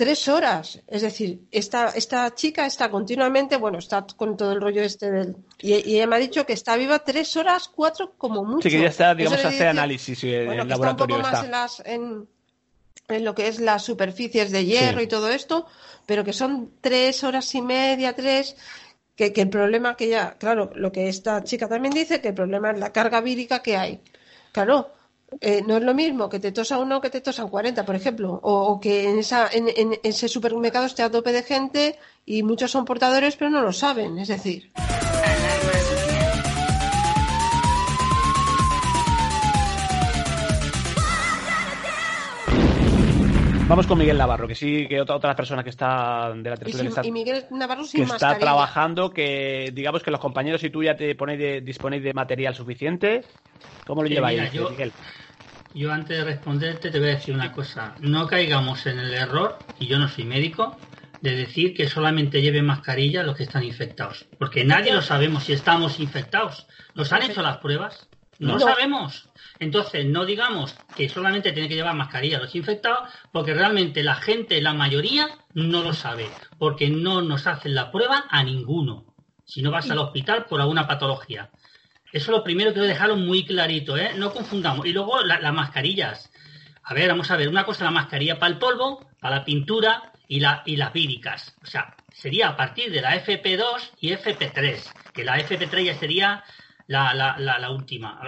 tres 0.00 0.28
horas. 0.28 0.80
Es 0.86 1.02
decir, 1.02 1.42
esta, 1.50 1.90
esta 1.90 2.34
chica 2.34 2.64
está 2.64 2.90
continuamente, 2.90 3.58
bueno, 3.58 3.78
está 3.78 4.06
con 4.16 4.34
todo 4.34 4.52
el 4.52 4.60
rollo 4.62 4.80
este 4.82 5.10
del... 5.10 5.36
Y, 5.60 5.74
y 5.74 5.96
ella 5.96 6.06
me 6.06 6.16
ha 6.16 6.18
dicho 6.18 6.46
que 6.46 6.54
está 6.54 6.76
viva 6.78 7.00
tres 7.00 7.36
horas, 7.36 7.68
cuatro 7.68 8.14
como 8.16 8.42
mucho. 8.42 8.66
Sí, 8.66 8.74
que 8.74 8.80
ya 8.82 8.88
está, 8.88 9.14
digamos, 9.14 9.44
hace 9.44 9.66
análisis 9.66 10.24
y 10.24 10.32
el 10.32 10.46
bueno, 10.46 10.64
que 10.66 10.72
está 10.72 10.80
un 10.80 10.86
laboratorio 10.86 11.16
poco 11.18 11.28
más 11.28 11.34
está. 11.34 11.44
en, 11.44 11.50
las, 11.50 11.82
en, 11.84 12.28
en 13.08 13.24
lo 13.26 13.34
que 13.34 13.48
es 13.48 13.60
las 13.60 13.82
superficies 13.84 14.50
de 14.50 14.64
hierro 14.64 15.00
Sí. 15.00 15.04
y 15.04 15.08
todo 15.08 15.28
esto, 15.28 15.66
pero 16.06 16.24
que 16.24 16.32
son 16.32 16.72
tres 16.80 17.22
horas 17.22 17.54
y 17.54 17.60
media, 17.60 18.14
tres, 18.14 18.56
que, 19.16 19.34
que 19.34 19.42
el 19.42 19.50
problema 19.50 19.96
que 19.96 20.08
ya, 20.08 20.38
claro, 20.38 20.70
lo 20.74 20.90
que 20.92 21.10
esta 21.10 21.44
chica 21.44 21.68
también 21.68 21.92
dice, 21.92 22.22
que 22.22 22.28
el 22.28 22.34
problema 22.34 22.70
es 22.70 22.78
la 22.80 22.90
carga 22.90 23.20
vírica 23.20 23.60
que 23.60 23.76
hay. 23.76 24.00
Claro, 24.52 24.92
eh, 25.40 25.62
no 25.66 25.76
es 25.76 25.82
lo 25.82 25.94
mismo 25.94 26.28
que 26.28 26.40
te 26.40 26.52
tosa 26.52 26.78
uno 26.78 27.00
que 27.00 27.10
te 27.10 27.20
tosan 27.20 27.48
40, 27.48 27.84
por 27.84 27.94
ejemplo, 27.94 28.40
o, 28.42 28.80
que 28.80 29.08
en, 29.08 29.18
esa, 29.18 29.48
en, 29.52 29.68
en 29.68 29.98
ese 30.02 30.28
supermercado 30.28 30.86
esté 30.86 31.02
a 31.02 31.10
tope 31.10 31.32
de 31.32 31.42
gente 31.42 31.98
y 32.26 32.42
muchos 32.42 32.70
son 32.70 32.84
portadores 32.84 33.36
pero 33.36 33.50
no 33.50 33.62
lo 33.62 33.72
saben, 33.72 34.18
es 34.18 34.28
decir. 34.28 34.70
Vamos 43.70 43.86
con 43.86 43.98
Miguel 43.98 44.18
Navarro, 44.18 44.48
que 44.48 44.56
sí, 44.56 44.88
que 44.88 45.00
otra, 45.00 45.14
otra 45.14 45.36
persona 45.36 45.62
que 45.62 45.70
está 45.70 46.32
de 46.34 46.50
la 46.50 46.56
Y, 46.56 46.58
tertulia 46.58 46.82
que 46.82 46.88
está, 46.88 47.06
y 47.06 47.12
Miguel 47.12 47.44
Navarro 47.52 47.84
sin 47.84 48.00
que 48.00 48.02
está 48.02 48.14
mascarilla. 48.14 48.40
trabajando, 48.40 49.12
que 49.12 49.70
digamos 49.72 50.02
que 50.02 50.10
los 50.10 50.18
compañeros 50.18 50.64
y 50.64 50.70
tú 50.70 50.82
ya 50.82 50.96
te 50.96 51.14
ponéis 51.14 51.38
de, 51.38 51.60
disponéis 51.60 52.02
de 52.02 52.12
material 52.12 52.52
suficiente. 52.56 53.24
¿Cómo 53.86 54.02
lo 54.02 54.08
Sí, 54.08 54.14
lleváis, 54.14 54.40
mira, 54.40 54.52
yo- 54.52 54.70
Miguel? 54.70 54.92
Yo 55.72 55.92
antes 55.92 56.18
de 56.18 56.24
responderte 56.24 56.90
te 56.90 56.98
voy 56.98 57.10
a 57.10 57.14
decir 57.14 57.32
una 57.32 57.52
cosa. 57.52 57.94
No 58.00 58.26
caigamos 58.26 58.84
en 58.86 58.98
el 58.98 59.14
error, 59.14 59.56
y 59.78 59.86
yo 59.86 60.00
no 60.00 60.08
soy 60.08 60.24
médico, 60.24 60.76
de 61.20 61.36
decir 61.36 61.72
que 61.72 61.86
solamente 61.88 62.42
lleven 62.42 62.66
mascarilla 62.66 63.22
los 63.22 63.36
que 63.36 63.44
están 63.44 63.62
infectados. 63.62 64.26
Porque 64.36 64.64
nadie 64.64 64.92
lo 64.92 65.00
sabemos 65.00 65.44
si 65.44 65.52
estamos 65.52 66.00
infectados. 66.00 66.66
¿Nos 66.96 67.12
han 67.12 67.22
hecho 67.22 67.40
las 67.40 67.58
pruebas? 67.58 68.08
No, 68.40 68.48
No. 68.48 68.54
lo 68.54 68.60
sabemos. 68.60 69.29
Entonces, 69.60 70.06
no 70.06 70.24
digamos 70.24 70.74
que 70.96 71.08
solamente 71.08 71.52
tienen 71.52 71.68
que 71.68 71.76
llevar 71.76 71.94
mascarilla 71.94 72.38
los 72.40 72.54
infectados, 72.56 73.08
porque 73.30 73.54
realmente 73.54 74.02
la 74.02 74.14
gente, 74.16 74.60
la 74.60 74.72
mayoría, 74.74 75.28
no 75.54 75.82
lo 75.82 75.92
sabe. 75.92 76.28
Porque 76.58 76.88
no 76.90 77.22
nos 77.22 77.46
hacen 77.46 77.74
la 77.74 77.92
prueba 77.92 78.24
a 78.30 78.42
ninguno. 78.42 79.04
Si 79.44 79.62
no 79.62 79.70
vas 79.70 79.90
al 79.90 79.98
hospital 79.98 80.46
por 80.46 80.60
alguna 80.60 80.86
patología. 80.88 81.50
Eso 82.12 82.32
es 82.32 82.36
lo 82.38 82.42
primero 82.42 82.72
que 82.74 82.80
dejarlo 82.80 83.16
muy 83.16 83.44
clarito, 83.44 83.96
¿eh? 83.96 84.12
No 84.16 84.32
confundamos. 84.32 84.86
Y 84.86 84.92
luego 84.92 85.22
la- 85.22 85.38
las 85.40 85.52
mascarillas. 85.52 86.30
A 86.82 86.94
ver, 86.94 87.08
vamos 87.08 87.30
a 87.30 87.36
ver. 87.36 87.48
Una 87.48 87.64
cosa 87.64 87.84
la 87.84 87.90
mascarilla 87.90 88.38
para 88.38 88.52
el 88.52 88.58
polvo, 88.58 89.06
para 89.20 89.36
la 89.36 89.44
pintura 89.44 90.12
y, 90.26 90.40
la, 90.40 90.62
y 90.64 90.76
las 90.76 90.92
víricas. 90.92 91.54
O 91.62 91.66
sea, 91.66 91.94
sería 92.12 92.48
a 92.48 92.56
partir 92.56 92.90
de 92.90 93.00
la 93.02 93.14
FP2 93.16 93.90
y 94.00 94.10
FP3. 94.12 95.12
Que 95.12 95.24
la 95.24 95.38
FP3 95.38 95.84
ya 95.84 95.94
sería 95.94 96.42
la 96.88 97.70
última. 97.70 98.18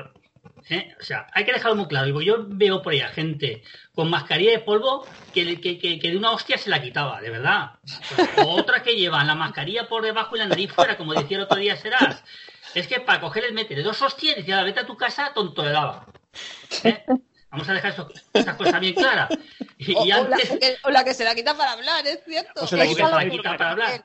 ¿Eh? 0.71 0.95
O 1.01 1.05
sea, 1.05 1.27
hay 1.33 1.45
que 1.45 1.53
dejarlo 1.53 1.77
muy 1.77 1.87
claro. 1.87 2.07
Digo, 2.07 2.21
Yo 2.23 2.37
veo 2.47 2.83
por 2.83 2.93
ahí 2.93 3.01
a 3.01 3.09
gente 3.09 3.63
con 3.95 4.09
mascarilla 4.11 4.53
de 4.53 4.59
polvo 4.61 5.07
que, 5.35 5.61
que, 5.61 5.79
que, 5.79 5.99
que 5.99 6.11
de 6.11 6.17
una 6.17 6.31
hostia 6.33 6.57
se 6.59 6.71
la 6.71 6.81
quitaba, 6.83 7.21
de 7.21 7.31
verdad. 7.31 7.73
O 8.39 8.57
otras 8.61 8.83
que 8.83 8.95
llevan 8.97 9.27
la 9.27 9.35
mascarilla 9.35 9.89
por 9.89 10.03
debajo 10.03 10.37
y 10.37 10.39
la 10.41 10.47
nariz 10.47 10.73
fuera, 10.73 10.97
como 10.97 11.15
decía 11.15 11.37
el 11.39 11.45
otro 11.45 11.59
día 11.59 11.77
Serás. 11.77 12.23
Es 12.75 12.87
que 12.87 13.01
para 13.01 13.21
coger 13.21 13.45
el 13.45 13.53
meter 13.53 13.83
dos 13.83 14.01
hostias 14.01 14.35
y 14.35 14.41
decir, 14.41 14.55
"Ala, 14.55 14.65
vete 14.65 14.81
a 14.81 14.87
tu 14.87 14.97
casa, 14.97 15.33
tonto 15.35 15.63
de 15.63 15.73
lava. 15.73 16.07
¿Eh? 16.85 17.05
Vamos 17.51 17.69
a 17.69 17.75
dejar 17.75 17.93
eso- 17.93 18.09
estas 18.33 18.57
cosas 18.57 18.81
bien 18.81 18.95
claras. 18.95 19.29
Y, 19.77 19.95
O, 19.95 20.07
y 20.07 20.13
o 20.13 20.15
la, 20.15 20.37
antes... 20.37 20.49
que, 20.59 20.77
o 20.85 20.91
la 20.91 21.05
que 21.05 21.13
se 21.13 21.23
la 21.25 21.35
quita 21.35 21.55
para 21.55 21.73
hablar, 21.73 22.07
es 22.07 22.21
cierto. 22.25 22.63
O 22.65 22.67
se 22.67 22.77
la 22.79 22.87
quita 22.87 23.11
para- 23.11 23.29
quita 23.29 23.57
para 23.59 23.71
hablar. 23.73 24.05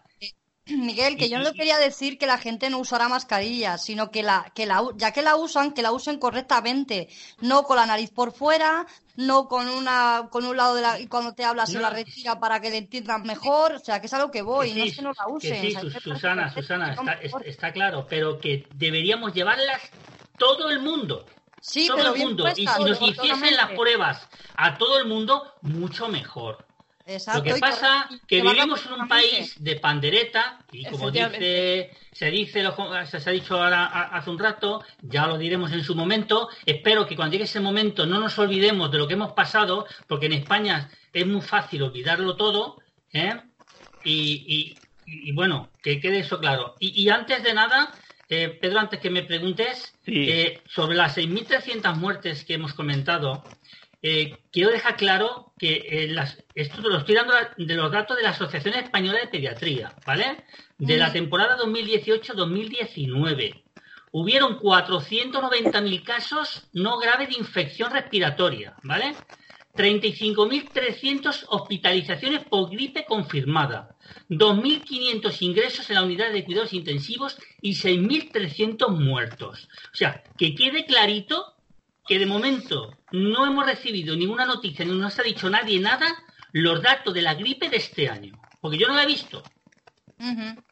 Miguel, 0.78 1.18
que 1.18 1.30
yo 1.30 1.40
no 1.40 1.54
quería 1.54 1.78
decir 1.78 2.18
que 2.18 2.28
la 2.28 2.38
gente 2.38 2.70
no 2.70 2.80
usara 2.80 3.08
mascarilla, 3.10 3.78
sino 3.78 4.12
que 4.12 4.24
la, 4.24 4.52
que 4.56 4.66
la, 4.66 4.84
ya 4.96 5.12
que 5.12 5.22
la 5.22 5.36
usan, 5.36 5.72
que 5.74 5.82
la 5.82 5.92
usen 5.92 6.20
correctamente, 6.20 7.08
no 7.42 7.64
con 7.64 7.78
la 7.78 7.86
nariz 7.86 8.12
por 8.12 8.34
fuera, 8.34 8.86
no 9.16 9.48
con 9.48 9.68
una, 9.68 10.28
con 10.30 10.46
un 10.46 10.56
lado 10.58 10.76
de 10.76 10.82
la, 10.82 11.00
y 11.00 11.08
cuando 11.08 11.34
te 11.34 11.44
hablas 11.46 11.70
se 11.70 11.76
No. 11.76 11.82
la 11.82 11.90
retira 11.90 12.40
para 12.40 12.60
que 12.60 12.70
le 12.70 12.78
entiendan 12.78 13.24
mejor, 13.24 13.74
o 13.74 13.80
sea, 13.80 14.00
que 14.00 14.08
es 14.08 14.14
a 14.14 14.20
lo 14.20 14.30
que 14.30 14.42
voy, 14.42 14.70
no 14.74 14.84
sí, 14.84 14.90
es 14.90 14.96
que 14.98 15.02
no 15.02 15.10
la 15.10 15.26
que 15.26 15.32
usen. 15.32 15.62
sí, 15.62 15.68
o 15.68 15.72
sea, 15.72 15.82
Sus- 15.82 15.94
que 15.94 16.00
Susana, 16.02 16.54
Susana, 16.54 16.96
que 17.20 17.26
está, 17.28 17.40
está 17.46 17.72
claro, 17.72 18.06
pero 18.10 18.40
que 18.40 18.68
deberíamos 18.76 19.34
llevarlas 19.34 19.82
todo 20.38 20.70
el 20.70 20.80
mundo. 20.80 21.26
Sí, 21.60 21.88
todo 21.88 21.98
pero 21.98 22.10
el 22.10 22.14
bien 22.16 22.28
mundo. 22.28 22.48
y 22.56 22.68
si 22.68 22.84
nos 22.84 23.02
hiciesen 23.02 23.56
las 23.56 23.72
pruebas 23.72 24.28
a 24.56 24.78
todo 24.78 25.00
el 25.00 25.06
mundo, 25.08 25.54
mucho 25.62 26.08
mejor. 26.08 26.67
Exacto, 27.08 27.40
Lo 27.40 27.44
que 27.56 27.60
pasa 27.60 28.06
corre- 28.10 28.22
que 28.28 28.42
vivimos 28.42 28.86
en 28.86 28.94
un 28.94 29.08
país 29.08 29.56
de 29.64 29.76
pandereta 29.78 30.60
y 30.74 30.86
como 30.86 31.10
dice 31.10 31.92
se 32.12 32.30
dice 32.32 32.62
lo- 32.64 32.76
se 33.06 33.20
se 33.22 33.30
ha 33.30 33.34
dicho 33.34 33.56
ahora 33.64 33.86
a- 33.86 34.18
hace 34.18 34.30
un 34.30 34.38
rato, 34.38 34.84
ya 35.02 35.26
lo 35.26 35.38
diremos 35.38 35.72
en 35.72 35.84
su 35.84 35.96
momento. 35.96 36.50
Espero 36.66 37.08
que 37.08 37.16
cuando 37.16 37.32
llegue 37.34 37.46
ese 37.46 37.62
momento 37.62 38.06
no 38.06 38.20
nos 38.20 38.38
olvidemos 38.40 38.92
de 38.92 38.98
lo 38.98 39.08
que 39.08 39.14
hemos 39.14 39.32
pasado, 39.32 39.86
porque 40.08 40.26
en 40.26 40.34
España 40.34 40.90
es 41.14 41.26
muy 41.26 41.42
fácil 41.42 41.84
olvidarlo 41.84 42.36
todo, 42.36 42.82
¿eh? 43.14 43.40
Y, 44.04 44.78
y- 45.06 45.30
y 45.30 45.32
bueno, 45.32 45.70
que 45.82 46.02
quede 46.02 46.20
eso 46.20 46.40
claro. 46.40 46.76
Y, 46.80 47.02
y 47.02 47.10
antes 47.10 47.42
de 47.42 47.54
nada, 47.54 47.94
eh, 48.30 48.50
Pedro, 48.50 48.80
antes 48.80 49.00
que 49.00 49.10
me 49.10 49.24
preguntes 49.24 49.96
Sí. 50.04 50.30
eh, 50.30 50.62
sobre 50.68 50.98
las 50.98 51.14
6.300 51.16 51.96
muertes 51.96 52.44
que 52.44 52.56
hemos 52.56 52.74
comentado, 52.74 53.44
eh, 54.10 54.38
quiero 54.54 54.72
dejar 54.72 54.96
claro 54.96 55.52
que 55.60 55.86
eh, 55.86 56.08
las, 56.08 56.42
esto 56.56 56.82
te 56.82 56.88
lo 56.88 57.00
estoy 57.00 57.16
dando 57.16 57.34
de 57.58 57.76
los 57.76 57.92
datos 57.92 58.16
de 58.16 58.24
la 58.24 58.30
Asociación 58.30 58.76
Española 58.76 59.20
de 59.20 59.28
Pediatría, 59.28 59.94
¿vale? 60.06 60.46
De 60.78 60.96
la 60.96 61.12
temporada 61.12 61.58
2018-2019. 61.58 63.64
Hubieron 64.14 64.60
490.000 64.60 66.04
casos 66.04 66.70
no 66.72 67.00
graves 67.00 67.28
de 67.28 67.36
infección 67.36 67.92
respiratoria, 67.92 68.78
¿vale? 68.84 69.14
35.300 69.76 71.44
hospitalizaciones 71.50 72.46
por 72.46 72.70
gripe 72.70 73.04
confirmada, 73.04 73.98
2.500 74.30 75.42
ingresos 75.42 75.90
en 75.90 75.96
la 75.96 76.04
unidad 76.04 76.32
de 76.32 76.46
cuidados 76.46 76.72
intensivos 76.72 77.38
y 77.62 77.74
6.300 77.74 78.88
muertos. 78.88 79.68
O 79.92 79.96
sea, 79.96 80.24
que 80.38 80.56
quede 80.56 80.86
clarito 80.86 81.57
que 82.08 82.20
de 82.20 82.26
momento 82.26 82.98
no 83.12 83.46
hemos 83.46 83.66
recibido 83.66 84.16
ninguna 84.16 84.46
noticia, 84.46 84.86
ni 84.86 84.98
nos 84.98 85.20
ha 85.20 85.24
dicho 85.24 85.50
nadie 85.50 85.80
nada, 85.80 86.08
los 86.52 86.82
datos 86.82 87.14
de 87.14 87.22
la 87.22 87.36
gripe 87.36 87.70
de 87.70 87.78
este 87.78 88.10
año. 88.10 88.40
Porque 88.62 88.78
yo 88.78 88.88
no 88.88 88.96
la 88.96 89.04
he 89.04 89.08
visto. 89.08 89.44
Ujú. 90.20 90.64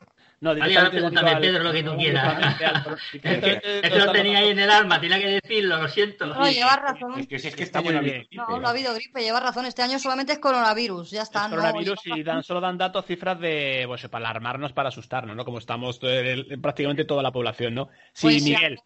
No, 0.42 0.50
ahora 0.52 0.90
pregúntame, 0.92 1.32
al- 1.32 1.40
Pedro, 1.42 1.64
lo 1.64 1.72
que 1.72 1.84
tú 1.84 1.96
quieras. 1.96 2.58
al- 2.62 2.98
Es 3.14 3.22
que, 3.22 3.80
es 3.84 3.90
que 3.92 4.00
lo 4.00 4.12
tenía 4.12 4.40
ahí 4.40 4.50
en 4.50 4.60
el 4.60 4.70
alma, 4.70 5.00
tenía 5.00 5.18
que 5.20 5.40
decirlo, 5.42 5.82
lo 5.82 5.88
siento. 5.88 6.26
No, 6.26 6.50
llevas 6.50 6.78
razón. 6.82 7.20
Es 7.20 7.28
que, 7.28 7.40
si 7.40 7.48
es 7.48 7.56
que 7.56 7.64
Está 7.64 7.80
está 7.80 7.92
muy 7.92 8.00
muy 8.00 8.04
bien. 8.12 8.28
No, 8.32 8.60
no 8.60 8.68
ha 8.68 8.72
habido 8.72 8.94
gripe, 8.94 9.22
lleva 9.22 9.40
razón. 9.40 9.66
Este 9.66 9.82
año 9.82 9.98
solamente 9.98 10.34
es 10.34 10.40
coronavirus, 10.40 11.10
ya 11.12 11.22
está. 11.24 11.40
es 11.40 11.44
no, 11.46 11.50
coronavirus 11.58 12.00
lleva 12.04 12.18
y 12.20 12.24
dan, 12.24 12.44
solo 12.44 12.62
dan 12.62 12.78
datos, 12.78 13.06
cifras 13.06 13.40
de, 13.40 13.86
pues, 13.88 14.08
para 14.10 14.30
alarmarnos, 14.30 14.74
para 14.74 14.90
asustarnos, 14.90 15.36
¿no? 15.36 15.46
Como 15.46 15.58
estamos 15.60 16.00
el- 16.04 16.60
prácticamente 16.62 17.06
toda 17.06 17.24
la 17.24 17.32
población, 17.32 17.74
¿no? 17.74 17.90
Sí, 18.14 18.28
Pues 18.28 18.44
sí, 18.44 18.52
Miguel. 18.52 18.80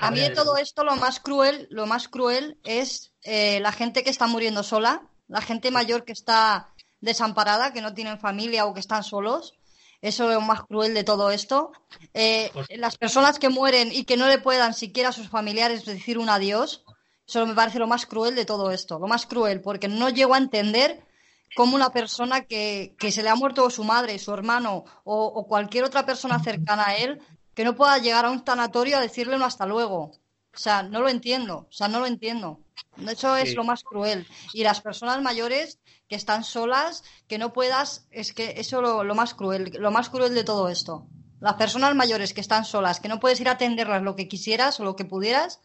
A 0.00 0.10
mí 0.10 0.20
de 0.20 0.30
todo 0.30 0.56
esto 0.56 0.84
lo 0.84 0.96
más 0.96 1.20
cruel, 1.20 1.66
lo 1.70 1.86
más 1.86 2.08
cruel 2.08 2.58
es 2.64 3.12
eh, 3.24 3.58
la 3.60 3.72
gente 3.72 4.04
que 4.04 4.10
está 4.10 4.26
muriendo 4.28 4.62
sola, 4.62 5.02
la 5.28 5.40
gente 5.40 5.70
mayor 5.72 6.04
que 6.04 6.12
está 6.12 6.68
desamparada, 7.00 7.72
que 7.72 7.82
no 7.82 7.92
tienen 7.94 8.18
familia 8.18 8.66
o 8.66 8.74
que 8.74 8.80
están 8.80 9.02
solos. 9.02 9.54
Eso 10.06 10.28
es 10.28 10.34
lo 10.36 10.40
más 10.40 10.62
cruel 10.62 10.94
de 10.94 11.02
todo 11.02 11.32
esto. 11.32 11.72
Eh, 12.14 12.52
las 12.76 12.96
personas 12.96 13.40
que 13.40 13.48
mueren 13.48 13.90
y 13.90 14.04
que 14.04 14.16
no 14.16 14.28
le 14.28 14.38
puedan 14.38 14.72
siquiera 14.72 15.08
a 15.08 15.12
sus 15.12 15.28
familiares 15.28 15.84
decir 15.84 16.16
un 16.18 16.28
adiós, 16.28 16.84
Eso 17.26 17.44
me 17.44 17.54
parece 17.54 17.80
lo 17.80 17.88
más 17.88 18.06
cruel 18.06 18.36
de 18.36 18.44
todo 18.44 18.70
esto, 18.70 19.00
lo 19.00 19.08
más 19.08 19.26
cruel, 19.26 19.60
porque 19.60 19.88
no 19.88 20.08
llego 20.10 20.34
a 20.34 20.38
entender 20.38 21.04
cómo 21.56 21.74
una 21.74 21.90
persona 21.90 22.42
que, 22.42 22.94
que 23.00 23.10
se 23.10 23.24
le 23.24 23.30
ha 23.30 23.34
muerto 23.34 23.68
su 23.68 23.82
madre, 23.82 24.20
su 24.20 24.32
hermano 24.32 24.84
o, 25.02 25.24
o 25.26 25.46
cualquier 25.48 25.82
otra 25.82 26.06
persona 26.06 26.38
cercana 26.38 26.84
a 26.86 26.96
él, 26.96 27.20
que 27.54 27.64
no 27.64 27.74
pueda 27.74 27.98
llegar 27.98 28.26
a 28.26 28.30
un 28.30 28.44
tanatorio 28.44 28.98
a 28.98 29.00
decirle 29.00 29.34
un 29.34 29.42
hasta 29.42 29.66
luego. 29.66 30.12
O 30.54 30.58
sea, 30.58 30.84
no 30.84 31.00
lo 31.00 31.08
entiendo, 31.08 31.66
o 31.68 31.72
sea, 31.72 31.88
no 31.88 31.98
lo 31.98 32.06
entiendo. 32.06 32.60
Eso 33.08 33.36
es 33.36 33.50
Sí. 33.50 33.54
lo 33.54 33.64
más 33.64 33.82
cruel. 33.82 34.26
Y 34.52 34.62
las 34.62 34.80
personas 34.80 35.20
mayores 35.22 35.78
que 36.08 36.14
están 36.16 36.44
solas, 36.44 37.02
que 37.28 37.38
no 37.38 37.52
puedas, 37.52 38.06
es 38.10 38.32
que 38.32 38.54
eso 38.58 38.80
lo, 38.80 39.04
lo 39.04 39.14
más 39.14 39.34
cruel, 39.34 39.72
lo 39.78 39.90
más 39.90 40.08
cruel 40.08 40.34
de 40.34 40.44
todo 40.44 40.68
esto. 40.68 41.06
Las 41.40 41.54
personas 41.54 41.94
mayores 41.94 42.32
que 42.32 42.40
están 42.40 42.64
solas, 42.64 43.00
que 43.00 43.08
no 43.08 43.20
puedes 43.20 43.40
ir 43.40 43.48
a 43.48 43.52
atenderlas 43.52 44.02
lo 44.02 44.16
que 44.16 44.28
quisieras 44.28 44.80
o 44.80 44.84
lo 44.84 44.96
que 44.96 45.04
pudieras, 45.04 45.60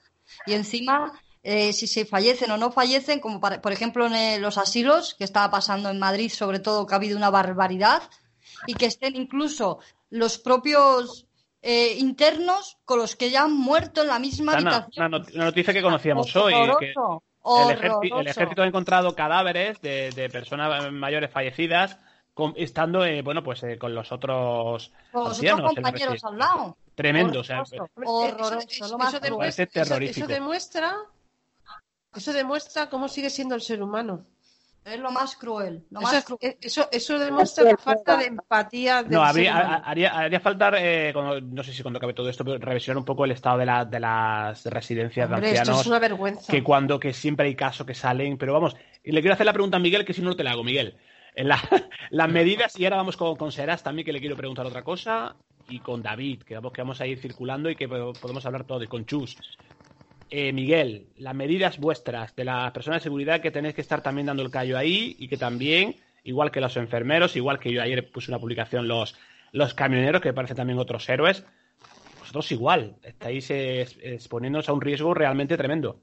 y 0.45 0.53
encima, 0.53 1.13
eh, 1.43 1.73
si 1.73 1.87
se 1.87 2.05
fallecen 2.05 2.51
o 2.51 2.57
no 2.57 2.71
fallecen, 2.71 3.19
como 3.19 3.39
para- 3.39 3.61
por 3.61 3.71
ejemplo 3.71 4.05
en 4.05 4.13
eh, 4.15 4.39
los 4.39 4.57
asilos, 4.57 5.15
que 5.15 5.23
estaba 5.23 5.49
pasando 5.49 5.89
en 5.89 5.99
Madrid, 5.99 6.31
sobre 6.31 6.59
todo, 6.59 6.85
que 6.85 6.93
ha 6.93 6.97
habido 6.97 7.17
una 7.17 7.29
barbaridad, 7.29 8.03
y 8.67 8.73
que 8.73 8.85
estén 8.87 9.15
incluso 9.15 9.79
los 10.09 10.37
propios 10.37 11.25
eh, 11.61 11.95
internos 11.99 12.77
con 12.85 12.97
los 12.99 13.15
que 13.15 13.29
ya 13.29 13.43
han 13.43 13.53
muerto 13.55 14.01
en 14.01 14.07
la 14.07 14.19
misma 14.19 14.53
Ana, 14.53 14.77
habitación. 14.77 15.05
una, 15.07 15.19
not- 15.19 15.33
una 15.35 15.45
noticia 15.45 15.73
que 15.73 15.81
conocíamos 15.81 16.35
hoy. 16.35 16.53
que 16.53 16.93
Horroroso, 16.93 17.23
el, 17.43 17.71
ejército, 17.71 17.97
horroroso. 17.97 18.19
el 18.21 18.27
ejército 18.27 18.61
ha 18.63 18.67
encontrado 18.67 19.15
cadáveres 19.15 19.81
de, 19.81 20.09
de 20.11 20.29
personas 20.29 20.91
mayores 20.91 21.29
fallecidas 21.31 21.97
con- 22.33 22.53
estando 22.55 23.05
eh, 23.05 23.21
bueno 23.21 23.43
pues 23.43 23.61
eh, 23.63 23.77
con 23.77 23.93
los 23.93 24.11
otros 24.11 24.91
Con 25.11 25.23
los 25.25 25.33
ancianos 25.37 25.71
otros 25.71 25.75
compañeros 25.83 26.23
al 26.23 26.37
lado. 26.37 26.77
Tremendo, 26.95 27.39
o 27.39 27.43
sea, 27.43 27.61
Horroroso, 27.61 27.87
Hombre, 27.95 28.09
horroroso, 28.09 28.57
eso- 28.67 29.67
terrorífico. 29.71 30.25
Eso 30.25 30.27
demuestra, 30.27 30.95
eso 32.15 32.33
demuestra 32.33 32.89
cómo 32.89 33.07
sigue 33.07 33.29
siendo 33.29 33.55
el 33.55 33.61
ser 33.61 33.81
humano. 33.81 34.25
Es 34.83 34.99
lo 34.99 35.11
más 35.11 35.35
cruel. 35.35 35.85
Lo 35.91 35.99
Eso, 36.01 36.11
más 36.11 36.23
cruel. 36.25 36.57
eso, 36.59 36.89
eso 36.91 37.19
demuestra 37.19 37.63
la 37.65 37.77
falta 37.77 38.17
de 38.17 38.25
empatía 38.25 39.03
del 39.03 39.11
No, 39.11 39.23
habría, 39.23 39.75
haría, 39.75 40.09
haría 40.17 40.39
falta, 40.39 40.71
eh, 40.77 41.11
cuando- 41.13 41.39
no 41.39 41.61
sé 41.63 41.71
si 41.71 41.83
cuando 41.83 41.97
acabe 41.97 42.13
todo 42.15 42.27
esto, 42.29 42.43
pero 42.43 42.57
revisionar 42.57 42.97
un 42.97 43.05
poco 43.05 43.23
el 43.25 43.31
estado 43.31 43.59
de, 43.59 43.65
la- 43.67 43.85
de 43.85 43.99
las 43.99 44.65
residencias 44.65 45.29
de 45.29 45.35
Hombre, 45.35 45.49
esto 45.49 45.59
ancianos. 45.61 45.81
es 45.81 45.87
una 45.87 45.99
vergüenza. 45.99 46.51
Que 46.51 46.63
cuando, 46.63 46.99
que 46.99 47.13
siempre 47.13 47.45
hay 47.47 47.55
casos 47.55 47.85
que 47.85 47.93
salen, 47.93 48.37
pero 48.39 48.53
vamos, 48.53 48.75
y 49.03 49.11
le 49.11 49.21
quiero 49.21 49.35
hacer 49.35 49.45
la 49.45 49.53
pregunta 49.53 49.77
a 49.77 49.79
Miguel, 49.79 50.03
que 50.03 50.13
si 50.13 50.21
no, 50.23 50.29
no 50.31 50.35
te 50.35 50.43
la 50.43 50.51
hago, 50.53 50.63
Miguel. 50.63 50.97
En 51.35 51.47
la- 51.47 51.61
las 52.09 52.29
medidas, 52.29 52.77
y 52.79 52.83
ahora 52.85 52.97
vamos 52.97 53.17
con, 53.17 53.35
con 53.35 53.51
Seras 53.51 53.83
también, 53.83 54.03
que 54.05 54.13
le 54.13 54.19
quiero 54.19 54.35
preguntar 54.35 54.65
otra 54.65 54.83
cosa, 54.83 55.35
y 55.69 55.77
con 55.79 56.01
David, 56.01 56.41
que 56.41 56.55
vamos, 56.55 56.73
que 56.73 56.81
vamos 56.81 56.99
a 57.01 57.05
ir 57.05 57.19
circulando 57.19 57.69
y 57.69 57.75
que 57.75 57.87
po- 57.87 58.13
podemos 58.13 58.43
hablar 58.47 58.63
todo, 58.63 58.81
y 58.83 58.87
con 58.87 59.05
Chus. 59.05 59.37
Eh, 60.33 60.53
Miguel, 60.53 61.07
las 61.17 61.35
medidas 61.35 61.77
vuestras 61.77 62.33
de 62.37 62.45
las 62.45 62.71
personas 62.71 63.01
de 63.01 63.03
seguridad 63.03 63.41
que 63.41 63.51
tenéis 63.51 63.75
que 63.75 63.81
estar 63.81 64.01
también 64.01 64.27
dando 64.27 64.43
el 64.43 64.49
callo 64.49 64.77
ahí 64.77 65.17
y 65.19 65.27
que 65.27 65.35
también, 65.35 65.97
igual 66.23 66.51
que 66.51 66.61
los 66.61 66.77
enfermeros, 66.77 67.35
igual 67.35 67.59
que 67.59 67.73
yo 67.73 67.81
ayer 67.81 68.09
puse 68.09 68.31
una 68.31 68.39
publicación 68.39 68.87
los, 68.87 69.15
los 69.51 69.73
camioneros, 69.73 70.21
que 70.21 70.31
parecen 70.31 70.55
también 70.55 70.79
otros 70.79 71.07
héroes, 71.09 71.43
vosotros 72.21 72.49
igual, 72.53 72.95
estáis 73.03 73.51
ex- 73.51 73.97
exponiéndonos 74.01 74.69
a 74.69 74.73
un 74.73 74.79
riesgo 74.79 75.13
realmente 75.13 75.57
tremendo. 75.57 75.99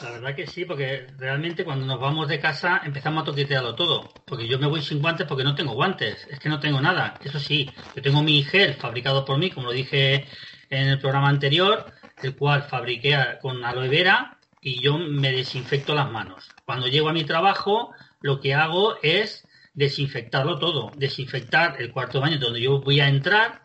La 0.00 0.12
verdad 0.12 0.36
que 0.36 0.46
sí, 0.46 0.64
porque 0.64 1.08
realmente 1.18 1.64
cuando 1.64 1.84
nos 1.86 1.98
vamos 1.98 2.28
de 2.28 2.38
casa 2.38 2.82
empezamos 2.84 3.22
a 3.22 3.26
toquetearlo 3.26 3.74
todo. 3.74 4.08
Porque 4.24 4.46
yo 4.46 4.60
me 4.60 4.68
voy 4.68 4.80
sin 4.80 5.00
guantes 5.00 5.26
porque 5.26 5.42
no 5.42 5.56
tengo 5.56 5.72
guantes, 5.74 6.24
es 6.30 6.38
que 6.38 6.48
no 6.48 6.60
tengo 6.60 6.80
nada. 6.80 7.18
Eso 7.24 7.40
sí, 7.40 7.68
yo 7.96 8.00
tengo 8.00 8.22
mi 8.22 8.44
gel 8.44 8.74
fabricado 8.74 9.24
por 9.24 9.38
mí, 9.38 9.50
como 9.50 9.66
lo 9.66 9.72
dije 9.72 10.24
en 10.70 10.88
el 10.88 10.98
programa 11.00 11.28
anterior, 11.28 11.92
el 12.22 12.36
cual 12.36 12.62
fabriqué 12.62 13.16
con 13.40 13.64
aloe 13.64 13.88
vera 13.88 14.38
y 14.60 14.80
yo 14.82 14.98
me 14.98 15.32
desinfecto 15.32 15.94
las 15.94 16.10
manos. 16.10 16.48
Cuando 16.64 16.86
llego 16.88 17.08
a 17.08 17.12
mi 17.12 17.24
trabajo, 17.24 17.92
lo 18.20 18.40
que 18.40 18.54
hago 18.54 18.96
es 19.02 19.46
desinfectarlo 19.74 20.58
todo, 20.58 20.94
desinfectar 20.96 21.80
el 21.80 21.92
cuarto 21.92 22.18
de 22.18 22.22
baño 22.22 22.38
donde 22.38 22.60
yo 22.60 22.80
voy 22.82 23.00
a 23.00 23.08
entrar 23.08 23.62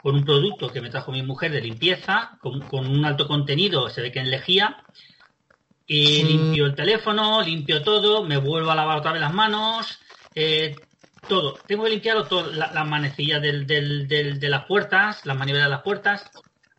con 0.00 0.14
un 0.14 0.24
producto 0.24 0.72
que 0.72 0.80
me 0.80 0.90
trajo 0.90 1.12
mi 1.12 1.22
mujer 1.22 1.52
de 1.52 1.60
limpieza, 1.60 2.38
con, 2.40 2.66
con 2.68 2.86
un 2.86 3.04
alto 3.04 3.26
contenido, 3.26 3.90
se 3.90 4.00
ve 4.00 4.12
que 4.12 4.20
en 4.20 4.30
lejía, 4.30 4.84
y 5.86 6.22
limpio 6.22 6.66
el 6.66 6.74
teléfono, 6.74 7.42
limpio 7.42 7.82
todo, 7.82 8.24
me 8.24 8.36
vuelvo 8.36 8.70
a 8.70 8.76
lavar 8.76 8.98
otra 8.98 9.12
vez 9.12 9.20
las 9.20 9.34
manos, 9.34 9.98
eh, 10.34 10.86
todo. 11.26 11.64
Tengo 11.66 11.84
que 11.84 11.90
limpiarlo 11.90 12.28
todo, 12.28 12.50
la- 12.52 12.72
las 12.72 12.86
manecillas 12.86 13.42
del, 13.42 13.66
del- 13.66 14.06
del- 14.06 14.38
de 14.38 14.48
las 14.48 14.64
puertas, 14.66 15.26
las 15.26 15.36
manivelas 15.36 15.66
de 15.66 15.70
las 15.70 15.82
puertas, 15.82 16.30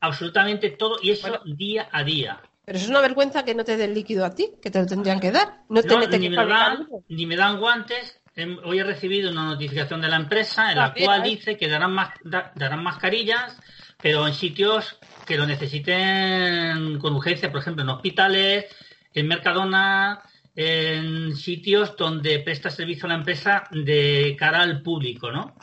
absolutamente 0.01 0.71
todo, 0.71 0.97
y 1.01 1.11
eso 1.11 1.39
día 1.45 1.87
a 1.91 2.03
día. 2.03 2.41
Pero 2.65 2.77
es 2.77 2.87
una 2.89 3.01
vergüenza 3.01 3.43
que 3.43 3.55
no 3.55 3.63
te 3.63 3.77
den 3.77 3.93
líquido 3.93 4.25
a 4.25 4.35
ti, 4.35 4.51
que 4.61 4.69
te 4.69 4.79
lo 4.79 4.85
tendrían 4.85 5.19
que 5.19 5.31
dar. 5.31 5.63
No 5.69 5.81
te 5.81 5.87
No, 5.87 5.99
meten 5.99 6.21
ni, 6.21 6.29
que 6.29 6.35
me 6.37 6.45
dan, 6.45 6.87
ni 7.07 7.25
me 7.25 7.35
dan 7.35 7.59
guantes. 7.59 8.19
Em, 8.35 8.57
Hoy 8.63 8.79
he 8.79 8.83
recibido 8.83 9.31
una 9.31 9.45
notificación 9.45 10.01
de 10.01 10.07
la 10.07 10.15
empresa 10.17 10.71
en 10.71 10.77
la 10.77 10.85
También, 10.85 11.05
cual 11.07 11.23
¿eh? 11.25 11.29
dice 11.29 11.57
que 11.57 11.67
darán, 11.67 11.95
da- 12.23 12.51
darán 12.55 12.83
mascarillas, 12.83 13.57
pero 14.01 14.27
en 14.27 14.33
sitios 14.33 14.97
que 15.25 15.37
lo 15.37 15.45
necesiten 15.45 16.97
con 16.99 17.13
urgencia, 17.15 17.51
por 17.51 17.61
ejemplo, 17.61 17.83
en 17.83 17.89
hospitales, 17.89 18.65
en 19.13 19.27
Mercadona, 19.27 20.21
en 20.55 21.35
sitios 21.35 21.95
donde 21.97 22.39
presta 22.39 22.69
servicio 22.69 23.05
a 23.05 23.09
la 23.09 23.15
empresa 23.15 23.67
de 23.71 24.35
cara 24.39 24.61
al 24.61 24.81
público, 24.81 25.31
¿no? 25.31 25.55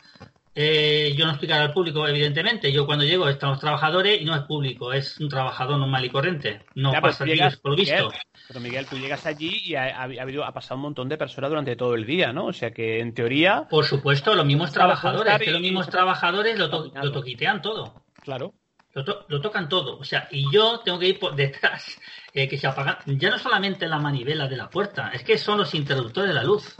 Eh, 0.61 1.15
yo 1.15 1.25
no 1.25 1.39
cara 1.39 1.61
al 1.61 1.71
público, 1.73 2.05
evidentemente. 2.05 2.69
Yo 2.73 2.85
cuando 2.85 3.05
llego 3.05 3.29
están 3.29 3.51
los 3.51 3.61
trabajadores 3.61 4.21
y 4.21 4.25
no 4.25 4.35
es 4.35 4.41
público, 4.41 4.91
es 4.91 5.17
un 5.17 5.29
trabajador 5.29 5.79
normal 5.79 6.03
y 6.03 6.09
corriente. 6.09 6.65
No 6.75 6.91
Ya, 6.91 6.99
pasa 6.99 7.23
llegas- 7.23 7.55
por 7.55 7.71
lo 7.71 7.77
visto. 7.77 8.09
Pero 8.49 8.59
Miguel, 8.59 8.85
tú 8.85 8.97
llegas 8.97 9.25
allí 9.25 9.61
y 9.63 9.75
ha, 9.75 9.83
ha- 9.85 10.01
ha 10.01 10.03
habido, 10.21 10.43
ha 10.43 10.51
pasado 10.51 10.75
un 10.75 10.81
montón 10.81 11.07
de 11.07 11.17
personas 11.17 11.49
durante 11.49 11.77
todo 11.77 11.95
el 11.95 12.05
día, 12.05 12.33
¿no? 12.33 12.47
O 12.47 12.51
sea 12.53 12.71
que 12.71 12.99
en 12.99 13.13
teoría. 13.13 13.67
Por 13.69 13.85
supuesto, 13.85 14.35
los 14.35 14.45
mismos 14.45 14.73
trabajadores, 14.73 15.37
que 15.39 15.51
los 15.51 15.61
mismos 15.61 15.87
trabajadores 15.89 16.59
lo, 16.59 16.69
to- 16.69 16.91
lo 16.93 17.11
toquitean 17.13 17.61
todo. 17.61 18.03
Claro. 18.21 18.53
Lo, 18.93 19.05
to- 19.05 19.25
lo 19.29 19.39
tocan 19.39 19.69
todo. 19.69 19.97
O 19.97 20.03
sea, 20.03 20.27
y 20.29 20.43
yo 20.51 20.81
tengo 20.83 20.99
que 20.99 21.07
ir 21.07 21.19
por 21.19 21.35
detrás, 21.37 21.97
eh, 22.33 22.49
que 22.49 22.57
se 22.57 22.67
apagan. 22.67 22.97
Ya 23.05 23.29
no 23.29 23.37
solamente 23.39 23.87
la 23.87 23.97
manivela 23.99 24.45
de 24.49 24.57
la 24.57 24.69
puerta, 24.69 25.11
es 25.13 25.23
que 25.23 25.37
son 25.37 25.57
los 25.59 25.73
interruptores 25.73 26.27
de 26.27 26.35
la 26.35 26.43
luz. 26.43 26.75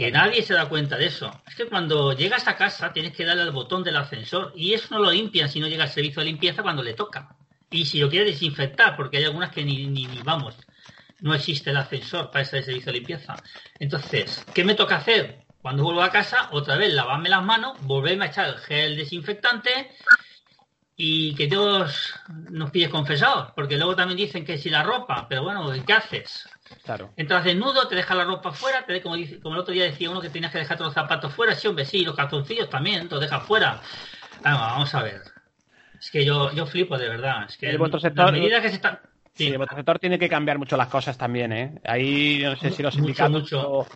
Que 0.00 0.10
nadie 0.10 0.42
se 0.42 0.54
da 0.54 0.66
cuenta 0.66 0.96
de 0.96 1.08
eso. 1.08 1.42
Es 1.46 1.54
que 1.54 1.66
cuando 1.66 2.14
llegas 2.14 2.48
a 2.48 2.56
casa 2.56 2.90
tienes 2.90 3.12
que 3.12 3.26
darle 3.26 3.42
al 3.42 3.50
botón 3.50 3.84
del 3.84 3.98
ascensor 3.98 4.50
y 4.56 4.72
eso 4.72 4.94
no 4.94 5.00
lo 5.00 5.10
limpian 5.10 5.50
si 5.50 5.60
no 5.60 5.68
llega 5.68 5.84
el 5.84 5.90
servicio 5.90 6.20
de 6.20 6.28
limpieza 6.28 6.62
cuando 6.62 6.82
le 6.82 6.94
toca. 6.94 7.36
Y 7.70 7.84
si 7.84 8.00
lo 8.00 8.08
quieres 8.08 8.32
desinfectar, 8.32 8.96
porque 8.96 9.18
hay 9.18 9.24
algunas 9.24 9.50
que 9.50 9.62
ni, 9.62 9.86
ni, 9.88 10.06
ni 10.06 10.22
vamos, 10.22 10.56
no 11.20 11.34
existe 11.34 11.68
el 11.68 11.76
ascensor 11.76 12.30
para 12.30 12.40
ese 12.40 12.62
servicio 12.62 12.92
de 12.92 12.98
limpieza. 12.98 13.36
Entonces, 13.78 14.46
¿qué 14.54 14.64
me 14.64 14.74
toca 14.74 14.96
hacer? 14.96 15.42
Cuando 15.60 15.82
vuelvo 15.82 16.00
a 16.00 16.10
casa, 16.10 16.48
otra 16.52 16.78
vez 16.78 16.94
lavarme 16.94 17.28
las 17.28 17.44
manos, 17.44 17.76
volverme 17.82 18.24
a 18.24 18.28
echar 18.28 18.48
el 18.48 18.56
gel 18.56 18.96
desinfectante 18.96 19.90
y 21.02 21.34
que 21.34 21.46
Dios 21.46 22.12
nos 22.50 22.70
pille 22.70 22.90
confesados, 22.90 23.52
porque 23.56 23.78
luego 23.78 23.96
también 23.96 24.18
dicen 24.18 24.44
que 24.44 24.58
si 24.58 24.68
la 24.68 24.82
ropa, 24.82 25.26
pero 25.30 25.42
bueno, 25.42 25.72
¿qué 25.86 25.92
haces? 25.94 26.46
Claro. 26.84 27.14
Entras 27.16 27.42
desnudo, 27.44 27.88
te 27.88 27.94
dejas 27.94 28.18
la 28.18 28.24
ropa 28.24 28.52
fuera, 28.52 28.84
te 28.84 28.92
de- 28.92 29.00
como, 29.00 29.16
dice- 29.16 29.40
como 29.40 29.54
el 29.54 29.62
otro 29.62 29.72
día 29.72 29.84
decía 29.84 30.10
uno 30.10 30.20
que 30.20 30.28
tenías 30.28 30.52
que 30.52 30.58
dejarte 30.58 30.84
los 30.84 30.92
zapatos 30.92 31.32
fuera, 31.32 31.54
sí, 31.54 31.68
hombre, 31.68 31.86
sí, 31.86 32.04
los 32.04 32.14
calzoncillos 32.14 32.68
también, 32.68 33.08
los 33.10 33.18
dejas 33.18 33.42
fuera. 33.46 33.80
Vamos, 34.44 34.60
vamos 34.60 34.94
a 34.94 35.02
ver. 35.02 35.22
Es 35.98 36.10
que 36.10 36.22
yo, 36.22 36.52
yo 36.52 36.66
flipo 36.66 36.98
de 36.98 37.08
verdad. 37.08 37.44
Es 37.48 37.56
que 37.56 37.70
En 37.70 37.78
vuestro 37.78 37.98
sector- 37.98 38.34
que 38.34 38.68
se 38.68 38.74
están... 38.74 39.00
Sí, 39.32 39.46
en 39.46 39.56
vuestro 39.56 39.78
sector 39.78 39.98
tiene 39.98 40.18
que 40.18 40.28
cambiar 40.28 40.58
mucho 40.58 40.76
las 40.76 40.88
cosas 40.88 41.16
también, 41.16 41.50
¿eh? 41.52 41.80
Ahí 41.86 42.40
no 42.42 42.56
sé 42.56 42.70
si 42.72 42.82
los 42.82 42.92
sindicatos. 42.94 43.30
mucho. 43.32 43.86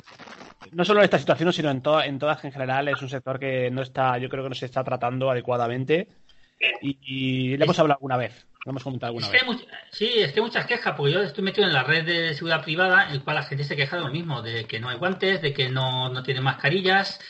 No 0.73 0.85
solo 0.87 1.01
en 1.01 1.05
esta 1.05 1.19
situación, 1.19 1.53
sino 1.53 1.71
en, 1.71 1.83
to- 1.83 2.03
en 2.03 2.19
todas 2.19 2.43
en 2.47 2.53
general, 2.53 2.89
es 2.89 3.03
un 3.03 3.11
sector 3.11 3.39
que 3.39 3.71
no 3.71 3.83
está, 3.83 4.17
yo 4.17 4.31
creo 4.31 4.43
que 4.43 4.49
no 4.49 4.55
se 4.55 4.65
está 4.65 4.83
tratando 4.83 5.31
adecuadamente. 5.31 6.09
Y, 6.81 6.99
y 7.03 7.57
le 7.57 7.65
hemos 7.65 7.79
hablado 7.79 7.99
alguna 7.99 8.17
vez, 8.17 8.47
lo 8.65 8.71
hemos 8.71 8.83
comentado 8.83 9.11
alguna 9.11 9.27
Es 9.27 9.33
vez. 9.33 9.45
much- 9.45 9.67
sí, 9.91 10.11
es 10.17 10.33
que 10.33 10.41
hay 10.41 10.45
muchas 10.47 10.67
quejas, 10.67 10.95
porque 10.97 11.13
yo 11.13 11.23
estoy 11.23 11.45
metido 11.45 11.67
en 11.67 11.73
la 11.75 11.83
red 11.83 12.05
de 12.05 12.35
seguridad 12.35 12.63
privada, 12.63 13.07
en 13.09 13.13
el 13.15 13.23
cual 13.23 13.37
la 13.37 13.43
gente 13.43 13.65
se 13.65 13.77
queja 13.77 13.97
de 13.97 14.03
lo 14.03 14.11
mismo, 14.11 14.41
de 14.43 14.65
que 14.65 14.81
no 14.81 14.89
hay 14.89 14.97
guantes, 14.97 15.43
de 15.43 15.53
que 15.53 15.69
no, 15.69 16.09
no 16.09 16.23
tiene 16.23 16.41
mascarillas, 16.41 17.21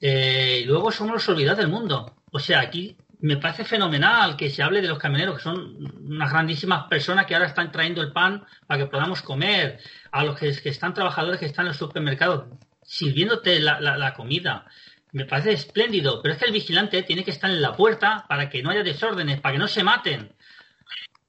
eh, 0.00 0.60
y 0.62 0.64
luego 0.64 0.90
somos 0.90 1.14
los 1.14 1.28
olvidados 1.28 1.58
del 1.58 1.68
mundo. 1.68 2.16
O 2.32 2.38
sea, 2.38 2.60
aquí 2.60 2.96
me 3.20 3.36
parece 3.36 3.64
fenomenal 3.64 4.36
que 4.36 4.50
se 4.50 4.62
hable 4.62 4.80
de 4.82 4.88
los 4.88 4.98
camioneros, 4.98 5.36
que 5.36 5.42
son 5.42 5.76
unas 6.10 6.32
grandísimas 6.32 6.84
personas 6.88 7.26
que 7.26 7.34
ahora 7.34 7.46
están 7.46 7.70
trayendo 7.70 8.00
el 8.02 8.12
pan 8.12 8.44
para 8.66 8.82
que 8.84 8.90
podamos 8.90 9.22
comer, 9.22 9.78
a 10.10 10.24
los 10.24 10.38
que, 10.38 10.50
que 10.60 10.70
están 10.70 10.94
trabajadores 10.94 11.38
que 11.38 11.46
están 11.46 11.66
en 11.66 11.68
los 11.68 11.76
supermercados 11.76 12.46
sirviéndote 12.84 13.60
la, 13.60 13.80
la- 13.80 13.96
la 13.96 14.12
comida. 14.14 14.66
Me 15.12 15.26
parece 15.26 15.52
espléndido, 15.52 16.22
pero 16.22 16.34
es 16.34 16.40
que 16.40 16.46
el 16.46 16.52
vigilante 16.52 17.02
tiene 17.02 17.22
que 17.22 17.32
estar 17.32 17.50
en 17.50 17.60
la 17.60 17.76
puerta 17.76 18.24
para 18.28 18.48
que 18.48 18.62
no 18.62 18.70
haya 18.70 18.82
desórdenes, 18.82 19.40
para 19.40 19.52
que 19.52 19.58
no 19.58 19.68
se 19.68 19.84
maten. 19.84 20.32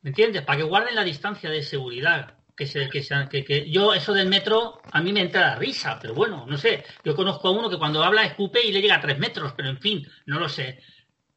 ¿Me 0.02 0.10
entiendes? 0.10 0.42
Para 0.44 0.58
que 0.58 0.64
guarden 0.64 0.96
la 0.96 1.04
distancia 1.04 1.50
de 1.50 1.62
seguridad. 1.62 2.36
Que, 2.56 2.68
se, 2.68 2.88
que, 2.88 3.02
que, 3.30 3.44
que 3.44 3.70
yo, 3.70 3.94
eso 3.94 4.14
del 4.14 4.30
metro, 4.30 4.80
a 4.92 5.02
mí 5.02 5.12
me 5.12 5.22
entra 5.22 5.42
la 5.42 5.56
risa, 5.56 5.98
pero 6.00 6.14
bueno, 6.14 6.46
no 6.48 6.58
sé. 6.58 6.86
Yo 7.04 7.16
conozco 7.16 7.48
a 7.48 7.52
uno 7.52 7.70
que 7.70 7.80
cuando 7.80 8.04
habla 8.04 8.24
escupe 8.24 8.66
y 8.66 8.72
le 8.72 8.82
llega 8.82 8.96
a 8.96 9.02
tres 9.02 9.18
metros, 9.18 9.54
pero 9.58 9.70
en 9.70 9.80
fin, 9.80 10.08
no 10.28 10.40
lo 10.40 10.48
sé. 10.48 10.80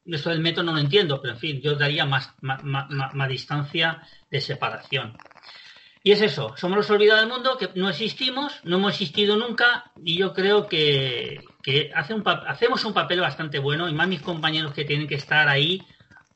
eso 0.05 0.31
del 0.31 0.41
metro 0.41 0.63
no 0.63 0.73
lo 0.73 0.79
entiendo, 0.79 1.21
pero 1.21 1.35
en 1.35 1.41
fin, 1.41 1.61
yo 1.61 1.75
daría 1.75 2.05
más, 2.05 2.35
más, 2.43 2.63
más 2.63 3.29
distancia 3.29 4.03
de 4.31 4.41
separación. 4.41 5.17
Y 6.07 6.13
es 6.13 6.23
eso, 6.23 6.55
somos 6.57 6.77
los 6.77 6.89
olvidados 6.89 7.23
del 7.23 7.33
mundo, 7.33 7.59
que 7.59 7.69
no 7.75 7.89
existimos, 7.89 8.61
no 8.63 8.77
hemos 8.77 8.93
existido 8.93 9.37
nunca, 9.37 9.91
y 10.05 10.17
yo 10.17 10.33
creo 10.33 10.69
que, 10.69 11.43
hacemos 11.97 12.85
un 12.85 12.95
papel 12.95 13.21
bastante 13.21 13.59
bueno, 13.59 13.89
y 13.89 13.93
más 13.93 14.07
mis 14.07 14.23
compañeros 14.23 14.73
que 14.73 14.85
tienen 14.85 15.09
que 15.09 15.17
estar 15.17 15.49
ahí 15.49 15.83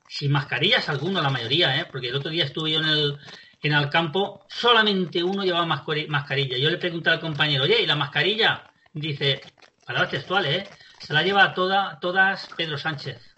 sin 0.08 0.32
mascarillas, 0.32 0.88
algunos, 0.88 1.22
la 1.22 1.30
mayoría, 1.30 1.78
¿eh? 1.78 1.86
porque 1.88 2.08
el 2.08 2.16
otro 2.16 2.32
día 2.32 2.46
estuve 2.46 2.72
yo 2.72 2.80
en 2.80 2.86
el, 2.86 3.18
en 3.62 3.72
el 3.72 3.88
campo, 3.90 4.44
solamente 4.48 5.22
uno 5.22 5.44
llevaba 5.44 5.66
mascarilla. 5.66 6.58
Yo 6.58 6.68
le 6.68 6.78
pregunté 6.78 7.10
al 7.10 7.20
compañero, 7.20 7.62
oye, 7.62 7.80
¿y 7.80 7.86
la 7.86 7.94
mascarilla? 7.94 8.72
Dice, 8.92 9.40
palabras 9.86 10.10
textuales, 10.10 10.64
¿eh? 10.64 10.70
Se 10.98 11.12
la 11.12 11.22
lleva 11.22 11.54
toda, 11.54 12.00
todas 12.00 12.48
Pedro 12.56 12.76
Sánchez. 12.76 13.36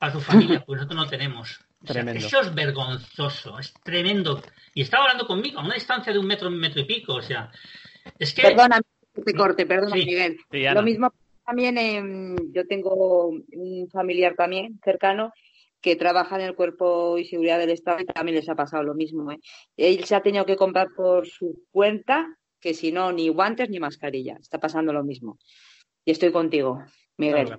Para 0.00 0.10
su 0.10 0.20
familia, 0.20 0.64
pues 0.66 0.78
nosotros 0.78 1.00
no 1.00 1.08
tenemos. 1.08 1.60
Eso 1.84 2.40
es 2.40 2.54
vergonzoso, 2.54 3.58
es 3.58 3.72
tremendo. 3.82 4.42
Y 4.74 4.82
estaba 4.82 5.04
hablando 5.04 5.26
conmigo 5.26 5.60
a 5.60 5.64
una 5.64 5.74
distancia 5.74 6.12
de 6.12 6.18
un 6.18 6.26
metro, 6.26 6.48
un 6.48 6.58
metro 6.58 6.80
y 6.80 6.84
pico. 6.84 7.14
O 7.14 7.22
sea, 7.22 7.50
es 8.18 8.34
que. 8.34 8.42
Perdona, 8.42 8.80
te 9.24 9.34
corte, 9.34 9.66
perdona, 9.66 9.94
Miguel. 9.94 10.38
Lo 10.50 10.82
mismo 10.82 11.12
también, 11.44 12.36
yo 12.52 12.66
tengo 12.66 13.28
un 13.28 13.88
familiar 13.90 14.34
también 14.34 14.78
cercano 14.84 15.32
que 15.80 15.96
trabaja 15.96 16.36
en 16.36 16.42
el 16.42 16.54
cuerpo 16.54 17.18
y 17.18 17.24
seguridad 17.24 17.58
del 17.58 17.70
Estado 17.70 18.00
y 18.00 18.04
también 18.04 18.36
les 18.36 18.48
ha 18.48 18.54
pasado 18.54 18.82
lo 18.82 18.94
mismo. 18.94 19.30
¿eh? 19.30 19.38
Él 19.76 20.04
se 20.04 20.16
ha 20.16 20.22
tenido 20.22 20.44
que 20.44 20.56
comprar 20.56 20.88
por 20.96 21.26
su 21.26 21.64
cuenta, 21.70 22.26
que 22.60 22.74
si 22.74 22.90
no, 22.90 23.12
ni 23.12 23.28
guantes 23.28 23.70
ni 23.70 23.78
mascarilla. 23.78 24.36
Está 24.40 24.58
pasando 24.58 24.92
lo 24.92 25.04
mismo. 25.04 25.38
Y 26.04 26.10
estoy 26.10 26.32
contigo, 26.32 26.82
Miguel. 27.16 27.58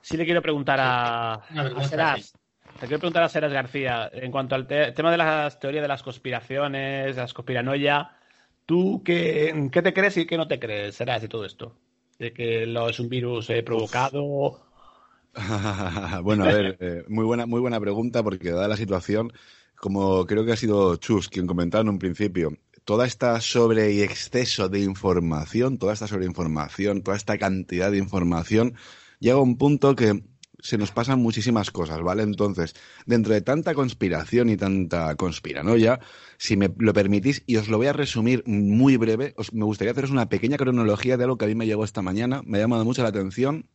Sí 0.00 0.16
le 0.16 0.24
quiero 0.24 0.40
preguntar 0.40 0.78
a, 0.80 1.42
Seras. 1.88 2.32
Te 2.80 2.86
quiero 2.86 3.00
preguntar 3.00 3.24
a 3.24 3.28
Seras 3.28 3.52
García, 3.52 4.08
en 4.12 4.30
cuanto 4.30 4.54
al 4.54 4.68
tema 4.68 5.10
de 5.10 5.16
las 5.16 5.58
teorías 5.58 5.82
de 5.82 5.88
las 5.88 6.04
conspiraciones, 6.04 7.16
de 7.16 7.20
las 7.20 7.34
conspiranoia, 7.34 8.12
¿tú 8.66 9.02
qué, 9.04 9.68
qué, 9.72 9.82
te 9.82 9.92
crees 9.92 10.16
y 10.16 10.26
qué 10.26 10.36
no 10.36 10.46
te 10.46 10.60
crees, 10.60 10.94
Seras, 10.94 11.20
de 11.20 11.28
todo 11.28 11.44
esto? 11.44 11.74
¿De 12.20 12.32
que 12.32 12.66
lo 12.66 12.88
es 12.88 13.00
un 13.00 13.08
virus 13.08 13.50
eh, 13.50 13.64
provocado 13.64 14.62
bueno, 16.22 16.44
a 16.44 16.52
ver, 16.52 16.76
eh, 16.80 17.04
muy, 17.08 17.24
buena, 17.24 17.46
muy 17.46 17.60
buena 17.60 17.80
pregunta 17.80 18.22
porque 18.22 18.50
dada 18.50 18.68
la 18.68 18.76
situación, 18.76 19.32
como 19.76 20.24
creo 20.26 20.44
que 20.44 20.52
ha 20.52 20.56
sido 20.56 20.96
Chus 20.96 21.28
quien 21.28 21.46
comentaba 21.46 21.82
en 21.82 21.88
un 21.88 21.98
principio, 21.98 22.56
toda 22.84 23.06
esta 23.06 23.40
sobre 23.40 23.92
y 23.92 24.02
exceso 24.02 24.68
de 24.68 24.80
información, 24.80 25.78
toda 25.78 25.92
esta 25.92 26.06
sobreinformación, 26.06 27.02
toda 27.02 27.16
esta 27.16 27.38
cantidad 27.38 27.90
de 27.90 27.98
información, 27.98 28.74
llega 29.18 29.36
a 29.36 29.42
un 29.42 29.58
punto 29.58 29.94
que 29.94 30.22
se 30.60 30.78
nos 30.78 30.90
pasan 30.92 31.20
muchísimas 31.20 31.70
cosas, 31.70 32.00
¿vale? 32.02 32.22
Entonces, 32.22 32.74
dentro 33.06 33.34
de 33.34 33.40
tanta 33.40 33.74
conspiración 33.74 34.48
y 34.48 34.56
tanta 34.56 35.14
conspiranoia, 35.16 36.00
si 36.36 36.56
me 36.56 36.72
lo 36.78 36.92
permitís, 36.92 37.42
y 37.46 37.56
os 37.56 37.68
lo 37.68 37.78
voy 37.78 37.86
a 37.86 37.92
resumir 37.92 38.42
muy 38.46 38.96
breve, 38.96 39.34
os, 39.36 39.52
me 39.52 39.64
gustaría 39.64 39.92
haceros 39.92 40.10
una 40.10 40.28
pequeña 40.28 40.56
cronología 40.56 41.16
de 41.16 41.24
algo 41.24 41.38
que 41.38 41.44
a 41.44 41.48
mí 41.48 41.54
me 41.54 41.66
llegó 41.66 41.84
esta 41.84 42.02
mañana, 42.02 42.42
me 42.44 42.58
ha 42.58 42.62
llamado 42.62 42.84
mucho 42.84 43.02
la 43.02 43.08
atención 43.08 43.68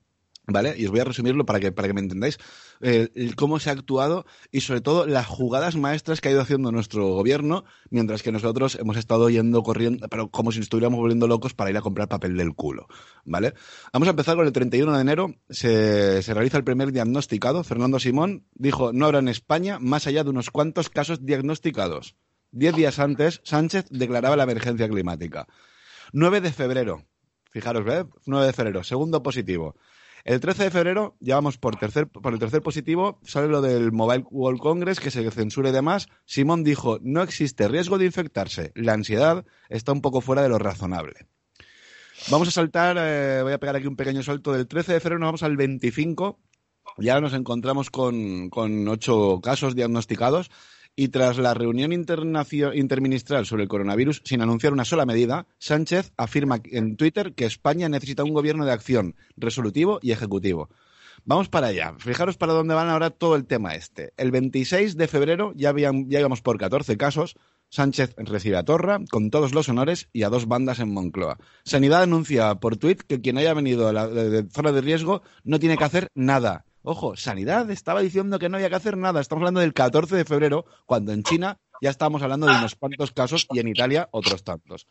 ¿Vale? 0.45 0.75
Y 0.77 0.85
os 0.85 0.91
voy 0.91 0.99
a 0.99 1.05
resumirlo 1.05 1.45
para 1.45 1.61
que, 1.61 1.71
para 1.71 1.87
que 1.87 1.93
me 1.93 2.01
entendáis 2.01 2.37
eh, 2.81 3.09
cómo 3.37 3.59
se 3.59 3.69
ha 3.69 3.73
actuado 3.73 4.25
y 4.51 4.59
sobre 4.59 4.81
todo 4.81 5.05
las 5.07 5.25
jugadas 5.25 5.77
maestras 5.77 6.19
que 6.19 6.27
ha 6.27 6.31
ido 6.33 6.41
haciendo 6.41 6.69
nuestro 6.71 7.07
gobierno, 7.07 7.63
mientras 7.89 8.23
que 8.23 8.31
nosotros 8.33 8.75
hemos 8.75 8.97
estado 8.97 9.29
yendo 9.29 9.63
corriendo, 9.63 10.07
pero 10.09 10.29
como 10.29 10.51
si 10.51 10.59
estuviéramos 10.59 10.99
volviendo 10.99 11.27
locos 11.27 11.53
para 11.53 11.69
ir 11.69 11.77
a 11.77 11.81
comprar 11.81 12.09
papel 12.09 12.35
del 12.35 12.55
culo. 12.55 12.87
¿Vale? 13.23 13.53
Vamos 13.93 14.07
a 14.07 14.11
empezar 14.11 14.35
con 14.35 14.45
el 14.45 14.51
31 14.51 14.93
de 14.93 15.01
enero. 15.01 15.33
Se, 15.49 16.21
se 16.21 16.33
realiza 16.33 16.57
el 16.57 16.65
primer 16.65 16.91
diagnosticado. 16.91 17.63
Fernando 17.63 17.99
Simón 17.99 18.45
dijo, 18.53 18.91
no 18.91 19.05
habrá 19.05 19.19
en 19.19 19.29
España 19.29 19.79
más 19.79 20.07
allá 20.07 20.25
de 20.25 20.29
unos 20.31 20.51
cuantos 20.51 20.89
casos 20.89 21.25
diagnosticados. 21.25 22.17
Diez 22.51 22.75
días 22.75 22.99
antes, 22.99 23.41
Sánchez 23.45 23.85
declaraba 23.89 24.35
la 24.35 24.43
emergencia 24.43 24.87
climática. 24.89 25.47
9 26.11 26.41
de 26.41 26.51
febrero. 26.51 27.05
Fijaros, 27.49 27.83
¿ve? 27.85 28.05
9 28.25 28.45
de 28.45 28.53
febrero. 28.53 28.83
Segundo 28.83 29.23
positivo. 29.23 29.75
El 30.25 30.39
13 30.39 30.63
de 30.63 30.71
febrero, 30.71 31.17
ya 31.19 31.35
vamos 31.35 31.57
por, 31.57 31.75
tercer, 31.75 32.07
por 32.07 32.31
el 32.31 32.39
tercer 32.39 32.61
positivo, 32.61 33.19
sale 33.23 33.49
lo 33.49 33.61
del 33.61 33.91
Mobile 33.91 34.23
World 34.31 34.61
Congress, 34.61 35.01
que 35.01 35.11
se 35.11 35.29
censure 35.31 35.69
y 35.69 35.73
demás. 35.73 36.07
Simón 36.25 36.63
dijo, 36.63 36.97
no 37.01 37.21
existe 37.21 37.67
riesgo 37.67 37.97
de 37.97 38.05
infectarse. 38.05 38.71
La 38.75 38.93
ansiedad 38.93 39.45
está 39.67 39.91
un 39.91 40.01
poco 40.01 40.21
fuera 40.21 40.41
de 40.41 40.47
lo 40.47 40.59
razonable. 40.59 41.27
Vamos 42.29 42.47
a 42.47 42.51
saltar, 42.51 42.95
eh, 42.97 43.41
voy 43.43 43.51
a 43.51 43.59
pegar 43.59 43.75
aquí 43.75 43.87
un 43.87 43.97
pequeño 43.97 44.23
salto 44.23 44.53
del 44.53 44.65
13 44.65 44.93
de 44.93 44.99
febrero, 45.01 45.19
nos 45.19 45.27
vamos 45.27 45.43
al 45.43 45.57
25. 45.57 46.39
Ya 46.99 47.19
nos 47.19 47.33
encontramos 47.33 47.89
con, 47.89 48.49
con 48.49 48.87
ocho 48.87 49.41
casos 49.41 49.75
diagnosticados 49.75 50.51
y 50.95 51.07
tras 51.09 51.37
la 51.37 51.53
reunión 51.53 51.91
interministral 51.93 53.45
sobre 53.45 53.63
el 53.63 53.69
coronavirus, 53.69 54.21
sin 54.25 54.41
anunciar 54.41 54.73
una 54.73 54.85
sola 54.85 55.05
medida, 55.05 55.47
Sánchez 55.57 56.11
afirma 56.17 56.59
en 56.65 56.97
Twitter 56.97 57.33
que 57.33 57.45
España 57.45 57.89
necesita 57.89 58.23
un 58.23 58.33
gobierno 58.33 58.65
de 58.65 58.71
acción 58.71 59.15
resolutivo 59.35 59.99
y 60.01 60.11
ejecutivo. 60.11 60.69
Vamos 61.25 61.47
para 61.47 61.67
allá. 61.67 61.95
Fijaros 61.99 62.37
para 62.37 62.53
dónde 62.53 62.73
van 62.73 62.89
ahora 62.89 63.09
todo 63.09 63.35
el 63.35 63.45
tema 63.45 63.75
este. 63.75 64.13
El 64.17 64.31
26 64.31 64.97
de 64.97 65.07
febrero 65.07 65.53
ya, 65.55 65.69
habían, 65.69 66.09
ya 66.09 66.19
íbamos 66.19 66.41
por 66.41 66.57
14 66.57 66.97
casos. 66.97 67.35
Sánchez 67.69 68.13
recibe 68.17 68.57
a 68.57 68.63
Torra 68.63 68.99
con 69.09 69.31
todos 69.31 69.53
los 69.53 69.69
honores 69.69 70.09
y 70.11 70.23
a 70.23 70.29
dos 70.29 70.47
bandas 70.47 70.79
en 70.79 70.93
Moncloa. 70.93 71.37
Sanidad 71.63 72.03
anuncia 72.03 72.53
por 72.55 72.77
tuit 72.77 73.01
que 73.01 73.21
quien 73.21 73.37
haya 73.37 73.53
venido 73.53 73.87
a 73.87 73.93
la 73.93 74.07
de 74.07 74.43
zona 74.49 74.71
de 74.71 74.81
riesgo 74.81 75.23
no 75.43 75.59
tiene 75.59 75.77
que 75.77 75.83
hacer 75.85 76.07
nada 76.13 76.65
Ojo, 76.85 77.15
Sanidad 77.15 77.71
estaba 77.71 78.01
diciendo 78.01 78.39
que 78.39 78.49
no 78.49 78.57
había 78.57 78.69
que 78.69 78.75
hacer 78.75 78.97
nada. 78.97 79.21
Estamos 79.21 79.43
hablando 79.43 79.61
del 79.61 79.73
14 79.73 80.17
de 80.17 80.25
febrero, 80.25 80.65
cuando 80.85 81.13
en 81.13 81.23
China 81.23 81.57
ya 81.81 81.89
estábamos 81.89 82.21
hablando 82.21 82.45
de 82.45 82.57
unos 82.57 82.75
cuantos 82.75 83.11
casos 83.13 83.47
y 83.51 83.59
en 83.59 83.69
Italia 83.69 84.09
otros 84.11 84.43
tantos. 84.43 84.85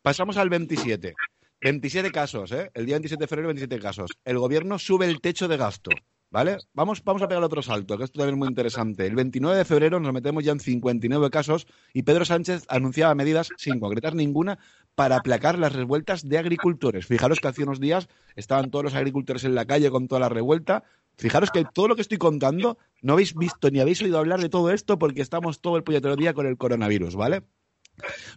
Pasamos 0.00 0.38
al 0.38 0.48
27. 0.48 1.14
27 1.60 2.10
casos, 2.10 2.52
¿eh? 2.52 2.70
El 2.72 2.86
día 2.86 2.94
27 2.94 3.22
de 3.22 3.28
febrero, 3.28 3.48
27 3.48 3.82
casos. 3.82 4.10
El 4.24 4.38
gobierno 4.38 4.78
sube 4.78 5.04
el 5.04 5.20
techo 5.20 5.46
de 5.46 5.58
gasto. 5.58 5.90
¿Vale? 6.32 6.58
Vamos, 6.72 7.02
vamos 7.02 7.22
a 7.22 7.28
pegar 7.28 7.42
otro 7.42 7.60
salto, 7.60 7.98
que 7.98 8.04
esto 8.04 8.20
también 8.20 8.36
es 8.36 8.38
muy 8.38 8.48
interesante. 8.48 9.04
El 9.04 9.16
29 9.16 9.58
de 9.58 9.64
febrero 9.64 9.98
nos 9.98 10.12
metemos 10.12 10.44
ya 10.44 10.52
en 10.52 10.60
59 10.60 11.28
casos 11.28 11.66
y 11.92 12.04
Pedro 12.04 12.24
Sánchez 12.24 12.66
anunciaba 12.68 13.16
medidas, 13.16 13.48
sin 13.56 13.80
concretar 13.80 14.14
ninguna, 14.14 14.60
para 14.94 15.16
aplacar 15.16 15.58
las 15.58 15.72
revueltas 15.72 16.28
de 16.28 16.38
agricultores. 16.38 17.06
Fijaros 17.06 17.40
que 17.40 17.48
hace 17.48 17.64
unos 17.64 17.80
días 17.80 18.08
estaban 18.36 18.70
todos 18.70 18.84
los 18.84 18.94
agricultores 18.94 19.42
en 19.42 19.56
la 19.56 19.64
calle 19.64 19.90
con 19.90 20.06
toda 20.06 20.20
la 20.20 20.28
revuelta. 20.28 20.84
Fijaros 21.20 21.50
que 21.50 21.64
todo 21.64 21.88
lo 21.88 21.96
que 21.96 22.02
estoy 22.02 22.16
contando 22.16 22.78
no 23.02 23.12
habéis 23.12 23.34
visto 23.34 23.70
ni 23.70 23.78
habéis 23.78 24.00
oído 24.00 24.18
hablar 24.18 24.40
de 24.40 24.48
todo 24.48 24.70
esto 24.70 24.98
porque 24.98 25.20
estamos 25.20 25.60
todo 25.60 25.76
el 25.76 25.84
puñetero 25.84 26.16
día 26.16 26.32
con 26.32 26.46
el 26.46 26.56
coronavirus, 26.56 27.14
¿vale? 27.14 27.42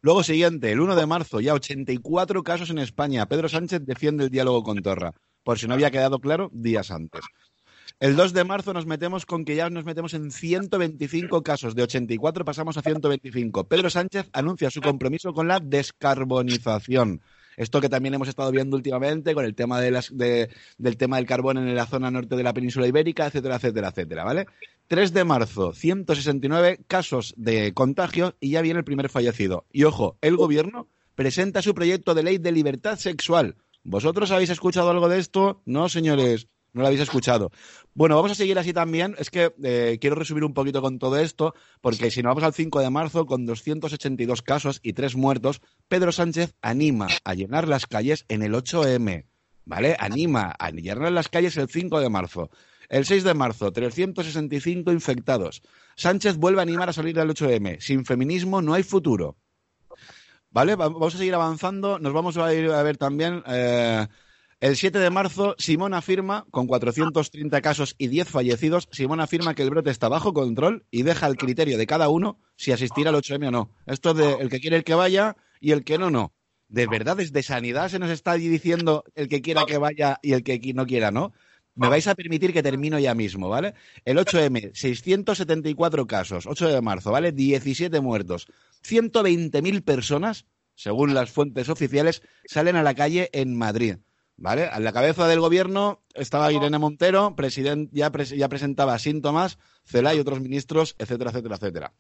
Luego 0.02 0.22
siguiente, 0.22 0.70
el 0.70 0.82
1 0.82 0.98
de 0.98 1.06
marzo, 1.06 1.40
ya 1.40 1.54
84 1.54 2.44
casos 2.44 2.70
en 2.70 2.80
España. 2.80 3.26
Pedro 3.28 3.48
Sánchez 3.48 3.86
defiende 3.86 4.26
el 4.26 4.30
diálogo 4.30 4.64
con 4.64 4.82
Torra. 4.82 5.14
Por 5.44 5.58
si 5.60 5.68
no 5.68 5.76
había 5.76 5.92
quedado 5.92 6.20
claro, 6.20 6.50
días 6.54 6.92
antes. 6.92 7.22
El 8.02 8.18
2 8.18 8.34
de 8.34 8.44
marzo 8.44 8.74
nos 8.74 8.86
metemos 8.86 9.26
con 9.26 9.46
que 9.46 9.56
ya 9.56 9.70
nos 9.70 9.86
metemos 9.86 10.14
en 10.14 10.30
125 10.32 11.42
casos. 11.42 11.76
De 11.76 11.84
84 11.84 12.44
pasamos 12.44 12.76
a 12.76 12.82
125. 12.82 13.70
Pedro 13.70 13.90
Sánchez 13.90 14.30
anuncia 14.34 14.70
su 14.70 14.82
compromiso 14.82 15.34
con 15.34 15.48
la 15.48 15.62
descarbonización. 15.62 17.22
Esto 17.58 17.82
que 17.82 17.90
también 17.90 18.14
hemos 18.14 18.28
estado 18.28 18.52
viendo 18.52 18.76
últimamente 18.76 19.34
con 19.34 19.46
el 19.46 19.56
tema 19.56 19.80
de 19.80 19.92
las, 19.92 20.16
del 20.16 20.98
tema 20.98 21.18
del 21.18 21.26
carbón 21.26 21.58
en 21.58 21.76
la 21.76 21.86
zona 21.86 22.12
norte 22.12 22.36
de 22.36 22.44
la 22.44 22.54
península 22.54 22.88
ibérica, 22.88 23.28
etcétera, 23.28 23.56
etcétera, 23.56 23.90
etcétera, 23.90 24.24
¿vale? 24.24 24.46
3 24.88 25.14
de 25.14 25.24
marzo, 25.24 25.74
169 25.74 26.82
casos 26.88 27.34
de 27.38 27.74
contagio 27.74 28.36
y 28.40 28.52
ya 28.52 28.62
viene 28.62 28.80
el 28.80 28.86
primer 28.86 29.10
fallecido. 29.10 29.66
Y 29.72 29.84
ojo, 29.86 30.18
el 30.22 30.38
gobierno 30.38 30.88
presenta 31.16 31.62
su 31.62 31.74
proyecto 31.74 32.14
de 32.14 32.24
ley 32.24 32.38
de 32.38 32.52
libertad 32.52 32.98
sexual. 32.98 33.56
¿Vosotros 33.84 34.32
habéis 34.32 34.50
escuchado 34.50 34.90
algo 34.90 35.10
de 35.10 35.20
esto? 35.20 35.62
No, 35.66 35.90
señores. 35.90 36.48
No 36.74 36.82
lo 36.82 36.88
habéis 36.88 37.02
escuchado. 37.02 37.52
Bueno, 37.94 38.16
vamos 38.16 38.32
a 38.32 38.36
seguir 38.36 38.58
así 38.58 38.74
también. 38.74 39.16
Es 39.20 39.30
que 39.30 39.54
eh, 39.64 40.00
quiero 40.02 40.16
resumir 40.16 40.44
un 40.44 40.56
poquito 40.56 40.82
con 40.82 40.98
todo 40.98 41.18
esto, 41.18 41.54
porque 41.82 42.10
si 42.10 42.24
nos 42.24 42.32
vamos 42.32 42.44
al 42.44 42.54
5 42.54 42.80
de 42.80 42.90
marzo, 42.90 43.28
con 43.28 43.46
282 43.46 44.42
casos 44.42 44.80
y 44.82 44.94
3 44.94 45.16
muertos, 45.16 45.62
Pedro 45.88 46.12
Sánchez 46.12 46.56
anima 46.62 47.08
a 47.24 47.34
llenar 47.36 47.68
las 47.68 47.86
calles 47.86 48.26
en 48.28 48.42
el 48.42 48.54
8M. 48.54 49.26
¿Vale? 49.66 49.96
Anima 50.00 50.54
a 50.58 50.72
llenar 50.72 51.12
las 51.12 51.30
calles 51.30 51.56
el 51.58 51.70
5 51.70 52.00
de 52.00 52.10
marzo. 52.10 52.50
El 52.90 53.06
6 53.06 53.24
de 53.24 53.34
marzo, 53.34 53.72
365 53.72 54.92
infectados. 54.92 55.62
Sánchez 55.96 56.38
vuelve 56.38 56.60
a 56.60 56.64
animar 56.64 56.90
a 56.90 56.94
salir 56.94 57.16
del 57.16 57.30
8M. 57.30 57.80
Sin 57.80 58.04
feminismo 58.04 58.62
no 58.62 58.74
hay 58.74 58.84
futuro. 58.84 59.38
¿Vale? 60.50 60.76
Vamos 60.76 61.16
a 61.16 61.18
seguir 61.18 61.34
avanzando. 61.36 61.98
Nos 62.00 62.14
vamos 62.14 62.38
a 62.38 62.54
ir 62.54 62.70
a 62.72 62.84
ver 62.84 62.98
también. 62.98 63.44
Eh, 63.48 64.08
el 64.64 64.78
7 64.78 64.98
de 64.98 65.10
marzo, 65.10 65.56
Simón 65.58 65.94
afirma, 65.94 66.46
con 66.50 66.68
430 66.68 67.62
casos 67.62 67.96
y 67.98 68.08
10 68.08 68.30
fallecidos, 68.30 68.88
Simón 68.94 69.20
afirma 69.20 69.56
que 69.56 69.62
el 69.62 69.70
brote 69.70 69.90
está 69.90 70.08
bajo 70.08 70.32
control 70.32 70.86
y 70.90 71.04
deja 71.04 71.26
al 71.26 71.36
criterio 71.36 71.78
de 71.78 71.86
cada 71.86 72.08
uno 72.08 72.40
si 72.56 72.72
asistir 72.72 73.10
al 73.10 73.16
8M 73.16 73.50
o 73.50 73.52
no. 73.52 73.70
Esto 73.88 74.12
es 74.12 74.16
de 74.16 74.34
el 74.36 74.50
que 74.50 74.62
quiere 74.62 74.78
el 74.78 74.86
que 74.86 74.94
vaya 74.94 75.36
y 75.60 75.72
el 75.72 75.84
que 75.84 75.98
no, 75.98 76.10
no. 76.10 76.32
De 76.70 76.88
verdad, 76.88 77.18
desde 77.18 77.44
sanidad 77.44 77.90
se 77.90 78.00
nos 78.00 78.10
está 78.10 78.36
diciendo 78.36 79.04
el 79.16 79.28
que 79.28 79.42
quiera 79.42 79.66
que 79.66 79.78
vaya 79.78 80.18
y 80.22 80.32
el 80.32 80.44
que 80.44 80.62
no 80.74 80.86
quiera, 80.86 81.12
¿no? 81.12 81.34
Me 81.76 81.90
vais 81.90 82.08
a 82.08 82.16
permitir 82.16 82.54
que 82.54 82.64
termino 82.64 82.98
ya 83.00 83.14
mismo, 83.16 83.50
¿vale? 83.50 83.74
El 84.06 84.18
8M, 84.18 84.74
674 84.74 86.08
casos, 86.08 86.48
8 86.48 86.70
de 86.70 86.80
marzo, 86.80 87.12
¿vale? 87.12 87.34
17 87.34 88.00
muertos. 88.00 88.48
120.000 88.88 89.84
personas, 89.84 90.46
según 90.74 91.14
las 91.14 91.32
fuentes 91.32 91.68
oficiales, 91.68 92.22
salen 92.46 92.78
a 92.78 92.84
la 92.84 92.96
calle 92.96 93.30
en 93.34 93.58
Madrid. 93.58 93.98
¿Vale? 94.36 94.66
A 94.66 94.80
la 94.80 94.92
cabeza 94.92 95.28
del 95.28 95.40
gobierno 95.40 96.02
estaba 96.16 96.52
Irene 96.52 96.80
Montero, 96.80 97.36
ya, 97.92 98.12
ya 98.12 98.50
presentaba 98.50 98.98
síntomas, 98.98 99.60
Cela 99.86 100.16
y 100.16 100.20
otros 100.20 100.42
ministros, 100.42 100.96
etcétera, 100.98 101.30
etcétera, 101.30 101.56
etcétera. 101.56 101.94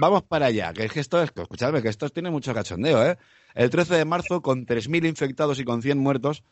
Vamos 0.00 0.22
para 0.22 0.46
allá, 0.46 0.72
que 0.72 0.84
es 0.84 0.92
que 0.92 1.00
esto, 1.00 1.22
es, 1.22 1.30
escuchadme, 1.34 1.82
que 1.82 1.88
esto 1.88 2.08
tiene 2.08 2.30
mucho 2.30 2.54
cachondeo, 2.54 3.04
¿eh? 3.04 3.18
El 3.54 3.70
13 3.70 3.94
de 3.94 4.04
marzo, 4.04 4.42
con 4.42 4.66
3.000 4.66 5.06
infectados 5.06 5.58
y 5.58 5.64
con 5.64 5.82
100 5.82 5.98
muertos, 5.98 6.42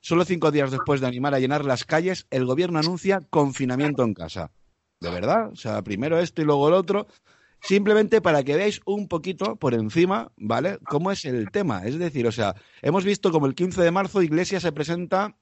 solo 0.00 0.24
cinco 0.24 0.50
días 0.50 0.70
después 0.70 1.00
de 1.00 1.06
animar 1.06 1.34
a 1.34 1.38
llenar 1.38 1.64
las 1.64 1.84
calles, 1.84 2.26
el 2.30 2.44
gobierno 2.44 2.78
anuncia 2.78 3.20
confinamiento 3.30 4.02
en 4.02 4.14
casa. 4.14 4.50
¿De 5.00 5.10
verdad? 5.10 5.50
O 5.50 5.56
sea, 5.56 5.82
primero 5.82 6.18
esto 6.20 6.42
y 6.42 6.44
luego 6.44 6.68
el 6.68 6.74
otro. 6.74 7.08
Simplemente 7.62 8.20
para 8.20 8.42
que 8.42 8.56
veáis 8.56 8.80
un 8.86 9.06
poquito 9.06 9.54
por 9.56 9.74
encima, 9.74 10.32
¿vale? 10.36 10.78
Cómo 10.84 11.12
es 11.12 11.24
el 11.24 11.50
tema. 11.52 11.86
Es 11.86 11.96
decir, 11.96 12.26
o 12.26 12.32
sea, 12.32 12.56
hemos 12.82 13.04
visto 13.04 13.30
como 13.30 13.46
el 13.46 13.54
15 13.54 13.80
de 13.82 13.90
marzo 13.92 14.20
Iglesias 14.20 14.62
se 14.62 14.72
presenta 14.72 15.36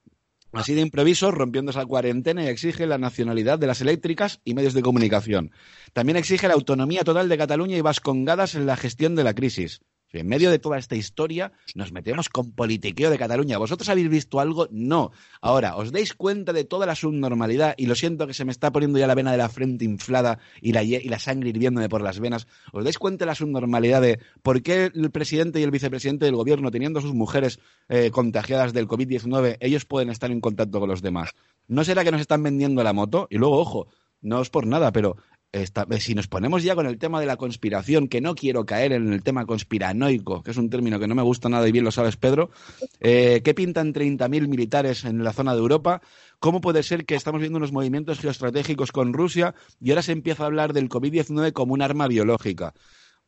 así 0.53 0.75
de 0.75 0.81
improviso, 0.81 1.31
rompiendo 1.31 1.71
esa 1.71 1.85
cuarentena 1.85 2.43
y 2.43 2.47
exige 2.47 2.85
la 2.85 2.99
nacionalidad 2.99 3.57
de 3.57 3.67
las 3.67 3.81
eléctricas 3.81 4.39
y 4.43 4.53
medios 4.53 4.73
de 4.75 4.83
comunicación. 4.83 5.51
También 5.93 6.17
exige 6.17 6.47
la 6.47 6.53
autonomía 6.53 7.03
total 7.03 7.27
de 7.27 7.37
Cataluña 7.37 7.77
y 7.77 7.81
vascongadas 7.81 8.53
en 8.53 8.67
la 8.67 8.77
gestión 8.77 9.15
de 9.15 9.23
la 9.23 9.33
crisis. 9.33 9.81
En 10.13 10.27
medio 10.27 10.51
de 10.51 10.59
toda 10.59 10.77
esta 10.77 10.95
historia 10.95 11.51
nos 11.75 11.91
metemos 11.91 12.29
con 12.29 12.51
politiqueo 12.51 13.09
de 13.09 13.17
Cataluña. 13.17 13.57
¿Vosotros 13.57 13.87
habéis 13.89 14.09
visto 14.09 14.39
algo? 14.39 14.67
No. 14.71 15.11
Ahora, 15.39 15.77
¿os 15.77 15.91
dais 15.91 16.13
cuenta 16.13 16.51
de 16.53 16.65
toda 16.65 16.85
la 16.85 16.95
subnormalidad? 16.95 17.75
Y 17.77 17.85
lo 17.85 17.95
siento 17.95 18.27
que 18.27 18.33
se 18.33 18.43
me 18.43 18.51
está 18.51 18.71
poniendo 18.71 18.99
ya 18.99 19.07
la 19.07 19.15
vena 19.15 19.31
de 19.31 19.37
la 19.37 19.49
frente 19.49 19.85
inflada 19.85 20.39
y 20.61 20.73
la, 20.73 20.83
y 20.83 21.07
la 21.07 21.19
sangre 21.19 21.49
hirviéndome 21.49 21.87
por 21.87 22.01
las 22.01 22.19
venas. 22.19 22.47
¿Os 22.73 22.83
dais 22.83 22.97
cuenta 22.97 23.23
de 23.23 23.27
la 23.27 23.35
subnormalidad 23.35 24.01
de 24.01 24.19
por 24.41 24.61
qué 24.61 24.91
el 24.93 25.11
presidente 25.11 25.59
y 25.59 25.63
el 25.63 25.71
vicepresidente 25.71 26.25
del 26.25 26.35
gobierno, 26.35 26.71
teniendo 26.71 26.99
a 26.99 27.01
sus 27.01 27.13
mujeres 27.13 27.59
eh, 27.87 28.11
contagiadas 28.11 28.73
del 28.73 28.87
COVID-19, 28.87 29.57
ellos 29.59 29.85
pueden 29.85 30.09
estar 30.09 30.31
en 30.31 30.41
contacto 30.41 30.79
con 30.79 30.89
los 30.89 31.01
demás? 31.01 31.31
¿No 31.67 31.83
será 31.83 32.03
que 32.03 32.11
nos 32.11 32.21
están 32.21 32.43
vendiendo 32.43 32.83
la 32.83 32.93
moto? 32.93 33.27
Y 33.29 33.37
luego, 33.37 33.57
ojo, 33.57 33.87
no 34.21 34.41
es 34.41 34.49
por 34.49 34.67
nada, 34.67 34.91
pero 34.91 35.17
eh, 35.53 35.67
si 35.99 36.15
nos 36.15 36.27
ponemos 36.27 36.63
ya 36.63 36.75
con 36.75 36.85
el 36.85 36.97
tema 36.97 37.19
de 37.19 37.25
la 37.25 37.37
conspiración, 37.37 38.07
que 38.07 38.21
no 38.21 38.35
quiero 38.35 38.65
caer 38.65 38.93
en 38.93 39.11
el 39.11 39.21
tema 39.21 39.45
conspiranoico, 39.45 40.43
que 40.43 40.51
es 40.51 40.57
un 40.57 40.69
término 40.69 40.99
que 40.99 41.07
no 41.07 41.15
me 41.15 41.21
gusta 41.21 41.49
nada 41.49 41.67
y 41.67 41.71
bien 41.71 41.83
lo 41.83 41.91
sabes, 41.91 42.15
Pedro, 42.15 42.51
eh, 42.99 43.41
¿qué 43.43 43.53
pintan 43.53 43.93
30.000 43.93 44.47
militares 44.47 45.03
en 45.03 45.23
la 45.23 45.33
zona 45.33 45.53
de 45.53 45.59
Europa? 45.59 46.01
¿Cómo 46.39 46.61
puede 46.61 46.83
ser 46.83 47.05
que 47.05 47.15
estamos 47.15 47.41
viendo 47.41 47.57
unos 47.57 47.71
movimientos 47.71 48.19
geoestratégicos 48.19 48.91
con 48.91 49.13
Rusia 49.13 49.53
y 49.79 49.91
ahora 49.91 50.01
se 50.01 50.13
empieza 50.13 50.43
a 50.43 50.47
hablar 50.47 50.73
del 50.73 50.89
COVID-19 50.89 51.51
como 51.51 51.73
un 51.73 51.81
arma 51.81 52.07
biológica? 52.07 52.73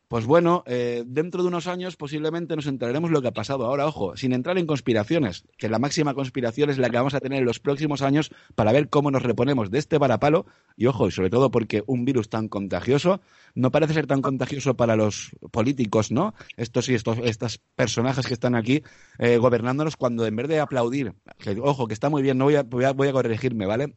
Pues 0.08 0.26
bueno, 0.26 0.62
eh, 0.66 1.02
dentro 1.06 1.42
de 1.42 1.48
unos 1.48 1.66
años 1.66 1.96
posiblemente 1.96 2.54
nos 2.54 2.66
enteraremos 2.66 3.10
lo 3.10 3.22
que 3.22 3.28
ha 3.28 3.32
pasado. 3.32 3.64
Ahora, 3.64 3.86
ojo, 3.86 4.16
sin 4.16 4.32
entrar 4.32 4.58
en 4.58 4.66
conspiraciones, 4.66 5.44
que 5.56 5.68
la 5.68 5.78
máxima 5.78 6.14
conspiración 6.14 6.68
es 6.68 6.78
la 6.78 6.90
que 6.90 6.98
vamos 6.98 7.14
a 7.14 7.20
tener 7.20 7.38
en 7.38 7.46
los 7.46 7.58
próximos 7.58 8.02
años 8.02 8.30
para 8.54 8.72
ver 8.72 8.90
cómo 8.90 9.10
nos 9.10 9.22
reponemos 9.22 9.70
de 9.70 9.78
este 9.78 9.96
varapalo. 9.96 10.46
Y 10.76 10.86
ojo, 10.86 11.08
y 11.08 11.10
sobre 11.10 11.30
todo 11.30 11.50
porque 11.50 11.82
un 11.86 12.04
virus 12.04 12.28
tan 12.28 12.48
contagioso 12.48 13.22
no 13.54 13.70
parece 13.70 13.94
ser 13.94 14.06
tan 14.06 14.20
contagioso 14.20 14.76
para 14.76 14.94
los 14.94 15.30
políticos, 15.50 16.10
¿no? 16.10 16.34
Estos 16.56 16.88
y 16.88 16.94
estos, 16.94 17.18
estos 17.22 17.58
personajes 17.74 18.26
que 18.26 18.34
están 18.34 18.54
aquí 18.54 18.82
eh, 19.18 19.38
gobernándonos 19.38 19.96
cuando 19.96 20.26
en 20.26 20.36
vez 20.36 20.48
de 20.48 20.60
aplaudir, 20.60 21.14
ojo, 21.62 21.86
que 21.86 21.94
está 21.94 22.10
muy 22.10 22.22
bien, 22.22 22.36
no 22.36 22.44
voy 22.44 22.56
a, 22.56 22.62
voy 22.62 23.08
a 23.08 23.12
corregirme, 23.12 23.66
¿vale? 23.66 23.94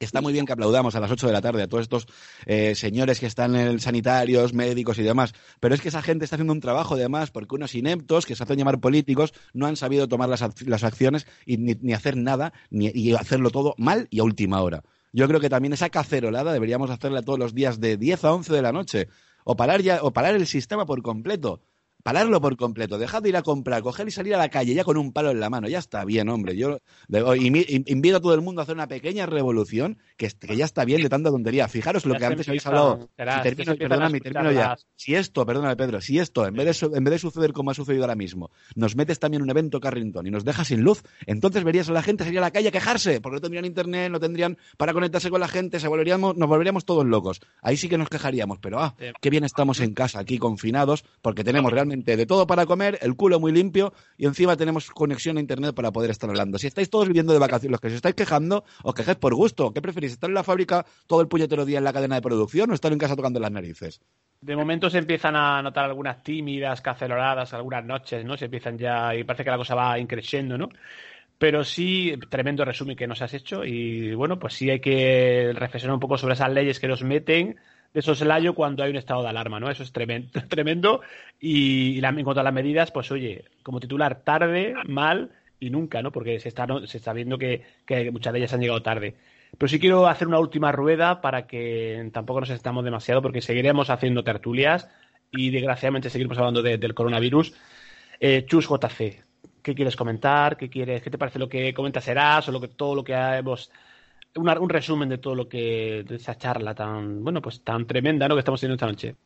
Está 0.00 0.20
muy 0.20 0.32
bien 0.32 0.46
que 0.46 0.52
aplaudamos 0.52 0.94
a 0.94 1.00
las 1.00 1.10
8 1.10 1.26
de 1.26 1.32
la 1.32 1.40
tarde 1.40 1.62
a 1.62 1.68
todos 1.68 1.82
estos 1.82 2.06
eh, 2.46 2.74
señores 2.74 3.20
que 3.20 3.26
están 3.26 3.54
en 3.56 3.80
sanitarios, 3.80 4.52
médicos 4.52 4.98
y 4.98 5.02
demás, 5.02 5.34
pero 5.60 5.74
es 5.74 5.80
que 5.80 5.88
esa 5.88 6.02
gente 6.02 6.24
está 6.24 6.36
haciendo 6.36 6.52
un 6.52 6.60
trabajo 6.60 6.94
además 6.94 7.30
porque 7.30 7.54
unos 7.54 7.74
ineptos 7.74 8.26
que 8.26 8.34
se 8.34 8.42
hacen 8.42 8.58
llamar 8.58 8.80
políticos 8.80 9.32
no 9.52 9.66
han 9.66 9.76
sabido 9.76 10.08
tomar 10.08 10.28
las, 10.28 10.42
las 10.62 10.84
acciones 10.84 11.26
y 11.46 11.58
ni, 11.58 11.92
hacer 11.92 12.16
nada 12.16 12.52
ni, 12.70 12.90
y 12.94 13.14
hacerlo 13.14 13.50
todo 13.50 13.74
mal 13.78 14.08
y 14.10 14.20
a 14.20 14.24
última 14.24 14.60
hora. 14.62 14.82
Yo 15.12 15.28
creo 15.28 15.40
que 15.40 15.50
también 15.50 15.74
esa 15.74 15.90
cacerolada 15.90 16.52
deberíamos 16.52 16.90
hacerla 16.90 17.22
todos 17.22 17.38
los 17.38 17.54
días 17.54 17.80
de 17.80 17.96
10 17.96 18.24
a 18.24 18.32
11 18.32 18.52
de 18.52 18.62
la 18.62 18.72
noche 18.72 19.08
o 19.44 19.56
parar 19.56 19.82
ya 19.82 20.00
o 20.02 20.12
parar 20.12 20.34
el 20.34 20.46
sistema 20.46 20.86
por 20.86 21.02
completo 21.02 21.60
pararlo 22.02 22.40
por 22.40 22.56
completo, 22.56 22.98
dejad 22.98 23.22
de 23.22 23.30
ir 23.30 23.36
a 23.36 23.42
comprar, 23.42 23.82
coger 23.82 24.08
y 24.08 24.10
salir 24.10 24.34
a 24.34 24.38
la 24.38 24.48
calle 24.48 24.74
ya 24.74 24.84
con 24.84 24.96
un 24.96 25.12
palo 25.12 25.30
en 25.30 25.40
la 25.40 25.50
mano, 25.50 25.68
ya 25.68 25.78
está 25.78 26.04
bien, 26.04 26.28
hombre. 26.28 26.56
Yo 26.56 26.78
invito 27.08 28.16
a 28.16 28.20
todo 28.20 28.34
el 28.34 28.40
mundo 28.40 28.60
a 28.60 28.64
hacer 28.64 28.74
una 28.74 28.88
pequeña 28.88 29.26
revolución, 29.26 29.98
que, 30.16 30.28
que 30.28 30.56
ya 30.56 30.64
está 30.64 30.84
bien 30.84 31.02
de 31.02 31.08
tanta 31.08 31.30
tontería. 31.30 31.68
Fijaros 31.68 32.04
lo 32.06 32.14
que 32.14 32.24
antes 32.24 32.48
habéis 32.48 32.66
hablado. 32.66 33.08
termino, 34.20 34.52
ya. 34.52 34.76
Si 34.96 35.14
esto, 35.14 35.46
perdóname 35.46 35.76
Pedro, 35.76 36.00
si 36.00 36.18
esto, 36.18 36.46
en 36.46 36.54
vez, 36.54 36.80
de, 36.80 36.96
en 36.96 37.04
vez 37.04 37.12
de 37.12 37.18
suceder 37.18 37.52
como 37.52 37.70
ha 37.70 37.74
sucedido 37.74 38.04
ahora 38.04 38.14
mismo, 38.14 38.50
nos 38.74 38.96
metes 38.96 39.18
también 39.18 39.42
un 39.42 39.50
evento 39.50 39.80
Carrington 39.80 40.26
y 40.26 40.30
nos 40.30 40.44
deja 40.44 40.64
sin 40.64 40.82
luz, 40.82 41.02
entonces 41.26 41.64
verías 41.64 41.88
a 41.88 41.92
la 41.92 42.02
gente 42.02 42.24
salir 42.24 42.38
a 42.38 42.42
la 42.42 42.50
calle 42.50 42.68
a 42.68 42.72
quejarse, 42.72 43.20
porque 43.20 43.36
no 43.36 43.40
tendrían 43.40 43.64
internet, 43.64 44.10
no 44.10 44.20
tendrían 44.20 44.58
para 44.76 44.92
conectarse 44.92 45.30
con 45.30 45.40
la 45.40 45.48
gente, 45.48 45.80
se 45.80 45.88
volveríamos, 45.88 46.36
nos 46.36 46.48
volveríamos 46.48 46.84
todos 46.84 47.04
locos. 47.04 47.40
Ahí 47.60 47.76
sí 47.76 47.88
que 47.88 47.98
nos 47.98 48.08
quejaríamos, 48.08 48.58
pero 48.58 48.80
ah, 48.80 48.94
qué 49.20 49.30
bien 49.30 49.44
estamos 49.44 49.80
en 49.80 49.94
casa 49.94 50.18
aquí 50.18 50.38
confinados, 50.38 51.04
porque 51.20 51.44
tenemos 51.44 51.72
realmente 51.72 51.91
de 51.92 52.26
todo 52.26 52.46
para 52.46 52.66
comer, 52.66 52.98
el 53.02 53.14
culo 53.14 53.38
muy 53.38 53.52
limpio 53.52 53.92
y 54.16 54.26
encima 54.26 54.56
tenemos 54.56 54.90
conexión 54.90 55.36
a 55.36 55.40
internet 55.40 55.74
para 55.74 55.92
poder 55.92 56.10
estar 56.10 56.28
hablando. 56.28 56.58
Si 56.58 56.66
estáis 56.66 56.90
todos 56.90 57.06
viviendo 57.06 57.32
de 57.32 57.38
vacaciones, 57.38 57.72
los 57.72 57.80
que 57.80 57.88
os 57.88 57.92
estáis 57.92 58.14
quejando, 58.14 58.64
os 58.82 58.94
quejáis 58.94 59.18
por 59.18 59.34
gusto. 59.34 59.72
¿Qué 59.72 59.82
preferís? 59.82 60.12
¿Estar 60.12 60.30
en 60.30 60.34
la 60.34 60.42
fábrica 60.42 60.84
todo 61.06 61.20
el 61.20 61.28
puñetero 61.28 61.64
día 61.64 61.78
en 61.78 61.84
la 61.84 61.92
cadena 61.92 62.16
de 62.16 62.22
producción 62.22 62.70
o 62.70 62.74
estar 62.74 62.92
en 62.92 62.98
casa 62.98 63.16
tocando 63.16 63.38
las 63.40 63.52
narices? 63.52 64.00
De 64.40 64.56
momento 64.56 64.90
se 64.90 64.98
empiezan 64.98 65.36
a 65.36 65.62
notar 65.62 65.84
algunas 65.84 66.22
tímidas, 66.22 66.80
caceloradas, 66.80 67.52
algunas 67.54 67.84
noches, 67.84 68.24
¿no? 68.24 68.36
Se 68.36 68.46
empiezan 68.46 68.78
ya 68.78 69.14
y 69.14 69.24
parece 69.24 69.44
que 69.44 69.50
la 69.50 69.56
cosa 69.56 69.74
va 69.74 69.98
increciendo, 69.98 70.58
¿no? 70.58 70.68
Pero 71.38 71.64
sí, 71.64 72.14
tremendo 72.28 72.64
resumen 72.64 72.96
que 72.96 73.06
nos 73.06 73.20
has 73.20 73.34
hecho 73.34 73.64
y 73.64 74.14
bueno, 74.14 74.38
pues 74.38 74.54
sí 74.54 74.70
hay 74.70 74.80
que 74.80 75.52
reflexionar 75.54 75.94
un 75.94 76.00
poco 76.00 76.16
sobre 76.16 76.34
esas 76.34 76.52
leyes 76.52 76.78
que 76.78 76.88
nos 76.88 77.02
meten 77.02 77.56
de 77.94 78.02
soslayo 78.02 78.54
cuando 78.54 78.82
hay 78.82 78.90
un 78.90 78.96
estado 78.96 79.22
de 79.22 79.28
alarma, 79.28 79.60
¿no? 79.60 79.70
Eso 79.70 79.82
es 79.82 79.92
tremendo. 79.92 80.30
tremendo. 80.48 81.00
Y, 81.40 82.02
en 82.04 82.24
cuanto 82.24 82.40
a 82.40 82.44
las 82.44 82.54
medidas, 82.54 82.90
pues 82.90 83.10
oye, 83.10 83.44
como 83.62 83.80
titular, 83.80 84.22
tarde, 84.22 84.74
mal 84.86 85.30
y 85.60 85.70
nunca, 85.70 86.02
¿no? 86.02 86.10
Porque 86.12 86.40
se 86.40 86.48
está, 86.48 86.66
se 86.86 86.96
está 86.98 87.12
viendo 87.12 87.38
que, 87.38 87.62
muchas 88.12 88.32
de 88.32 88.38
ellas 88.40 88.52
han 88.52 88.60
llegado 88.60 88.82
tarde. 88.82 89.16
Pero 89.58 89.68
sí 89.68 89.78
quiero 89.78 90.06
hacer 90.06 90.28
una 90.28 90.38
última 90.38 90.72
rueda 90.72 91.20
para 91.20 91.46
que 91.46 92.08
tampoco 92.12 92.40
nos 92.40 92.50
estamos 92.50 92.84
demasiado, 92.84 93.20
porque 93.20 93.42
seguiremos 93.42 93.90
haciendo 93.90 94.24
tertulias 94.24 94.88
y 95.30 95.50
desgraciadamente 95.50 96.08
seguiremos 96.10 96.38
hablando 96.38 96.62
del 96.62 96.94
coronavirus. 96.94 97.52
Eh, 98.18 98.46
Chus 98.46 98.66
JC, 98.68 99.22
¿qué 99.62 99.74
quieres 99.74 99.96
comentar? 99.96 100.56
¿Qué 100.56 100.70
quieres? 100.70 101.02
¿Qué 101.02 101.10
te 101.10 101.18
parece 101.18 101.38
lo 101.38 101.48
que 101.48 101.74
comentas 101.74 102.04
Serás 102.04 102.48
o 102.48 102.52
lo 102.52 102.60
que 102.60 102.68
todo 102.68 102.94
lo 102.94 103.04
que 103.04 103.12
hemos 103.12 103.70
un 104.34 104.68
resumen 104.68 105.08
de 105.08 105.18
todo 105.18 105.34
lo 105.34 105.48
que, 105.48 106.04
de 106.06 106.16
esa 106.16 106.36
charla 106.36 106.74
tan, 106.74 107.22
bueno, 107.22 107.42
pues 107.42 107.62
tan 107.62 107.86
tremenda, 107.86 108.28
¿no? 108.28 108.34
Que 108.34 108.40
estamos 108.40 108.60
teniendo 108.60 108.76
esta 108.76 108.86
noche. 108.86 109.16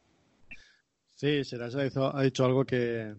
Sí, 1.14 1.44
Serás 1.44 1.74
ha, 1.76 2.18
ha 2.18 2.22
dicho 2.22 2.44
algo 2.44 2.64
que, 2.64 3.14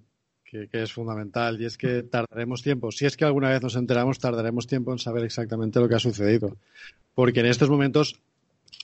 que, 0.47 0.69
es 0.71 0.93
fundamental 0.93 1.59
y 1.61 1.65
es 1.65 1.77
que 1.77 2.03
tardaremos 2.03 2.61
tiempo. 2.61 2.91
Si 2.91 3.05
es 3.05 3.17
que 3.17 3.25
alguna 3.25 3.49
vez 3.49 3.61
nos 3.61 3.75
enteramos, 3.75 4.19
tardaremos 4.19 4.67
tiempo 4.67 4.91
en 4.91 4.99
saber 4.99 5.23
exactamente 5.23 5.79
lo 5.79 5.89
que 5.89 5.95
ha 5.95 5.99
sucedido. 5.99 6.57
Porque 7.13 7.41
en 7.41 7.47
estos 7.47 7.69
momentos, 7.69 8.19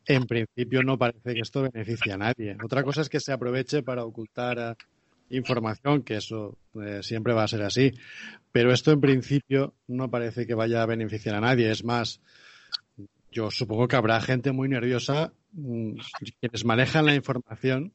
en 0.06 0.26
principio, 0.26 0.84
no 0.84 0.98
parece 0.98 1.34
que 1.34 1.42
esto 1.42 1.62
beneficie 1.62 2.12
a 2.12 2.18
nadie. 2.18 2.58
Otra 2.64 2.84
cosa 2.84 3.02
es 3.02 3.10
que 3.10 3.20
se 3.20 3.32
aproveche 3.32 3.84
para 3.84 4.04
ocultar 4.04 4.58
eh, 4.60 5.38
información, 5.38 6.04
que 6.04 6.18
eso 6.18 6.58
eh, 6.82 7.00
siempre 7.02 7.34
va 7.34 7.44
a 7.44 7.48
ser 7.48 7.62
así. 7.64 7.94
Pero 8.52 8.72
esto, 8.72 8.92
en 8.92 9.02
principio, 9.02 9.74
no 9.88 10.10
parece 10.10 10.46
que 10.46 10.54
vaya 10.54 10.84
a 10.84 10.88
beneficiar 10.88 11.36
a 11.36 11.42
nadie. 11.42 11.72
Es 11.72 11.84
más, 11.84 12.20
yo 13.34 13.52
supongo 13.52 13.88
que 13.88 13.96
habrá 13.96 14.22
gente 14.22 14.52
muy 14.52 14.70
nerviosa. 14.70 15.34
Mm, 15.52 15.96
quienes 16.40 16.66
manejan 16.66 17.06
la 17.06 17.16
información 17.16 17.94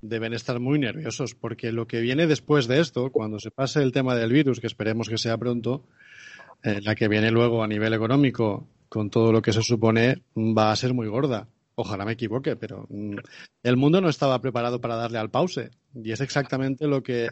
deben 0.00 0.32
estar 0.32 0.58
muy 0.58 0.78
nerviosos, 0.78 1.34
porque 1.34 1.72
lo 1.72 1.86
que 1.86 2.00
viene 2.00 2.26
después 2.26 2.66
de 2.66 2.80
esto, 2.80 3.10
cuando 3.10 3.38
se 3.38 3.50
pase 3.50 3.82
el 3.82 3.92
tema 3.92 4.14
del 4.14 4.32
virus, 4.32 4.60
que 4.60 4.66
esperemos 4.66 5.08
que 5.08 5.18
sea 5.18 5.36
pronto, 5.36 5.84
eh, 6.62 6.80
la 6.82 6.94
que 6.94 7.08
viene 7.08 7.30
luego 7.30 7.62
a 7.62 7.68
nivel 7.68 7.92
económico, 7.92 8.66
con 8.88 9.10
todo 9.10 9.32
lo 9.32 9.42
que 9.42 9.52
se 9.52 9.62
supone, 9.62 10.22
va 10.36 10.70
a 10.70 10.76
ser 10.76 10.94
muy 10.94 11.08
gorda. 11.08 11.48
Ojalá 11.74 12.04
me 12.04 12.12
equivoque, 12.12 12.56
pero 12.56 12.86
mm, 12.88 13.16
el 13.62 13.76
mundo 13.76 14.00
no 14.00 14.08
estaba 14.08 14.40
preparado 14.40 14.80
para 14.80 14.96
darle 14.96 15.18
al 15.18 15.30
pause. 15.30 15.70
Y 15.94 16.12
es 16.12 16.20
exactamente 16.20 16.86
lo 16.86 17.02
que 17.02 17.28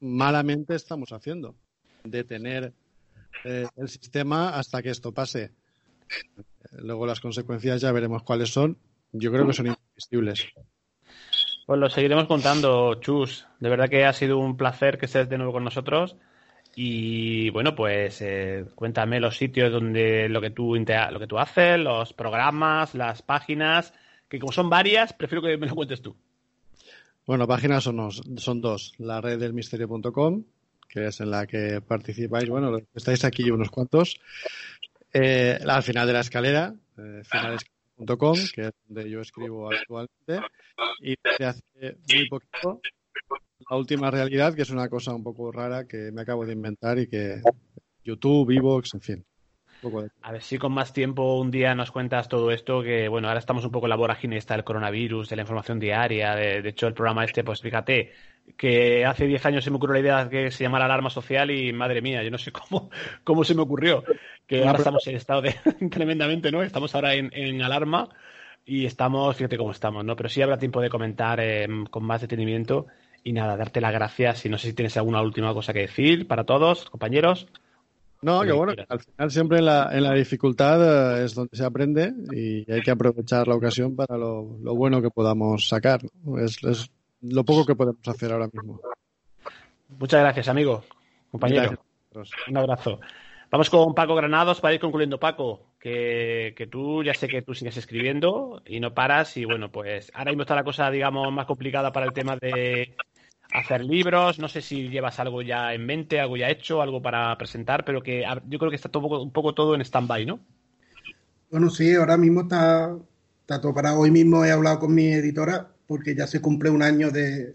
malamente 0.00 0.74
estamos 0.74 1.12
haciendo. 1.12 1.54
Detener 2.04 2.72
eh, 3.44 3.66
el 3.76 3.88
sistema 3.88 4.50
hasta 4.50 4.82
que 4.82 4.90
esto 4.90 5.12
pase. 5.12 5.52
Luego 6.78 7.06
las 7.06 7.20
consecuencias 7.20 7.80
ya 7.80 7.92
veremos 7.92 8.22
cuáles 8.22 8.52
son. 8.52 8.78
Yo 9.12 9.30
creo 9.30 9.46
que 9.46 9.52
son 9.52 9.66
irresistibles. 9.66 10.46
Pues 11.66 11.80
lo 11.80 11.88
seguiremos 11.88 12.26
contando, 12.26 12.94
Chus. 12.96 13.46
De 13.60 13.68
verdad 13.68 13.88
que 13.88 14.04
ha 14.04 14.12
sido 14.12 14.38
un 14.38 14.56
placer 14.56 14.98
que 14.98 15.06
estés 15.06 15.28
de 15.28 15.38
nuevo 15.38 15.52
con 15.52 15.64
nosotros. 15.64 16.16
Y 16.76 17.50
bueno, 17.50 17.74
pues 17.74 18.20
eh, 18.20 18.64
cuéntame 18.74 19.20
los 19.20 19.36
sitios 19.36 19.72
donde 19.72 20.28
lo 20.28 20.40
que 20.40 20.50
tú 20.50 20.74
lo 20.74 21.20
que 21.20 21.26
tú 21.26 21.38
haces, 21.38 21.78
los 21.78 22.12
programas, 22.12 22.94
las 22.94 23.22
páginas, 23.22 23.94
que 24.28 24.40
como 24.40 24.52
son 24.52 24.68
varias, 24.68 25.12
prefiero 25.12 25.42
que 25.42 25.56
me 25.56 25.68
lo 25.68 25.74
cuentes 25.74 26.02
tú. 26.02 26.16
Bueno, 27.26 27.46
páginas 27.46 27.84
son, 27.84 28.10
son 28.38 28.60
dos. 28.60 28.94
La 28.98 29.20
red 29.20 29.38
del 29.38 29.54
misterio.com, 29.54 30.44
que 30.88 31.06
es 31.06 31.20
en 31.20 31.30
la 31.30 31.46
que 31.46 31.80
participáis. 31.80 32.48
Bueno, 32.48 32.76
estáis 32.94 33.24
aquí 33.24 33.50
unos 33.50 33.70
cuantos. 33.70 34.20
Eh, 35.16 35.58
al 35.64 35.82
final 35.84 36.08
de 36.08 36.12
la 36.12 36.20
escalera, 36.20 36.74
eh, 36.98 37.22
finales.com, 37.22 38.36
que 38.52 38.62
es 38.62 38.72
donde 38.88 39.08
yo 39.08 39.20
escribo 39.20 39.70
actualmente. 39.70 40.40
Y 41.00 41.14
desde 41.22 41.44
hace 41.44 41.96
muy 42.12 42.28
poquito, 42.28 42.80
la 43.70 43.76
última 43.76 44.10
realidad, 44.10 44.54
que 44.54 44.62
es 44.62 44.70
una 44.70 44.88
cosa 44.88 45.14
un 45.14 45.22
poco 45.22 45.52
rara 45.52 45.86
que 45.86 46.10
me 46.10 46.22
acabo 46.22 46.44
de 46.44 46.54
inventar 46.54 46.98
y 46.98 47.06
que 47.06 47.40
YouTube, 48.02 48.50
Evox, 48.50 48.94
en 48.94 49.00
fin. 49.00 49.24
A 50.22 50.32
ver 50.32 50.42
si 50.42 50.58
con 50.58 50.72
más 50.72 50.92
tiempo 50.92 51.38
un 51.38 51.50
día 51.50 51.74
nos 51.74 51.90
cuentas 51.90 52.28
todo 52.28 52.50
esto, 52.50 52.82
que 52.82 53.08
bueno, 53.08 53.28
ahora 53.28 53.40
estamos 53.40 53.64
un 53.64 53.70
poco 53.70 53.86
en 53.86 53.90
la 53.90 53.96
vorágine 53.96 54.36
está 54.36 54.54
el 54.54 54.64
coronavirus, 54.64 55.28
de 55.28 55.36
la 55.36 55.42
información 55.42 55.78
diaria, 55.78 56.34
de, 56.34 56.68
hecho 56.68 56.86
el 56.86 56.94
programa 56.94 57.24
este, 57.24 57.44
pues 57.44 57.60
fíjate, 57.60 58.12
que 58.56 59.04
hace 59.04 59.26
10 59.26 59.46
años 59.46 59.64
se 59.64 59.70
me 59.70 59.76
ocurrió 59.76 59.94
la 59.94 60.00
idea 60.00 60.24
de 60.24 60.30
que 60.30 60.50
se 60.50 60.64
llamara 60.64 60.84
alarma 60.84 61.10
social 61.10 61.50
y 61.50 61.72
madre 61.72 62.02
mía, 62.02 62.22
yo 62.22 62.30
no 62.30 62.38
sé 62.38 62.52
cómo, 62.52 62.90
cómo 63.22 63.44
se 63.44 63.54
me 63.54 63.62
ocurrió, 63.62 64.04
que 64.46 64.64
ahora 64.64 64.78
estamos 64.78 65.06
en 65.06 65.16
estado 65.16 65.42
de 65.42 65.54
tremendamente, 65.90 66.50
¿no? 66.50 66.62
Estamos 66.62 66.94
ahora 66.94 67.14
en, 67.14 67.62
alarma 67.62 68.08
y 68.64 68.86
estamos, 68.86 69.36
fíjate 69.36 69.56
cómo 69.56 69.72
estamos, 69.72 70.04
¿no? 70.04 70.16
Pero 70.16 70.28
sí 70.28 70.42
habrá 70.42 70.58
tiempo 70.58 70.80
de 70.80 70.90
comentar 70.90 71.40
eh, 71.40 71.66
con 71.90 72.04
más 72.04 72.20
detenimiento 72.20 72.86
y 73.22 73.32
nada, 73.32 73.56
darte 73.56 73.80
las 73.80 73.92
gracias 73.92 74.44
y 74.44 74.48
no 74.48 74.58
sé 74.58 74.68
si 74.68 74.74
tienes 74.74 74.96
alguna 74.96 75.22
última 75.22 75.52
cosa 75.54 75.72
que 75.72 75.80
decir 75.80 76.28
para 76.28 76.44
todos, 76.44 76.90
compañeros. 76.90 77.48
No, 78.24 78.40
que 78.40 78.52
bueno, 78.52 78.72
al 78.88 79.00
final 79.00 79.30
siempre 79.30 79.58
en 79.58 79.66
la, 79.66 79.90
en 79.92 80.02
la 80.02 80.14
dificultad 80.14 81.20
eh, 81.20 81.24
es 81.26 81.34
donde 81.34 81.54
se 81.54 81.62
aprende 81.62 82.10
y 82.32 82.72
hay 82.72 82.80
que 82.80 82.90
aprovechar 82.90 83.46
la 83.46 83.54
ocasión 83.54 83.94
para 83.94 84.16
lo, 84.16 84.44
bueno 84.44 85.02
que 85.02 85.10
podamos 85.10 85.68
sacar. 85.68 86.00
Es, 86.38 86.90
lo 87.20 87.44
poco 87.44 87.66
que 87.66 87.74
podemos 87.74 88.08
hacer 88.08 88.32
ahora 88.32 88.48
mismo. 88.50 88.80
Muchas 89.90 90.20
gracias, 90.20 90.48
amigo, 90.48 90.84
compañero. 91.30 91.78
Un 92.48 92.56
abrazo. 92.56 92.98
Vamos 93.50 93.68
con 93.68 93.94
Paco 93.94 94.14
Granados 94.14 94.58
para 94.58 94.72
ir 94.72 94.80
concluyendo, 94.80 95.20
Paco, 95.20 95.74
que, 95.78 96.54
que, 96.56 96.66
tú 96.66 97.04
ya 97.04 97.12
sé 97.12 97.28
que 97.28 97.42
tú 97.42 97.52
sigues 97.52 97.76
escribiendo 97.76 98.62
y 98.64 98.80
no 98.80 98.94
paras 98.94 99.36
y 99.36 99.44
bueno, 99.44 99.70
pues 99.70 100.10
ahora 100.14 100.30
mismo 100.30 100.44
está 100.44 100.54
la 100.54 100.64
cosa, 100.64 100.90
digamos, 100.90 101.30
más 101.30 101.44
complicada 101.44 101.92
para 101.92 102.06
el 102.06 102.14
tema 102.14 102.36
de 102.36 102.96
hacer 103.54 103.84
libros, 103.84 104.40
no 104.40 104.48
sé 104.48 104.60
si 104.60 104.88
llevas 104.88 105.20
algo 105.20 105.40
ya 105.40 105.72
en 105.72 105.86
mente, 105.86 106.18
algo 106.18 106.36
ya 106.36 106.50
hecho, 106.50 106.82
algo 106.82 107.00
para 107.00 107.38
presentar, 107.38 107.84
pero 107.84 108.02
que 108.02 108.24
yo 108.48 108.58
creo 108.58 108.68
que 108.68 108.76
está 108.76 108.88
todo, 108.88 109.22
un 109.22 109.30
poco 109.30 109.54
todo 109.54 109.76
en 109.76 109.80
stand-by, 109.80 110.26
¿no? 110.26 110.40
Bueno, 111.50 111.70
sí, 111.70 111.94
ahora 111.94 112.16
mismo 112.16 112.42
está, 112.42 112.96
está 113.42 113.60
todo 113.60 113.72
parado. 113.72 114.00
Hoy 114.00 114.10
mismo 114.10 114.44
he 114.44 114.50
hablado 114.50 114.80
con 114.80 114.92
mi 114.92 115.06
editora 115.06 115.68
porque 115.86 116.16
ya 116.16 116.26
se 116.26 116.40
cumple 116.40 116.68
un 116.68 116.82
año 116.82 117.12
de, 117.12 117.54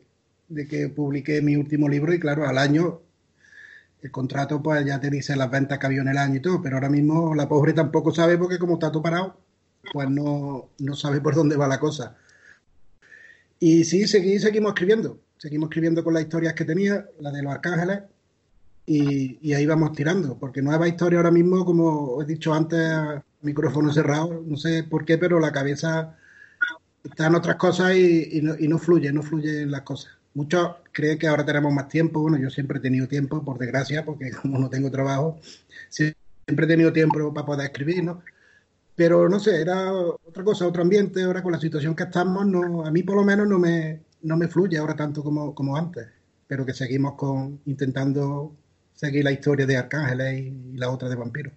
que 0.70 0.88
publiqué 0.88 1.42
mi 1.42 1.58
último 1.58 1.90
libro 1.90 2.14
y 2.14 2.20
claro, 2.20 2.48
al 2.48 2.58
año 2.58 3.02
el 4.02 4.10
contrato 4.10 4.64
pues 4.64 4.86
ya 4.86 5.02
te 5.02 5.10
dice 5.10 5.36
las 5.36 5.52
ventas 5.52 5.80
que 5.80 5.86
había 5.86 6.02
en 6.02 6.08
el 6.08 6.18
año 6.18 6.38
y 6.38 6.42
todo, 6.42 6.62
pero 6.62 6.78
ahora 6.78 6.90
mismo 6.90 7.36
la 7.36 7.50
pobre 7.50 7.74
tampoco 7.74 8.14
sabe 8.14 8.38
porque 8.38 8.58
como 8.58 8.76
está 8.76 8.90
todo 8.90 9.04
parado, 9.04 9.38
pues 9.92 10.10
no, 10.10 10.70
no 10.80 10.96
sabe 10.96 11.20
por 11.20 11.36
dónde 11.36 11.58
va 11.58 11.68
la 11.68 11.80
cosa. 11.80 12.16
Y 13.60 13.84
sí, 13.84 14.08
seguimos 14.08 14.70
escribiendo 14.70 15.20
seguimos 15.40 15.70
escribiendo 15.70 16.04
con 16.04 16.14
las 16.14 16.24
historias 16.24 16.54
que 16.54 16.66
tenía, 16.66 17.08
la 17.20 17.32
de 17.32 17.42
los 17.42 17.54
arcángeles, 17.54 18.02
y, 18.86 19.54
ahí 19.54 19.66
vamos 19.66 19.94
tirando, 19.94 20.38
porque 20.38 20.62
nueva 20.62 20.88
historia 20.88 21.20
ahora 21.20 21.32
mismo, 21.32 21.64
como 21.64 22.22
he 22.22 22.26
dicho 22.26 22.54
antes, 22.54 22.82
micrófono 23.42 23.94
cerrado, 23.94 24.44
no 24.46 24.58
sé 24.58 24.84
por 24.84 25.06
qué, 25.06 25.18
pero 25.18 25.40
la 25.40 25.52
cabeza 25.52 26.18
está 27.04 27.28
en 27.28 27.36
otras 27.36 27.56
cosas 27.56 27.96
y, 27.96 28.42
no, 28.42 28.56
y 28.58 28.68
no 28.68 28.78
fluye, 28.80 29.14
no 29.14 29.24
fluyen 29.24 29.72
las 29.72 29.82
cosas. 29.84 30.12
Muchos 30.34 30.76
creen 30.92 31.18
que 31.18 31.28
ahora 31.28 31.46
tenemos 31.46 31.72
más 31.72 31.88
tiempo, 31.88 32.20
bueno, 32.22 32.38
yo 32.38 32.50
siempre 32.50 32.80
he 32.80 32.82
tenido 32.82 33.08
tiempo, 33.08 33.44
por 33.46 33.60
desgracia, 33.60 34.04
porque 34.04 34.32
como 34.42 34.60
no 34.60 34.70
tengo 34.70 34.92
trabajo, 34.92 35.40
siempre 35.88 36.16
he 36.48 36.68
tenido 36.68 36.92
tiempo 36.92 37.34
para 37.34 37.46
poder 37.46 37.68
escribir, 37.68 38.04
¿no? 38.04 38.24
Pero 38.96 39.30
no 39.30 39.40
sé, 39.40 39.62
era 39.62 39.94
otra 39.94 40.44
cosa, 40.44 40.68
otro 40.68 40.82
ambiente, 40.82 41.24
ahora 41.24 41.44
con 41.44 41.54
la 41.54 41.60
situación 41.60 41.96
que 41.96 42.04
estamos, 42.04 42.46
no, 42.46 42.86
a 42.86 42.92
mí 42.92 43.04
por 43.04 43.16
lo 43.16 43.24
menos 43.24 43.48
no 43.48 43.58
me, 43.58 44.02
no 44.22 44.38
me 44.38 44.48
fluye 44.48 44.78
ahora 44.78 44.96
tanto 44.96 45.24
como, 45.24 45.54
como 45.54 45.78
antes, 45.78 46.08
pero 46.48 46.66
que 46.66 46.74
seguimos 46.74 47.14
con 47.14 47.62
intentando 47.66 48.56
seguir 48.94 49.24
la 49.24 49.32
historia 49.32 49.66
de 49.66 49.78
Arcángeles 49.78 50.42
y, 50.42 50.78
la 50.78 50.90
otra 50.90 51.08
de 51.10 51.16
vampiros. 51.16 51.54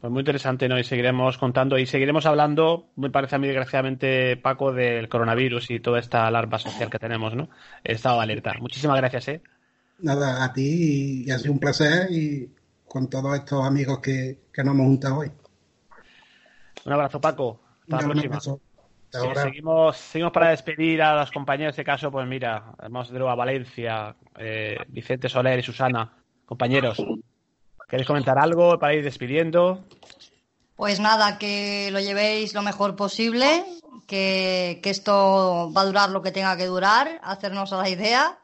Pues 0.00 0.12
muy 0.12 0.20
interesante, 0.20 0.68
¿no? 0.68 0.78
Y 0.78 0.84
seguiremos 0.84 1.38
contando 1.38 1.78
y 1.78 1.86
seguiremos 1.86 2.26
hablando, 2.26 2.88
me 2.96 3.10
parece 3.10 3.36
a 3.36 3.38
mí 3.38 3.46
desgraciadamente, 3.46 4.36
Paco, 4.36 4.72
del 4.72 5.08
coronavirus 5.08 5.70
y 5.70 5.80
toda 5.80 5.98
esta 5.98 6.26
alarma 6.26 6.58
social 6.58 6.90
que 6.90 6.98
tenemos, 6.98 7.34
¿no? 7.34 7.48
He 7.82 7.92
estado 7.92 8.20
alerta. 8.20 8.52
Muchísimas 8.60 8.96
gracias, 8.96 9.28
¿eh? 9.28 9.42
Nada, 10.00 10.44
a 10.44 10.52
ti 10.52 11.24
y, 11.26 11.30
ha 11.30 11.38
sido 11.38 11.52
un 11.52 11.60
placer 11.60 12.10
y 12.10 12.50
con 12.86 13.08
todos 13.08 13.34
estos 13.36 13.64
amigos 13.64 14.00
que, 14.00 14.40
nos 14.58 14.74
hemos 14.74 14.86
juntado 14.86 15.18
hoy. 15.18 15.30
Un 16.84 16.92
abrazo, 16.92 17.20
Paco. 17.20 17.60
Hasta 17.82 18.06
la 18.06 18.12
próxima 18.12 18.40
seguimos, 19.34 19.96
seguimos 19.96 20.32
para 20.32 20.50
despedir 20.50 21.02
a 21.02 21.16
los 21.16 21.30
compañeros 21.30 21.74
de 21.74 21.82
este 21.82 21.90
caso, 21.90 22.10
pues 22.10 22.26
mira, 22.26 22.74
vamos 22.78 23.10
de 23.10 23.18
nuevo 23.18 23.30
a 23.30 23.34
Valencia, 23.34 24.14
eh, 24.38 24.76
Vicente 24.88 25.28
Soler 25.28 25.58
y 25.58 25.62
Susana, 25.62 26.12
compañeros. 26.46 27.02
¿Queréis 27.88 28.06
comentar 28.06 28.38
algo 28.38 28.78
para 28.78 28.94
ir 28.94 29.04
despidiendo? 29.04 29.84
Pues 30.76 30.98
nada, 31.00 31.38
que 31.38 31.90
lo 31.92 32.00
llevéis 32.00 32.54
lo 32.54 32.62
mejor 32.62 32.96
posible, 32.96 33.64
que, 34.06 34.80
que 34.82 34.90
esto 34.90 35.70
va 35.76 35.82
a 35.82 35.86
durar 35.86 36.10
lo 36.10 36.22
que 36.22 36.32
tenga 36.32 36.56
que 36.56 36.66
durar, 36.66 37.20
hacernos 37.22 37.72
a 37.72 37.78
la 37.78 37.88
idea 37.88 38.38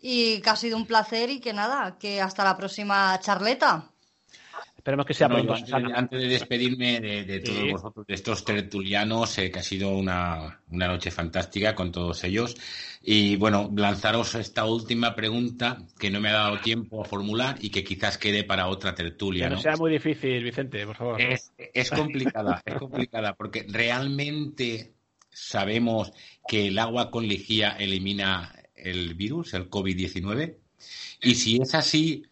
y 0.00 0.40
que 0.40 0.50
ha 0.50 0.56
sido 0.56 0.76
un 0.76 0.86
placer 0.86 1.30
y 1.30 1.40
que 1.40 1.52
nada, 1.52 1.96
que 1.98 2.20
hasta 2.20 2.44
la 2.44 2.56
próxima 2.56 3.18
charleta. 3.20 3.90
Esperemos 4.86 5.06
que 5.06 5.14
sea 5.14 5.28
pronto. 5.28 5.52
Antes, 5.96 6.20
de 6.20 6.28
despedirme 6.28 7.00
de, 7.00 7.40
todos 7.40 7.72
vosotros, 7.72 8.06
de 8.06 8.14
estos 8.14 8.44
tertulianos, 8.44 9.36
eh, 9.38 9.50
que 9.50 9.58
ha 9.58 9.62
sido 9.64 9.90
una, 9.90 10.60
noche 10.68 11.10
fantástica 11.10 11.74
con 11.74 11.90
todos 11.90 12.22
ellos. 12.22 12.54
Y 13.02 13.34
bueno, 13.34 13.68
lanzaros 13.74 14.36
esta 14.36 14.64
última 14.64 15.16
pregunta 15.16 15.78
que 15.98 16.08
no 16.08 16.20
me 16.20 16.28
ha 16.28 16.34
dado 16.34 16.60
tiempo 16.60 17.02
a 17.02 17.04
formular 17.04 17.56
y 17.60 17.70
que 17.70 17.82
quizás 17.82 18.16
quede 18.16 18.44
para 18.44 18.68
otra 18.68 18.94
tertulia. 18.94 19.48
Que 19.48 19.56
no, 19.56 19.60
sea 19.60 19.74
muy 19.76 19.90
difícil, 19.90 20.44
Vicente, 20.44 20.86
por 20.86 20.94
favor. 20.94 21.20
Es, 21.20 21.52
es 21.58 21.90
complicada, 21.90 22.62
es 22.64 22.74
complicada, 22.76 23.34
porque 23.34 23.66
realmente 23.68 24.94
sabemos 25.30 26.12
que 26.46 26.68
el 26.68 26.78
agua 26.78 27.10
con 27.10 27.26
lejía 27.26 27.70
elimina 27.70 28.54
el 28.76 29.14
virus, 29.14 29.52
el 29.54 29.68
COVID-19. 29.68 30.58
Y 31.22 31.34
si 31.34 31.60
es 31.60 31.74
así, 31.74 32.22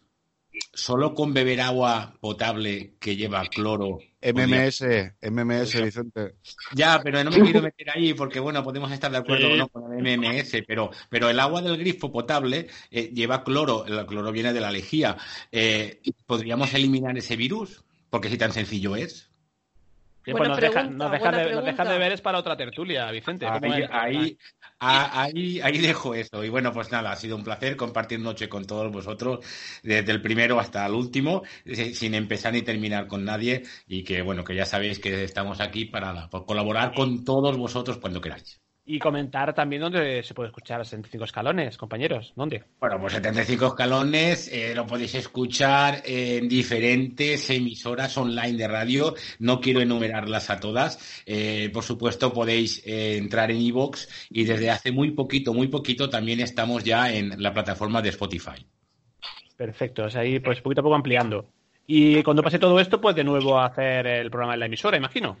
solo 0.73 1.13
con 1.13 1.33
beber 1.33 1.61
agua 1.61 2.13
potable 2.19 2.93
que 2.99 3.15
lleva 3.15 3.45
cloro. 3.45 3.99
MMS, 4.21 4.83
MMS, 5.21 5.81
Vicente. 5.83 6.35
Ya, 6.73 6.99
pero 7.03 7.23
no 7.23 7.29
me 7.29 7.41
quiero 7.41 7.61
meter 7.61 7.91
ahí 7.91 8.13
porque, 8.13 8.39
bueno, 8.39 8.63
podemos 8.63 8.91
estar 8.91 9.11
de 9.11 9.17
acuerdo 9.17 9.69
con 9.69 9.93
el 9.93 10.17
MMS, 10.17 10.63
pero, 10.67 10.89
pero 11.09 11.29
el 11.29 11.39
agua 11.39 11.61
del 11.61 11.77
grifo 11.77 12.11
potable 12.11 12.67
eh, 12.89 13.11
lleva 13.13 13.43
cloro, 13.43 13.85
el 13.85 14.05
cloro 14.05 14.31
viene 14.31 14.53
de 14.53 14.61
la 14.61 14.71
lejía. 14.71 15.17
Eh, 15.51 16.01
¿Podríamos 16.25 16.73
eliminar 16.73 17.15
ese 17.17 17.35
virus? 17.35 17.83
Porque 18.09 18.29
si 18.29 18.37
tan 18.37 18.51
sencillo 18.51 18.95
es. 18.95 19.29
pues 20.23 20.49
nos, 20.49 20.59
deja, 20.59 20.83
de, 21.31 21.97
ver 21.99 22.11
es 22.13 22.21
para 22.21 22.39
otra 22.39 22.57
tertulia, 22.57 23.11
Vicente. 23.11 23.45
ahí, 23.45 23.85
Ahí, 23.91 24.37
ahí 24.79 25.77
dejo 25.79 26.13
eso. 26.15 26.43
Y 26.43 26.49
bueno, 26.49 26.71
pues 26.73 26.91
nada, 26.91 27.11
ha 27.11 27.15
sido 27.15 27.35
un 27.35 27.43
placer 27.43 27.75
compartir 27.75 28.19
noche 28.19 28.49
con 28.49 28.65
todos 28.65 28.91
vosotros, 28.91 29.45
desde 29.83 30.11
el 30.11 30.21
primero 30.21 30.59
hasta 30.59 30.85
el 30.85 30.93
último, 30.93 31.43
sin 31.93 32.13
empezar 32.13 32.53
ni 32.53 32.61
terminar 32.61 33.07
con 33.07 33.23
nadie. 33.25 33.63
Y 33.87 34.03
que 34.03 34.21
bueno, 34.21 34.43
que 34.43 34.55
ya 34.55 34.65
sabéis 34.65 34.99
que 34.99 35.23
estamos 35.23 35.59
aquí 35.61 35.85
para, 35.85 36.29
para 36.29 36.45
colaborar 36.45 36.93
con 36.93 37.23
todos 37.23 37.57
vosotros 37.57 37.97
cuando 37.97 38.21
queráis. 38.21 38.64
Y 38.87 38.99
comentar 38.99 39.51
también 39.55 39.81
dónde 39.81 40.21
se 40.21 40.35
puede 40.35 40.49
escuchar 40.49 40.85
75 40.85 41.25
escalones, 41.25 41.75
compañeros. 41.75 42.33
¿Dónde? 42.35 42.65
Bueno, 42.79 42.99
pues 43.01 43.13
75 43.13 43.65
escalones 43.65 44.47
eh, 44.53 44.75
lo 44.75 44.85
podéis 44.85 45.15
escuchar 45.15 46.03
en 46.05 46.47
diferentes 46.47 47.49
emisoras 47.49 48.15
online 48.15 48.57
de 48.57 48.67
radio. 48.67 49.15
No 49.39 49.59
quiero 49.59 49.81
enumerarlas 49.81 50.51
a 50.51 50.59
todas. 50.59 51.23
Eh, 51.25 51.71
por 51.73 51.83
supuesto, 51.83 52.31
podéis 52.31 52.85
eh, 52.85 53.17
entrar 53.17 53.49
en 53.49 53.57
iVoox 53.57 54.07
y 54.29 54.43
desde 54.43 54.69
hace 54.69 54.91
muy 54.91 55.11
poquito, 55.11 55.51
muy 55.51 55.67
poquito 55.67 56.07
también 56.07 56.39
estamos 56.39 56.83
ya 56.83 57.11
en 57.11 57.41
la 57.41 57.51
plataforma 57.51 58.03
de 58.03 58.09
Spotify. 58.09 58.67
Perfecto, 59.57 60.03
o 60.03 60.09
sea, 60.11 60.21
ahí 60.21 60.39
pues 60.39 60.61
poquito 60.61 60.81
a 60.81 60.83
poco 60.83 60.95
ampliando. 60.95 61.49
Y 61.87 62.23
cuando 62.23 62.41
pase 62.41 62.57
todo 62.57 62.79
esto, 62.79 62.99
pues 62.99 63.15
de 63.15 63.23
nuevo 63.23 63.59
hacer 63.59 64.07
el 64.07 64.31
programa 64.31 64.55
en 64.55 64.59
la 64.61 64.65
emisora, 64.65 64.97
imagino. 64.97 65.37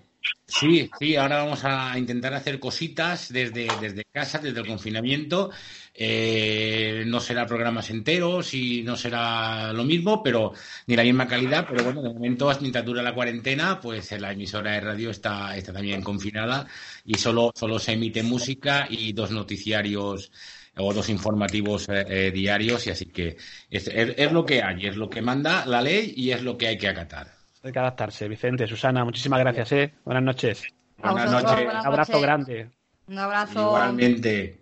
Sí, 0.47 0.89
sí, 0.99 1.15
ahora 1.15 1.43
vamos 1.43 1.63
a 1.65 1.97
intentar 1.97 2.33
hacer 2.33 2.59
cositas 2.59 3.31
desde, 3.31 3.67
desde 3.81 4.05
casa, 4.05 4.39
desde 4.39 4.59
el 4.59 4.67
confinamiento. 4.67 5.49
Eh, 5.93 7.03
no 7.07 7.19
será 7.19 7.45
programas 7.47 7.89
enteros 7.89 8.53
y 8.53 8.83
no 8.83 8.95
será 8.95 9.73
lo 9.73 9.83
mismo, 9.83 10.21
pero 10.21 10.53
ni 10.87 10.95
la 10.95 11.03
misma 11.03 11.27
calidad. 11.27 11.65
Pero 11.67 11.83
bueno, 11.83 12.01
de 12.01 12.13
momento, 12.13 12.51
mientras 12.61 12.85
dura 12.85 13.01
la 13.01 13.13
cuarentena, 13.15 13.79
pues 13.79 14.11
la 14.19 14.31
emisora 14.31 14.73
de 14.73 14.81
radio 14.81 15.09
está, 15.09 15.55
está 15.57 15.73
también 15.73 16.03
confinada 16.03 16.67
y 17.03 17.15
solo, 17.15 17.51
solo 17.55 17.79
se 17.79 17.93
emite 17.93 18.21
música 18.23 18.87
y 18.89 19.13
dos 19.13 19.31
noticiarios 19.31 20.31
o 20.77 20.93
dos 20.93 21.09
informativos 21.09 21.87
eh, 21.89 22.05
eh, 22.07 22.31
diarios. 22.31 22.87
Y 22.87 22.91
así 22.91 23.05
que 23.05 23.37
es, 23.69 23.87
es, 23.87 24.13
es 24.17 24.31
lo 24.31 24.45
que 24.45 24.61
hay, 24.61 24.87
es 24.87 24.97
lo 24.97 25.09
que 25.09 25.21
manda 25.21 25.65
la 25.65 25.81
ley 25.81 26.13
y 26.15 26.31
es 26.31 26.43
lo 26.43 26.57
que 26.57 26.67
hay 26.67 26.77
que 26.77 26.87
acatar. 26.87 27.27
Hay 27.63 27.71
que 27.71 27.79
adaptarse. 27.79 28.27
Vicente, 28.27 28.67
Susana, 28.67 29.03
muchísimas 29.03 29.39
gracias, 29.39 29.71
¿eh? 29.71 29.93
Buenas 30.03 30.23
noches. 30.23 30.63
Buenas 30.97 31.31
noches. 31.31 31.65
Un 31.65 31.87
abrazo 31.87 32.21
grande. 32.21 32.69
Un 33.07 33.19
abrazo. 33.19 33.59
Igualmente. 33.61 34.59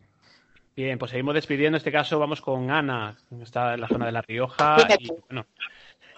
Bien, 0.76 0.98
pues 0.98 1.11
seguimos 1.11 1.35
despidiendo. 1.35 1.76
En 1.76 1.80
este 1.80 1.91
caso 1.91 2.18
vamos 2.18 2.41
con 2.41 2.72
Ana, 2.72 3.15
que 3.30 3.44
está 3.44 3.76
en 3.76 3.81
la 3.81 3.88
zona 3.88 4.06
de 4.07 4.11
La 4.11 4.22
Rioja. 4.22 4.77
Y, 4.99 5.07
bueno, 5.30 5.45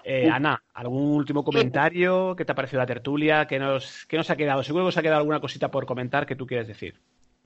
eh, 0.02 0.30
Ana, 0.30 0.62
¿algún 0.74 1.16
último 1.16 1.44
comentario? 1.44 2.34
¿Qué 2.36 2.44
te 2.44 2.52
ha 2.52 2.54
parecido 2.54 2.80
la 2.80 2.86
tertulia? 2.86 3.46
¿Qué 3.46 3.58
nos, 3.58 4.06
qué 4.06 4.16
nos 4.16 4.30
ha 4.30 4.36
quedado? 4.36 4.62
Seguro 4.62 4.84
que 4.84 4.88
os 4.88 4.96
ha 4.96 5.02
quedado 5.02 5.18
alguna 5.18 5.40
cosita 5.40 5.70
por 5.70 5.84
comentar 5.84 6.26
que 6.26 6.36
tú 6.36 6.46
quieres 6.46 6.68
decir. 6.68 6.94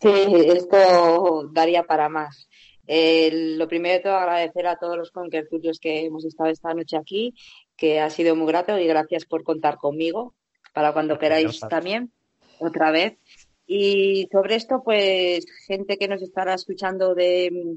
Sí, 0.01 0.09
esto 0.47 1.51
daría 1.53 1.83
para 1.85 2.09
más. 2.09 2.49
Eh, 2.87 3.57
lo 3.57 3.69
primero 3.69 3.95
de 3.95 4.01
todo, 4.01 4.15
agradecer 4.15 4.67
a 4.67 4.77
todos 4.77 4.97
los 4.97 5.11
conquertulios 5.11 5.79
que 5.79 6.07
hemos 6.07 6.25
estado 6.25 6.51
esta 6.51 6.75
noche 6.75 6.97
aquí, 6.97 7.35
que 7.77 8.01
ha 8.01 8.11
sido 8.11 8.35
muy 8.35 8.47
grato 8.47 8.79
y 8.79 8.87
gracias 8.87 9.27
por 9.27 9.45
contar 9.45 9.77
conmigo 9.77 10.35
para 10.73 10.93
cuando 10.93 11.19
queráis 11.19 11.61
también, 11.61 12.13
otra 12.59 12.91
vez. 12.91 13.19
Y 13.67 14.29
sobre 14.33 14.57
esto, 14.57 14.83
pues 14.85 15.45
gente 15.67 15.99
que 15.99 16.09
nos 16.09 16.23
estará 16.23 16.55
escuchando 16.55 17.15
de, 17.15 17.77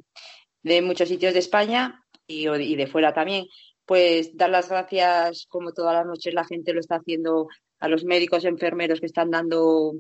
de 0.64 0.82
muchos 0.82 1.10
sitios 1.10 1.34
de 1.34 1.40
España 1.40 2.04
y, 2.26 2.48
y 2.50 2.76
de 2.76 2.88
fuera 2.88 3.14
también, 3.14 3.46
pues 3.86 4.36
dar 4.36 4.50
las 4.50 4.70
gracias, 4.70 5.46
como 5.48 5.74
todas 5.74 5.94
las 5.94 6.06
noches 6.06 6.34
la 6.34 6.46
gente 6.46 6.74
lo 6.74 6.80
está 6.80 6.96
haciendo, 6.96 7.48
a 7.80 7.90
los 7.90 8.06
médicos, 8.06 8.46
enfermeros 8.46 9.02
que 9.02 9.08
están 9.08 9.30
dando 9.30 9.94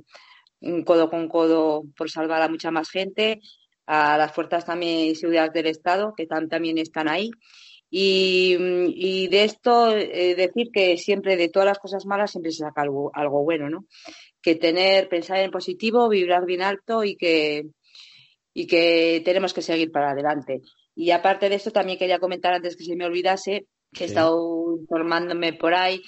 codo 0.85 1.09
con 1.09 1.27
codo 1.27 1.83
por 1.97 2.09
salvar 2.09 2.41
a 2.41 2.49
mucha 2.49 2.71
más 2.71 2.89
gente, 2.89 3.41
a 3.85 4.17
las 4.17 4.33
fuerzas 4.33 4.65
también 4.65 4.99
y 4.99 5.15
seguridad 5.15 5.51
del 5.51 5.67
Estado, 5.67 6.13
que 6.15 6.25
tam 6.25 6.47
también 6.47 6.77
están 6.77 7.09
ahí. 7.09 7.29
Y, 7.89 8.57
y 8.95 9.27
de 9.27 9.43
esto 9.43 9.95
eh, 9.95 10.33
decir 10.35 10.69
que 10.73 10.97
siempre 10.97 11.37
de 11.37 11.49
todas 11.49 11.67
las 11.67 11.77
cosas 11.77 12.07
malas 12.07 12.31
siempre 12.31 12.51
se 12.51 12.63
saca 12.63 12.81
algo, 12.81 13.11
algo 13.13 13.43
bueno, 13.43 13.69
¿no? 13.69 13.85
Que 14.41 14.55
tener, 14.55 15.09
pensar 15.09 15.37
en 15.37 15.51
positivo, 15.51 16.09
vibrar 16.09 16.45
bien 16.45 16.63
alto 16.63 17.03
y 17.03 17.15
que, 17.15 17.67
y 18.53 18.65
que 18.65 19.21
tenemos 19.23 19.53
que 19.53 19.61
seguir 19.61 19.91
para 19.91 20.11
adelante. 20.11 20.61
Y 20.95 21.11
aparte 21.11 21.49
de 21.49 21.55
esto, 21.55 21.71
también 21.71 21.99
quería 21.99 22.19
comentar 22.19 22.53
antes 22.53 22.75
que 22.75 22.83
se 22.83 22.95
me 22.95 23.05
olvidase, 23.05 23.67
que 23.93 24.05
he 24.05 24.07
estado 24.07 24.75
informándome 24.79 25.53
por 25.53 25.73
ahí, 25.73 26.01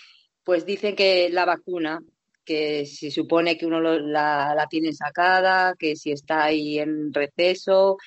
pues 0.43 0.65
dicen 0.65 0.95
que 0.95 1.29
la 1.29 1.45
vacuna, 1.45 1.99
que 2.45 2.85
se 2.85 3.11
supone 3.11 3.57
que 3.57 3.65
uno 3.65 3.79
lo, 3.81 3.99
la, 3.99 4.53
la 4.55 4.67
tiene 4.67 4.93
sacada, 4.93 5.75
que 5.77 5.95
si 5.95 6.11
está 6.11 6.45
ahí 6.45 6.79
en 6.79 7.13
receso 7.13 7.97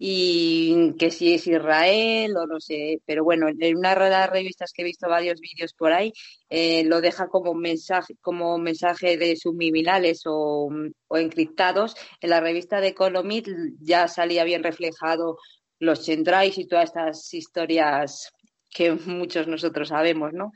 y 0.00 0.94
que 0.96 1.10
si 1.10 1.34
es 1.34 1.46
Israel 1.48 2.36
o 2.36 2.46
no 2.46 2.60
sé, 2.60 3.00
pero 3.04 3.24
bueno, 3.24 3.48
en 3.48 3.76
una 3.76 3.96
de 3.96 4.26
revistas 4.28 4.72
que 4.72 4.82
he 4.82 4.84
visto 4.84 5.08
varios 5.08 5.40
vídeos 5.40 5.74
por 5.74 5.92
ahí, 5.92 6.12
eh, 6.48 6.84
lo 6.84 7.00
deja 7.00 7.26
como 7.26 7.52
mensaje, 7.54 8.14
como 8.20 8.58
mensaje 8.58 9.16
de 9.16 9.34
subliminales 9.36 10.22
o, 10.26 10.70
o 11.08 11.16
encriptados. 11.16 11.96
En 12.20 12.30
la 12.30 12.40
revista 12.40 12.80
de 12.80 12.88
Economist 12.88 13.48
ya 13.80 14.06
salía 14.06 14.44
bien 14.44 14.62
reflejado 14.62 15.38
los 15.80 16.04
centrais 16.04 16.58
y 16.58 16.66
todas 16.66 16.86
estas 16.86 17.34
historias 17.34 18.30
que 18.70 18.92
muchos 18.92 19.48
nosotros 19.48 19.88
sabemos, 19.88 20.32
¿no? 20.32 20.52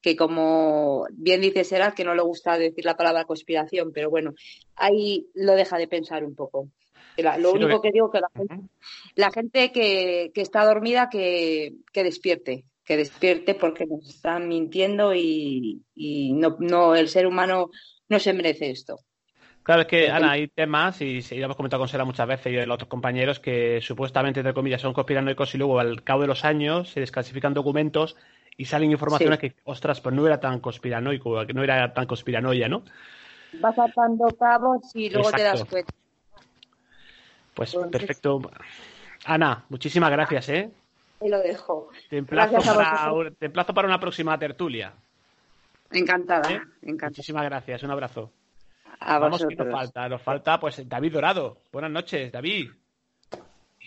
Que 0.00 0.14
como 0.16 1.06
bien 1.12 1.40
dice 1.40 1.64
Serad, 1.64 1.94
que 1.94 2.04
no 2.04 2.14
le 2.14 2.22
gusta 2.22 2.58
decir 2.58 2.84
la 2.84 2.96
palabra 2.96 3.24
conspiración, 3.24 3.92
pero 3.92 4.10
bueno, 4.10 4.34
ahí 4.76 5.26
lo 5.34 5.54
deja 5.54 5.78
de 5.78 5.88
pensar 5.88 6.24
un 6.24 6.34
poco. 6.34 6.68
La, 7.16 7.38
lo 7.38 7.52
Sí, 7.52 7.58
lo 7.58 7.66
único 7.66 7.80
que- 7.82 7.88
que 7.88 7.92
digo 7.92 8.10
que 8.10 8.20
la 8.20 8.28
gente, 8.36 8.54
la 9.14 9.30
gente 9.30 9.72
que, 9.72 10.30
que 10.34 10.40
está 10.42 10.64
dormida 10.64 11.08
que, 11.10 11.72
que 11.92 12.04
despierte, 12.04 12.64
que 12.84 12.96
despierte 12.98 13.54
porque 13.54 13.86
nos 13.86 14.06
están 14.08 14.46
mintiendo 14.48 15.14
y, 15.14 15.82
y 15.94 16.34
no, 16.34 16.56
no, 16.60 16.94
el 16.94 17.08
ser 17.08 17.26
humano 17.26 17.70
no 18.08 18.20
se 18.20 18.32
merece 18.34 18.70
esto. 18.70 18.98
Claro, 19.62 19.80
es 19.80 19.88
que, 19.88 20.08
Ana, 20.08 20.30
hay 20.32 20.46
temas, 20.46 21.00
y 21.00 21.20
ya 21.22 21.44
hemos 21.46 21.56
comentado 21.56 21.80
con 21.80 21.88
Sera 21.88 22.04
muchas 22.04 22.28
veces 22.28 22.52
y 22.52 22.56
los 22.64 22.74
otros 22.74 22.88
compañeros, 22.88 23.40
que 23.40 23.80
supuestamente, 23.82 24.38
entre 24.38 24.54
comillas, 24.54 24.80
son 24.80 24.92
conspiranoicos 24.92 25.52
y 25.56 25.58
luego 25.58 25.80
al 25.80 26.04
cabo 26.04 26.20
de 26.20 26.28
los 26.28 26.44
años 26.44 26.90
se 26.90 27.00
desclasifican 27.00 27.52
documentos 27.52 28.14
y 28.56 28.64
salen 28.64 28.90
informaciones 28.90 29.38
que, 29.38 29.54
ostras, 29.64 30.00
pues 30.00 30.14
no 30.14 30.26
era 30.26 30.40
tan 30.40 30.60
conspiranoico, 30.60 31.46
que 31.46 31.52
no 31.52 31.62
era 31.62 31.92
tan 31.92 32.06
conspiranoia, 32.06 32.68
¿no? 32.68 32.82
Vas 33.60 33.78
atando 33.78 34.26
cabos 34.38 34.94
y 34.94 35.10
luego 35.10 35.30
te 35.30 35.42
das 35.42 35.64
cuenta. 35.64 35.92
Pues 37.54 37.74
Entonces- 37.74 38.00
perfecto. 38.00 38.40
Ana, 39.24 39.64
muchísimas 39.68 40.10
gracias, 40.10 40.48
¿eh? 40.50 40.70
Y 41.20 41.28
lo 41.28 41.38
dejo. 41.38 41.88
Te 42.10 42.18
emplazo, 42.18 42.58
para, 42.58 43.30
te 43.38 43.46
emplazo 43.46 43.72
para 43.72 43.88
una 43.88 43.98
próxima 43.98 44.38
tertulia. 44.38 44.92
Encantada, 45.90 46.50
¿eh? 46.52 46.60
encantada. 46.82 47.10
Muchísimas 47.10 47.44
gracias, 47.44 47.82
un 47.82 47.90
abrazo. 47.90 48.30
A 49.00 49.18
Vamos, 49.18 49.44
que 49.46 49.54
nos 49.56 49.70
falta? 49.70 50.08
Nos 50.08 50.22
falta, 50.22 50.58
pues, 50.60 50.86
David 50.88 51.12
Dorado. 51.12 51.58
Buenas 51.72 51.90
noches, 51.90 52.30
David. 52.32 52.70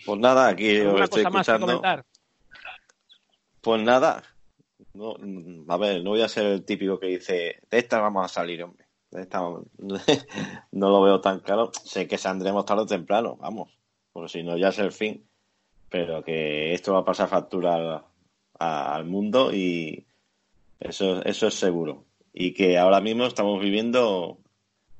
Pues 0.06 0.18
nada, 0.18 0.48
aquí 0.48 0.80
os 0.80 0.86
¿Alguna 0.86 1.04
estoy 1.04 1.22
cosa 1.24 1.30
más 1.30 1.46
que 1.46 1.52
escuchando. 1.52 1.66
comentar? 1.80 2.04
Pues 3.60 3.82
nada. 3.82 4.22
No, 4.94 5.16
a 5.68 5.76
ver, 5.76 6.02
no 6.02 6.10
voy 6.10 6.22
a 6.22 6.28
ser 6.28 6.46
el 6.46 6.64
típico 6.64 6.98
que 6.98 7.06
dice, 7.06 7.60
de 7.70 7.78
esta 7.78 8.00
vamos 8.00 8.24
a 8.24 8.28
salir, 8.28 8.62
hombre. 8.62 8.86
De 9.10 9.22
esta 9.22 9.40
vamos-". 9.40 9.66
no 10.72 10.90
lo 10.90 11.02
veo 11.02 11.20
tan 11.20 11.40
claro. 11.40 11.70
Sé 11.84 12.06
que 12.08 12.18
saldremos 12.18 12.64
tarde 12.64 12.82
o 12.82 12.86
temprano, 12.86 13.36
vamos. 13.36 13.70
Porque 14.12 14.28
si 14.28 14.42
no, 14.42 14.56
ya 14.56 14.68
es 14.68 14.78
el 14.78 14.92
fin. 14.92 15.24
Pero 15.88 16.22
que 16.22 16.74
esto 16.74 16.92
va 16.92 17.00
a 17.00 17.04
pasar 17.04 17.28
factura 17.28 17.74
al, 17.74 18.04
al 18.58 19.04
mundo 19.04 19.52
y 19.52 20.06
eso, 20.78 21.22
eso 21.24 21.46
es 21.46 21.54
seguro. 21.54 22.04
Y 22.32 22.52
que 22.54 22.78
ahora 22.78 23.00
mismo 23.00 23.26
estamos 23.26 23.60
viviendo 23.60 24.38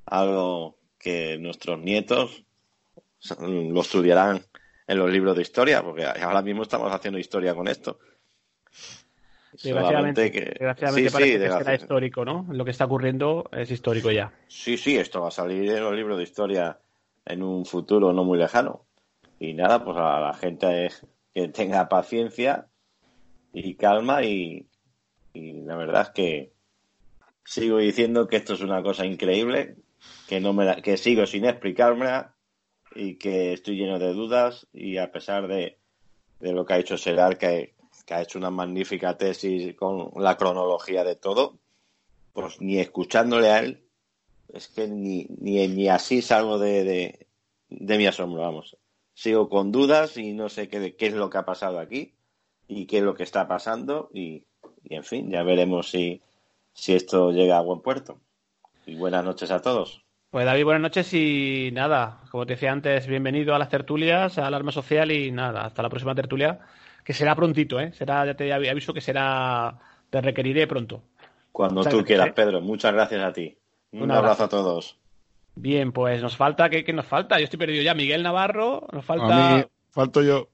algo 0.07 0.77
que 0.99 1.39
nuestros 1.39 1.79
nietos 1.79 2.45
lo 3.41 3.81
estudiarán 3.81 4.45
en 4.87 4.99
los 4.99 5.11
libros 5.11 5.37
de 5.37 5.43
historia, 5.43 5.83
porque 5.83 6.05
ahora 6.05 6.43
mismo 6.43 6.63
estamos 6.63 6.93
haciendo 6.93 7.19
historia 7.19 7.55
con 7.55 7.69
esto. 7.69 7.99
Desgraciadamente, 9.53 10.31
que- 10.31 10.41
desgraciadamente 10.41 11.09
sí, 11.11 11.13
parece 11.13 11.33
sí, 11.33 11.39
que 11.45 11.51
será 11.51 11.75
histórico, 11.75 12.25
¿no? 12.25 12.47
Lo 12.51 12.65
que 12.65 12.71
está 12.71 12.85
ocurriendo 12.85 13.49
es 13.53 13.71
histórico 13.71 14.11
ya. 14.11 14.33
Sí, 14.49 14.77
sí, 14.77 14.97
esto 14.97 15.21
va 15.21 15.29
a 15.29 15.33
salir 15.33 15.71
en 15.71 15.83
los 15.83 15.95
libros 15.95 16.17
de 16.19 16.25
historia 16.25 16.81
en 17.25 17.43
un 17.43 17.65
futuro 17.67 18.13
no 18.13 18.25
muy 18.25 18.39
lejano. 18.39 18.87
Y 19.39 19.55
nada, 19.55 19.85
pues 19.85 19.97
a 19.97 20.21
la 20.21 20.35
gente 20.35 20.91
que 21.33 21.49
tenga 21.49 21.89
paciencia 21.89 22.69
y 23.53 23.75
calma 23.77 24.23
y, 24.23 24.69
y 25.33 25.53
la 25.63 25.77
verdad 25.77 26.03
es 26.03 26.11
que 26.11 26.53
sigo 27.45 27.79
diciendo 27.79 28.29
que 28.29 28.37
esto 28.37 28.55
es 28.55 28.61
una 28.61 28.83
cosa 28.83 29.07
increíble, 29.07 29.77
que 30.29 30.41
no 30.41 30.53
me 30.53 30.65
la- 30.65 30.83
que 30.83 30.97
sigo 30.97 31.27
sin 31.27 31.45
explicármela 31.45 32.37
y 32.95 33.17
que 33.17 33.53
estoy 33.53 33.77
lleno 33.77 33.99
de 33.99 34.13
dudas 34.13 34.67
y 34.73 34.99
a 34.99 35.11
pesar 35.13 35.49
de, 35.49 35.79
de 36.41 36.53
lo 36.53 36.65
que 36.67 36.75
ha 36.75 36.79
hecho 36.79 36.97
Serar, 36.99 37.39
que, 37.39 37.75
que 38.05 38.15
ha 38.15 38.23
hecho 38.23 38.39
una 38.39 38.51
magnífica 38.51 39.17
tesis 39.17 39.75
con 39.77 40.13
la 40.17 40.37
cronología 40.37 41.05
de 41.05 41.17
todo, 41.17 41.59
pues 42.33 42.61
ni 42.61 42.79
escuchándole 42.79 43.49
a 43.51 43.59
él, 43.61 43.83
es 44.53 44.69
que 44.69 44.89
ni, 44.89 45.27
ni, 45.39 45.67
ni 45.69 45.89
así 45.89 46.23
salgo 46.23 46.59
de, 46.59 46.85
de, 46.85 47.27
de 47.69 47.99
mi 47.99 48.07
asombro, 48.07 48.43
vamos. 48.43 48.77
Sigo 49.15 49.49
con 49.49 49.71
dudas 49.71 50.17
y 50.17 50.33
no 50.33 50.49
sé 50.49 50.69
qué, 50.69 50.97
qué 50.97 51.07
es 51.07 51.15
lo 51.15 51.31
que 51.31 51.39
ha 51.39 51.45
pasado 51.45 51.79
aquí 51.79 52.15
y 52.69 52.87
qué 52.87 52.99
es 52.99 53.05
lo 53.05 53.15
que 53.15 53.23
está 53.23 53.47
pasando 53.47 54.11
y, 54.15 54.45
y 54.85 54.95
en 54.95 55.05
fin, 55.05 55.31
ya 55.31 55.43
veremos 55.43 55.91
si, 55.91 56.23
si 56.73 56.95
esto 56.95 57.33
llega 57.33 57.59
a 57.59 57.63
buen 57.63 57.81
puerto. 57.81 58.21
Y 58.87 58.97
buenas 58.97 59.25
noches 59.25 59.51
a 59.51 59.61
todos. 59.61 60.03
Pues 60.31 60.47
David, 60.47 60.65
buenas 60.65 60.83
noches 60.83 61.13
y 61.13 61.71
nada, 61.73 62.23
como 62.31 62.47
te 62.47 62.55
decía 62.55 62.71
antes, 62.71 63.09
bienvenido 63.09 63.53
a 63.55 63.59
las 63.59 63.69
tertulias, 63.69 64.39
a 64.39 64.47
Alarma 64.47 64.71
Social 64.71 65.11
y 65.11 65.33
nada, 65.33 65.65
hasta 65.65 65.83
la 65.83 65.89
próxima 65.89 66.15
tertulia, 66.15 66.61
que 67.05 67.13
será 67.13 67.35
prontito, 67.35 67.81
¿eh? 67.81 67.93
Será, 67.93 68.25
ya 68.27 68.35
te 68.35 68.53
aviso 68.53 68.93
que 68.95 69.01
será, 69.01 69.79
te 70.11 70.21
requeriré 70.21 70.67
pronto. 70.67 71.03
Cuando 71.53 71.81
Muchas 71.81 71.93
tú 71.93 72.05
quieras, 72.05 72.29
¿eh? 72.29 72.33
Pedro. 72.35 72.61
Muchas 72.61 72.93
gracias 72.93 73.23
a 73.23 73.33
ti. 73.33 73.57
Un, 73.93 74.03
Un 74.03 74.11
abrazo. 74.11 74.45
abrazo. 74.45 74.45
a 74.45 74.49
todos. 74.49 74.97
Bien, 75.57 75.93
pues 75.93 76.23
nos 76.23 76.37
falta, 76.37 76.71
¿qué, 76.71 76.85
qué 76.85 76.93
nos 76.93 77.07
falta? 77.07 77.39
Yo 77.39 77.45
estoy 77.45 77.59
perdido 77.59 77.83
ya. 77.83 77.95
Miguel 77.95 78.23
Navarro, 78.23 78.87
nos 78.93 79.05
falta, 79.05 79.55
A 79.55 79.57
mí 79.59 79.65
falto 79.91 80.23
yo. 80.23 80.49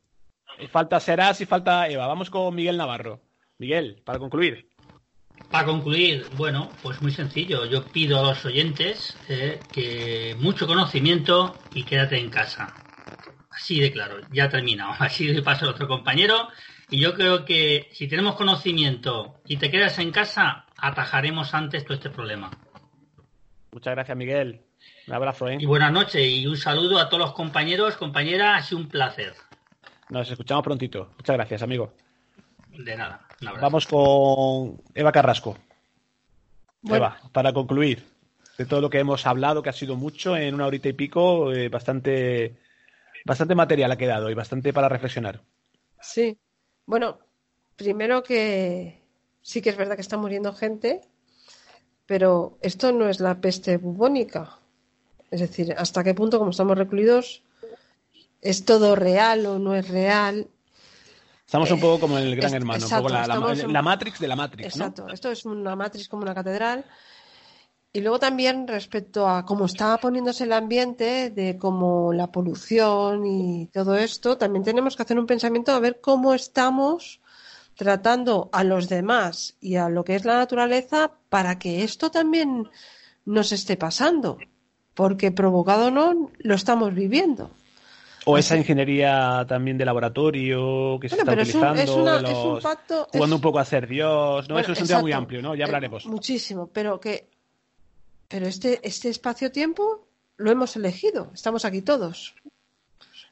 falta 0.70 0.98
Serás 1.01 1.40
y 1.40 1.47
falta 1.47 1.89
Eva. 1.89 2.06
Vamos 2.06 2.31
con 2.31 2.55
Miguel 2.55 2.77
Navarro. 2.78 3.20
Miguel, 3.59 4.01
para 4.05 4.18
concluir. 4.18 4.68
Para 5.51 5.66
concluir, 5.66 6.27
bueno, 6.36 6.70
pues 6.82 7.01
muy 7.02 7.12
sencillo. 7.12 7.66
Yo 7.66 7.85
pido 7.85 8.18
a 8.18 8.23
los 8.23 8.44
oyentes 8.47 9.16
eh, 9.28 9.60
que 9.70 10.35
mucho 10.40 10.66
conocimiento 10.66 11.55
y 11.74 11.85
quédate 11.85 12.18
en 12.18 12.31
casa. 12.31 12.74
Así 13.56 13.80
de 13.80 13.90
claro, 13.90 14.18
ya 14.30 14.44
he 14.44 14.48
terminado. 14.48 14.92
Así 14.98 15.26
de 15.26 15.42
paso 15.42 15.64
al 15.64 15.72
otro 15.72 15.88
compañero. 15.88 16.48
Y 16.90 17.00
yo 17.00 17.14
creo 17.14 17.44
que 17.44 17.88
si 17.90 18.06
tenemos 18.06 18.36
conocimiento 18.36 19.40
y 19.46 19.56
te 19.56 19.70
quedas 19.70 19.98
en 19.98 20.12
casa, 20.12 20.66
atajaremos 20.76 21.52
antes 21.54 21.82
todo 21.84 21.94
este 21.94 22.10
problema. 22.10 22.50
Muchas 23.72 23.94
gracias, 23.94 24.16
Miguel. 24.16 24.60
Un 25.08 25.14
abrazo, 25.14 25.48
¿eh? 25.48 25.56
Y 25.58 25.66
buenas 25.66 25.90
noches 25.90 26.22
y 26.22 26.46
un 26.46 26.56
saludo 26.56 26.98
a 26.98 27.08
todos 27.08 27.20
los 27.20 27.32
compañeros, 27.32 27.96
compañeras. 27.96 28.58
Ha 28.58 28.62
sido 28.62 28.82
un 28.82 28.88
placer. 28.88 29.34
Nos 30.10 30.30
escuchamos 30.30 30.62
prontito. 30.62 31.10
Muchas 31.16 31.36
gracias, 31.36 31.62
amigo. 31.62 31.92
De 32.68 32.96
nada. 32.96 33.26
Un 33.40 33.48
abrazo. 33.48 33.66
Vamos 33.66 33.86
con 33.86 34.82
Eva 34.94 35.10
Carrasco. 35.10 35.58
Bueno. 36.82 37.06
Eva, 37.06 37.20
para 37.32 37.52
concluir, 37.52 38.04
de 38.58 38.66
todo 38.66 38.80
lo 38.80 38.90
que 38.90 38.98
hemos 38.98 39.26
hablado, 39.26 39.62
que 39.62 39.70
ha 39.70 39.72
sido 39.72 39.96
mucho, 39.96 40.36
en 40.36 40.54
una 40.54 40.66
horita 40.66 40.88
y 40.88 40.92
pico, 40.92 41.52
eh, 41.52 41.68
bastante, 41.68 42.56
bastante 43.27 43.55
material 43.55 43.90
ha 43.93 43.97
quedado 43.98 44.31
y 44.31 44.35
bastante 44.35 44.73
para 44.73 44.89
reflexionar. 44.89 45.43
Sí. 46.01 46.39
Bueno, 46.86 47.19
primero 47.77 48.23
que 48.23 49.03
sí 49.43 49.61
que 49.61 49.70
es 49.70 49.77
verdad 49.77 49.97
que 49.97 50.03
está 50.03 50.16
muriendo 50.16 50.53
gente, 50.53 51.01
pero 52.07 52.57
esto 52.62 52.93
no 52.93 53.09
es 53.09 53.20
la 53.20 53.40
peste 53.40 53.77
bubónica. 53.77 54.59
Es 55.31 55.40
decir, 55.40 55.74
hasta 55.77 56.05
qué 56.05 56.15
punto, 56.15 56.39
como 56.39 56.53
estamos 56.53 56.78
recluidos, 56.78 57.43
es 58.40 58.65
todo 58.65 58.94
real 58.94 59.44
o 59.47 59.59
no 59.59 59.74
es 59.74 59.89
real. 59.89 60.47
Estamos 61.44 61.70
un 61.70 61.81
poco 61.81 62.01
como 62.01 62.19
en 62.19 62.27
el 62.28 62.36
Gran 62.36 62.55
Hermano, 62.55 62.78
un 62.78 62.82
exacto, 62.85 63.03
poco 63.09 63.15
la, 63.15 63.27
la- 63.66 63.82
Matrix 63.82 64.19
de 64.20 64.28
la 64.28 64.36
Matrix, 64.36 64.77
¿no? 64.77 64.85
Exacto, 64.85 65.12
esto 65.12 65.31
es 65.31 65.44
una 65.44 65.74
matriz 65.77 66.09
como 66.09 66.23
una 66.23 66.35
catedral. 66.35 66.85
Y 67.97 68.02
luego 68.02 68.18
también 68.18 68.68
respecto 68.68 69.27
a 69.27 69.47
cómo 69.47 69.64
está 69.64 69.97
poniéndose 69.97 70.44
el 70.44 70.52
ambiente, 70.52 71.31
de 71.31 71.56
cómo 71.56 72.12
la 72.12 72.31
polución 72.31 73.24
y 73.24 73.68
todo 73.73 73.94
esto, 73.97 74.36
también 74.36 74.64
tenemos 74.64 74.94
que 74.97 75.02
hacer 75.02 75.18
un 75.18 75.24
pensamiento 75.24 75.73
a 75.73 75.81
ver 75.81 75.98
cómo 76.02 76.35
estamos 76.35 77.20
tratando 77.74 78.51
a 78.52 78.64
los 78.64 78.90
demás 78.90 79.56
y 79.62 79.77
a 79.77 79.89
lo 79.89 80.05
que 80.05 80.14
es 80.14 80.27
la 80.27 80.36
naturaleza 80.36 81.12
para 81.31 81.59
que 81.59 81.85
esto 81.85 82.10
también 82.10 82.68
nos 83.24 83.52
esté 83.52 83.78
pasando. 83.78 84.36
Porque 84.93 85.31
provocado 85.32 85.86
o 85.86 85.90
no, 85.90 86.31
lo 86.39 86.55
estamos 86.55 86.93
viviendo. 86.94 87.51
O 88.27 88.36
esa 88.36 88.59
ingeniería 88.59 89.47
también 89.48 89.78
de 89.78 89.86
laboratorio 89.86 90.98
que 91.01 91.09
se 91.09 91.16
Bueno, 91.16 91.23
está 91.23 91.32
pero 91.32 91.43
es 91.43 91.55
un- 91.55 91.62
utilizando, 91.62 91.81
es 91.82 91.90
una- 91.97 92.18
de 92.28 92.32
es 92.32 92.44
un 92.44 92.59
pacto- 92.60 93.09
jugando 93.10 93.36
un 93.36 93.43
poco 93.43 93.59
a 93.59 93.64
ser 93.64 93.86
Dios, 93.86 94.47
¿no? 94.51 94.55
Bueno, 94.56 94.64
Eso 94.64 94.73
es 94.73 94.81
un 94.82 94.86
tema 94.89 95.01
muy 95.01 95.12
amplio, 95.12 95.40
¿no? 95.40 95.55
Ya 95.55 95.64
Eh, 95.64 95.68
hablaremos. 95.68 96.05
muchísimo, 96.05 96.68
pero 96.70 97.01
que 97.01 97.28
pero 98.28 98.47
este 98.47 98.81
este 98.82 99.09
espacio-tiempo 99.09 100.07
lo 100.36 100.51
hemos 100.51 100.77
elegido, 100.77 101.31
estamos 101.35 101.65
aquí 101.65 101.82
todos. 101.82 102.35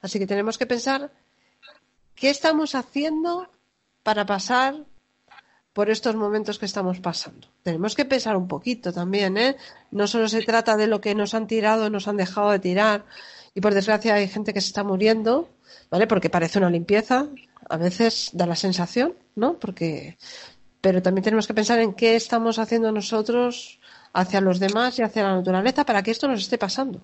Así 0.00 0.18
que 0.18 0.26
tenemos 0.26 0.58
que 0.58 0.66
pensar 0.66 1.12
qué 2.14 2.30
estamos 2.30 2.74
haciendo 2.74 3.50
para 4.02 4.26
pasar 4.26 4.84
por 5.72 5.90
estos 5.90 6.14
momentos 6.14 6.58
que 6.58 6.66
estamos 6.66 7.00
pasando. 7.00 7.48
Tenemos 7.62 7.94
que 7.94 8.04
pensar 8.04 8.36
un 8.36 8.46
poquito 8.46 8.92
también, 8.92 9.36
¿eh? 9.36 9.56
No 9.90 10.06
solo 10.06 10.28
se 10.28 10.42
trata 10.42 10.76
de 10.76 10.86
lo 10.86 11.00
que 11.00 11.14
nos 11.14 11.34
han 11.34 11.46
tirado, 11.46 11.90
nos 11.90 12.06
han 12.06 12.16
dejado 12.16 12.50
de 12.52 12.60
tirar 12.60 13.04
y 13.54 13.60
por 13.60 13.74
desgracia 13.74 14.14
hay 14.14 14.28
gente 14.28 14.54
que 14.54 14.60
se 14.60 14.68
está 14.68 14.84
muriendo, 14.84 15.48
¿vale? 15.90 16.06
Porque 16.06 16.30
parece 16.30 16.58
una 16.58 16.70
limpieza, 16.70 17.26
a 17.68 17.76
veces 17.76 18.30
da 18.32 18.46
la 18.46 18.56
sensación, 18.56 19.14
¿no? 19.34 19.58
Porque 19.58 20.16
pero 20.80 21.00
también 21.00 21.24
tenemos 21.24 21.46
que 21.46 21.54
pensar 21.54 21.78
en 21.78 21.94
qué 21.94 22.14
estamos 22.14 22.58
haciendo 22.58 22.92
nosotros 22.92 23.80
hacia 24.14 24.40
los 24.40 24.58
demás 24.60 24.98
y 24.98 25.02
hacia 25.02 25.22
la 25.24 25.34
naturaleza 25.36 25.84
para 25.84 26.02
que 26.02 26.10
esto 26.12 26.26
nos 26.28 26.40
esté 26.40 26.56
pasando. 26.56 27.00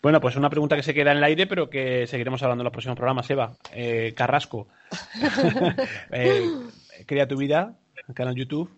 Bueno, 0.00 0.20
pues 0.20 0.36
una 0.36 0.48
pregunta 0.48 0.76
que 0.76 0.82
se 0.84 0.94
queda 0.94 1.10
en 1.10 1.18
el 1.18 1.24
aire, 1.24 1.46
pero 1.48 1.68
que 1.68 2.06
seguiremos 2.06 2.40
hablando 2.42 2.62
en 2.62 2.66
los 2.66 2.72
próximos 2.72 2.96
programas, 2.96 3.28
Eva. 3.30 3.54
Eh, 3.72 4.14
Carrasco. 4.16 4.68
Eh, 6.10 6.48
crea 7.06 7.26
tu 7.28 7.36
vida, 7.36 7.74
el 8.06 8.14
canal 8.14 8.34
YouTube, 8.34 8.70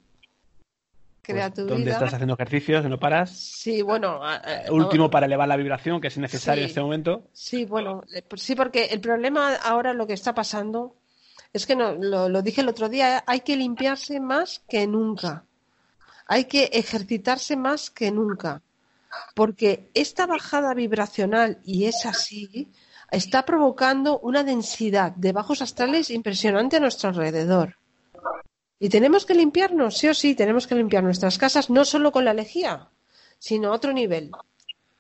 Crea 1.23 1.51
tu 1.51 1.67
donde 1.67 1.85
vida. 1.85 1.93
estás 1.95 2.15
haciendo 2.15 2.35
ejercicios, 2.35 2.85
no 2.87 2.99
paras. 2.99 3.31
Sí, 3.31 3.83
bueno, 3.83 4.21
a- 4.25 4.41
Último 4.71 5.11
para 5.11 5.27
elevar 5.27 5.47
la 5.47 5.57
vibración, 5.57 6.01
que 6.01 6.09
es 6.09 6.17
necesario 6.19 6.63
Sí. 6.63 6.65
en 6.65 6.69
este 6.71 6.81
momento. 6.81 7.25
Sí, 7.33 7.67
bueno, 7.67 8.03
eh, 8.15 8.23
pues 8.27 8.43
sí, 8.43 8.55
porque 8.55 8.87
el 8.87 9.01
problema 9.01 9.55
ahora 9.57 9.93
lo 9.93 10.07
que 10.07 10.15
está 10.15 10.35
pasando 10.35 10.97
es 11.53 11.67
que 11.67 11.77
no, 11.77 11.93
lo, 11.93 12.29
lo 12.31 12.43
dije 12.43 12.63
el 12.63 12.69
otro 12.69 12.89
día, 12.89 13.23
hay 13.27 13.41
que 13.41 13.57
limpiarse 13.57 14.19
más 14.21 14.63
que 14.69 14.87
nunca. 14.87 15.45
Hay 16.33 16.45
que 16.45 16.71
ejercitarse 16.73 17.57
más 17.57 17.91
que 17.91 18.13
nunca. 18.13 18.63
Porque 19.35 19.91
esta 19.95 20.27
bajada 20.27 20.73
vibracional, 20.75 21.59
y 21.65 21.87
es 21.87 22.07
así, 22.07 22.69
está 23.11 23.45
provocando 23.45 24.21
una 24.21 24.45
densidad 24.45 25.11
de 25.17 25.33
bajos 25.33 25.61
astrales 25.61 26.09
impresionante 26.11 26.77
a 26.77 26.81
nuestro 26.81 27.09
alrededor. 27.09 27.77
Y 28.79 28.89
tenemos 28.89 29.27
que 29.27 29.35
limpiarnos, 29.35 29.99
sí 29.99 30.07
o 30.07 30.15
sí, 30.15 30.37
tenemos 30.37 30.69
que 30.69 30.77
limpiar 30.77 31.03
nuestras 31.03 31.37
casas, 31.37 31.69
no 31.69 31.85
solo 31.85 32.13
con 32.13 32.25
la 32.25 32.33
lejía, 32.33 32.89
sino 33.41 33.73
a 33.73 33.75
otro 33.75 33.93
nivel. 33.93 34.31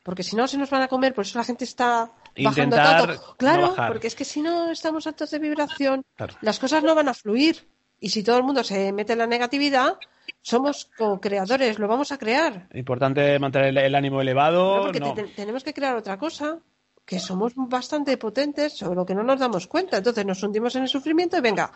Porque 0.03 0.25
si 0.25 0.35
no, 0.35 0.49
se 0.49 0.59
nos 0.59 0.69
van 0.69 0.83
a 0.83 0.89
comer, 0.89 1.15
por 1.15 1.25
eso 1.25 1.39
la 1.39 1.45
gente 1.45 1.63
está 1.65 2.11
bajando 2.43 2.75
tanto. 2.75 3.07
no 3.07 3.37
Claro, 3.37 3.69
bajar. 3.69 3.93
porque 3.93 4.09
es 4.09 4.17
que 4.17 4.25
si 4.25 4.43
no 4.43 4.73
estamos 4.73 5.07
altos 5.07 5.31
de 5.31 5.39
vibración, 5.39 6.05
Claro. 6.17 6.35
las 6.41 6.59
cosas 6.59 6.83
no 6.83 6.97
van 6.97 7.09
a 7.09 7.15
fluir. 7.15 7.69
Y 8.01 8.09
si 8.09 8.25
todo 8.25 8.37
el 8.39 8.43
mundo 8.43 8.65
se 8.65 8.93
mete 8.93 9.13
en 9.13 9.21
la 9.21 9.27
negatividad, 9.29 9.97
somos 10.43 10.91
co-creadores, 10.97 11.79
lo 11.79 11.89
vamos 11.89 12.13
a 12.13 12.19
crear. 12.19 12.69
Importante 12.75 13.39
mantener 13.39 13.69
el, 13.69 13.79
el 13.79 13.95
ánimo 13.95 14.21
elevado. 14.21 14.77
No, 14.79 14.83
porque 14.85 15.01
no. 15.01 15.15
te- 15.15 15.25
te- 15.25 15.29
tenemos 15.35 15.65
que 15.65 15.73
crear 15.75 15.97
otra 15.97 16.19
cosa, 16.19 16.59
que 17.05 17.19
somos 17.19 17.53
bastante 17.57 18.17
potentes, 18.17 18.77
sobre 18.77 18.95
lo 18.97 19.05
que 19.07 19.15
no 19.15 19.23
nos 19.23 19.41
damos 19.41 19.67
cuenta. 19.67 19.97
Entonces 19.99 20.25
nos 20.25 20.43
hundimos 20.43 20.77
en 20.77 20.83
el 20.83 20.89
sufrimiento 20.89 21.37
y 21.37 21.41
venga, 21.41 21.73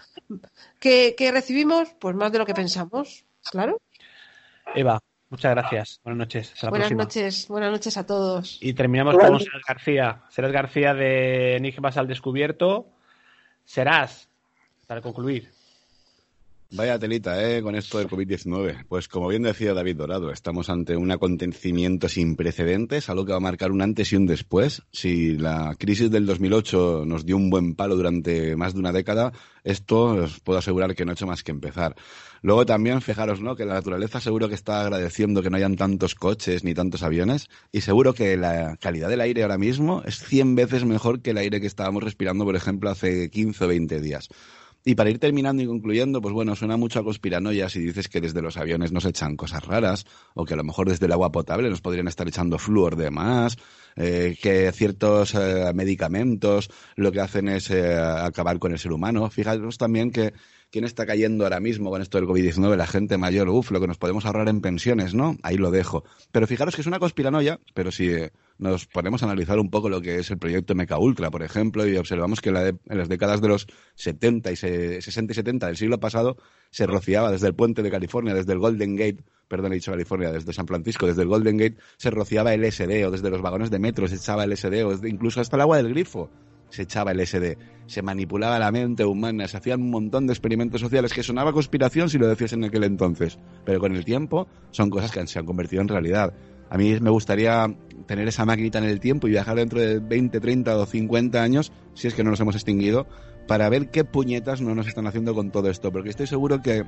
que, 0.78 1.14
que 1.16 1.32
recibimos 1.32 1.94
pues 1.98 2.14
más 2.14 2.30
de 2.32 2.38
lo 2.38 2.46
que 2.46 2.54
pensamos. 2.54 3.24
Claro. 3.50 3.78
Eva, 4.74 4.98
muchas 5.30 5.50
gracias. 5.52 6.00
Buenas 6.04 6.18
noches. 6.18 6.52
Hasta 6.52 6.66
la 6.66 6.70
Buenas 6.70 6.88
próxima. 6.88 7.02
noches, 7.04 7.48
buenas 7.48 7.70
noches 7.72 7.96
a 7.96 8.06
todos. 8.06 8.58
Y 8.62 8.72
terminamos 8.74 9.16
con 9.16 9.38
Serás 9.40 9.62
García. 9.66 10.22
Serás 10.30 10.52
García 10.52 10.94
de 10.94 11.56
Enigmas 11.56 11.96
al 11.96 12.06
Descubierto. 12.06 12.86
Serás, 13.64 14.28
para 14.86 15.00
concluir. 15.00 15.50
Vaya 16.76 16.98
telita, 16.98 17.40
¿eh? 17.40 17.62
Con 17.62 17.76
esto 17.76 17.98
del 17.98 18.08
COVID-19. 18.08 18.86
Pues 18.88 19.06
como 19.06 19.28
bien 19.28 19.44
decía 19.44 19.74
David 19.74 19.94
Dorado, 19.94 20.32
estamos 20.32 20.68
ante 20.68 20.96
un 20.96 21.08
acontecimiento 21.12 22.08
sin 22.08 22.34
precedentes, 22.34 23.08
algo 23.08 23.24
que 23.24 23.30
va 23.30 23.36
a 23.36 23.40
marcar 23.40 23.70
un 23.70 23.80
antes 23.80 24.12
y 24.12 24.16
un 24.16 24.26
después. 24.26 24.82
Si 24.90 25.36
la 25.36 25.76
crisis 25.78 26.10
del 26.10 26.26
2008 26.26 27.04
nos 27.06 27.24
dio 27.24 27.36
un 27.36 27.48
buen 27.48 27.76
palo 27.76 27.94
durante 27.94 28.56
más 28.56 28.74
de 28.74 28.80
una 28.80 28.90
década, 28.90 29.32
esto 29.62 30.14
os 30.24 30.40
puedo 30.40 30.58
asegurar 30.58 30.96
que 30.96 31.04
no 31.04 31.12
ha 31.12 31.14
hecho 31.14 31.28
más 31.28 31.44
que 31.44 31.52
empezar. 31.52 31.94
Luego 32.42 32.66
también, 32.66 33.00
fijaros, 33.02 33.40
¿no? 33.40 33.54
Que 33.54 33.66
la 33.66 33.74
naturaleza 33.74 34.20
seguro 34.20 34.48
que 34.48 34.56
está 34.56 34.80
agradeciendo 34.80 35.42
que 35.42 35.50
no 35.50 35.56
hayan 35.56 35.76
tantos 35.76 36.16
coches 36.16 36.64
ni 36.64 36.74
tantos 36.74 37.04
aviones 37.04 37.50
y 37.70 37.82
seguro 37.82 38.14
que 38.14 38.36
la 38.36 38.76
calidad 38.80 39.08
del 39.08 39.20
aire 39.20 39.44
ahora 39.44 39.58
mismo 39.58 40.02
es 40.04 40.18
100 40.18 40.56
veces 40.56 40.84
mejor 40.84 41.22
que 41.22 41.30
el 41.30 41.38
aire 41.38 41.60
que 41.60 41.68
estábamos 41.68 42.02
respirando, 42.02 42.44
por 42.44 42.56
ejemplo, 42.56 42.90
hace 42.90 43.30
15 43.30 43.64
o 43.64 43.68
20 43.68 44.00
días. 44.00 44.28
Y 44.86 44.96
para 44.96 45.08
ir 45.08 45.18
terminando 45.18 45.62
y 45.62 45.66
concluyendo, 45.66 46.20
pues 46.20 46.34
bueno, 46.34 46.54
suena 46.54 46.76
mucho 46.76 47.00
a 47.00 47.04
conspiranoia 47.04 47.70
si 47.70 47.80
dices 47.80 48.08
que 48.08 48.20
desde 48.20 48.42
los 48.42 48.58
aviones 48.58 48.92
nos 48.92 49.06
echan 49.06 49.34
cosas 49.34 49.64
raras, 49.64 50.04
o 50.34 50.44
que 50.44 50.52
a 50.52 50.56
lo 50.58 50.64
mejor 50.64 50.90
desde 50.90 51.06
el 51.06 51.12
agua 51.12 51.32
potable 51.32 51.70
nos 51.70 51.80
podrían 51.80 52.06
estar 52.06 52.28
echando 52.28 52.58
flúor 52.58 52.96
de 52.96 53.10
más, 53.10 53.56
eh, 53.96 54.36
que 54.42 54.70
ciertos 54.72 55.34
eh, 55.34 55.72
medicamentos 55.74 56.68
lo 56.96 57.12
que 57.12 57.20
hacen 57.20 57.48
es 57.48 57.70
eh, 57.70 57.94
acabar 57.96 58.58
con 58.58 58.72
el 58.72 58.78
ser 58.78 58.92
humano. 58.92 59.30
Fijaros 59.30 59.78
también 59.78 60.10
que 60.10 60.34
quién 60.74 60.84
está 60.84 61.06
cayendo 61.06 61.44
ahora 61.44 61.60
mismo 61.60 61.88
con 61.88 62.02
esto 62.02 62.18
del 62.18 62.26
COVID-19, 62.26 62.76
la 62.76 62.86
gente 62.86 63.16
mayor, 63.16 63.48
uff, 63.48 63.70
lo 63.70 63.80
que 63.80 63.86
nos 63.86 63.96
podemos 63.96 64.26
ahorrar 64.26 64.48
en 64.48 64.60
pensiones, 64.60 65.14
¿no? 65.14 65.36
Ahí 65.44 65.56
lo 65.56 65.70
dejo. 65.70 66.04
Pero 66.32 66.46
fijaros 66.46 66.74
que 66.74 66.80
es 66.80 66.86
una 66.86 66.98
conspiranoia, 66.98 67.60
pero 67.74 67.92
si 67.92 68.08
eh, 68.10 68.32
nos 68.58 68.86
ponemos 68.86 69.22
a 69.22 69.26
analizar 69.26 69.58
un 69.58 69.70
poco 69.70 69.88
lo 69.88 70.00
que 70.00 70.16
es 70.18 70.30
el 70.30 70.38
proyecto 70.38 70.74
Meca 70.74 70.98
Ultra, 70.98 71.30
por 71.30 71.42
ejemplo, 71.42 71.86
y 71.86 71.96
observamos 71.96 72.40
que 72.40 72.50
en, 72.50 72.54
la 72.54 72.62
de- 72.64 72.76
en 72.88 72.98
las 72.98 73.08
décadas 73.08 73.40
de 73.40 73.48
los 73.48 73.66
70 73.94 74.52
y 74.52 74.56
se- 74.56 75.00
60 75.02 75.32
y 75.32 75.34
70 75.34 75.66
del 75.66 75.76
siglo 75.76 75.98
pasado 75.98 76.36
se 76.70 76.86
rociaba 76.86 77.30
desde 77.32 77.48
el 77.48 77.54
puente 77.54 77.82
de 77.82 77.90
California, 77.90 78.34
desde 78.34 78.52
el 78.52 78.58
Golden 78.60 78.96
Gate, 78.96 79.24
perdón, 79.48 79.72
he 79.72 79.76
dicho 79.76 79.90
California, 79.90 80.30
desde 80.32 80.52
San 80.52 80.66
Francisco, 80.66 81.06
desde 81.06 81.22
el 81.22 81.28
Golden 81.28 81.56
Gate, 81.56 81.76
se 81.96 82.10
rociaba 82.10 82.54
LSD, 82.54 83.06
o 83.06 83.10
desde 83.10 83.30
los 83.30 83.42
vagones 83.42 83.70
de 83.70 83.78
metro 83.78 84.06
se 84.08 84.16
echaba 84.16 84.44
LSD, 84.44 84.84
o 84.84 84.90
desde- 84.90 85.08
incluso 85.08 85.40
hasta 85.40 85.56
el 85.56 85.62
agua 85.62 85.76
del 85.76 85.88
grifo 85.90 86.30
se 86.68 86.82
echaba 86.82 87.12
LSD, 87.12 87.56
se 87.86 88.02
manipulaba 88.02 88.58
la 88.58 88.72
mente 88.72 89.04
humana, 89.04 89.46
se 89.46 89.56
hacían 89.58 89.82
un 89.82 89.90
montón 89.90 90.26
de 90.26 90.32
experimentos 90.32 90.80
sociales 90.80 91.12
que 91.12 91.22
sonaba 91.22 91.52
conspiración 91.52 92.08
si 92.10 92.18
lo 92.18 92.26
decías 92.26 92.52
en 92.52 92.64
aquel 92.64 92.84
entonces, 92.84 93.38
pero 93.64 93.78
con 93.78 93.94
el 93.94 94.04
tiempo 94.04 94.48
son 94.70 94.90
cosas 94.90 95.12
que 95.12 95.24
se 95.26 95.38
han 95.38 95.44
convertido 95.46 95.82
en 95.82 95.88
realidad. 95.88 96.34
A 96.74 96.76
mí 96.76 96.98
me 96.98 97.10
gustaría 97.10 97.72
tener 98.08 98.26
esa 98.26 98.44
maquinita 98.44 98.78
en 98.78 98.84
el 98.86 98.98
tiempo 98.98 99.28
y 99.28 99.30
viajar 99.30 99.54
dentro 99.54 99.78
de 99.78 100.00
20, 100.00 100.40
30 100.40 100.76
o 100.76 100.84
50 100.84 101.40
años, 101.40 101.70
si 101.94 102.08
es 102.08 102.14
que 102.14 102.24
no 102.24 102.30
nos 102.30 102.40
hemos 102.40 102.56
extinguido, 102.56 103.06
para 103.46 103.68
ver 103.68 103.92
qué 103.92 104.04
puñetas 104.04 104.60
no 104.60 104.74
nos 104.74 104.88
están 104.88 105.06
haciendo 105.06 105.36
con 105.36 105.52
todo 105.52 105.70
esto, 105.70 105.92
porque 105.92 106.10
estoy 106.10 106.26
seguro 106.26 106.62
que 106.62 106.82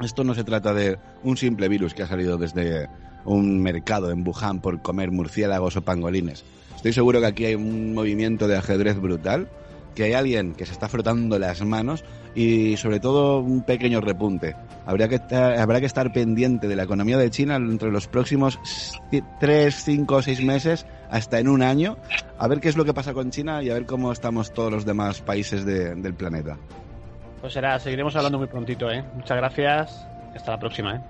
Esto 0.00 0.24
no 0.24 0.34
se 0.34 0.42
trata 0.42 0.74
de 0.74 0.98
un 1.22 1.36
simple 1.36 1.68
virus 1.68 1.94
que 1.94 2.02
ha 2.02 2.08
salido 2.08 2.38
desde 2.38 2.88
un 3.24 3.62
mercado 3.62 4.10
en 4.10 4.26
Wuhan 4.26 4.60
por 4.60 4.82
comer 4.82 5.12
murciélagos 5.12 5.76
o 5.76 5.82
pangolines. 5.82 6.44
Estoy 6.74 6.92
seguro 6.92 7.20
que 7.20 7.26
aquí 7.26 7.44
hay 7.44 7.54
un 7.54 7.94
movimiento 7.94 8.48
de 8.48 8.56
ajedrez 8.56 8.98
brutal, 8.98 9.48
que 9.94 10.04
hay 10.04 10.12
alguien 10.12 10.54
que 10.54 10.66
se 10.66 10.72
está 10.72 10.88
frotando 10.88 11.38
las 11.38 11.62
manos 11.64 12.04
y 12.34 12.76
sobre 12.76 13.00
todo 13.00 13.40
un 13.40 13.62
pequeño 13.62 14.00
repunte. 14.00 14.54
Habría 14.86 15.08
que 15.08 15.16
estar, 15.16 15.58
habrá 15.58 15.80
que 15.80 15.86
estar 15.86 16.12
pendiente 16.12 16.68
de 16.68 16.76
la 16.76 16.84
economía 16.84 17.18
de 17.18 17.30
China 17.30 17.56
entre 17.56 17.90
los 17.90 18.06
próximos 18.08 18.58
3, 19.40 19.74
5 19.74 20.14
o 20.16 20.22
6 20.22 20.42
meses 20.44 20.86
hasta 21.10 21.38
en 21.40 21.48
un 21.48 21.62
año, 21.62 21.96
a 22.38 22.46
ver 22.48 22.60
qué 22.60 22.68
es 22.68 22.76
lo 22.76 22.84
que 22.84 22.94
pasa 22.94 23.12
con 23.12 23.30
China 23.30 23.62
y 23.62 23.70
a 23.70 23.74
ver 23.74 23.86
cómo 23.86 24.12
estamos 24.12 24.52
todos 24.52 24.70
los 24.70 24.84
demás 24.84 25.20
países 25.20 25.64
de- 25.64 25.94
del 25.96 26.14
planeta. 26.14 26.56
Pues 27.40 27.52
será, 27.52 27.78
seguiremos 27.80 28.14
hablando 28.16 28.38
muy 28.38 28.46
prontito, 28.46 28.90
¿eh? 28.90 29.02
Muchas 29.16 29.36
gracias. 29.36 30.06
Hasta 30.34 30.52
la 30.52 30.58
próxima, 30.60 30.96
¿eh? 30.96 31.00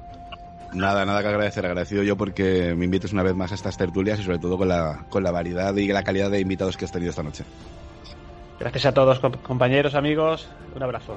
Nada, 0.73 1.05
nada 1.05 1.21
que 1.21 1.29
agradecer. 1.29 1.67
Agradecido 1.67 2.03
yo 2.05 2.17
porque 2.17 2.75
me 2.77 2.85
invites 2.85 3.13
una 3.13 3.25
vez 3.25 3.35
más 3.35 3.51
a 3.51 3.57
estas 3.57 3.77
tertulias 3.77 4.21
y 4.21 4.23
sobre 4.23 4.39
todo 4.39 4.57
con 4.57 4.69
la, 4.69 5.05
con 5.11 5.23
la 5.25 5.33
variedad 5.33 5.75
y 5.75 5.89
la 5.89 6.05
calidad 6.05 6.31
de 6.31 6.39
invitados 6.41 6.77
que 6.77 6.85
has 6.85 6.93
tenido 6.93 7.11
esta 7.11 7.25
noche. 7.25 7.43
Gracias 8.61 8.87
a 8.87 8.93
todos, 8.93 9.19
com- 9.19 9.33
compañeros, 9.33 9.95
amigos. 9.95 10.47
Un 10.77 10.83
abrazo. 10.83 11.17